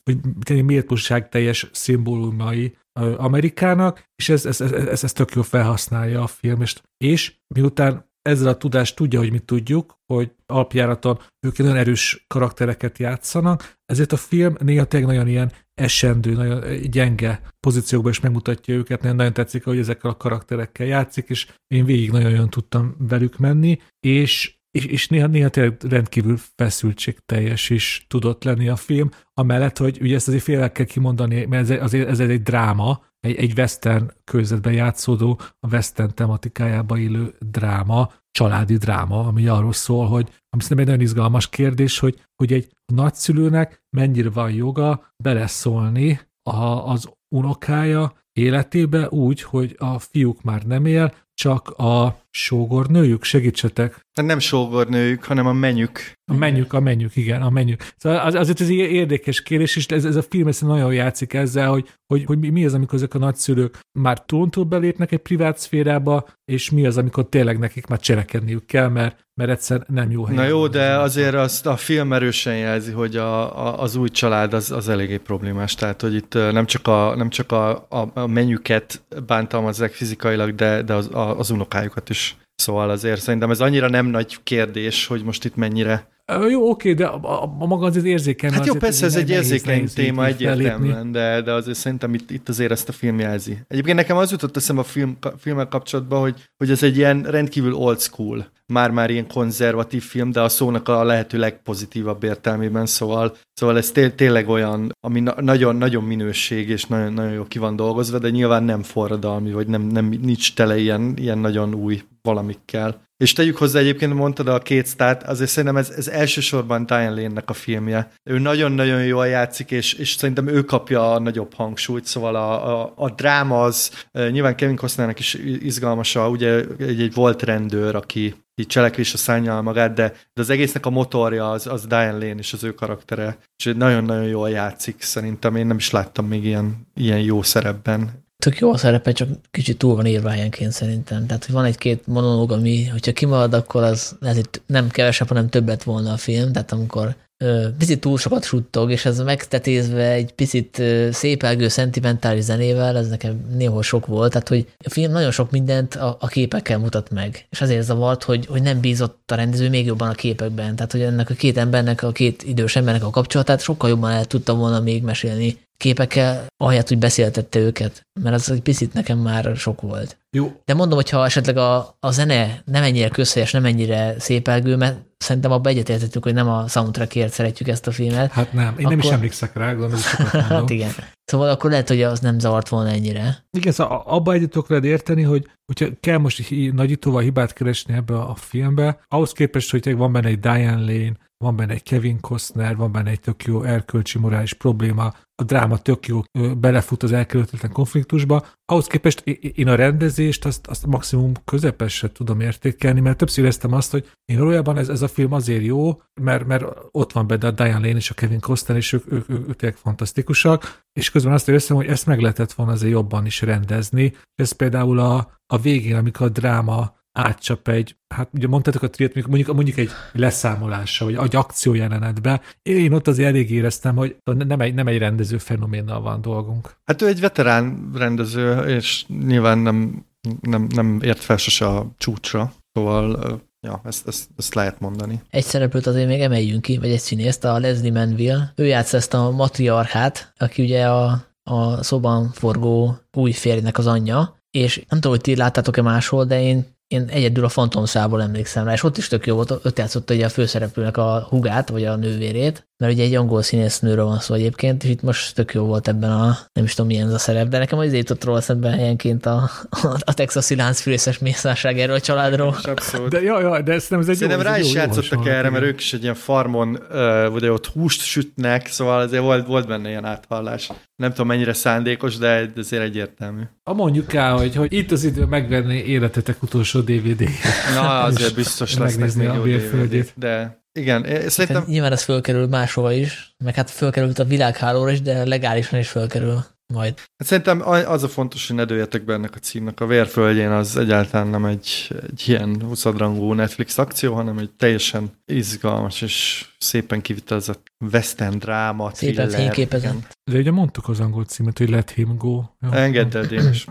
hogy 0.47 0.65
méltóság 0.65 1.29
teljes 1.29 1.69
szimbólumai 1.73 2.77
Amerikának, 3.17 4.05
és 4.17 4.29
ez, 4.29 4.47
ez, 4.47 4.61
ez, 4.61 4.73
ez, 4.73 5.05
ez 5.05 5.13
tök 5.13 5.35
jó 5.35 5.43
felhasználja 5.43 6.23
a 6.23 6.27
film, 6.27 6.61
és, 6.61 6.81
és 6.97 7.35
miután 7.55 8.12
ezzel 8.23 8.49
a 8.49 8.57
tudást 8.57 8.97
tudja, 8.97 9.19
hogy 9.19 9.31
mi 9.31 9.39
tudjuk, 9.39 9.99
hogy 10.07 10.33
alapjáraton 10.47 11.19
ők 11.47 11.59
nagyon 11.59 11.77
erős 11.77 12.25
karaktereket 12.27 12.99
játszanak, 12.99 13.75
ezért 13.85 14.13
a 14.13 14.17
film 14.17 14.57
néha 14.59 14.85
tényleg 14.85 15.09
nagyon 15.11 15.29
ilyen 15.29 15.53
esendő, 15.75 16.33
nagyon 16.33 16.81
gyenge 16.91 17.41
pozíciókban 17.61 18.11
is 18.11 18.21
megmutatja 18.21 18.75
őket, 18.75 19.01
nagyon, 19.01 19.17
nagyon 19.17 19.33
tetszik, 19.33 19.65
hogy 19.65 19.79
ezekkel 19.79 20.11
a 20.11 20.17
karakterekkel 20.17 20.87
játszik, 20.87 21.29
és 21.29 21.47
én 21.67 21.85
végig 21.85 22.11
nagyon-nagyon 22.11 22.51
tudtam 22.51 22.95
velük 22.99 23.39
menni, 23.39 23.79
és 24.01 24.61
és, 24.73 24.85
és 24.85 25.09
néha, 25.09 25.27
néha 25.27 25.49
tényleg 25.49 25.77
rendkívül 25.89 26.37
feszültségteljes 26.55 27.71
is 27.71 28.07
tudott 28.09 28.45
lenni 28.45 28.69
a 28.69 28.77
film, 28.77 29.11
amellett, 29.35 29.79
hogy 29.79 29.99
ugye 30.01 30.15
ezt 30.15 30.29
azért 30.29 30.43
félre 30.43 30.73
kell 30.73 30.87
kimondani, 30.87 31.45
mert 31.45 31.71
ez, 31.71 31.83
azért, 31.83 32.09
ez 32.09 32.19
egy 32.19 32.43
dráma, 32.43 33.05
egy, 33.21 33.37
egy 33.37 33.59
western 33.59 34.11
körzetben 34.25 34.73
játszódó, 34.73 35.41
a 35.61 35.69
western 35.73 36.15
tematikájába 36.15 36.97
illő 36.97 37.35
dráma, 37.39 38.13
családi 38.31 38.77
dráma, 38.77 39.27
ami 39.27 39.47
arról 39.47 39.73
szól, 39.73 40.07
hogy 40.07 40.29
ami 40.51 40.63
szerintem 40.63 40.79
egy 40.79 40.87
nagyon 40.87 41.01
izgalmas 41.01 41.49
kérdés, 41.49 41.99
hogy, 41.99 42.27
hogy 42.35 42.53
egy 42.53 42.73
nagyszülőnek 42.93 43.83
mennyire 43.91 44.31
van 44.31 44.53
joga 44.53 45.15
beleszólni 45.17 46.21
a, 46.43 46.57
az 46.65 47.11
unokája 47.35 48.13
életébe 48.33 49.09
úgy, 49.09 49.43
hogy 49.43 49.77
a 49.79 49.99
fiúk 49.99 50.43
már 50.43 50.63
nem 50.63 50.87
él, 50.87 51.15
csak 51.35 51.69
a 51.69 52.22
sógornőjük, 52.35 53.25
segítsetek. 53.25 54.07
Hát 54.15 54.27
nem 54.27 54.39
sógornőjük, 54.39 55.25
hanem 55.25 55.47
a 55.47 55.53
menyük. 55.53 56.13
A 56.33 56.35
menyük, 56.35 56.73
a 56.73 56.81
menyük, 56.81 57.17
igen, 57.17 57.43
a 57.43 57.51
menyük. 57.51 57.93
Szóval 57.97 58.19
az, 58.19 58.35
azért 58.35 58.61
ez 58.61 58.69
egy 58.69 58.75
érdekes 58.75 59.43
kérdés, 59.43 59.77
és 59.77 59.87
ez, 59.87 60.05
ez 60.05 60.17
a 60.17 60.23
film 60.23 60.47
ezt 60.47 60.63
nagyon 60.63 60.93
játszik 60.93 61.33
ezzel, 61.33 61.69
hogy, 61.69 61.89
hogy, 62.07 62.25
hogy 62.25 62.39
mi 62.53 62.65
az, 62.65 62.75
amikor 62.75 62.95
ezek 62.95 63.15
a 63.15 63.19
nagyszülők 63.19 63.79
már 63.99 64.25
túl 64.25 64.65
belépnek 64.69 65.13
egy 65.13 65.19
privát 65.19 65.59
szférába, 65.59 66.29
és 66.45 66.71
mi 66.71 66.87
az, 66.87 66.97
amikor 66.97 67.29
tényleg 67.29 67.59
nekik 67.59 67.87
már 67.87 68.01
cselekedniük 68.01 68.67
kell, 68.67 68.89
mert, 68.89 69.27
mert 69.35 69.51
egyszer 69.51 69.85
nem 69.89 70.11
jó 70.11 70.25
hely. 70.25 70.37
Na 70.37 70.45
jó, 70.45 70.69
de 70.69 70.99
azért 70.99 71.35
azt 71.35 71.67
a 71.67 71.77
film 71.77 72.13
erősen 72.13 72.57
jelzi, 72.57 72.93
hogy 72.93 73.17
a, 73.17 73.67
a, 73.67 73.83
az 73.83 73.97
új 73.97 74.09
család 74.09 74.53
az, 74.53 74.71
az 74.71 74.89
eléggé 74.89 75.17
problémás, 75.17 75.75
tehát 75.75 76.01
hogy 76.01 76.15
itt 76.15 76.35
nem 76.35 76.67
csak 76.67 76.87
a, 76.89 77.15
nem 77.17 77.29
csak 77.29 77.53
a, 77.53 77.87
a, 77.89 78.11
a 78.15 78.27
menyüket 78.27 79.03
bántalmazzák 79.27 79.93
fizikailag, 79.93 80.55
de, 80.55 80.83
de 80.83 80.95
az, 80.95 81.15
a, 81.15 81.39
az 81.39 81.51
unokájukat 81.51 82.09
is. 82.09 82.22
Szóval 82.63 82.91
azért 82.91 83.21
szerintem 83.21 83.51
ez 83.51 83.61
annyira 83.61 83.89
nem 83.89 84.07
nagy 84.07 84.43
kérdés, 84.43 85.07
hogy 85.07 85.25
most 85.25 85.45
itt 85.45 85.57
mennyire 85.57 86.09
jó, 86.51 86.71
oké, 86.71 86.93
de 86.95 87.07
a, 87.07 87.43
a, 87.43 87.55
a 87.59 87.67
maga 87.67 87.87
azért 87.87 88.05
érzékeny. 88.05 88.53
Hát 88.53 88.67
jó, 88.67 88.75
persze 88.75 89.07
ez 89.07 89.15
egy 89.15 89.31
érzékeny 89.31 89.75
nehéz, 89.75 89.93
téma 89.93 90.27
egyértelműen, 90.27 91.13
de, 91.13 91.43
de 91.43 91.53
azért 91.53 91.79
szerintem 91.79 92.15
itt, 92.15 92.31
itt 92.31 92.49
azért 92.49 92.71
ezt 92.71 92.89
a 92.89 92.93
film 92.93 93.19
jelzi. 93.19 93.59
Egyébként 93.69 93.97
nekem 93.97 94.17
az 94.17 94.31
jutott 94.31 94.57
eszem 94.57 94.79
a 94.79 94.83
film, 94.83 95.17
filmmel 95.39 95.69
kapcsolatban, 95.69 96.21
hogy, 96.21 96.49
hogy 96.57 96.71
ez 96.71 96.83
egy 96.83 96.97
ilyen 96.97 97.23
rendkívül 97.23 97.75
old 97.75 98.01
school, 98.01 98.51
már-már 98.67 99.11
ilyen 99.11 99.27
konzervatív 99.27 100.03
film, 100.03 100.31
de 100.31 100.41
a 100.41 100.49
szónak 100.49 100.89
a 100.89 101.05
lehető 101.05 101.39
legpozitívabb 101.39 102.23
értelmében, 102.25 102.87
szóval, 102.87 103.37
szóval 103.53 103.77
ez 103.77 103.91
té- 103.91 104.15
tényleg 104.15 104.49
olyan, 104.49 104.93
ami 105.01 105.21
nagyon-nagyon 105.37 106.05
minőség, 106.05 106.69
és 106.69 106.85
nagyon, 106.85 107.13
nagyon 107.13 107.33
jó 107.33 107.45
ki 107.45 107.59
van 107.59 107.77
dolgozva, 107.77 108.19
de 108.19 108.31
nyilván 108.31 108.65
nem 108.65 108.83
forradalmi, 108.83 109.53
vagy 109.53 109.67
nem, 109.67 109.83
nem 109.83 110.07
nincs 110.07 110.55
tele 110.55 110.79
ilyen, 110.79 111.15
ilyen 111.17 111.39
nagyon 111.39 111.75
új 111.75 112.03
valamikkel. 112.23 113.01
És 113.23 113.33
tegyük 113.33 113.57
hozzá 113.57 113.79
egyébként, 113.79 114.15
mondtad 114.15 114.49
a 114.49 114.59
két 114.59 114.87
sztát, 114.87 115.23
azért 115.23 115.51
szerintem 115.51 115.77
ez, 115.77 115.91
ez 115.91 116.09
elsősorban 116.09 116.87
Diane 116.87 117.11
Lane-nek 117.11 117.51
a 117.51 117.53
filmje. 117.53 118.11
Ő 118.31 118.39
nagyon-nagyon 118.39 119.05
jól 119.05 119.27
játszik, 119.27 119.71
és, 119.71 119.93
és 119.93 120.13
szerintem 120.13 120.49
ő 120.49 120.63
kapja 120.65 121.13
a 121.13 121.19
nagyobb 121.19 121.55
hangsúlyt, 121.55 122.05
szóval 122.05 122.35
a, 122.35 122.81
a, 122.81 122.93
a 122.97 123.11
dráma 123.11 123.63
az, 123.63 124.07
nyilván 124.13 124.57
Kevin 124.57 124.77
Costnernek 124.77 125.19
is 125.19 125.35
izgalmas, 125.61 126.17
a, 126.17 126.29
ugye 126.29 126.65
egy, 126.79 127.01
egy 127.01 127.15
volt 127.15 127.43
rendőr, 127.43 127.95
aki 127.95 128.35
így 128.55 128.67
cselekvésre 128.67 129.19
szállja 129.19 129.61
magát, 129.61 129.95
de, 129.95 130.09
de 130.09 130.41
az 130.41 130.51
egésznek 130.51 130.87
a 130.87 130.91
motorja 130.91 131.51
az, 131.51 131.67
az 131.67 131.87
Diane 131.87 132.13
Lane 132.13 132.39
és 132.39 132.53
az 132.53 132.65
ő 132.65 132.75
karaktere, 132.75 133.39
és 133.57 133.73
nagyon-nagyon 133.77 134.27
jól 134.27 134.51
játszik 134.51 135.03
szerintem, 135.03 135.57
én 135.57 135.67
nem 135.67 135.77
is 135.77 135.91
láttam 135.91 136.27
még 136.27 136.45
ilyen, 136.45 136.87
ilyen 136.95 137.21
jó 137.21 137.43
szerepben 137.43 138.22
tök 138.43 138.59
jó 138.59 138.73
a 138.73 138.77
szerepe, 138.77 139.13
csak 139.13 139.29
kicsit 139.51 139.79
túl 139.79 139.95
van 139.95 140.07
írva 140.07 140.29
helyenként 140.29 140.73
szerintem. 140.73 141.27
Tehát, 141.27 141.45
hogy 141.45 141.55
van 141.55 141.65
egy-két 141.65 142.07
monológ, 142.07 142.53
ami, 142.53 142.85
hogyha 142.87 143.13
kimarad, 143.13 143.55
akkor 143.55 143.83
az 143.83 144.17
lehet, 144.21 144.37
hogy 144.37 144.49
nem 144.67 144.89
kevesebb, 144.89 145.29
hanem 145.29 145.49
többet 145.49 145.83
volna 145.83 146.13
a 146.13 146.17
film. 146.17 146.53
Tehát 146.53 146.73
amikor 146.73 147.17
ö, 147.39 147.67
picit 147.79 148.01
túl 148.01 148.19
sokat 148.19 148.45
suttog, 148.45 148.91
és 148.91 149.05
ez 149.05 149.19
megtetézve 149.21 150.11
egy 150.11 150.33
picit 150.33 150.79
ö, 150.79 151.09
szépelgő, 151.13 151.69
szentimentális 151.69 152.43
zenével, 152.43 152.97
ez 152.97 153.09
nekem 153.09 153.47
néhol 153.57 153.83
sok 153.83 154.07
volt. 154.07 154.33
Tehát, 154.33 154.49
hogy 154.49 154.67
a 154.85 154.91
film 154.91 155.13
nagyon 155.13 155.31
sok 155.31 155.51
mindent 155.51 155.95
a, 155.95 156.17
a 156.21 156.27
képekkel 156.27 156.79
mutat 156.79 157.11
meg. 157.11 157.47
És 157.51 157.61
azért 157.61 157.85
zavart, 157.85 158.23
hogy, 158.23 158.47
hogy 158.47 158.63
nem 158.63 158.81
bízott 158.81 159.31
a 159.31 159.35
rendező 159.35 159.69
még 159.69 159.87
jobban 159.87 160.09
a 160.09 160.15
képekben. 160.15 160.77
Tehát, 160.77 160.93
hogy 160.93 161.03
ennek 161.03 161.31
a 161.31 161.35
két 161.35 161.57
embernek, 161.57 162.03
a 162.03 162.13
két 162.13 162.43
idős 162.43 162.77
embernek 162.77 163.05
a 163.05 163.11
kapcsolatát 163.11 163.61
sokkal 163.61 163.89
jobban 163.89 164.11
el 164.11 164.25
tudta 164.25 164.55
volna 164.55 164.81
még 164.81 165.03
mesélni 165.03 165.59
képekkel, 165.83 166.47
ahelyett, 166.57 166.89
hogy 166.89 166.99
beszéltette 166.99 167.59
őket, 167.59 168.07
mert 168.21 168.35
az 168.35 168.51
egy 168.51 168.63
picit 168.63 168.93
nekem 168.93 169.19
már 169.19 169.57
sok 169.57 169.81
volt. 169.81 170.19
Jó. 170.37 170.53
De 170.65 170.75
mondom, 170.75 170.97
hogyha 170.97 171.25
esetleg 171.25 171.57
a, 171.57 171.97
a 172.01 172.11
zene 172.11 172.63
nem 172.65 172.83
ennyire 172.83 173.09
közhelyes, 173.09 173.53
nem 173.53 173.65
ennyire 173.65 174.15
szépelgő, 174.19 174.77
mert 174.77 174.97
szerintem 175.17 175.53
abban 175.53 175.73
egyetértettük, 175.73 176.23
hogy 176.23 176.35
nem 176.35 176.49
a 176.49 176.69
soundtrackért 176.69 177.33
szeretjük 177.33 177.69
ezt 177.69 177.87
a 177.87 177.91
filmet. 177.91 178.31
Hát 178.33 178.53
nem, 178.53 178.65
én 178.67 178.85
akkor... 178.85 178.91
nem 178.91 178.99
is 178.99 179.11
emlékszek 179.11 179.57
rá, 179.57 179.73
gondolom, 179.73 180.01
hogy 180.17 180.41
Hát 180.49 180.71
igen. 180.71 180.91
Szóval 181.25 181.49
akkor 181.49 181.71
lehet, 181.71 181.89
hogy 181.89 182.03
az 182.03 182.21
nem 182.21 182.39
zavart 182.39 182.69
volna 182.69 182.91
ennyire. 182.91 183.45
Igen, 183.51 183.73
szóval 183.73 184.03
abba 184.07 184.33
egyet 184.33 184.51
tudok 184.51 184.69
veled 184.69 184.85
érteni, 184.85 185.23
hogy 185.23 185.47
hogyha 185.73 185.95
kell 186.01 186.19
most 186.19 186.51
nagyítóval 186.73 187.23
hibát 187.23 187.53
keresni 187.53 187.95
ebbe 187.95 188.15
a 188.19 188.35
filmbe, 188.35 189.01
ahhoz 189.09 189.33
képest, 189.33 189.71
hogy 189.71 189.97
van 189.97 190.13
benne 190.13 190.29
egy 190.29 190.41
Diane 190.41 190.81
Lane, 190.81 191.13
van 191.43 191.57
benne 191.57 191.73
egy 191.73 191.83
Kevin 191.83 192.21
Costner, 192.21 192.77
van 192.77 192.93
benne 192.93 193.11
egy 193.11 193.21
tök 193.21 193.45
jó 193.45 193.63
erkölcsi 193.63 194.19
morális 194.19 194.53
probléma, 194.53 195.13
a 195.35 195.45
dráma 195.45 195.79
tök 195.79 196.07
jó 196.07 196.21
belefut 196.59 197.03
az 197.03 197.13
elkerülhetetlen 197.13 197.73
konfliktusba. 197.73 198.47
Ahhoz 198.65 198.87
képest 198.87 199.21
én 199.55 199.69
a 199.69 199.75
rendezést 199.75 200.45
azt, 200.45 200.67
azt 200.67 200.87
maximum 200.87 201.33
közepesre 201.45 202.13
tudom 202.13 202.41
értékelni, 202.41 203.01
mert 203.01 203.17
többször 203.17 203.45
éreztem 203.45 203.73
azt, 203.73 203.91
hogy 203.91 204.11
én 204.25 204.39
valójában 204.39 204.79
ez, 204.79 204.89
ez 204.89 205.03
a 205.03 205.09
film 205.09 205.33
azért 205.33 205.65
jó, 205.65 206.01
mert, 206.21 206.47
mert 206.47 206.65
ott 206.91 207.13
van 207.13 207.27
benne 207.27 207.47
a 207.47 207.51
Diane 207.51 207.87
Lane 207.87 207.97
és 207.97 208.11
a 208.11 208.15
Kevin 208.15 208.41
Costner, 208.41 208.77
és 208.77 208.93
ők, 208.93 209.13
ők, 209.13 209.31
ők, 209.31 209.49
ők 209.49 209.57
tényleg 209.57 209.79
fantasztikusak, 209.79 210.83
és 210.93 211.11
közben 211.11 211.33
azt 211.33 211.49
érzem, 211.49 211.77
hogy 211.77 211.87
ezt 211.87 212.07
meg 212.07 212.21
lehetett 212.21 212.53
volna 212.53 212.73
azért 212.73 212.93
jobban 212.93 213.27
is 213.27 213.41
rendezni. 213.41 214.15
Ez 214.35 214.53
például 214.53 214.99
a, 214.99 215.31
a 215.47 215.59
végén, 215.59 215.97
amikor 215.97 216.27
a 216.27 216.31
dráma 216.31 217.01
átcsap 217.13 217.69
egy, 217.69 217.97
hát 218.15 218.29
ugye 218.33 218.47
mondtátok 218.47 218.83
a 218.83 218.91
triát, 218.91 219.27
mondjuk, 219.27 219.55
mondjuk 219.55 219.77
egy 219.77 219.91
leszámolása, 220.13 221.05
vagy 221.05 221.15
egy 221.15 221.37
akciójelenetbe. 221.37 222.41
Én 222.63 222.93
ott 222.93 223.09
azért 223.09 223.29
elég 223.29 223.51
éreztem, 223.51 223.97
hogy 223.97 224.17
nem 224.25 224.61
egy, 224.61 224.75
nem 224.75 224.87
egy 224.87 224.99
rendező 224.99 225.39
fenoménnal 225.39 226.01
van 226.01 226.21
dolgunk. 226.21 226.77
Hát 226.85 227.03
ő 227.03 227.07
egy 227.07 227.21
veterán 227.21 227.91
rendező, 227.95 228.59
és 228.59 229.05
nyilván 229.25 229.59
nem, 229.59 230.07
nem, 230.41 230.67
nem 230.75 230.99
ért 231.03 231.21
fel 231.21 231.37
sose 231.37 231.67
a 231.67 231.93
csúcsra, 231.99 232.53
szóval 232.73 233.41
Ja, 233.67 233.81
ezt, 233.85 234.07
ezt, 234.07 234.29
ezt 234.37 234.55
lehet 234.55 234.81
mondani. 234.81 235.23
Egy 235.31 235.45
szereplőt 235.45 235.87
azért 235.87 236.09
még 236.09 236.21
emeljünk 236.21 236.63
ki, 236.63 236.79
vagy 236.79 236.91
egy 236.91 236.99
színészt, 236.99 237.45
a 237.45 237.59
Leslie 237.59 237.93
Manville. 237.93 238.53
Ő 238.57 238.67
játsza 238.67 238.97
ezt 238.97 239.15
a 239.15 239.31
matriarchát, 239.31 240.33
aki 240.39 240.63
ugye 240.63 240.89
a, 240.89 241.25
a 241.43 241.83
szoban 241.83 242.31
forgó 242.33 242.99
új 243.13 243.33
férjnek 243.33 243.79
az 243.79 243.87
anyja, 243.87 244.37
és 244.51 244.77
nem 244.77 245.01
tudom, 245.01 245.11
hogy 245.11 245.21
ti 245.21 245.37
láttátok-e 245.37 245.83
máshol, 245.83 246.25
de 246.25 246.43
én 246.43 246.67
én 246.93 247.05
egyedül 247.09 247.45
a 247.45 247.49
Phantom 247.49 247.85
szából 247.85 248.23
emlékszem 248.23 248.65
rá, 248.65 248.73
és 248.73 248.83
ott 248.83 248.97
is 248.97 249.09
tök 249.09 249.27
jó 249.27 249.35
volt, 249.35 249.51
ott 249.51 249.79
játszott 249.79 250.11
ugye 250.11 250.25
a 250.25 250.29
főszereplőnek 250.29 250.97
a 250.97 251.27
hugát, 251.29 251.69
vagy 251.69 251.85
a 251.85 251.97
nővérét, 251.97 252.67
mert 252.83 252.95
ugye 252.95 253.03
egy 253.03 253.15
angol 253.15 253.43
színésznőről 253.43 254.05
van 254.05 254.19
szó 254.19 254.35
egyébként, 254.35 254.85
és 254.85 254.91
itt 254.91 255.03
most 255.03 255.35
tök 255.35 255.55
jó 255.55 255.65
volt 255.65 255.89
ebben 255.89 256.11
a, 256.11 256.39
nem 256.53 256.65
is 256.65 256.75
tudom 256.75 256.91
milyen 256.91 257.07
ez 257.07 257.13
a 257.13 257.19
szerep, 257.19 257.49
de 257.49 257.59
nekem 257.59 257.79
az 257.79 257.93
jutott 257.93 258.25
róla 258.25 258.41
szemben 258.41 258.73
helyenként 258.73 259.27
a, 259.27 259.51
a, 259.71 259.97
a 260.05 260.15
texasi 260.15 260.57
láncfűrészes 260.57 261.19
mészárság 261.19 261.79
erről 261.79 261.95
a 261.95 262.01
családról. 262.01 262.57
Abszolút. 262.63 263.09
De, 263.09 263.23
ja, 263.23 263.41
ja, 263.41 263.63
de 263.63 263.73
ez 263.73 263.87
nem 263.89 264.01
ez 264.01 264.09
egy 264.09 264.17
Szerintem 264.17 264.41
jó, 264.41 264.51
rá 264.51 264.59
is 264.59 264.67
jó, 264.67 264.73
jó 264.73 264.79
játszottak 264.79 265.19
hasonlat, 265.19 265.39
erre, 265.39 265.51
mert 265.51 265.65
ők 265.65 265.81
is 265.81 265.93
egy 265.93 266.03
ilyen 266.03 266.15
farmon, 266.15 266.79
uh, 266.91 267.35
ugye 267.35 267.53
ott 267.53 267.67
húst 267.67 268.01
sütnek, 268.01 268.67
szóval 268.67 269.01
azért 269.01 269.23
volt, 269.23 269.47
volt 269.47 269.67
benne 269.67 269.89
ilyen 269.89 270.05
áthallás. 270.05 270.71
Nem 270.97 271.11
tudom 271.11 271.27
mennyire 271.27 271.53
szándékos, 271.53 272.17
de 272.17 272.51
azért 272.57 272.83
egyértelmű. 272.83 273.43
A 273.63 273.73
mondjuk 273.73 274.13
el, 274.13 274.37
hogy, 274.37 274.55
hogy 274.55 274.73
itt 274.73 274.91
az 274.91 275.05
idő 275.05 275.25
megvenni 275.25 275.77
életetek 275.77 276.43
utolsó 276.43 276.81
DVD-jét. 276.81 277.31
Na, 277.75 278.03
azért 278.03 278.35
biztos 278.35 278.77
lesznek 278.77 278.99
megnézni 278.99 279.21
még 279.21 279.31
a 279.31 279.47
jó. 279.47 279.57
DVD-k, 279.57 280.13
De 280.15 280.62
igen, 280.79 281.05
én 281.05 281.29
szerintem 281.29 281.61
Hát 281.61 281.71
nyilván 281.71 281.93
ez 281.93 282.03
fölkerül 282.03 282.47
máshova 282.47 282.93
is, 282.93 283.35
meg 283.45 283.55
hát 283.55 283.71
fölkerült 283.71 284.19
a 284.19 284.25
világhálóra 284.25 284.91
is, 284.91 285.01
de 285.01 285.25
legálisan 285.25 285.79
is 285.79 285.89
fölkerül 285.89 286.45
majd. 286.73 286.95
Hát 287.17 287.29
szerintem 287.29 287.63
az 287.69 288.03
a 288.03 288.09
fontos, 288.09 288.47
hogy 288.47 288.57
ne 288.57 288.65
dőljetek 288.65 289.05
be 289.05 289.13
ennek 289.13 289.35
a 289.35 289.39
címnek. 289.39 289.81
A 289.81 289.87
vérföldjén 289.87 290.51
az 290.51 290.77
egyáltalán 290.77 291.27
nem 291.27 291.45
egy, 291.45 291.89
egy 292.11 292.25
ilyen 292.27 292.63
20 292.63 292.85
rangú 292.85 293.33
Netflix 293.33 293.79
akció, 293.79 294.15
hanem 294.15 294.39
egy 294.39 294.51
teljesen 294.51 295.11
izgalmas 295.27 296.03
és 296.03 296.47
szépen 296.59 297.01
kivitelezett 297.01 297.67
western 297.93 298.39
dráma, 298.39 298.91
Szépen 298.95 299.29
fényképezett. 299.29 300.19
De 300.31 300.39
ugye 300.39 300.51
mondtuk 300.51 300.89
az 300.89 301.01
angol 301.01 301.25
címet, 301.25 301.59
hogy 301.59 301.71
Let 301.71 301.91
Him 301.91 302.17
Go. 302.17 302.43
Ja. 302.61 302.73
Engedd 302.73 303.17
el, 303.17 303.27
Dénes. 303.27 303.67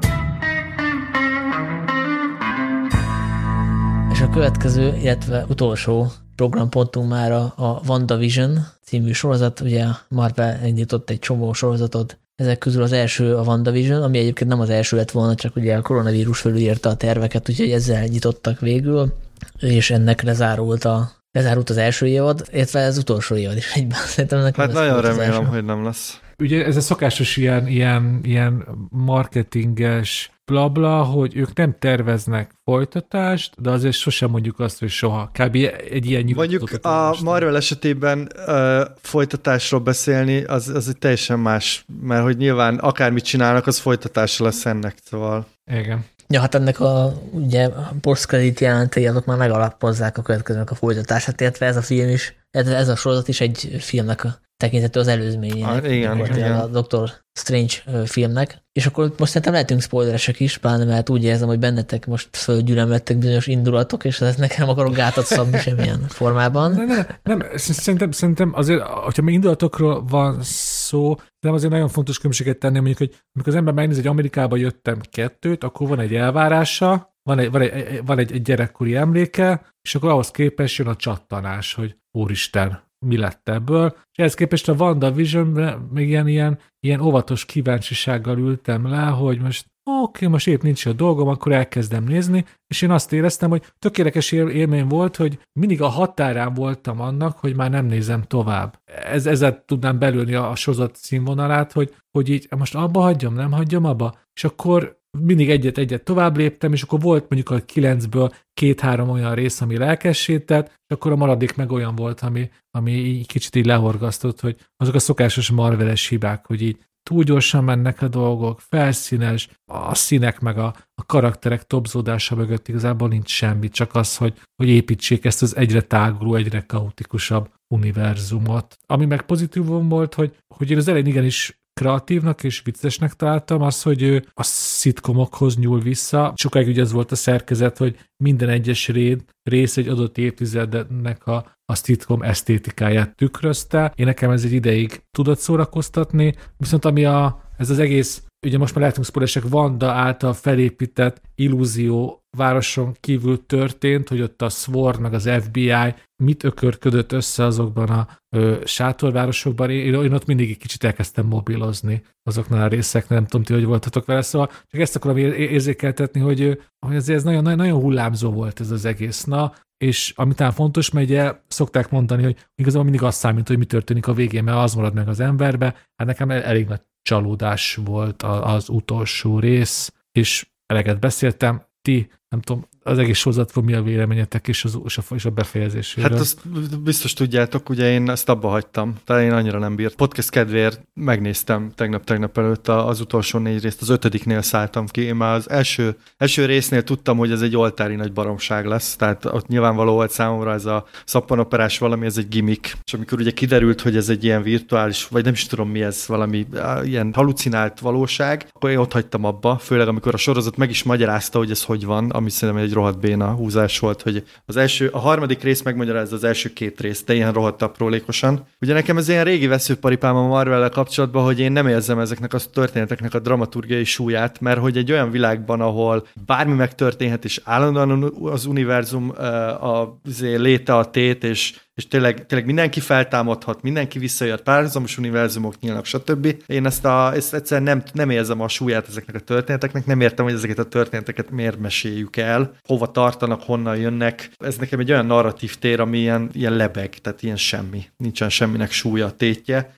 És 4.11 4.21
a 4.21 4.29
következő, 4.29 4.97
illetve 5.01 5.45
utolsó 5.49 6.11
programpontunk 6.41 7.09
már 7.09 7.31
a, 7.31 7.53
a 7.55 7.81
WandaVision 7.87 8.59
című 8.83 9.11
sorozat, 9.11 9.59
ugye 9.59 9.85
Marvel 10.07 10.65
indított 10.65 11.09
egy 11.09 11.19
csomó 11.19 11.53
sorozatot, 11.53 12.17
ezek 12.35 12.57
közül 12.57 12.83
az 12.83 12.91
első 12.91 13.35
a 13.35 13.41
WandaVision, 13.41 14.03
ami 14.03 14.17
egyébként 14.17 14.49
nem 14.49 14.59
az 14.59 14.69
első 14.69 14.97
lett 14.97 15.11
volna, 15.11 15.35
csak 15.35 15.55
ugye 15.55 15.75
a 15.75 15.81
koronavírus 15.81 16.39
fölülírta 16.39 16.89
a 16.89 16.95
terveket, 16.95 17.49
úgyhogy 17.49 17.71
ezzel 17.71 18.03
nyitottak 18.03 18.59
végül, 18.59 19.13
és 19.59 19.91
ennek 19.91 20.21
lezárult 20.21 20.85
a 20.85 21.11
lezárult 21.31 21.69
az 21.69 21.77
első 21.77 22.07
évad, 22.07 22.47
illetve 22.51 22.85
az 22.85 22.97
utolsó 22.97 23.35
évad 23.35 23.57
is 23.57 23.73
egyben. 23.73 23.99
Szerintem 24.13 24.39
ennek 24.39 24.55
Hát 24.55 24.73
nagyon 24.73 24.95
az 24.97 25.05
remélem, 25.05 25.45
hogy 25.45 25.65
nem 25.65 25.83
lesz. 25.83 26.19
Ugye 26.41 26.65
ez 26.65 26.75
a 26.75 26.81
szokásos 26.81 27.37
ilyen, 27.37 27.67
ilyen, 27.67 28.19
ilyen 28.23 28.65
marketinges 28.89 30.31
blabla, 30.45 31.03
hogy 31.03 31.35
ők 31.35 31.53
nem 31.53 31.75
terveznek 31.79 32.51
folytatást, 32.63 33.61
de 33.61 33.69
azért 33.69 33.95
sosem 33.95 34.29
mondjuk 34.29 34.59
azt, 34.59 34.79
hogy 34.79 34.89
soha. 34.89 35.31
Kb. 35.33 35.55
egy 35.91 36.05
ilyen 36.05 36.31
Mondjuk 36.35 36.85
a. 36.85 37.15
Marvel 37.23 37.55
esetében 37.55 38.31
uh, 38.47 38.81
folytatásról 39.01 39.79
beszélni, 39.79 40.43
az, 40.43 40.67
az 40.67 40.87
egy 40.87 40.97
teljesen 40.97 41.39
más, 41.39 41.85
mert 42.01 42.23
hogy 42.23 42.37
nyilván 42.37 42.77
akármit 42.77 43.23
csinálnak, 43.23 43.67
az 43.67 43.77
folytatása 43.77 44.43
lesz 44.43 44.65
ennek, 44.65 44.95
szóval. 45.03 45.47
Igen. 45.71 46.05
Ja, 46.27 46.39
hát 46.39 46.55
ennek 46.55 46.79
a 46.79 47.13
ugye 47.31 47.69
post-credit 48.01 48.59
jelentei, 48.59 49.07
azok 49.07 49.25
már 49.25 49.37
megalapozzák 49.37 50.17
a 50.17 50.21
következőnek 50.21 50.71
a 50.71 50.75
folytatását, 50.75 51.41
illetve 51.41 51.65
ez 51.65 51.77
a 51.77 51.81
film 51.81 52.09
is, 52.09 52.35
ez, 52.51 52.67
ez 52.67 52.87
a 52.87 52.95
sorozat 52.95 53.27
is 53.27 53.41
egy 53.41 53.75
filmnek 53.79 54.23
a 54.23 54.39
tekintető 54.61 54.99
az 54.99 55.07
előzményének. 55.07 55.83
Ah, 55.83 55.93
igen, 55.93 56.25
igen. 56.25 56.59
A 56.59 56.67
Doctor 56.67 57.09
Strange 57.33 57.73
filmnek. 58.05 58.63
És 58.71 58.85
akkor 58.85 59.13
most 59.17 59.27
szerintem 59.27 59.53
lehetünk 59.53 59.81
spoileresek 59.81 60.39
is, 60.39 60.57
pláne 60.57 60.85
mert 60.85 61.09
úgy 61.09 61.23
érzem, 61.23 61.47
hogy 61.47 61.59
bennetek 61.59 62.05
most 62.05 62.37
fölgyülemlettek 62.37 63.17
bizonyos 63.17 63.47
indulatok, 63.47 64.05
és 64.05 64.21
ez 64.21 64.35
nekem 64.35 64.69
akarok 64.69 64.95
gátat 64.95 65.25
szabni 65.25 65.57
semmilyen 65.65 66.05
formában. 66.07 66.71
Nem, 66.71 66.87
nem, 66.87 67.05
nem, 67.23 67.43
szerintem, 67.55 68.11
szerintem 68.11 68.51
azért, 68.55 68.81
hogyha 68.81 69.21
mi 69.21 69.33
indulatokról 69.33 70.05
van 70.09 70.39
szó, 70.43 71.15
nem 71.39 71.53
azért 71.53 71.71
nagyon 71.71 71.89
fontos 71.89 72.17
különbséget 72.17 72.57
tenni, 72.57 72.75
mondjuk, 72.75 72.97
hogy 72.97 73.15
amikor 73.33 73.51
az 73.51 73.59
ember 73.59 73.73
megnéz, 73.73 73.95
hogy 73.95 74.07
Amerikába 74.07 74.55
jöttem 74.55 74.99
kettőt, 75.11 75.63
akkor 75.63 75.87
van 75.87 75.99
egy 75.99 76.15
elvárása, 76.15 77.15
van 77.23 77.39
egy, 77.39 77.51
van 77.51 77.61
egy, 77.61 78.01
van 78.05 78.19
egy, 78.19 78.31
egy 78.31 78.41
gyerekkori 78.41 78.95
emléke, 78.95 79.65
és 79.81 79.95
akkor 79.95 80.09
ahhoz 80.09 80.31
képest 80.31 80.77
jön 80.77 80.87
a 80.87 80.95
csattanás, 80.95 81.73
hogy 81.73 81.97
úristen, 82.11 82.90
mi 83.05 83.17
lett 83.17 83.49
ebből. 83.49 83.95
És 84.11 84.17
ehhez 84.17 84.33
képest 84.33 84.69
a 84.69 84.73
WandaVision 84.73 85.47
még 85.91 86.07
ilyen, 86.07 86.27
ilyen, 86.27 86.59
ilyen 86.79 87.01
óvatos 87.01 87.45
kíváncsisággal 87.45 88.37
ültem 88.37 88.87
le, 88.87 89.05
hogy 89.05 89.41
most 89.41 89.65
oké, 89.83 90.27
most 90.27 90.47
épp 90.47 90.61
nincs 90.61 90.85
a 90.85 90.93
dolgom, 90.93 91.27
akkor 91.27 91.51
elkezdem 91.51 92.03
nézni, 92.03 92.45
és 92.67 92.81
én 92.81 92.91
azt 92.91 93.13
éreztem, 93.13 93.49
hogy 93.49 93.65
tökéletes 93.79 94.31
él- 94.31 94.49
élmény 94.49 94.87
volt, 94.87 95.15
hogy 95.15 95.39
mindig 95.59 95.81
a 95.81 95.87
határán 95.87 96.53
voltam 96.53 96.99
annak, 96.99 97.37
hogy 97.37 97.55
már 97.55 97.69
nem 97.69 97.85
nézem 97.85 98.23
tovább. 98.23 98.79
Ez, 98.85 99.25
ezzel 99.25 99.63
tudnám 99.65 99.99
belülni 99.99 100.33
a, 100.33 100.49
a 100.49 100.55
sorozat 100.55 100.95
színvonalát, 100.95 101.71
hogy, 101.71 101.95
hogy 102.11 102.29
így 102.29 102.47
most 102.57 102.75
abba 102.75 102.99
hagyjam, 103.01 103.33
nem 103.33 103.51
hagyjam 103.51 103.85
abba, 103.85 104.15
és 104.33 104.43
akkor 104.43 105.00
mindig 105.19 105.49
egyet-egyet 105.49 106.03
tovább 106.03 106.37
léptem, 106.37 106.73
és 106.73 106.81
akkor 106.81 106.99
volt 106.99 107.29
mondjuk 107.29 107.49
a 107.49 107.65
kilencből 107.65 108.33
két-három 108.53 109.09
olyan 109.09 109.35
rész, 109.35 109.61
ami 109.61 109.77
lelkesített, 109.77 110.67
és 110.67 110.95
akkor 110.95 111.11
a 111.11 111.15
maradék 111.15 111.55
meg 111.55 111.71
olyan 111.71 111.95
volt, 111.95 112.19
ami, 112.19 112.49
ami 112.71 112.91
így 112.91 113.27
kicsit 113.27 113.55
így 113.55 113.65
lehorgasztott, 113.65 114.39
hogy 114.39 114.55
azok 114.77 114.95
a 114.95 114.99
szokásos 114.99 115.49
marveles 115.49 116.07
hibák, 116.07 116.45
hogy 116.45 116.61
így 116.61 116.77
túl 117.03 117.23
gyorsan 117.23 117.63
mennek 117.63 118.01
a 118.01 118.07
dolgok, 118.07 118.59
felszínes, 118.59 119.49
a 119.65 119.95
színek 119.95 120.39
meg 120.39 120.57
a, 120.57 120.75
a 120.93 121.05
karakterek 121.05 121.63
topzódása 121.63 122.35
mögött 122.35 122.67
igazából 122.67 123.07
nincs 123.07 123.29
semmi, 123.29 123.69
csak 123.69 123.95
az, 123.95 124.17
hogy, 124.17 124.41
hogy 124.55 124.69
építsék 124.69 125.25
ezt 125.25 125.41
az 125.41 125.55
egyre 125.55 125.81
táguló, 125.81 126.35
egyre 126.35 126.65
kaotikusabb 126.65 127.49
univerzumot. 127.67 128.77
Ami 128.85 129.05
meg 129.05 129.21
pozitívum 129.21 129.89
volt, 129.89 130.13
hogy, 130.13 130.35
hogy 130.55 130.71
én 130.71 130.77
az 130.77 130.87
elején 130.87 131.07
igenis 131.07 131.60
kreatívnak 131.73 132.43
és 132.43 132.61
viccesnek 132.61 133.13
találtam, 133.13 133.61
az, 133.61 133.81
hogy 133.81 134.01
ő 134.01 134.25
a 134.33 134.43
szitkomokhoz 134.43 135.57
nyúl 135.57 135.79
vissza. 135.79 136.33
Sokáig 136.35 136.67
ugye 136.67 136.81
az 136.81 136.91
volt 136.91 137.11
a 137.11 137.15
szerkezet, 137.15 137.77
hogy 137.77 137.97
minden 138.23 138.49
egyes 138.49 138.87
réd, 138.87 139.23
rész 139.43 139.77
egy 139.77 139.87
adott 139.87 140.17
évtizednek 140.17 141.27
a, 141.27 141.55
a 141.65 141.75
szitkom 141.75 142.21
esztétikáját 142.21 143.15
tükrözte. 143.15 143.93
Én 143.95 144.05
nekem 144.05 144.31
ez 144.31 144.43
egy 144.43 144.53
ideig 144.53 145.01
tudott 145.11 145.39
szórakoztatni, 145.39 146.33
viszont 146.57 146.85
ami 146.85 147.05
a, 147.05 147.41
ez 147.57 147.69
az 147.69 147.79
egész, 147.79 148.23
ugye 148.45 148.57
most 148.57 148.73
már 148.73 148.81
lehetünk 148.81 149.05
spoileresek, 149.05 149.49
Vanda 149.49 149.91
által 149.91 150.33
felépített 150.33 151.21
illúzió 151.35 152.21
városon 152.37 152.95
kívül 152.99 153.45
történt, 153.45 154.09
hogy 154.09 154.21
ott 154.21 154.41
a 154.41 154.49
SWORD 154.49 154.99
meg 154.99 155.13
az 155.13 155.29
FBI 155.41 155.93
mit 156.23 156.43
ökörködött 156.43 157.11
össze 157.11 157.43
azokban 157.43 157.89
a 157.89 158.07
ö, 158.35 158.61
sátorvárosokban. 158.65 159.69
Én, 159.69 159.93
én 159.93 160.13
ott 160.13 160.25
mindig 160.25 160.49
egy 160.49 160.57
kicsit 160.57 160.83
elkezdtem 160.83 161.25
mobilozni 161.25 162.03
azoknál 162.23 162.63
a 162.63 162.67
részeknél, 162.67 163.17
nem 163.17 163.27
tudom 163.27 163.45
ti, 163.45 163.53
hogy 163.53 163.65
voltatok 163.65 164.05
vele, 164.05 164.21
szóval 164.21 164.49
csak 164.67 164.81
ezt 164.81 164.95
akarom 164.95 165.17
ér- 165.17 165.37
érzékeltetni, 165.37 166.19
hogy, 166.19 166.61
hogy 166.85 166.95
azért 166.95 167.17
ez 167.17 167.23
nagyon, 167.23 167.43
nagyon, 167.43 167.81
hullámzó 167.81 168.31
volt 168.31 168.59
ez 168.59 168.71
az 168.71 168.85
egész. 168.85 169.23
Na, 169.23 169.53
és 169.77 170.13
amit 170.15 170.35
talán 170.35 170.53
fontos, 170.53 170.91
mert 170.91 171.05
ugye 171.05 171.33
szokták 171.47 171.89
mondani, 171.89 172.23
hogy 172.23 172.47
igazából 172.55 172.83
mindig 172.83 173.03
azt 173.03 173.17
számít, 173.17 173.47
hogy 173.47 173.57
mi 173.57 173.65
történik 173.65 174.07
a 174.07 174.13
végén, 174.13 174.43
mert 174.43 174.57
az 174.57 174.73
marad 174.73 174.93
meg 174.93 175.07
az 175.07 175.19
emberbe. 175.19 175.65
Hát 175.95 176.07
nekem 176.07 176.31
el- 176.31 176.43
elég 176.43 176.67
nagy 176.67 176.81
csalódás 177.01 177.75
volt 177.75 178.23
az 178.23 178.69
utolsó 178.69 179.39
rész, 179.39 179.93
és 180.11 180.49
eleget 180.65 180.99
beszéltem, 180.99 181.65
ti, 181.81 182.11
nem 182.31 182.41
tudom, 182.41 182.65
az 182.83 182.97
egész 182.97 183.17
sorozatról 183.17 183.63
mi 183.63 183.73
a 183.73 183.81
véleményetek 183.81 184.47
és, 184.47 184.63
az, 184.63 184.79
és, 184.85 184.97
a, 184.97 185.01
és 185.15 185.25
a 185.25 185.29
befejezéséről. 185.29 186.09
Hát 186.09 186.19
azt 186.19 186.49
biztos 186.79 187.13
tudjátok, 187.13 187.69
ugye 187.69 187.91
én 187.91 188.09
ezt 188.09 188.29
abba 188.29 188.47
hagytam, 188.47 188.95
tehát 189.05 189.23
én 189.23 189.31
annyira 189.31 189.59
nem 189.59 189.75
bírt. 189.75 189.95
Podcast 189.95 190.29
kedvéért 190.29 190.81
megnéztem 190.93 191.71
tegnap-tegnap 191.75 192.37
előtt 192.37 192.67
az 192.67 192.99
utolsó 192.99 193.39
négy 193.39 193.61
részt, 193.61 193.81
az 193.81 193.89
ötödiknél 193.89 194.41
szálltam 194.41 194.87
ki. 194.87 195.01
Én 195.01 195.15
már 195.15 195.35
az 195.35 195.49
első, 195.49 195.95
első 196.17 196.45
résznél 196.45 196.83
tudtam, 196.83 197.17
hogy 197.17 197.31
ez 197.31 197.41
egy 197.41 197.55
oltári 197.55 197.95
nagy 197.95 198.13
baromság 198.13 198.65
lesz, 198.65 198.95
tehát 198.95 199.25
ott 199.25 199.47
nyilvánvaló 199.47 199.93
volt 199.93 200.11
számomra 200.11 200.53
ez 200.53 200.65
a 200.65 200.85
szappanoperás 201.05 201.77
valami, 201.77 202.05
ez 202.05 202.17
egy 202.17 202.27
gimmick. 202.27 202.77
És 202.83 202.93
amikor 202.93 203.19
ugye 203.19 203.31
kiderült, 203.31 203.81
hogy 203.81 203.95
ez 203.95 204.09
egy 204.09 204.23
ilyen 204.23 204.41
virtuális, 204.41 205.07
vagy 205.07 205.23
nem 205.23 205.33
is 205.33 205.45
tudom 205.45 205.69
mi 205.69 205.81
ez, 205.81 206.03
valami 206.07 206.47
ilyen 206.83 207.11
halucinált 207.13 207.79
valóság, 207.79 208.47
akkor 208.53 208.69
én 208.69 208.77
ott 208.77 208.91
hagytam 208.91 209.23
abba, 209.23 209.57
főleg 209.57 209.87
amikor 209.87 210.13
a 210.13 210.17
sorozat 210.17 210.57
meg 210.57 210.69
is 210.69 210.83
magyarázta, 210.83 211.37
hogy 211.37 211.51
ez 211.51 211.63
hogy 211.63 211.85
van, 211.85 212.09
ami 212.21 212.29
szerintem 212.29 212.63
egy 212.63 212.73
rohadt 212.73 212.99
béna 212.99 213.31
húzás 213.31 213.79
volt, 213.79 214.01
hogy 214.01 214.23
az 214.45 214.57
első, 214.57 214.87
a 214.87 214.99
harmadik 214.99 215.43
rész 215.43 215.61
megmagyarázza 215.61 216.15
az 216.15 216.23
első 216.23 216.53
két 216.53 216.79
részt, 216.81 217.05
de 217.05 217.13
ilyen 217.13 217.33
rohadt 217.33 217.61
aprólékosan. 217.61 218.45
Ugye 218.61 218.73
nekem 218.73 218.97
ez 218.97 219.09
ilyen 219.09 219.23
régi 219.23 219.47
veszőparipám 219.47 220.15
a 220.15 220.27
marvel 220.27 220.69
kapcsolatban, 220.69 221.23
hogy 221.23 221.39
én 221.39 221.51
nem 221.51 221.67
érzem 221.67 221.99
ezeknek 221.99 222.33
a 222.33 222.39
történeteknek 222.53 223.13
a 223.13 223.19
dramaturgiai 223.19 223.83
súlyát, 223.83 224.39
mert 224.39 224.59
hogy 224.59 224.77
egy 224.77 224.91
olyan 224.91 225.11
világban, 225.11 225.61
ahol 225.61 226.07
bármi 226.25 226.53
megtörténhet, 226.53 227.25
és 227.25 227.41
állandóan 227.43 228.13
az 228.21 228.45
univerzum 228.45 229.13
ö, 229.17 229.21
a, 229.21 229.99
azért 230.05 230.41
léte 230.41 230.75
a 230.75 230.89
tét, 230.89 231.23
és 231.23 231.53
és 231.75 231.87
tényleg, 231.87 232.25
tényleg 232.25 232.47
mindenki 232.47 232.79
feltámadhat, 232.79 233.61
mindenki 233.61 233.99
visszajött, 233.99 234.43
párhuzamos 234.43 234.97
univerzumok 234.97 235.59
nyílnak, 235.59 235.85
stb. 235.85 236.35
Én 236.45 236.65
ezt, 236.65 236.85
a, 236.85 237.13
ezt 237.13 237.33
egyszerűen 237.33 237.63
nem, 237.63 237.83
nem 237.93 238.09
érzem 238.09 238.41
a 238.41 238.47
súlyát 238.47 238.87
ezeknek 238.87 239.15
a 239.15 239.19
történeteknek, 239.19 239.85
nem 239.85 240.01
értem, 240.01 240.25
hogy 240.25 240.33
ezeket 240.33 240.59
a 240.59 240.63
történeteket 240.63 241.29
miért 241.29 241.59
meséljük 241.59 242.17
el, 242.17 242.55
hova 242.67 242.91
tartanak, 242.91 243.41
honnan 243.41 243.77
jönnek. 243.77 244.31
Ez 244.37 244.57
nekem 244.57 244.79
egy 244.79 244.91
olyan 244.91 245.05
narratív 245.05 245.55
tér, 245.55 245.79
ami 245.79 245.97
ilyen, 245.97 246.29
ilyen 246.33 246.55
lebeg, 246.55 246.89
tehát 246.89 247.23
ilyen 247.23 247.37
semmi. 247.37 247.83
Nincsen 247.97 248.29
semminek 248.29 248.71
súlya, 248.71 249.11
tétje. 249.11 249.73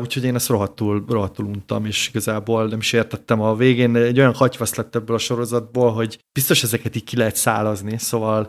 Úgyhogy 0.00 0.24
én 0.24 0.34
ezt 0.34 0.48
rohadtul, 0.48 1.04
rohadtul 1.08 1.44
untam, 1.44 1.86
és 1.86 2.08
igazából 2.08 2.66
nem 2.66 2.78
is 2.78 2.92
értettem 2.92 3.40
a 3.40 3.56
végén. 3.56 3.96
Egy 3.96 4.18
olyan 4.18 4.34
hagyvasz 4.34 4.74
lett 4.74 4.94
ebből 4.94 5.16
a 5.16 5.18
sorozatból, 5.18 5.92
hogy 5.92 6.18
biztos 6.32 6.62
ezeket 6.62 6.96
így 6.96 7.04
ki 7.04 7.16
lehet 7.16 7.36
szálazni, 7.36 7.98
szóval 7.98 8.48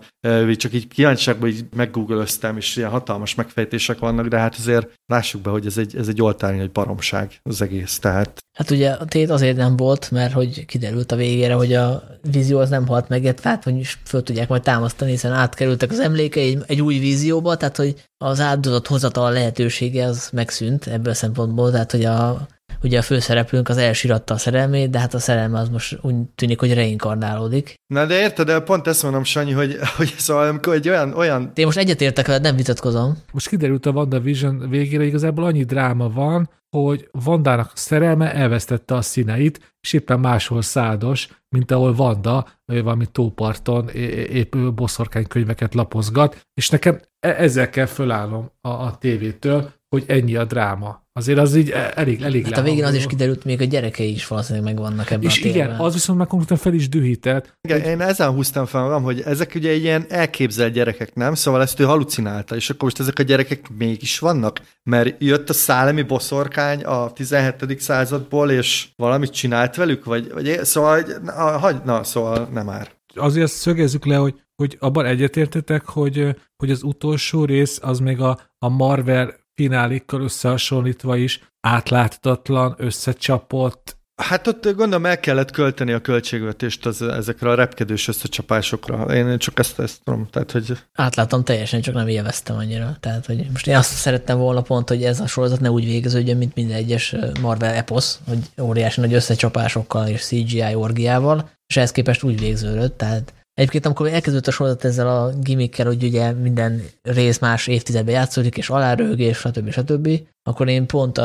csak 0.56 0.74
így 0.74 0.88
kíváncsiságban 0.88 1.50
így 1.50 1.66
meggoogleöztem, 1.76 2.58
és 2.58 2.76
ilyen 2.76 2.90
hatalmas 2.94 3.36
megfejtések 3.36 4.00
vannak, 4.00 4.28
de 4.28 4.38
hát 4.38 4.56
azért 4.56 4.90
lássuk 5.06 5.42
be, 5.42 5.50
hogy 5.50 5.66
ez 5.66 5.78
egy, 5.78 5.96
ez 5.96 6.08
egy 6.08 6.22
oltári 6.22 6.60
egy 6.60 6.72
baromság 6.72 7.40
az 7.44 7.62
egész, 7.62 8.00
tehát 8.00 8.44
Hát 8.58 8.72
ugye 8.72 8.90
a 8.90 9.06
tét 9.06 9.30
azért 9.30 9.58
nem 9.58 9.78
volt, 9.78 10.12
mert 10.12 10.34
hogy 10.34 10.66
kiderült 10.66 11.12
a 11.12 11.16
végére, 11.16 11.54
hogy 11.54 11.74
a 11.74 12.04
vízió 12.32 12.60
az 12.60 12.70
nem 12.70 12.88
halt 12.88 13.10
meg, 13.10 13.34
tehát 13.34 13.64
hogy 13.64 13.88
föl 14.06 14.24
tudják 14.24 14.48
majd 14.48 14.62
támasztani, 14.62 15.12
hiszen 15.12 15.32
átkerültek 15.32 15.92
az 15.92 16.00
emlékei 16.00 16.50
egy, 16.50 16.64
egy 16.68 16.82
új 16.82 17.00
vízióba, 17.00 17.58
tehát 17.58 17.78
hogy 17.78 18.06
az 18.18 18.40
áldozat 18.40 18.88
hozatal 18.88 19.32
lehetősége 19.32 20.06
az 20.06 20.30
megszűnt 20.34 20.88
ebből 20.88 21.12
a 21.12 21.16
szempontból, 21.16 21.72
tehát 21.72 21.92
hogy 21.92 22.06
a, 22.06 22.48
ugye 22.84 22.98
a 22.98 23.02
főszereplőnk 23.02 23.70
az 23.70 23.78
elsiratta 23.78 24.34
a 24.34 24.38
szerelmét, 24.38 24.90
de 24.90 25.00
hát 25.00 25.14
a 25.14 25.20
szerelme 25.20 25.60
az 25.60 25.70
most 25.70 26.00
úgy 26.02 26.16
tűnik, 26.36 26.60
hogy 26.60 26.74
reinkarnálódik. 26.74 27.74
Na 27.94 28.06
de 28.06 28.20
érted, 28.20 28.46
de 28.46 28.60
pont 28.60 28.88
ezt 28.88 29.04
mondom, 29.04 29.24
Sanyi, 29.24 29.52
hogy, 29.52 29.78
hogy 29.98 30.14
szóval 30.18 30.48
amikor 30.48 30.74
egy 30.74 30.90
olyan... 30.90 31.14
olyan... 31.14 31.52
Én 31.56 31.66
most 31.66 31.78
egyetértek 31.78 32.28
veled, 32.28 32.42
nem 32.42 32.56
vitatkozom. 32.56 33.18
Most 33.32 33.48
kiderült 33.48 33.86
a 33.86 33.92
WandaVision 33.92 34.70
végére, 34.70 35.04
igazából 35.04 35.44
annyi 35.44 35.64
dráma 35.64 36.10
van, 36.10 36.50
hogy 36.78 37.08
Vandának 37.12 37.72
szerelme 37.74 38.34
elvesztette 38.34 38.96
a 38.96 39.02
színeit, 39.02 39.76
és 39.82 39.94
éppen 39.94 40.20
máshol 40.20 40.62
szádos, 40.62 41.28
mint 41.50 41.72
ahol 41.72 41.96
Vanda 41.96 42.48
valami 42.66 43.06
tóparton 43.06 43.90
épp 43.90 44.56
boszorkánykönyveket 44.56 45.74
lapozgat, 45.74 46.48
és 46.54 46.70
nekem 46.70 47.00
e-, 47.20 47.36
ezzel 47.38 47.70
kell 47.70 47.86
fölállnom 47.86 48.52
a, 48.62 48.70
a 48.70 48.98
tévétől, 49.00 49.72
hogy 49.90 50.04
ennyi 50.08 50.36
a 50.36 50.46
dráma. 50.46 51.03
Azért 51.16 51.40
az 51.40 51.56
így 51.56 51.70
elég, 51.70 52.22
elég 52.22 52.44
Hát 52.46 52.58
a 52.58 52.62
végén 52.62 52.84
az 52.84 52.94
is 52.94 53.06
kiderült, 53.06 53.44
még 53.44 53.62
a 53.62 53.64
gyerekei 53.64 54.12
is 54.12 54.28
valószínűleg 54.28 54.74
megvannak 54.74 55.12
ebben 55.12 55.24
És 55.24 55.44
a 55.44 55.48
igen, 55.48 55.70
az 55.70 55.94
viszont 55.94 56.18
már 56.18 56.28
konkrétan 56.28 56.58
fel 56.58 56.74
is 56.74 56.90
dühített. 56.90 57.58
Igen, 57.62 57.82
hogy... 57.82 57.90
én 57.90 58.02
ezen 58.02 58.30
húztam 58.30 58.66
fel 58.66 58.82
magam, 58.82 59.04
hogy 59.04 59.22
ezek 59.22 59.52
ugye 59.56 59.74
ilyen 59.74 60.06
elképzelt 60.10 60.74
gyerekek, 60.74 61.14
nem? 61.16 61.34
Szóval 61.34 61.62
ezt 61.62 61.80
ő 61.80 61.84
halucinálta, 61.84 62.56
és 62.56 62.70
akkor 62.70 62.84
most 62.84 63.00
ezek 63.00 63.20
a 63.20 63.24
gyerekek 63.24 63.70
mégis 63.78 64.20
vannak, 64.20 64.62
mert 64.84 65.16
jött 65.20 65.50
a 65.50 65.54
szálemi 65.54 66.02
boszorkány 66.02 66.84
a 66.84 67.12
17. 67.12 67.80
századból, 67.80 68.52
és 68.52 68.88
valamit 68.96 69.32
csinált 69.32 69.76
velük, 69.76 70.06
vagy, 70.06 70.32
vagy 70.34 70.60
szóval, 70.64 71.02
na, 71.24 71.82
na, 71.86 72.04
szóval 72.04 72.50
nem 72.54 72.66
már. 72.66 72.92
Azért 73.16 73.52
szögezzük 73.52 74.06
le, 74.06 74.16
hogy 74.16 74.42
hogy 74.56 74.78
abban 74.80 75.06
egyetértetek, 75.06 75.86
hogy, 75.86 76.36
hogy 76.56 76.72
az 76.72 76.84
utolsó 76.84 77.46
rész 77.46 77.80
az 77.82 78.00
még 78.00 78.20
a, 78.20 78.40
a 78.58 78.70
Marvel 78.70 79.34
finálikkal 79.56 80.22
összehasonlítva 80.22 81.16
is 81.16 81.42
átláthatatlan, 81.62 82.76
összecsapott. 82.78 84.02
Hát 84.22 84.48
ott 84.48 84.76
gondolom 84.76 85.06
el 85.06 85.20
kellett 85.20 85.52
költeni 85.52 85.92
a 85.92 86.00
költségvetést 86.00 86.86
az, 86.86 87.02
ezekre 87.02 87.50
a 87.50 87.56
repkedős 87.56 88.08
összecsapásokra. 88.08 89.16
Én 89.16 89.38
csak 89.38 89.60
ezt, 89.60 89.80
ezt 89.80 90.04
tudom, 90.04 90.28
tehát 90.30 90.52
hogy... 90.52 90.78
Átláttam 90.92 91.44
teljesen, 91.44 91.82
csak 91.82 91.94
nem 91.94 92.08
élveztem 92.08 92.56
annyira. 92.56 92.98
Tehát, 93.00 93.26
hogy 93.26 93.46
most 93.52 93.68
én 93.68 93.76
azt 93.76 93.94
szerettem 93.94 94.38
volna 94.38 94.62
pont, 94.62 94.90
hogy 94.90 95.04
ez 95.04 95.20
a 95.20 95.28
sorozat 95.28 95.60
ne 95.60 95.72
úgy 95.72 95.86
végeződjön, 95.86 96.38
mint 96.38 96.56
minden 96.56 96.78
egyes 96.78 97.16
Marvel 97.42 97.74
eposz, 97.74 98.20
hogy 98.28 98.40
óriási 98.62 99.00
nagy 99.00 99.14
összecsapásokkal 99.14 100.08
és 100.08 100.26
CGI 100.26 100.76
orgiával, 100.76 101.50
és 101.68 101.78
ehhez 101.78 101.92
képest 101.92 102.24
úgy 102.24 102.40
végződött, 102.40 102.98
tehát 102.98 103.34
Egyébként, 103.54 103.86
amikor 103.86 104.08
elkezdődött 104.08 104.48
a 104.48 104.52
sorozat 104.52 104.84
ezzel 104.84 105.08
a 105.08 105.32
gimmickkel, 105.40 105.86
hogy 105.86 106.04
ugye 106.04 106.32
minden 106.32 106.84
rész 107.02 107.40
más 107.40 107.68
évtizedben 107.68 108.14
játszódik, 108.14 108.58
és 108.58 108.70
alárőgés, 108.70 109.38
stb. 109.38 109.72
stb., 109.72 110.10
akkor 110.44 110.68
én 110.68 110.88
pont, 110.88 111.16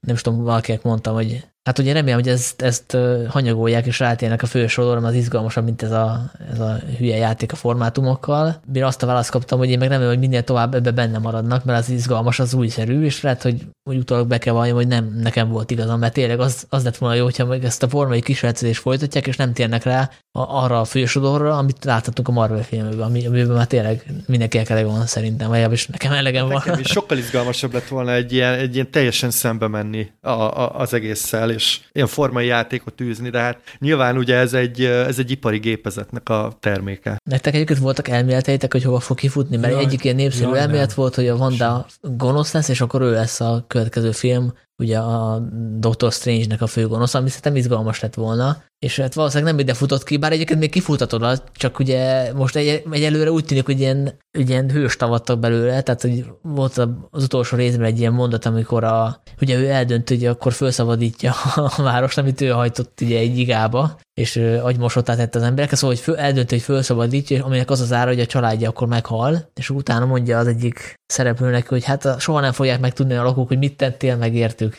nem 0.00 0.14
is 0.14 0.20
tudom, 0.20 0.42
valakinek 0.42 0.82
mondtam, 0.82 1.14
hogy 1.14 1.46
Hát 1.68 1.78
ugye 1.78 1.92
remélem, 1.92 2.18
hogy 2.18 2.28
ezt, 2.28 2.62
ezt 2.62 2.96
hanyagolják 3.28 3.86
és 3.86 3.98
rátérnek 3.98 4.42
a 4.42 4.46
fősorolam, 4.46 5.04
az 5.04 5.14
izgalmasabb, 5.14 5.64
mint 5.64 5.82
ez 5.82 5.90
a, 5.90 6.30
ez 6.52 6.60
a 6.60 6.78
hülye 6.98 7.16
játék 7.16 7.52
a 7.52 7.56
formátumokkal. 7.56 8.60
Mire 8.72 8.86
azt 8.86 9.02
a 9.02 9.06
választ 9.06 9.30
kaptam, 9.30 9.58
hogy 9.58 9.70
én 9.70 9.78
meg 9.78 9.88
nem 9.88 10.06
hogy 10.06 10.18
minél 10.18 10.42
tovább 10.42 10.74
ebbe 10.74 10.90
benne 10.90 11.18
maradnak, 11.18 11.64
mert 11.64 11.78
az 11.78 11.90
izgalmas, 11.90 12.38
az 12.38 12.54
újszerű, 12.54 13.04
és 13.04 13.22
lehet, 13.22 13.42
hogy, 13.42 13.66
hogy 13.82 13.96
utólag 13.96 14.26
be 14.26 14.38
kell 14.38 14.54
valljam, 14.54 14.76
hogy 14.76 14.86
nem 14.86 15.18
nekem 15.22 15.48
volt 15.48 15.70
igazam, 15.70 15.98
mert 15.98 16.12
tényleg 16.12 16.40
az, 16.40 16.66
az 16.68 16.84
lett 16.84 16.96
volna 16.96 17.14
jó, 17.14 17.24
hogyha 17.24 17.46
meg 17.46 17.64
ezt 17.64 17.82
a 17.82 17.88
formai 17.88 18.20
kísérletezést 18.20 18.80
folytatják, 18.80 19.26
és 19.26 19.36
nem 19.36 19.52
térnek 19.52 19.84
rá 19.84 20.00
a, 20.02 20.27
arra 20.42 20.80
a 20.80 20.84
fősodorra, 20.84 21.56
amit 21.56 21.84
láthatunk 21.84 22.28
a 22.28 22.32
Marvel 22.32 22.62
filmekben, 22.62 23.06
ami, 23.06 23.26
amiben 23.26 23.56
már 23.56 23.66
tényleg 23.66 24.06
mindenki 24.26 24.58
elege 24.58 24.86
van 24.86 25.06
szerintem, 25.06 25.48
vagy 25.48 25.72
is 25.72 25.86
nekem 25.86 26.12
elegem 26.12 26.46
van. 26.46 26.62
Nekem 26.64 26.80
is 26.80 26.86
sokkal 26.86 27.18
izgalmasabb 27.18 27.72
lett 27.72 27.88
volna 27.88 28.12
egy 28.12 28.32
ilyen, 28.32 28.54
egy 28.54 28.74
ilyen 28.74 28.90
teljesen 28.90 29.30
szembe 29.30 29.68
menni 29.68 30.10
a, 30.20 30.30
a, 30.30 30.78
az 30.80 30.94
egésszel, 30.94 31.50
és 31.50 31.80
ilyen 31.92 32.06
formai 32.06 32.46
játékot 32.46 33.00
űzni, 33.00 33.30
de 33.30 33.38
hát 33.38 33.58
nyilván 33.78 34.16
ugye 34.16 34.36
ez 34.36 34.52
egy, 34.52 34.84
ez 34.84 35.18
egy 35.18 35.30
ipari 35.30 35.58
gépezetnek 35.58 36.28
a 36.28 36.56
terméke. 36.60 37.16
Nektek 37.24 37.54
egyébként 37.54 37.78
voltak 37.78 38.08
elméleteitek, 38.08 38.72
hogy 38.72 38.84
hova 38.84 39.00
fog 39.00 39.16
kifutni, 39.16 39.56
mert 39.56 39.72
jaj, 39.72 39.84
egyik 39.84 40.04
ilyen 40.04 40.16
népszerű 40.16 40.48
jaj, 40.48 40.58
elmélet 40.58 40.86
nem. 40.86 40.96
volt, 40.96 41.14
hogy 41.14 41.28
a 41.28 41.34
Wanda 41.34 41.86
gonosz 42.00 42.52
lesz, 42.52 42.68
és 42.68 42.80
akkor 42.80 43.00
ő 43.00 43.10
lesz 43.10 43.40
a 43.40 43.64
következő 43.66 44.10
film, 44.10 44.52
ugye 44.78 44.98
a 44.98 45.38
Doctor 45.78 46.12
Strange-nek 46.12 46.62
a 46.62 46.66
főgonosz, 46.66 47.14
ami 47.14 47.28
szerintem 47.28 47.56
izgalmas 47.56 48.00
lett 48.00 48.14
volna, 48.14 48.62
és 48.78 48.98
hát 48.98 49.14
valószínűleg 49.14 49.52
nem 49.52 49.62
ide 49.62 49.74
futott 49.74 50.02
ki, 50.02 50.16
bár 50.16 50.32
egyébként 50.32 50.58
még 50.58 50.70
kifutatod, 50.70 51.42
csak 51.52 51.78
ugye 51.78 52.32
most 52.32 52.56
egy, 52.56 52.82
egyelőre 52.90 53.30
úgy 53.30 53.44
tűnik, 53.44 53.64
hogy 53.64 53.80
ilyen, 53.80 54.18
ilyen 54.38 54.70
hős 54.70 54.96
tavattak 54.96 55.38
belőle, 55.38 55.82
tehát 55.82 56.02
hogy 56.02 56.24
volt 56.42 56.76
az 57.10 57.22
utolsó 57.22 57.56
részben 57.56 57.86
egy 57.86 57.98
ilyen 57.98 58.12
mondat, 58.12 58.46
amikor 58.46 58.84
a, 58.84 59.22
ugye 59.40 59.58
ő 59.58 59.68
eldönt, 59.68 60.08
hogy 60.08 60.26
akkor 60.26 60.52
felszabadítja 60.52 61.32
a 61.54 61.82
várost, 61.82 62.18
amit 62.18 62.40
ő 62.40 62.48
hajtott 62.48 63.00
ugye 63.00 63.18
egy 63.18 63.38
igába, 63.38 63.98
és 64.14 64.36
agymosottá 64.62 65.16
tette 65.16 65.38
az 65.38 65.44
emberek, 65.44 65.74
szóval 65.74 65.96
hogy 65.96 66.04
föl, 66.04 66.16
eldönt, 66.16 66.50
hogy 66.50 66.62
felszabadítja, 66.62 67.44
aminek 67.44 67.70
az 67.70 67.80
az 67.80 67.92
ára, 67.92 68.10
hogy 68.10 68.20
a 68.20 68.26
családja 68.26 68.68
akkor 68.68 68.88
meghal, 68.88 69.50
és 69.54 69.70
utána 69.70 70.06
mondja 70.06 70.38
az 70.38 70.46
egyik 70.46 70.97
szereplőnek, 71.08 71.68
hogy 71.68 71.84
hát 71.84 72.20
soha 72.20 72.40
nem 72.40 72.52
fogják 72.52 72.80
megtudni 72.80 73.14
a 73.14 73.22
lakók, 73.22 73.48
hogy 73.48 73.58
mit 73.58 73.76
tettél, 73.76 74.16
megértük. 74.16 74.76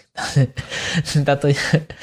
Tehát, 1.23 1.41
hogy, 1.41 1.55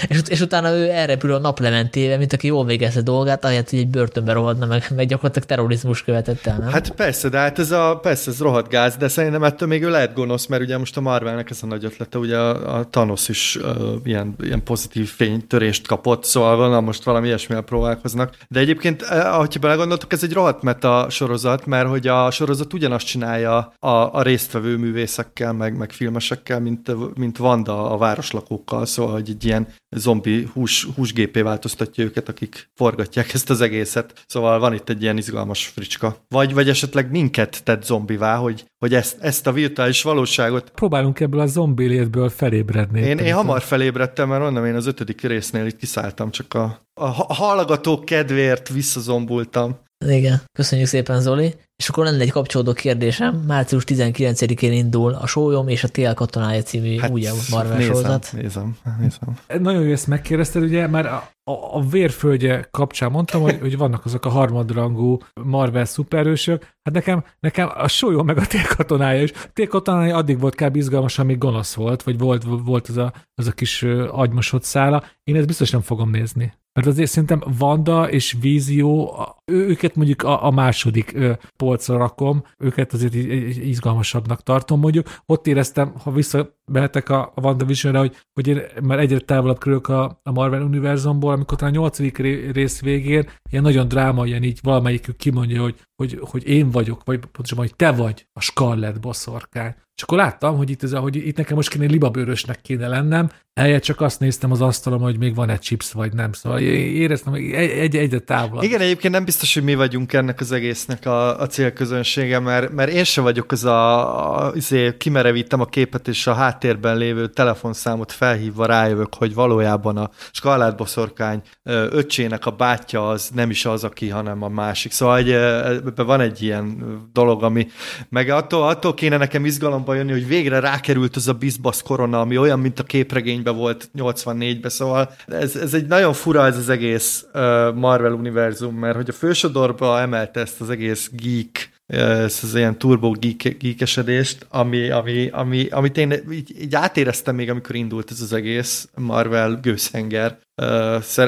és, 0.08 0.20
és 0.28 0.40
utána 0.40 0.70
ő 0.70 0.90
elrepül 0.90 1.32
a 1.32 1.38
naplementébe, 1.38 2.16
mint 2.16 2.32
aki 2.32 2.46
jól 2.46 2.64
végezte 2.64 3.00
dolgát, 3.00 3.44
ahelyett, 3.44 3.70
hogy 3.70 3.78
egy 3.78 3.88
börtönbe 3.88 4.32
rohadna 4.32 4.66
meg, 4.66 4.86
meg 4.96 5.06
gyakorlatilag 5.06 5.48
terrorizmus 5.48 6.04
követett 6.04 6.46
el, 6.46 6.58
nem? 6.58 6.68
Hát 6.68 6.90
persze, 6.90 7.28
de 7.28 7.38
hát 7.38 7.58
ez 7.58 7.70
a, 7.70 7.98
persze, 8.02 8.30
ez 8.30 8.40
rohadt 8.40 8.68
gáz, 8.68 8.96
de 8.96 9.08
szerintem 9.08 9.42
ettől 9.44 9.68
még 9.68 9.82
ő 9.82 9.90
lehet 9.90 10.14
gonosz, 10.14 10.46
mert 10.46 10.62
ugye 10.62 10.78
most 10.78 10.96
a 10.96 11.00
Marvelnek 11.00 11.50
ez 11.50 11.58
a 11.62 11.66
nagy 11.66 11.84
ötlete, 11.84 12.18
ugye 12.18 12.36
a, 12.36 12.78
a 12.78 12.88
Thanos 12.90 13.28
is 13.28 13.56
uh, 13.56 13.70
ilyen, 14.04 14.34
ilyen 14.42 14.62
pozitív 14.62 15.08
fénytörést 15.08 15.86
kapott, 15.86 16.24
szóval 16.24 16.56
van, 16.56 16.84
most 16.84 17.04
valami 17.04 17.26
ilyesmivel 17.26 17.62
próbálkoznak. 17.62 18.36
De 18.48 18.60
egyébként, 18.60 19.02
ahogy 19.02 19.58
belegondoltok, 19.60 20.12
ez 20.12 20.22
egy 20.22 20.32
rohadt 20.32 20.62
meta 20.62 21.06
sorozat, 21.10 21.66
mert 21.66 21.88
hogy 21.88 22.06
a 22.06 22.30
sorozat 22.30 22.72
ugyanazt 22.72 23.06
csinálja 23.06 23.72
a, 23.78 24.15
a 24.16 24.22
résztvevő 24.22 24.76
művészekkel, 24.76 25.52
meg, 25.52 25.76
meg 25.76 25.92
filmesekkel, 25.92 26.60
mint, 26.60 27.16
mint 27.16 27.36
Vanda 27.36 27.90
a 27.90 27.96
városlakókkal, 27.96 28.86
szóval, 28.86 29.12
hogy 29.12 29.30
egy 29.30 29.44
ilyen 29.44 29.68
zombi 29.96 30.48
hús, 30.52 30.86
húsgépé 30.94 31.40
változtatja 31.40 32.04
őket, 32.04 32.28
akik 32.28 32.70
forgatják 32.74 33.32
ezt 33.32 33.50
az 33.50 33.60
egészet. 33.60 34.24
Szóval 34.26 34.58
van 34.58 34.74
itt 34.74 34.88
egy 34.88 35.02
ilyen 35.02 35.16
izgalmas 35.16 35.66
fricska. 35.66 36.16
Vagy, 36.28 36.54
vagy 36.54 36.68
esetleg 36.68 37.10
minket 37.10 37.64
tett 37.64 37.84
zombivá, 37.84 38.36
hogy, 38.36 38.64
hogy 38.78 38.94
ezt, 38.94 39.16
ezt 39.20 39.46
a 39.46 39.52
virtuális 39.52 40.02
valóságot... 40.02 40.70
Próbálunk 40.70 41.20
ebből 41.20 41.40
a 41.40 41.46
zombi 41.46 41.86
létből 41.86 42.28
felébredni. 42.28 43.00
Én, 43.00 43.18
én 43.18 43.34
hamar 43.34 43.62
felébredtem, 43.62 44.28
mert 44.28 44.42
onnan 44.42 44.66
én 44.66 44.74
az 44.74 44.86
ötödik 44.86 45.20
résznél 45.20 45.66
itt 45.66 45.76
kiszálltam, 45.76 46.30
csak 46.30 46.54
a, 46.54 46.80
a 46.94 47.34
hallgatók 47.34 48.04
kedvéért 48.04 48.68
visszazombultam. 48.68 49.78
Igen, 50.04 50.42
köszönjük 50.52 50.88
szépen 50.88 51.20
Zoli. 51.20 51.54
És 51.76 51.88
akkor 51.88 52.04
lenne 52.04 52.20
egy 52.20 52.30
kapcsolódó 52.30 52.72
kérdésem. 52.72 53.44
Március 53.46 53.84
19-én 53.86 54.72
indul 54.72 55.12
a 55.12 55.26
Sólyom 55.26 55.68
és 55.68 55.84
a 55.84 55.88
Tél 55.88 56.14
katonája 56.14 56.62
című 56.62 56.98
hát, 56.98 57.10
újabb 57.10 57.36
Marvel 57.50 57.76
nézem, 57.76 57.94
sorozat. 57.94 58.32
Nézem, 58.32 58.76
nézem. 59.00 59.62
Nagyon 59.62 59.82
jó, 59.82 59.92
ezt 59.92 60.06
megkérdezted, 60.06 60.62
ugye, 60.62 60.86
már 60.86 61.06
a, 61.06 61.30
a, 61.50 61.76
a 61.76 61.80
vérföldje 61.90 62.68
kapcsán 62.70 63.10
mondtam, 63.10 63.40
hogy, 63.40 63.58
hogy 63.60 63.76
vannak 63.76 64.04
azok 64.04 64.24
a 64.24 64.28
harmadrangú 64.28 65.18
Marvel 65.44 65.84
szuperősök. 65.84 66.62
Hát 66.82 66.94
nekem, 66.94 67.24
nekem 67.40 67.70
a 67.74 67.88
Sólyom 67.88 68.26
meg 68.26 68.38
a 68.38 68.46
Tél 68.46 68.66
katonája 68.76 69.22
is. 69.22 69.32
A 69.32 69.50
Tél 69.52 69.66
katonája 69.66 70.16
addig 70.16 70.40
volt 70.40 70.54
kb. 70.54 70.76
izgalmas, 70.76 71.18
amíg 71.18 71.38
gonosz 71.38 71.74
volt, 71.74 72.02
vagy 72.02 72.18
volt, 72.18 72.44
volt 72.64 72.88
az 72.88 72.96
a, 72.96 73.12
az 73.34 73.46
a 73.46 73.52
kis 73.52 73.82
agymosott 74.10 74.64
szála. 74.64 75.04
Én 75.24 75.36
ezt 75.36 75.46
biztos 75.46 75.70
nem 75.70 75.80
fogom 75.80 76.10
nézni. 76.10 76.52
mert 76.72 76.86
azért 76.86 77.10
szerintem 77.10 77.42
Vanda 77.58 78.10
és 78.10 78.36
Vízió, 78.40 79.18
őket 79.44 79.96
mondjuk 79.96 80.22
a, 80.22 80.44
a 80.44 80.50
második 80.50 81.18
polcra 81.66 81.96
rakom, 81.96 82.44
őket 82.58 82.92
azért 82.92 83.14
izgalmasabbnak 83.14 84.42
tartom 84.42 84.80
mondjuk. 84.80 85.06
Ott 85.26 85.46
éreztem, 85.46 85.92
ha 86.02 86.12
visszamehetek 86.12 87.08
a, 87.08 87.32
a 87.34 87.40
WandaVision-re, 87.40 87.98
hogy, 87.98 88.16
hogy 88.32 88.48
én 88.48 88.62
már 88.82 88.98
egyre 88.98 89.18
távolabb 89.18 89.58
kerülök 89.58 89.88
a, 89.88 90.20
Marvel 90.22 90.62
univerzumból, 90.62 91.32
amikor 91.32 91.58
talán 91.58 91.74
a 91.74 91.76
nyolcadik 91.76 92.18
rész 92.52 92.80
végén 92.80 93.28
ilyen 93.50 93.62
nagyon 93.62 93.88
dráma, 93.88 94.26
ilyen 94.26 94.42
így 94.42 94.58
valamelyikük 94.62 95.16
kimondja, 95.16 95.62
hogy, 95.62 95.74
hogy, 95.96 96.18
hogy 96.20 96.48
én 96.48 96.70
vagyok, 96.70 97.04
vagy 97.04 97.18
pontosabban, 97.18 97.66
hogy 97.66 97.76
te 97.76 97.92
vagy 97.92 98.26
a 98.32 98.40
Scarlett 98.40 99.00
boszorkány. 99.00 99.74
És 99.96 100.02
akkor 100.02 100.18
láttam, 100.18 100.56
hogy 100.56 100.70
itt, 100.70 100.82
ez, 100.82 100.92
hogy 100.92 101.16
itt 101.16 101.36
nekem 101.36 101.56
most 101.56 101.68
kéne 101.68 101.86
libabőrösnek 101.86 102.60
kéne 102.62 102.88
lennem, 102.88 103.30
Eljött 103.60 103.82
csak 103.82 104.00
azt 104.00 104.20
néztem 104.20 104.50
az 104.50 104.60
asztalon, 104.60 105.00
hogy 105.00 105.18
még 105.18 105.34
van 105.34 105.50
egy 105.50 105.60
chips, 105.60 105.92
vagy 105.92 106.12
nem. 106.12 106.32
Szóval 106.32 106.60
éreztem, 106.60 107.32
hogy 107.32 107.42
egy, 107.42 107.70
egy, 107.70 107.96
egyre 107.96 108.18
távol. 108.18 108.62
Igen, 108.62 108.80
egyébként 108.80 109.12
nem 109.14 109.24
biztos, 109.24 109.54
hogy 109.54 109.62
mi 109.62 109.74
vagyunk 109.74 110.12
ennek 110.12 110.40
az 110.40 110.52
egésznek 110.52 111.06
a, 111.06 111.40
a 111.40 111.46
célközönsége, 111.46 112.38
mert, 112.38 112.72
mert 112.72 112.90
én 112.90 113.04
sem 113.04 113.24
vagyok 113.24 113.52
az 113.52 113.64
a, 113.64 114.36
a 114.36 114.50
azért 114.50 114.96
kimerevítem 114.96 115.60
a 115.60 115.64
képet, 115.64 116.08
és 116.08 116.26
a 116.26 116.34
háttérben 116.34 116.96
lévő 116.96 117.26
telefonszámot 117.26 118.12
felhívva 118.12 118.66
rájövök, 118.66 119.14
hogy 119.14 119.34
valójában 119.34 119.96
a 119.96 120.10
Skarlát 120.32 120.76
boszorkány 120.76 121.42
öccsének 121.90 122.46
a 122.46 122.50
bátyja 122.50 123.08
az 123.08 123.30
nem 123.34 123.50
is 123.50 123.64
az, 123.64 123.84
aki, 123.84 124.08
hanem 124.08 124.42
a 124.42 124.48
másik. 124.48 124.92
Szóval 124.92 125.16
egy, 125.16 125.30
ebben 125.30 126.06
van 126.06 126.20
egy 126.20 126.42
ilyen 126.42 126.84
dolog, 127.12 127.42
ami 127.42 127.66
meg 128.08 128.28
attól, 128.28 128.68
attól 128.68 128.94
kéne 128.94 129.16
nekem 129.16 129.44
izgalomba 129.86 129.94
jönni, 129.94 130.12
hogy 130.20 130.28
végre 130.28 130.60
rákerült 130.60 131.16
az 131.16 131.28
a 131.28 131.32
bizbasz 131.32 131.82
korona, 131.82 132.20
ami 132.20 132.38
olyan, 132.38 132.60
mint 132.60 132.78
a 132.78 132.82
képregény 132.82 133.42
volt 133.42 133.90
84-ben, 133.98 134.70
szóval 134.70 135.10
ez, 135.26 135.56
ez 135.56 135.74
egy 135.74 135.86
nagyon 135.86 136.12
fura 136.12 136.46
ez 136.46 136.56
az 136.56 136.68
egész 136.68 137.26
Marvel 137.74 138.12
univerzum, 138.12 138.74
mert 138.74 138.96
hogy 138.96 139.08
a 139.08 139.12
fősodorba 139.12 140.00
emelte 140.00 140.40
ezt 140.40 140.60
az 140.60 140.70
egész 140.70 141.10
geek 141.12 141.75
ez 141.86 142.40
az 142.42 142.54
ilyen 142.54 142.78
turbo 142.78 143.10
geek, 143.10 143.56
geekesedést, 143.58 144.46
ami, 144.50 144.90
ami, 144.90 145.28
ami, 145.28 145.66
amit 145.68 145.96
én 145.96 146.12
így, 146.30 146.60
így 146.60 146.74
átéreztem 146.74 147.34
még, 147.34 147.50
amikor 147.50 147.74
indult 147.74 148.10
ez 148.10 148.20
az 148.20 148.32
egész 148.32 148.88
Marvel 148.96 149.58
gőzhenger. 149.62 150.38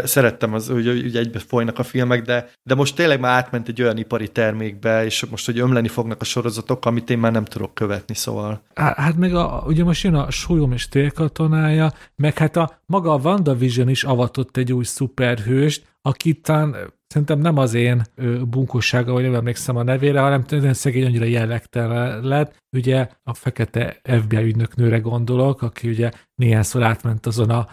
Szerettem 0.05 0.55
az, 0.55 0.69
hogy, 0.69 0.87
hogy 0.87 1.17
egybe 1.17 1.39
folynak 1.39 1.79
a 1.79 1.83
filmek, 1.83 2.23
de, 2.23 2.51
de 2.63 2.75
most 2.75 2.95
tényleg 2.95 3.21
már 3.21 3.37
átment 3.37 3.69
egy 3.69 3.83
olyan 3.83 3.99
ipari 3.99 4.29
termékbe, 4.29 5.05
és 5.05 5.25
most, 5.25 5.47
hogy 5.47 5.59
ömleni 5.59 5.89
fognak 5.89 6.21
a 6.21 6.25
sorozatok, 6.25 6.87
amit 6.87 7.11
én 7.11 7.19
már 7.19 7.33
nem 7.33 7.45
tudok 7.45 7.75
követni, 7.75 8.15
szóval. 8.15 8.63
Hát 8.75 9.17
meg 9.17 9.35
a, 9.35 9.65
ugye 9.67 9.85
most 9.85 10.05
jön 10.05 10.15
a 10.15 10.31
súlyom 10.31 10.73
és 10.73 10.89
télkatonája, 10.89 11.93
meg 12.17 12.39
hát 12.39 12.57
a 12.57 12.81
maga 12.87 13.13
a 13.13 13.21
WandaVision 13.23 13.89
is 13.89 14.05
avatott 14.05 14.57
egy 14.57 14.73
új 14.73 14.85
szuperhőst, 14.85 15.87
akit 16.03 16.43
talán 16.43 16.77
szerintem 17.09 17.39
nem 17.39 17.57
az 17.57 17.75
én 17.75 18.03
bunkossága, 18.51 19.13
vagy 19.13 19.23
nem 19.23 19.35
emlékszem 19.35 19.77
a 19.77 19.83
nevére, 19.83 20.21
hanem 20.21 20.45
szegény 20.73 21.05
annyira 21.05 21.25
jellegtelen 21.25 22.23
lett. 22.23 22.57
Ugye 22.77 23.09
a 23.23 23.35
fekete 23.35 24.01
FBI 24.03 24.43
ügynöknőre 24.43 24.99
gondolok, 24.99 25.63
aki 25.63 25.89
ugye 25.89 26.11
néhányszor 26.35 26.83
átment 26.83 27.27
azon 27.27 27.51
a, 27.51 27.69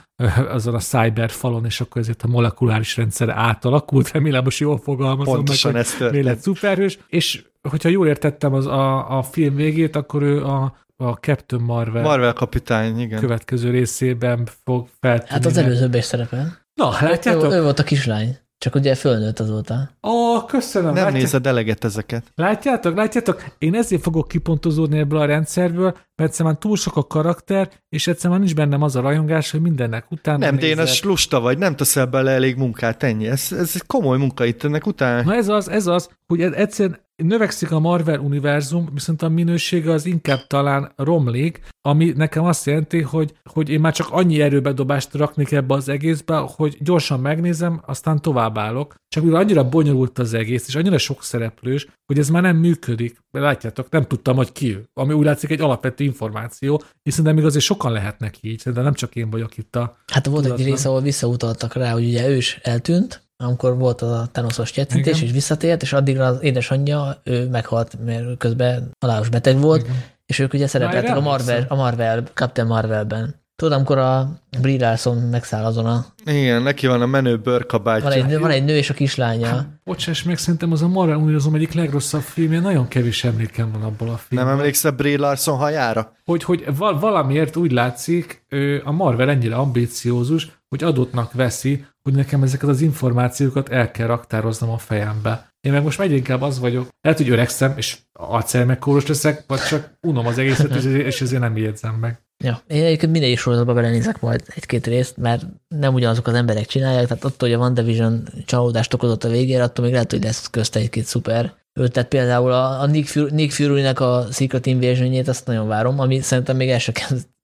azon 0.58 0.76
a 0.76 0.80
cyber 0.80 1.30
falon, 1.30 1.66
és 1.66 1.82
akkor 1.82 2.02
ezért 2.02 2.24
a 2.24 2.28
molekuláris 2.28 2.98
rendszer 2.98 3.30
átalakult, 3.30 4.12
remélem 4.12 4.44
most 4.44 4.60
jól 4.60 4.78
fogalmazom 4.78 5.36
Pontosan 5.36 5.72
meg, 5.72 5.82
ez 5.82 5.96
történt. 5.96 6.24
lett 6.24 6.40
szuperhős, 6.40 7.00
és 7.08 7.44
hogyha 7.70 7.90
jól 7.90 8.08
értettem 8.08 8.54
az 8.54 8.66
a, 8.66 9.18
a 9.18 9.24
film 9.24 9.56
végét, 9.56 9.96
akkor 9.96 10.22
ő 10.22 10.46
a 10.46 10.84
a 10.98 11.12
Captain 11.12 11.62
Marvel, 11.62 12.02
Marvel 12.04 12.34
kapitány, 12.34 13.00
igen. 13.00 13.20
következő 13.20 13.70
részében 13.70 14.48
fog 14.64 14.88
feltűnni. 15.00 15.30
Hát 15.30 15.46
az 15.46 15.58
előzőben 15.58 16.00
is 16.00 16.06
szerepel. 16.06 16.58
Na, 16.74 16.92
látjátok? 17.02 17.52
Ő, 17.52 17.56
ő 17.56 17.62
volt 17.62 17.80
a 17.80 17.84
kislány. 17.84 18.38
Csak 18.66 18.76
ugye 18.76 18.96
fölnőtt 18.96 19.40
azóta. 19.40 19.90
Ó, 20.04 20.46
köszönöm. 20.46 20.94
Nem 20.94 21.04
Látját... 21.04 21.22
nézed 21.22 21.48
eleget 21.48 21.84
ezeket. 21.84 22.32
Látjátok, 22.36 22.96
látjátok? 22.96 23.44
Én 23.58 23.76
ezért 23.76 24.02
fogok 24.02 24.28
kipontozódni 24.28 24.98
ebből 24.98 25.20
a 25.20 25.26
rendszerből, 25.26 25.98
mert 26.16 26.30
egyszerűen 26.30 26.60
túl 26.60 26.78
sok 26.78 26.96
a 26.96 27.04
karakter, 27.04 27.70
és 27.90 28.08
egyszerűen 28.08 28.40
nincs 28.40 28.56
bennem 28.56 28.82
az 28.82 28.96
a 28.96 29.02
rajongás, 29.02 29.52
hogy 29.52 29.62
mindennek 29.62 30.12
utána 30.12 30.38
Nem, 30.38 30.58
Dénes, 30.58 31.04
lusta 31.04 31.40
vagy, 31.40 31.58
nem 31.58 31.76
teszel 31.76 32.06
bele 32.06 32.32
elég 32.32 32.56
munkát, 32.56 33.04
ennyi. 33.04 33.28
Ez, 33.28 33.52
ez 33.52 33.74
komoly 33.88 34.18
munka 34.18 34.46
itt 34.46 34.64
ennek 34.64 34.88
után. 34.88 35.26
Na 35.26 35.36
ez 35.36 35.48
az, 35.48 35.70
ez 35.70 35.88
az, 35.88 36.10
hogy 36.28 36.42
egyszerűen 36.42 37.00
növekszik 37.16 37.72
a 37.72 37.80
Marvel 37.80 38.20
univerzum, 38.20 38.90
viszont 38.94 39.22
a 39.22 39.30
minősége 39.30 39.92
az 39.92 40.06
inkább 40.06 40.48
talán 40.48 40.92
romlik, 40.96 41.60
ami 41.82 42.14
nekem 42.16 42.46
azt 42.46 42.66
jelenti, 42.66 43.02
hogy, 43.02 43.34
hogy 43.44 43.70
én 43.70 43.80
már 43.80 43.94
csak 43.94 44.08
annyi 44.12 44.42
erőbedobást 44.42 45.14
raknék 45.14 45.52
ebbe 45.52 45.74
az 45.74 45.90
egészbe, 45.90 46.36
hogy 46.38 46.78
gyorsan 46.80 47.20
megnézem, 47.20 47.82
aztán 47.86 48.22
továbbállok. 48.22 48.96
Csak 49.08 49.24
mivel 49.24 49.40
annyira 49.40 49.70
bonyolult 49.70 50.20
az 50.20 50.34
egész, 50.34 50.68
és 50.68 50.76
annyira 50.76 50.98
sok 50.98 51.24
szereplős, 51.24 51.88
hogy 52.06 52.20
ez 52.20 52.30
már 52.30 52.42
nem 52.42 52.58
működik. 52.58 53.18
Látjátok, 53.32 53.90
nem 53.90 54.04
tudtam, 54.04 54.36
hogy 54.36 54.52
ki 54.52 54.76
ő. 54.76 54.90
Ami 54.94 55.14
úgy 55.14 55.26
látszik 55.26 55.50
egy 55.50 55.62
alapvető 55.62 56.04
információ, 56.04 56.82
hiszen 57.04 57.34
még 57.34 57.46
azért 57.46 57.64
sokan 57.64 57.92
lehetnek 57.92 58.36
így, 58.42 58.62
de 58.64 58.82
nem 58.82 58.94
csak 58.94 59.16
én 59.16 59.30
vagyok 59.30 59.58
itt 59.58 59.76
a... 59.76 59.98
Hát 60.14 60.26
volt 60.26 60.44
tudatlan. 60.44 60.66
egy 60.66 60.72
rész, 60.72 60.86
ahol 60.86 61.02
visszautaltak 61.02 61.74
rá, 61.74 61.92
hogy 61.92 62.06
ugye 62.06 62.30
ő 62.30 62.36
is 62.36 62.60
eltűnt, 62.62 63.25
amikor 63.38 63.78
volt 63.78 64.02
a 64.02 64.28
Thanosos 64.32 64.72
csetintés, 64.72 65.22
és 65.22 65.32
visszatért, 65.32 65.82
és 65.82 65.94
addigra 65.94 66.26
az 66.26 66.44
édesanyja, 66.44 67.22
ő 67.24 67.50
meghalt, 67.50 67.98
mert 68.06 68.38
közben 68.38 68.92
halálos 69.00 69.30
beteg 69.30 69.60
volt, 69.60 69.82
Igen. 69.82 70.04
és 70.26 70.40
ők 70.40 70.54
ugye 70.54 70.68
szerepeltek 70.68 71.16
a 71.16 71.22
Marvel, 71.22 71.66
a 71.70 71.76
Marvel, 71.76 72.24
Captain 72.34 72.68
Marvelben. 72.68 73.44
Tudod, 73.56 73.74
amikor 73.74 73.98
a 73.98 74.42
Brie 74.62 74.80
Larson 74.80 75.18
megszáll 75.18 75.66
azon 75.66 75.86
a... 75.86 76.06
Igen, 76.26 76.62
neki 76.62 76.88
van 76.88 77.02
a 77.02 77.06
menő 77.06 77.38
bőrkabátja. 77.38 78.10
Van 78.10 78.32
egy, 78.32 78.40
van 78.40 78.50
egy 78.50 78.64
nő 78.64 78.78
és 78.78 78.90
a 78.90 78.94
kislánya. 78.94 79.48
Hát, 79.48 79.68
bocsáss 79.84 80.24
meg, 80.24 80.38
szerintem 80.38 80.72
az 80.72 80.82
a 80.82 80.88
Marvel 80.88 81.18
Univerzum 81.18 81.56
egyik 81.56 81.74
legrosszabb 81.74 82.22
filmje, 82.22 82.60
nagyon 82.60 82.88
kevés 82.88 83.24
emlékem 83.24 83.72
van 83.72 83.82
abból 83.82 84.10
a 84.10 84.18
filmben. 84.18 84.50
Nem 84.50 84.60
emlékszel 84.60 84.92
Brie 84.92 85.18
Larson 85.18 85.58
hajára? 85.58 86.12
Hogy, 86.26 86.44
hogy 86.44 86.64
val- 86.78 87.00
valamiért 87.00 87.56
úgy 87.56 87.72
látszik, 87.72 88.46
a 88.84 88.92
Marvel 88.92 89.30
ennyire 89.30 89.56
ambíciózus, 89.56 90.64
hogy 90.80 90.84
adottnak 90.84 91.34
veszi, 91.34 91.86
hogy 92.02 92.14
nekem 92.14 92.44
ezeket 92.44 92.70
az 92.70 92.82
információkat 92.82 93.70
el 93.70 93.92
kell 93.92 94.08
raktároznom 94.08 94.70
a 94.70 94.78
fejembe. 94.78 95.48
Én 95.62 95.72
meg 95.72 95.84
most 95.84 96.00
egyre 96.00 96.16
inkább 96.16 96.42
az 96.42 96.60
vagyok, 96.60 96.90
lehet, 97.02 97.20
hogy 97.20 97.30
öregszem, 97.30 97.74
és 97.78 97.98
alcermekóros 98.14 99.08
leszek, 99.08 99.44
vagy 99.48 99.60
csak 99.60 99.98
unom 100.02 100.28
az 100.28 100.38
egészet, 100.38 100.76
és 100.84 101.22
ezért 101.22 101.42
nem 101.42 101.58
jegyzem 101.58 101.94
meg. 101.94 102.20
Ja, 102.44 102.62
én 102.68 102.84
egyébként 102.84 103.16
is 103.18 103.40
sorozatba 103.40 103.74
belenézek 103.74 104.22
majd 104.22 104.44
egy-két 104.56 104.88
részt, 104.88 105.18
mert 105.18 105.46
nem 105.68 105.94
ugyanazok 105.94 106.28
az 106.28 106.34
emberek 106.34 106.66
csinálják, 106.66 107.08
tehát 107.08 107.24
attól, 107.24 107.50
hogy 107.50 107.58
a 107.58 107.62
WandaVision 107.62 108.28
csalódást 108.46 108.94
okozott 108.94 109.24
a 109.24 109.30
végére, 109.30 109.64
attól 109.64 109.86
még 109.86 109.94
lehet, 109.94 110.12
hogy 110.12 110.24
lesz 110.24 110.50
közt 110.50 110.76
egy-két 110.76 111.06
szuper. 111.06 111.54
Tehát 111.74 112.10
például 112.10 112.52
a, 112.52 112.82
a 112.82 112.86
Nick, 112.86 113.08
Fury, 113.08 113.32
Nick 113.34 113.52
Fury-nek 113.52 114.00
a 114.00 114.28
Secret 114.32 114.66
invasion 114.66 115.24
azt 115.28 115.46
nagyon 115.46 115.68
várom, 115.68 116.00
ami 116.00 116.20
szerintem 116.20 116.56
még 116.56 116.70
el 116.70 116.80
sem 116.80 116.94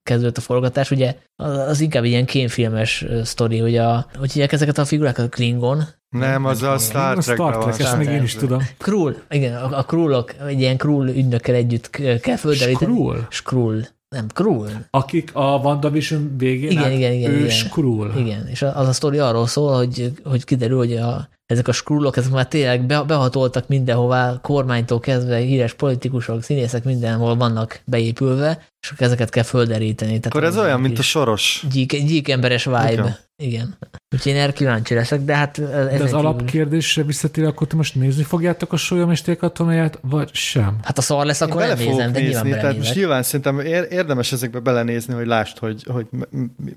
kezdődött 0.02 0.36
a 0.36 0.40
forgatás, 0.40 0.90
ugye 0.90 1.16
az 1.36 1.80
inkább 1.80 2.04
ilyen 2.04 2.24
kémfilmes 2.24 3.04
sztori, 3.22 3.58
hogy 3.58 3.76
a, 3.76 4.06
hogy 4.18 4.32
hívják 4.32 4.52
ezeket 4.52 4.78
a 4.78 4.84
figurákat, 4.84 5.24
a 5.24 5.28
Klingon, 5.28 5.84
nem, 6.12 6.44
az 6.44 6.62
a 6.62 6.78
Star 6.78 7.18
Trek. 7.18 7.38
A 7.38 7.52
Star 7.52 7.58
Trek, 7.58 7.80
ezt 7.80 7.98
még 7.98 8.08
én 8.08 8.22
is 8.22 8.34
tudom. 8.34 8.62
Krull, 8.78 9.14
igen, 9.30 9.56
a, 9.56 9.78
a 9.78 9.82
Krullok, 9.82 10.34
egy 10.46 10.60
ilyen 10.60 10.76
Krull 10.76 11.08
ügynökkel 11.08 11.54
együtt 11.54 11.90
kell 12.20 12.36
földeríteni. 12.36 12.92
Skrull? 12.92 13.26
Skrull. 13.28 13.82
Nem, 14.08 14.26
Krull. 14.34 14.68
Akik 14.90 15.30
a 15.34 15.56
WandaVision 15.56 16.34
végén 16.38 16.70
igen, 16.70 16.92
igen, 16.92 17.12
igen, 17.12 17.30
ő 17.30 17.36
igen. 17.36 17.48
Skrull. 17.48 18.12
Igen, 18.16 18.46
és 18.46 18.62
az 18.62 18.88
a 18.88 18.92
sztori 18.92 19.18
arról 19.18 19.46
szól, 19.46 19.76
hogy, 19.76 20.12
hogy 20.24 20.44
kiderül, 20.44 20.76
hogy 20.76 20.96
a, 20.96 21.28
ezek 21.46 21.68
a 21.68 21.72
skrullok, 21.72 22.16
ezek 22.16 22.32
már 22.32 22.48
tényleg 22.48 22.86
be, 22.86 23.02
behatoltak 23.02 23.68
mindenhová, 23.68 24.38
kormánytól 24.42 25.00
kezdve 25.00 25.36
híres 25.36 25.74
politikusok, 25.74 26.42
színészek 26.42 26.84
mindenhol 26.84 27.36
vannak 27.36 27.80
beépülve, 27.84 28.66
és 28.82 28.90
akkor 28.90 29.06
ezeket 29.06 29.30
kell 29.30 29.42
földeríteni. 29.42 30.10
Tehát 30.10 30.26
akkor 30.26 30.44
ez 30.44 30.56
olyan, 30.56 30.80
mint 30.80 30.98
a 30.98 31.02
soros. 31.02 31.64
Gyík, 31.70 32.04
gyík 32.04 32.28
emberes 32.28 32.64
vibe. 32.64 32.92
Igen. 32.92 33.16
Igen. 33.42 33.76
Úgyhogy 34.14 34.32
én 34.32 34.38
erre 34.38 34.52
kíváncsi 34.52 34.94
leszek, 34.94 35.20
de 35.20 35.36
hát... 35.36 35.58
Ez 35.58 35.98
de 35.98 36.02
az 36.02 36.12
alapkérdésre 36.12 37.02
visszatér, 37.02 37.44
akkor 37.44 37.66
te 37.66 37.76
most 37.76 37.94
nézni 37.94 38.22
fogjátok 38.22 38.72
a 38.72 38.76
sólyomesték 38.76 39.38
katonáját, 39.38 39.98
vagy 40.02 40.34
sem? 40.34 40.76
Hát 40.82 40.98
a 40.98 41.00
szar 41.00 41.26
lesz, 41.26 41.40
akkor 41.40 41.66
nem 41.66 41.78
nézem, 41.78 42.12
de 42.12 42.20
nyilván 42.20 42.50
tehát 42.50 42.76
most 42.76 42.94
nyilván 42.94 43.22
szerintem 43.22 43.60
érdemes 43.90 44.32
ezekbe 44.32 44.58
belenézni, 44.58 45.14
hogy 45.14 45.26
lásd, 45.26 45.58
hogy, 45.58 45.84
hogy 45.86 46.06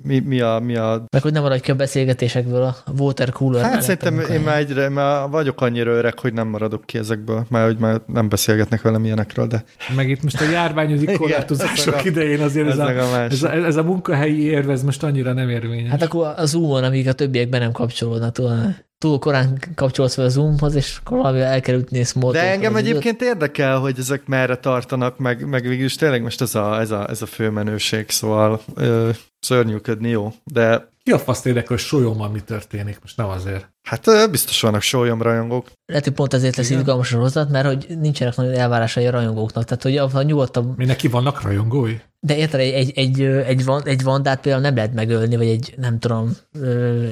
mi, 0.03 0.19
mi, 0.19 0.41
a, 0.41 0.60
mi 0.60 0.76
a... 0.76 1.03
Meg 1.11 1.22
hogy 1.22 1.32
nem 1.32 1.41
maradj 1.41 1.61
ki 1.61 1.72
a 1.72 1.76
beszélgetésekből 1.76 2.61
a 2.61 2.76
water 2.98 3.32
cooler. 3.32 3.64
Hát 3.64 3.82
szerintem 3.82 4.19
én 4.19 4.40
már, 4.40 4.57
egyre, 4.57 4.90
már 4.90 5.30
vagyok 5.30 5.61
annyira 5.61 5.91
öreg, 5.91 6.19
hogy 6.19 6.34
nem 6.34 6.48
maradok 6.48 6.86
ki 6.86 6.98
ezekből, 6.98 7.45
már 7.49 7.65
hogy 7.65 7.77
már 7.77 8.02
nem 8.06 8.30
beszélgetnek 8.30 8.82
velem 8.82 9.06
ilyenekről, 9.06 9.48
de... 9.48 9.64
Meg 9.95 10.10
itt 10.10 10.23
most 10.23 10.41
a 10.41 10.49
járványügyi 10.49 11.06
korlátozások 11.06 11.94
idején 12.03 12.41
azért 12.41 12.67
ez, 12.67 12.77
ez, 12.77 12.97
a, 12.97 13.13
a 13.15 13.22
ez, 13.22 13.43
a, 13.43 13.51
ez 13.51 13.76
a 13.76 13.84
munkahelyi 13.84 14.41
érv, 14.41 14.69
ez 14.69 14.84
most 14.84 15.03
annyira 15.03 15.34
nem 15.34 15.49
érvényes. 15.49 15.89
Hát 15.89 16.01
akkor 16.01 16.34
az 16.35 16.49
Zoom-on, 16.49 16.84
amíg 16.84 17.07
a 17.07 17.13
többiekben 17.13 17.61
nem 17.61 17.72
kapcsolódnak, 17.72 18.34
túl, 18.34 18.76
túl 18.97 19.19
korán 19.19 19.59
kapcsolsz 19.76 20.13
fel 20.13 20.26
a 20.26 20.30
Zoomhoz, 20.30 20.76
és 20.76 20.97
akkor 21.03 21.17
valami 21.17 21.39
elkerült 21.39 22.05
small 22.05 22.31
De 22.31 22.51
engem 22.51 22.76
egyébként 22.76 23.22
időt. 23.22 23.34
érdekel, 23.34 23.80
hogy 23.80 23.95
ezek 23.99 24.26
merre 24.27 24.55
tartanak, 24.55 25.17
meg, 25.17 25.47
meg 25.47 25.67
végülis 25.67 25.95
tényleg 25.95 26.22
most 26.22 26.41
ez 26.41 26.55
a, 26.55 26.80
ez 26.80 26.91
a, 26.91 27.09
ez 27.09 27.22
a 27.22 27.26
főmenőség, 27.26 28.09
szóval 28.09 28.61
ö, 28.76 29.09
szörnyűködni 29.39 30.09
jó, 30.09 30.34
de 30.43 30.89
ki 31.03 31.11
a 31.11 31.19
fasz 31.19 31.45
érdekel, 31.45 31.67
hogy 31.69 31.80
sólyommal 31.85 32.30
mi 32.30 32.39
történik, 32.39 32.97
most 33.01 33.17
nem 33.17 33.27
azért. 33.27 33.74
Hát 33.85 34.31
biztos 34.31 34.61
vannak 34.61 34.81
sólyom 34.81 35.21
rajongók. 35.21 35.71
Lehet, 35.85 36.03
hogy 36.03 36.13
pont 36.13 36.33
ezért 36.33 36.55
lesz 36.55 36.69
izgalmas 36.69 37.07
a 37.07 37.09
sorozat, 37.09 37.49
mert 37.49 37.65
hogy 37.65 37.85
nincsenek 37.99 38.35
nagyon 38.35 38.53
elvárásai 38.53 39.05
a 39.07 39.11
rajongóknak. 39.11 39.63
Tehát, 39.63 39.83
hogy 39.83 39.97
a, 39.97 40.09
a 40.13 40.21
nyugodtabb, 40.21 40.77
Mindenki 40.77 41.07
vannak 41.07 41.41
rajongói? 41.41 41.97
de 42.25 42.37
érted, 42.37 42.59
egy, 42.59 42.73
egy, 42.73 42.91
egy, 42.95 43.21
egy, 43.21 43.65
van, 43.65 43.81
egy 43.85 44.03
vandát 44.03 44.41
például 44.41 44.63
nem 44.63 44.75
lehet 44.75 44.93
megölni, 44.93 45.35
vagy 45.35 45.47
egy, 45.47 45.73
nem 45.77 45.99
tudom, 45.99 46.31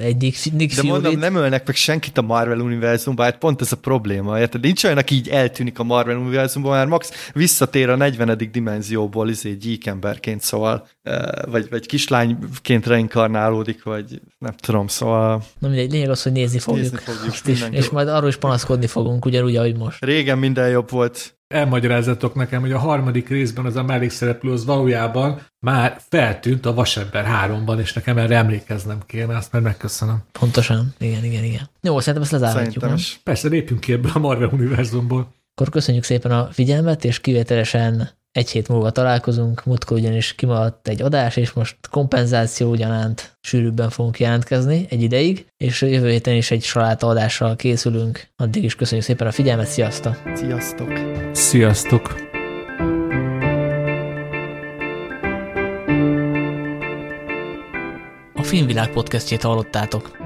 egy 0.01 0.17
Nick, 0.17 0.51
Nick 0.51 0.75
De 0.75 0.83
mondom, 0.83 1.03
Fury-t. 1.03 1.19
nem 1.19 1.35
ölnek 1.35 1.65
meg 1.67 1.75
senkit 1.75 2.17
a 2.17 2.21
Marvel 2.21 2.59
univerzumban, 2.59 3.25
hát 3.25 3.37
pont 3.37 3.61
ez 3.61 3.71
a 3.71 3.77
probléma, 3.77 4.39
érted? 4.39 4.61
Nincs 4.61 4.83
olyan, 4.83 4.97
aki 4.97 5.15
így 5.15 5.27
eltűnik 5.27 5.79
a 5.79 5.83
Marvel 5.83 6.17
univerzumban, 6.17 6.71
mert 6.71 6.89
Max 6.89 7.11
visszatér 7.33 7.89
a 7.89 7.95
40. 7.95 8.49
dimenzióból 8.51 9.29
izé 9.29 9.51
gyíkemberként, 9.51 10.41
szóval, 10.41 10.87
vagy, 11.45 11.69
vagy 11.69 11.85
kislányként 11.85 12.87
reinkarnálódik, 12.87 13.83
vagy 13.83 14.21
nem 14.39 14.53
tudom, 14.55 14.87
szóval 14.87 15.43
Na 15.59 15.67
mindegy, 15.67 15.91
lényeg 15.91 16.09
az, 16.09 16.23
hogy 16.23 16.31
nézni 16.31 16.59
fogjuk. 16.63 16.91
Nézni 16.91 16.97
fogjuk 16.97 17.33
Azt 17.33 17.47
is, 17.47 17.65
és 17.71 17.89
majd 17.89 18.07
arról 18.07 18.29
is 18.29 18.35
panaszkodni 18.35 18.87
fogunk, 18.87 19.25
ugyanúgy, 19.25 19.55
ahogy 19.55 19.77
most. 19.77 20.05
régen 20.05 20.37
minden 20.37 20.69
jobb 20.69 20.89
volt. 20.89 21.37
Elmagyarázzatok 21.47 22.35
nekem, 22.35 22.61
hogy 22.61 22.71
a 22.71 22.77
harmadik 22.77 23.29
részben 23.29 23.65
az 23.65 23.75
a 23.75 23.83
mellékszereplő 23.83 24.51
az 24.51 24.65
valójában 24.65 25.41
már 25.59 25.97
feltűnt 26.09 26.65
a 26.65 26.73
Vasember 26.73 27.25
3-ban, 27.47 27.79
és 27.79 27.93
nekem 27.93 28.17
erre 28.17 28.35
emlékeznem 28.35 28.97
kéne, 29.05 29.37
azt 29.37 29.51
már 29.51 29.61
megköszönöm. 29.61 30.23
Pontosan. 30.31 30.93
Igen, 30.99 31.23
igen, 31.23 31.43
igen. 31.43 31.69
Jó, 31.81 31.99
szerintem 31.99 32.21
ezt 32.21 32.31
lezárhatjuk, 32.31 32.83
nem? 32.83 32.95
Persze 33.23 33.47
lépjünk 33.47 33.81
ki 33.81 33.93
ebből 33.93 34.11
a 34.13 34.19
Marvel 34.19 34.49
univerzumból. 34.53 35.33
Akkor 35.55 35.69
köszönjük 35.69 36.03
szépen 36.03 36.31
a 36.31 36.47
figyelmet, 36.51 37.05
és 37.05 37.19
kivételesen 37.19 38.09
egy 38.33 38.49
hét 38.49 38.67
múlva 38.67 38.91
találkozunk. 38.91 39.65
Múltkor 39.65 39.97
ugyanis 39.97 40.35
kimaradt 40.35 40.87
egy 40.87 41.01
adás, 41.01 41.35
és 41.35 41.51
most 41.51 41.75
kompenzáció 41.89 42.69
ugyanánt 42.69 43.37
sűrűbben 43.41 43.89
fogunk 43.89 44.19
jelentkezni 44.19 44.85
egy 44.89 45.01
ideig, 45.01 45.45
és 45.57 45.81
jövő 45.81 46.09
héten 46.09 46.35
is 46.35 46.51
egy 46.51 46.63
saláta 46.63 47.07
adással 47.07 47.55
készülünk. 47.55 48.27
Addig 48.35 48.63
is 48.63 48.75
köszönjük 48.75 49.05
szépen 49.05 49.27
a 49.27 49.31
figyelmet, 49.31 49.67
sziasztok! 49.67 50.21
Sziasztok! 50.33 50.91
Sziasztok! 51.31 52.15
A 58.33 58.43
Filmvilág 58.43 58.91
podcastjét 58.91 59.41
hallottátok. 59.41 60.17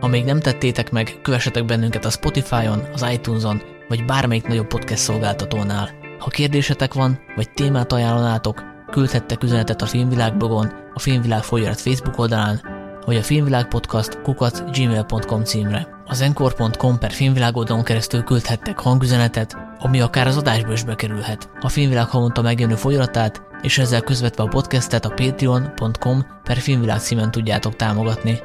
Ha 0.00 0.06
még 0.06 0.24
nem 0.24 0.40
tettétek 0.40 0.90
meg, 0.90 1.18
kövessetek 1.22 1.64
bennünket 1.64 2.04
a 2.04 2.10
Spotify-on, 2.10 2.82
az 2.92 3.06
iTunes-on, 3.12 3.62
vagy 3.88 4.04
bármelyik 4.04 4.46
nagyobb 4.46 4.66
podcast 4.66 5.02
szolgáltatónál. 5.02 6.03
Ha 6.24 6.30
kérdésetek 6.30 6.94
van, 6.94 7.18
vagy 7.36 7.50
témát 7.50 7.92
ajánlanátok, 7.92 8.62
küldhettek 8.90 9.42
üzenetet 9.42 9.82
a 9.82 9.86
Filmvilág 9.86 10.36
blogon, 10.36 10.72
a 10.94 10.98
Filmvilág 10.98 11.42
folyóirat 11.42 11.80
Facebook 11.80 12.18
oldalán, 12.18 12.60
vagy 13.06 13.16
a 13.16 13.22
Filmvilág 13.22 13.68
podcast 13.68 14.22
kukat 14.22 14.64
gmail.com 14.72 15.44
címre. 15.44 15.88
Az 16.06 16.20
encore.com 16.20 16.98
per 16.98 17.10
Filmvilág 17.10 17.56
oldalon 17.56 17.84
keresztül 17.84 18.22
küldhettek 18.22 18.78
hangüzenetet, 18.78 19.56
ami 19.78 20.00
akár 20.00 20.26
az 20.26 20.36
adásba 20.36 20.72
is 20.72 20.84
bekerülhet. 20.84 21.50
A 21.60 21.68
Filmvilág 21.68 22.08
havonta 22.08 22.42
megjelenő 22.42 22.76
folyamatát, 22.76 23.42
és 23.62 23.78
ezzel 23.78 24.00
közvetve 24.00 24.42
a 24.42 24.48
podcastet 24.48 25.04
a 25.04 25.14
patreon.com 25.14 26.26
per 26.42 26.56
Filmvilág 26.56 26.98
címen 26.98 27.30
tudjátok 27.30 27.76
támogatni. 27.76 28.38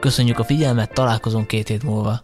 Köszönjük 0.00 0.38
a 0.38 0.44
figyelmet, 0.44 0.92
találkozunk 0.92 1.46
két 1.46 1.68
hét 1.68 1.82
múlva. 1.82 2.20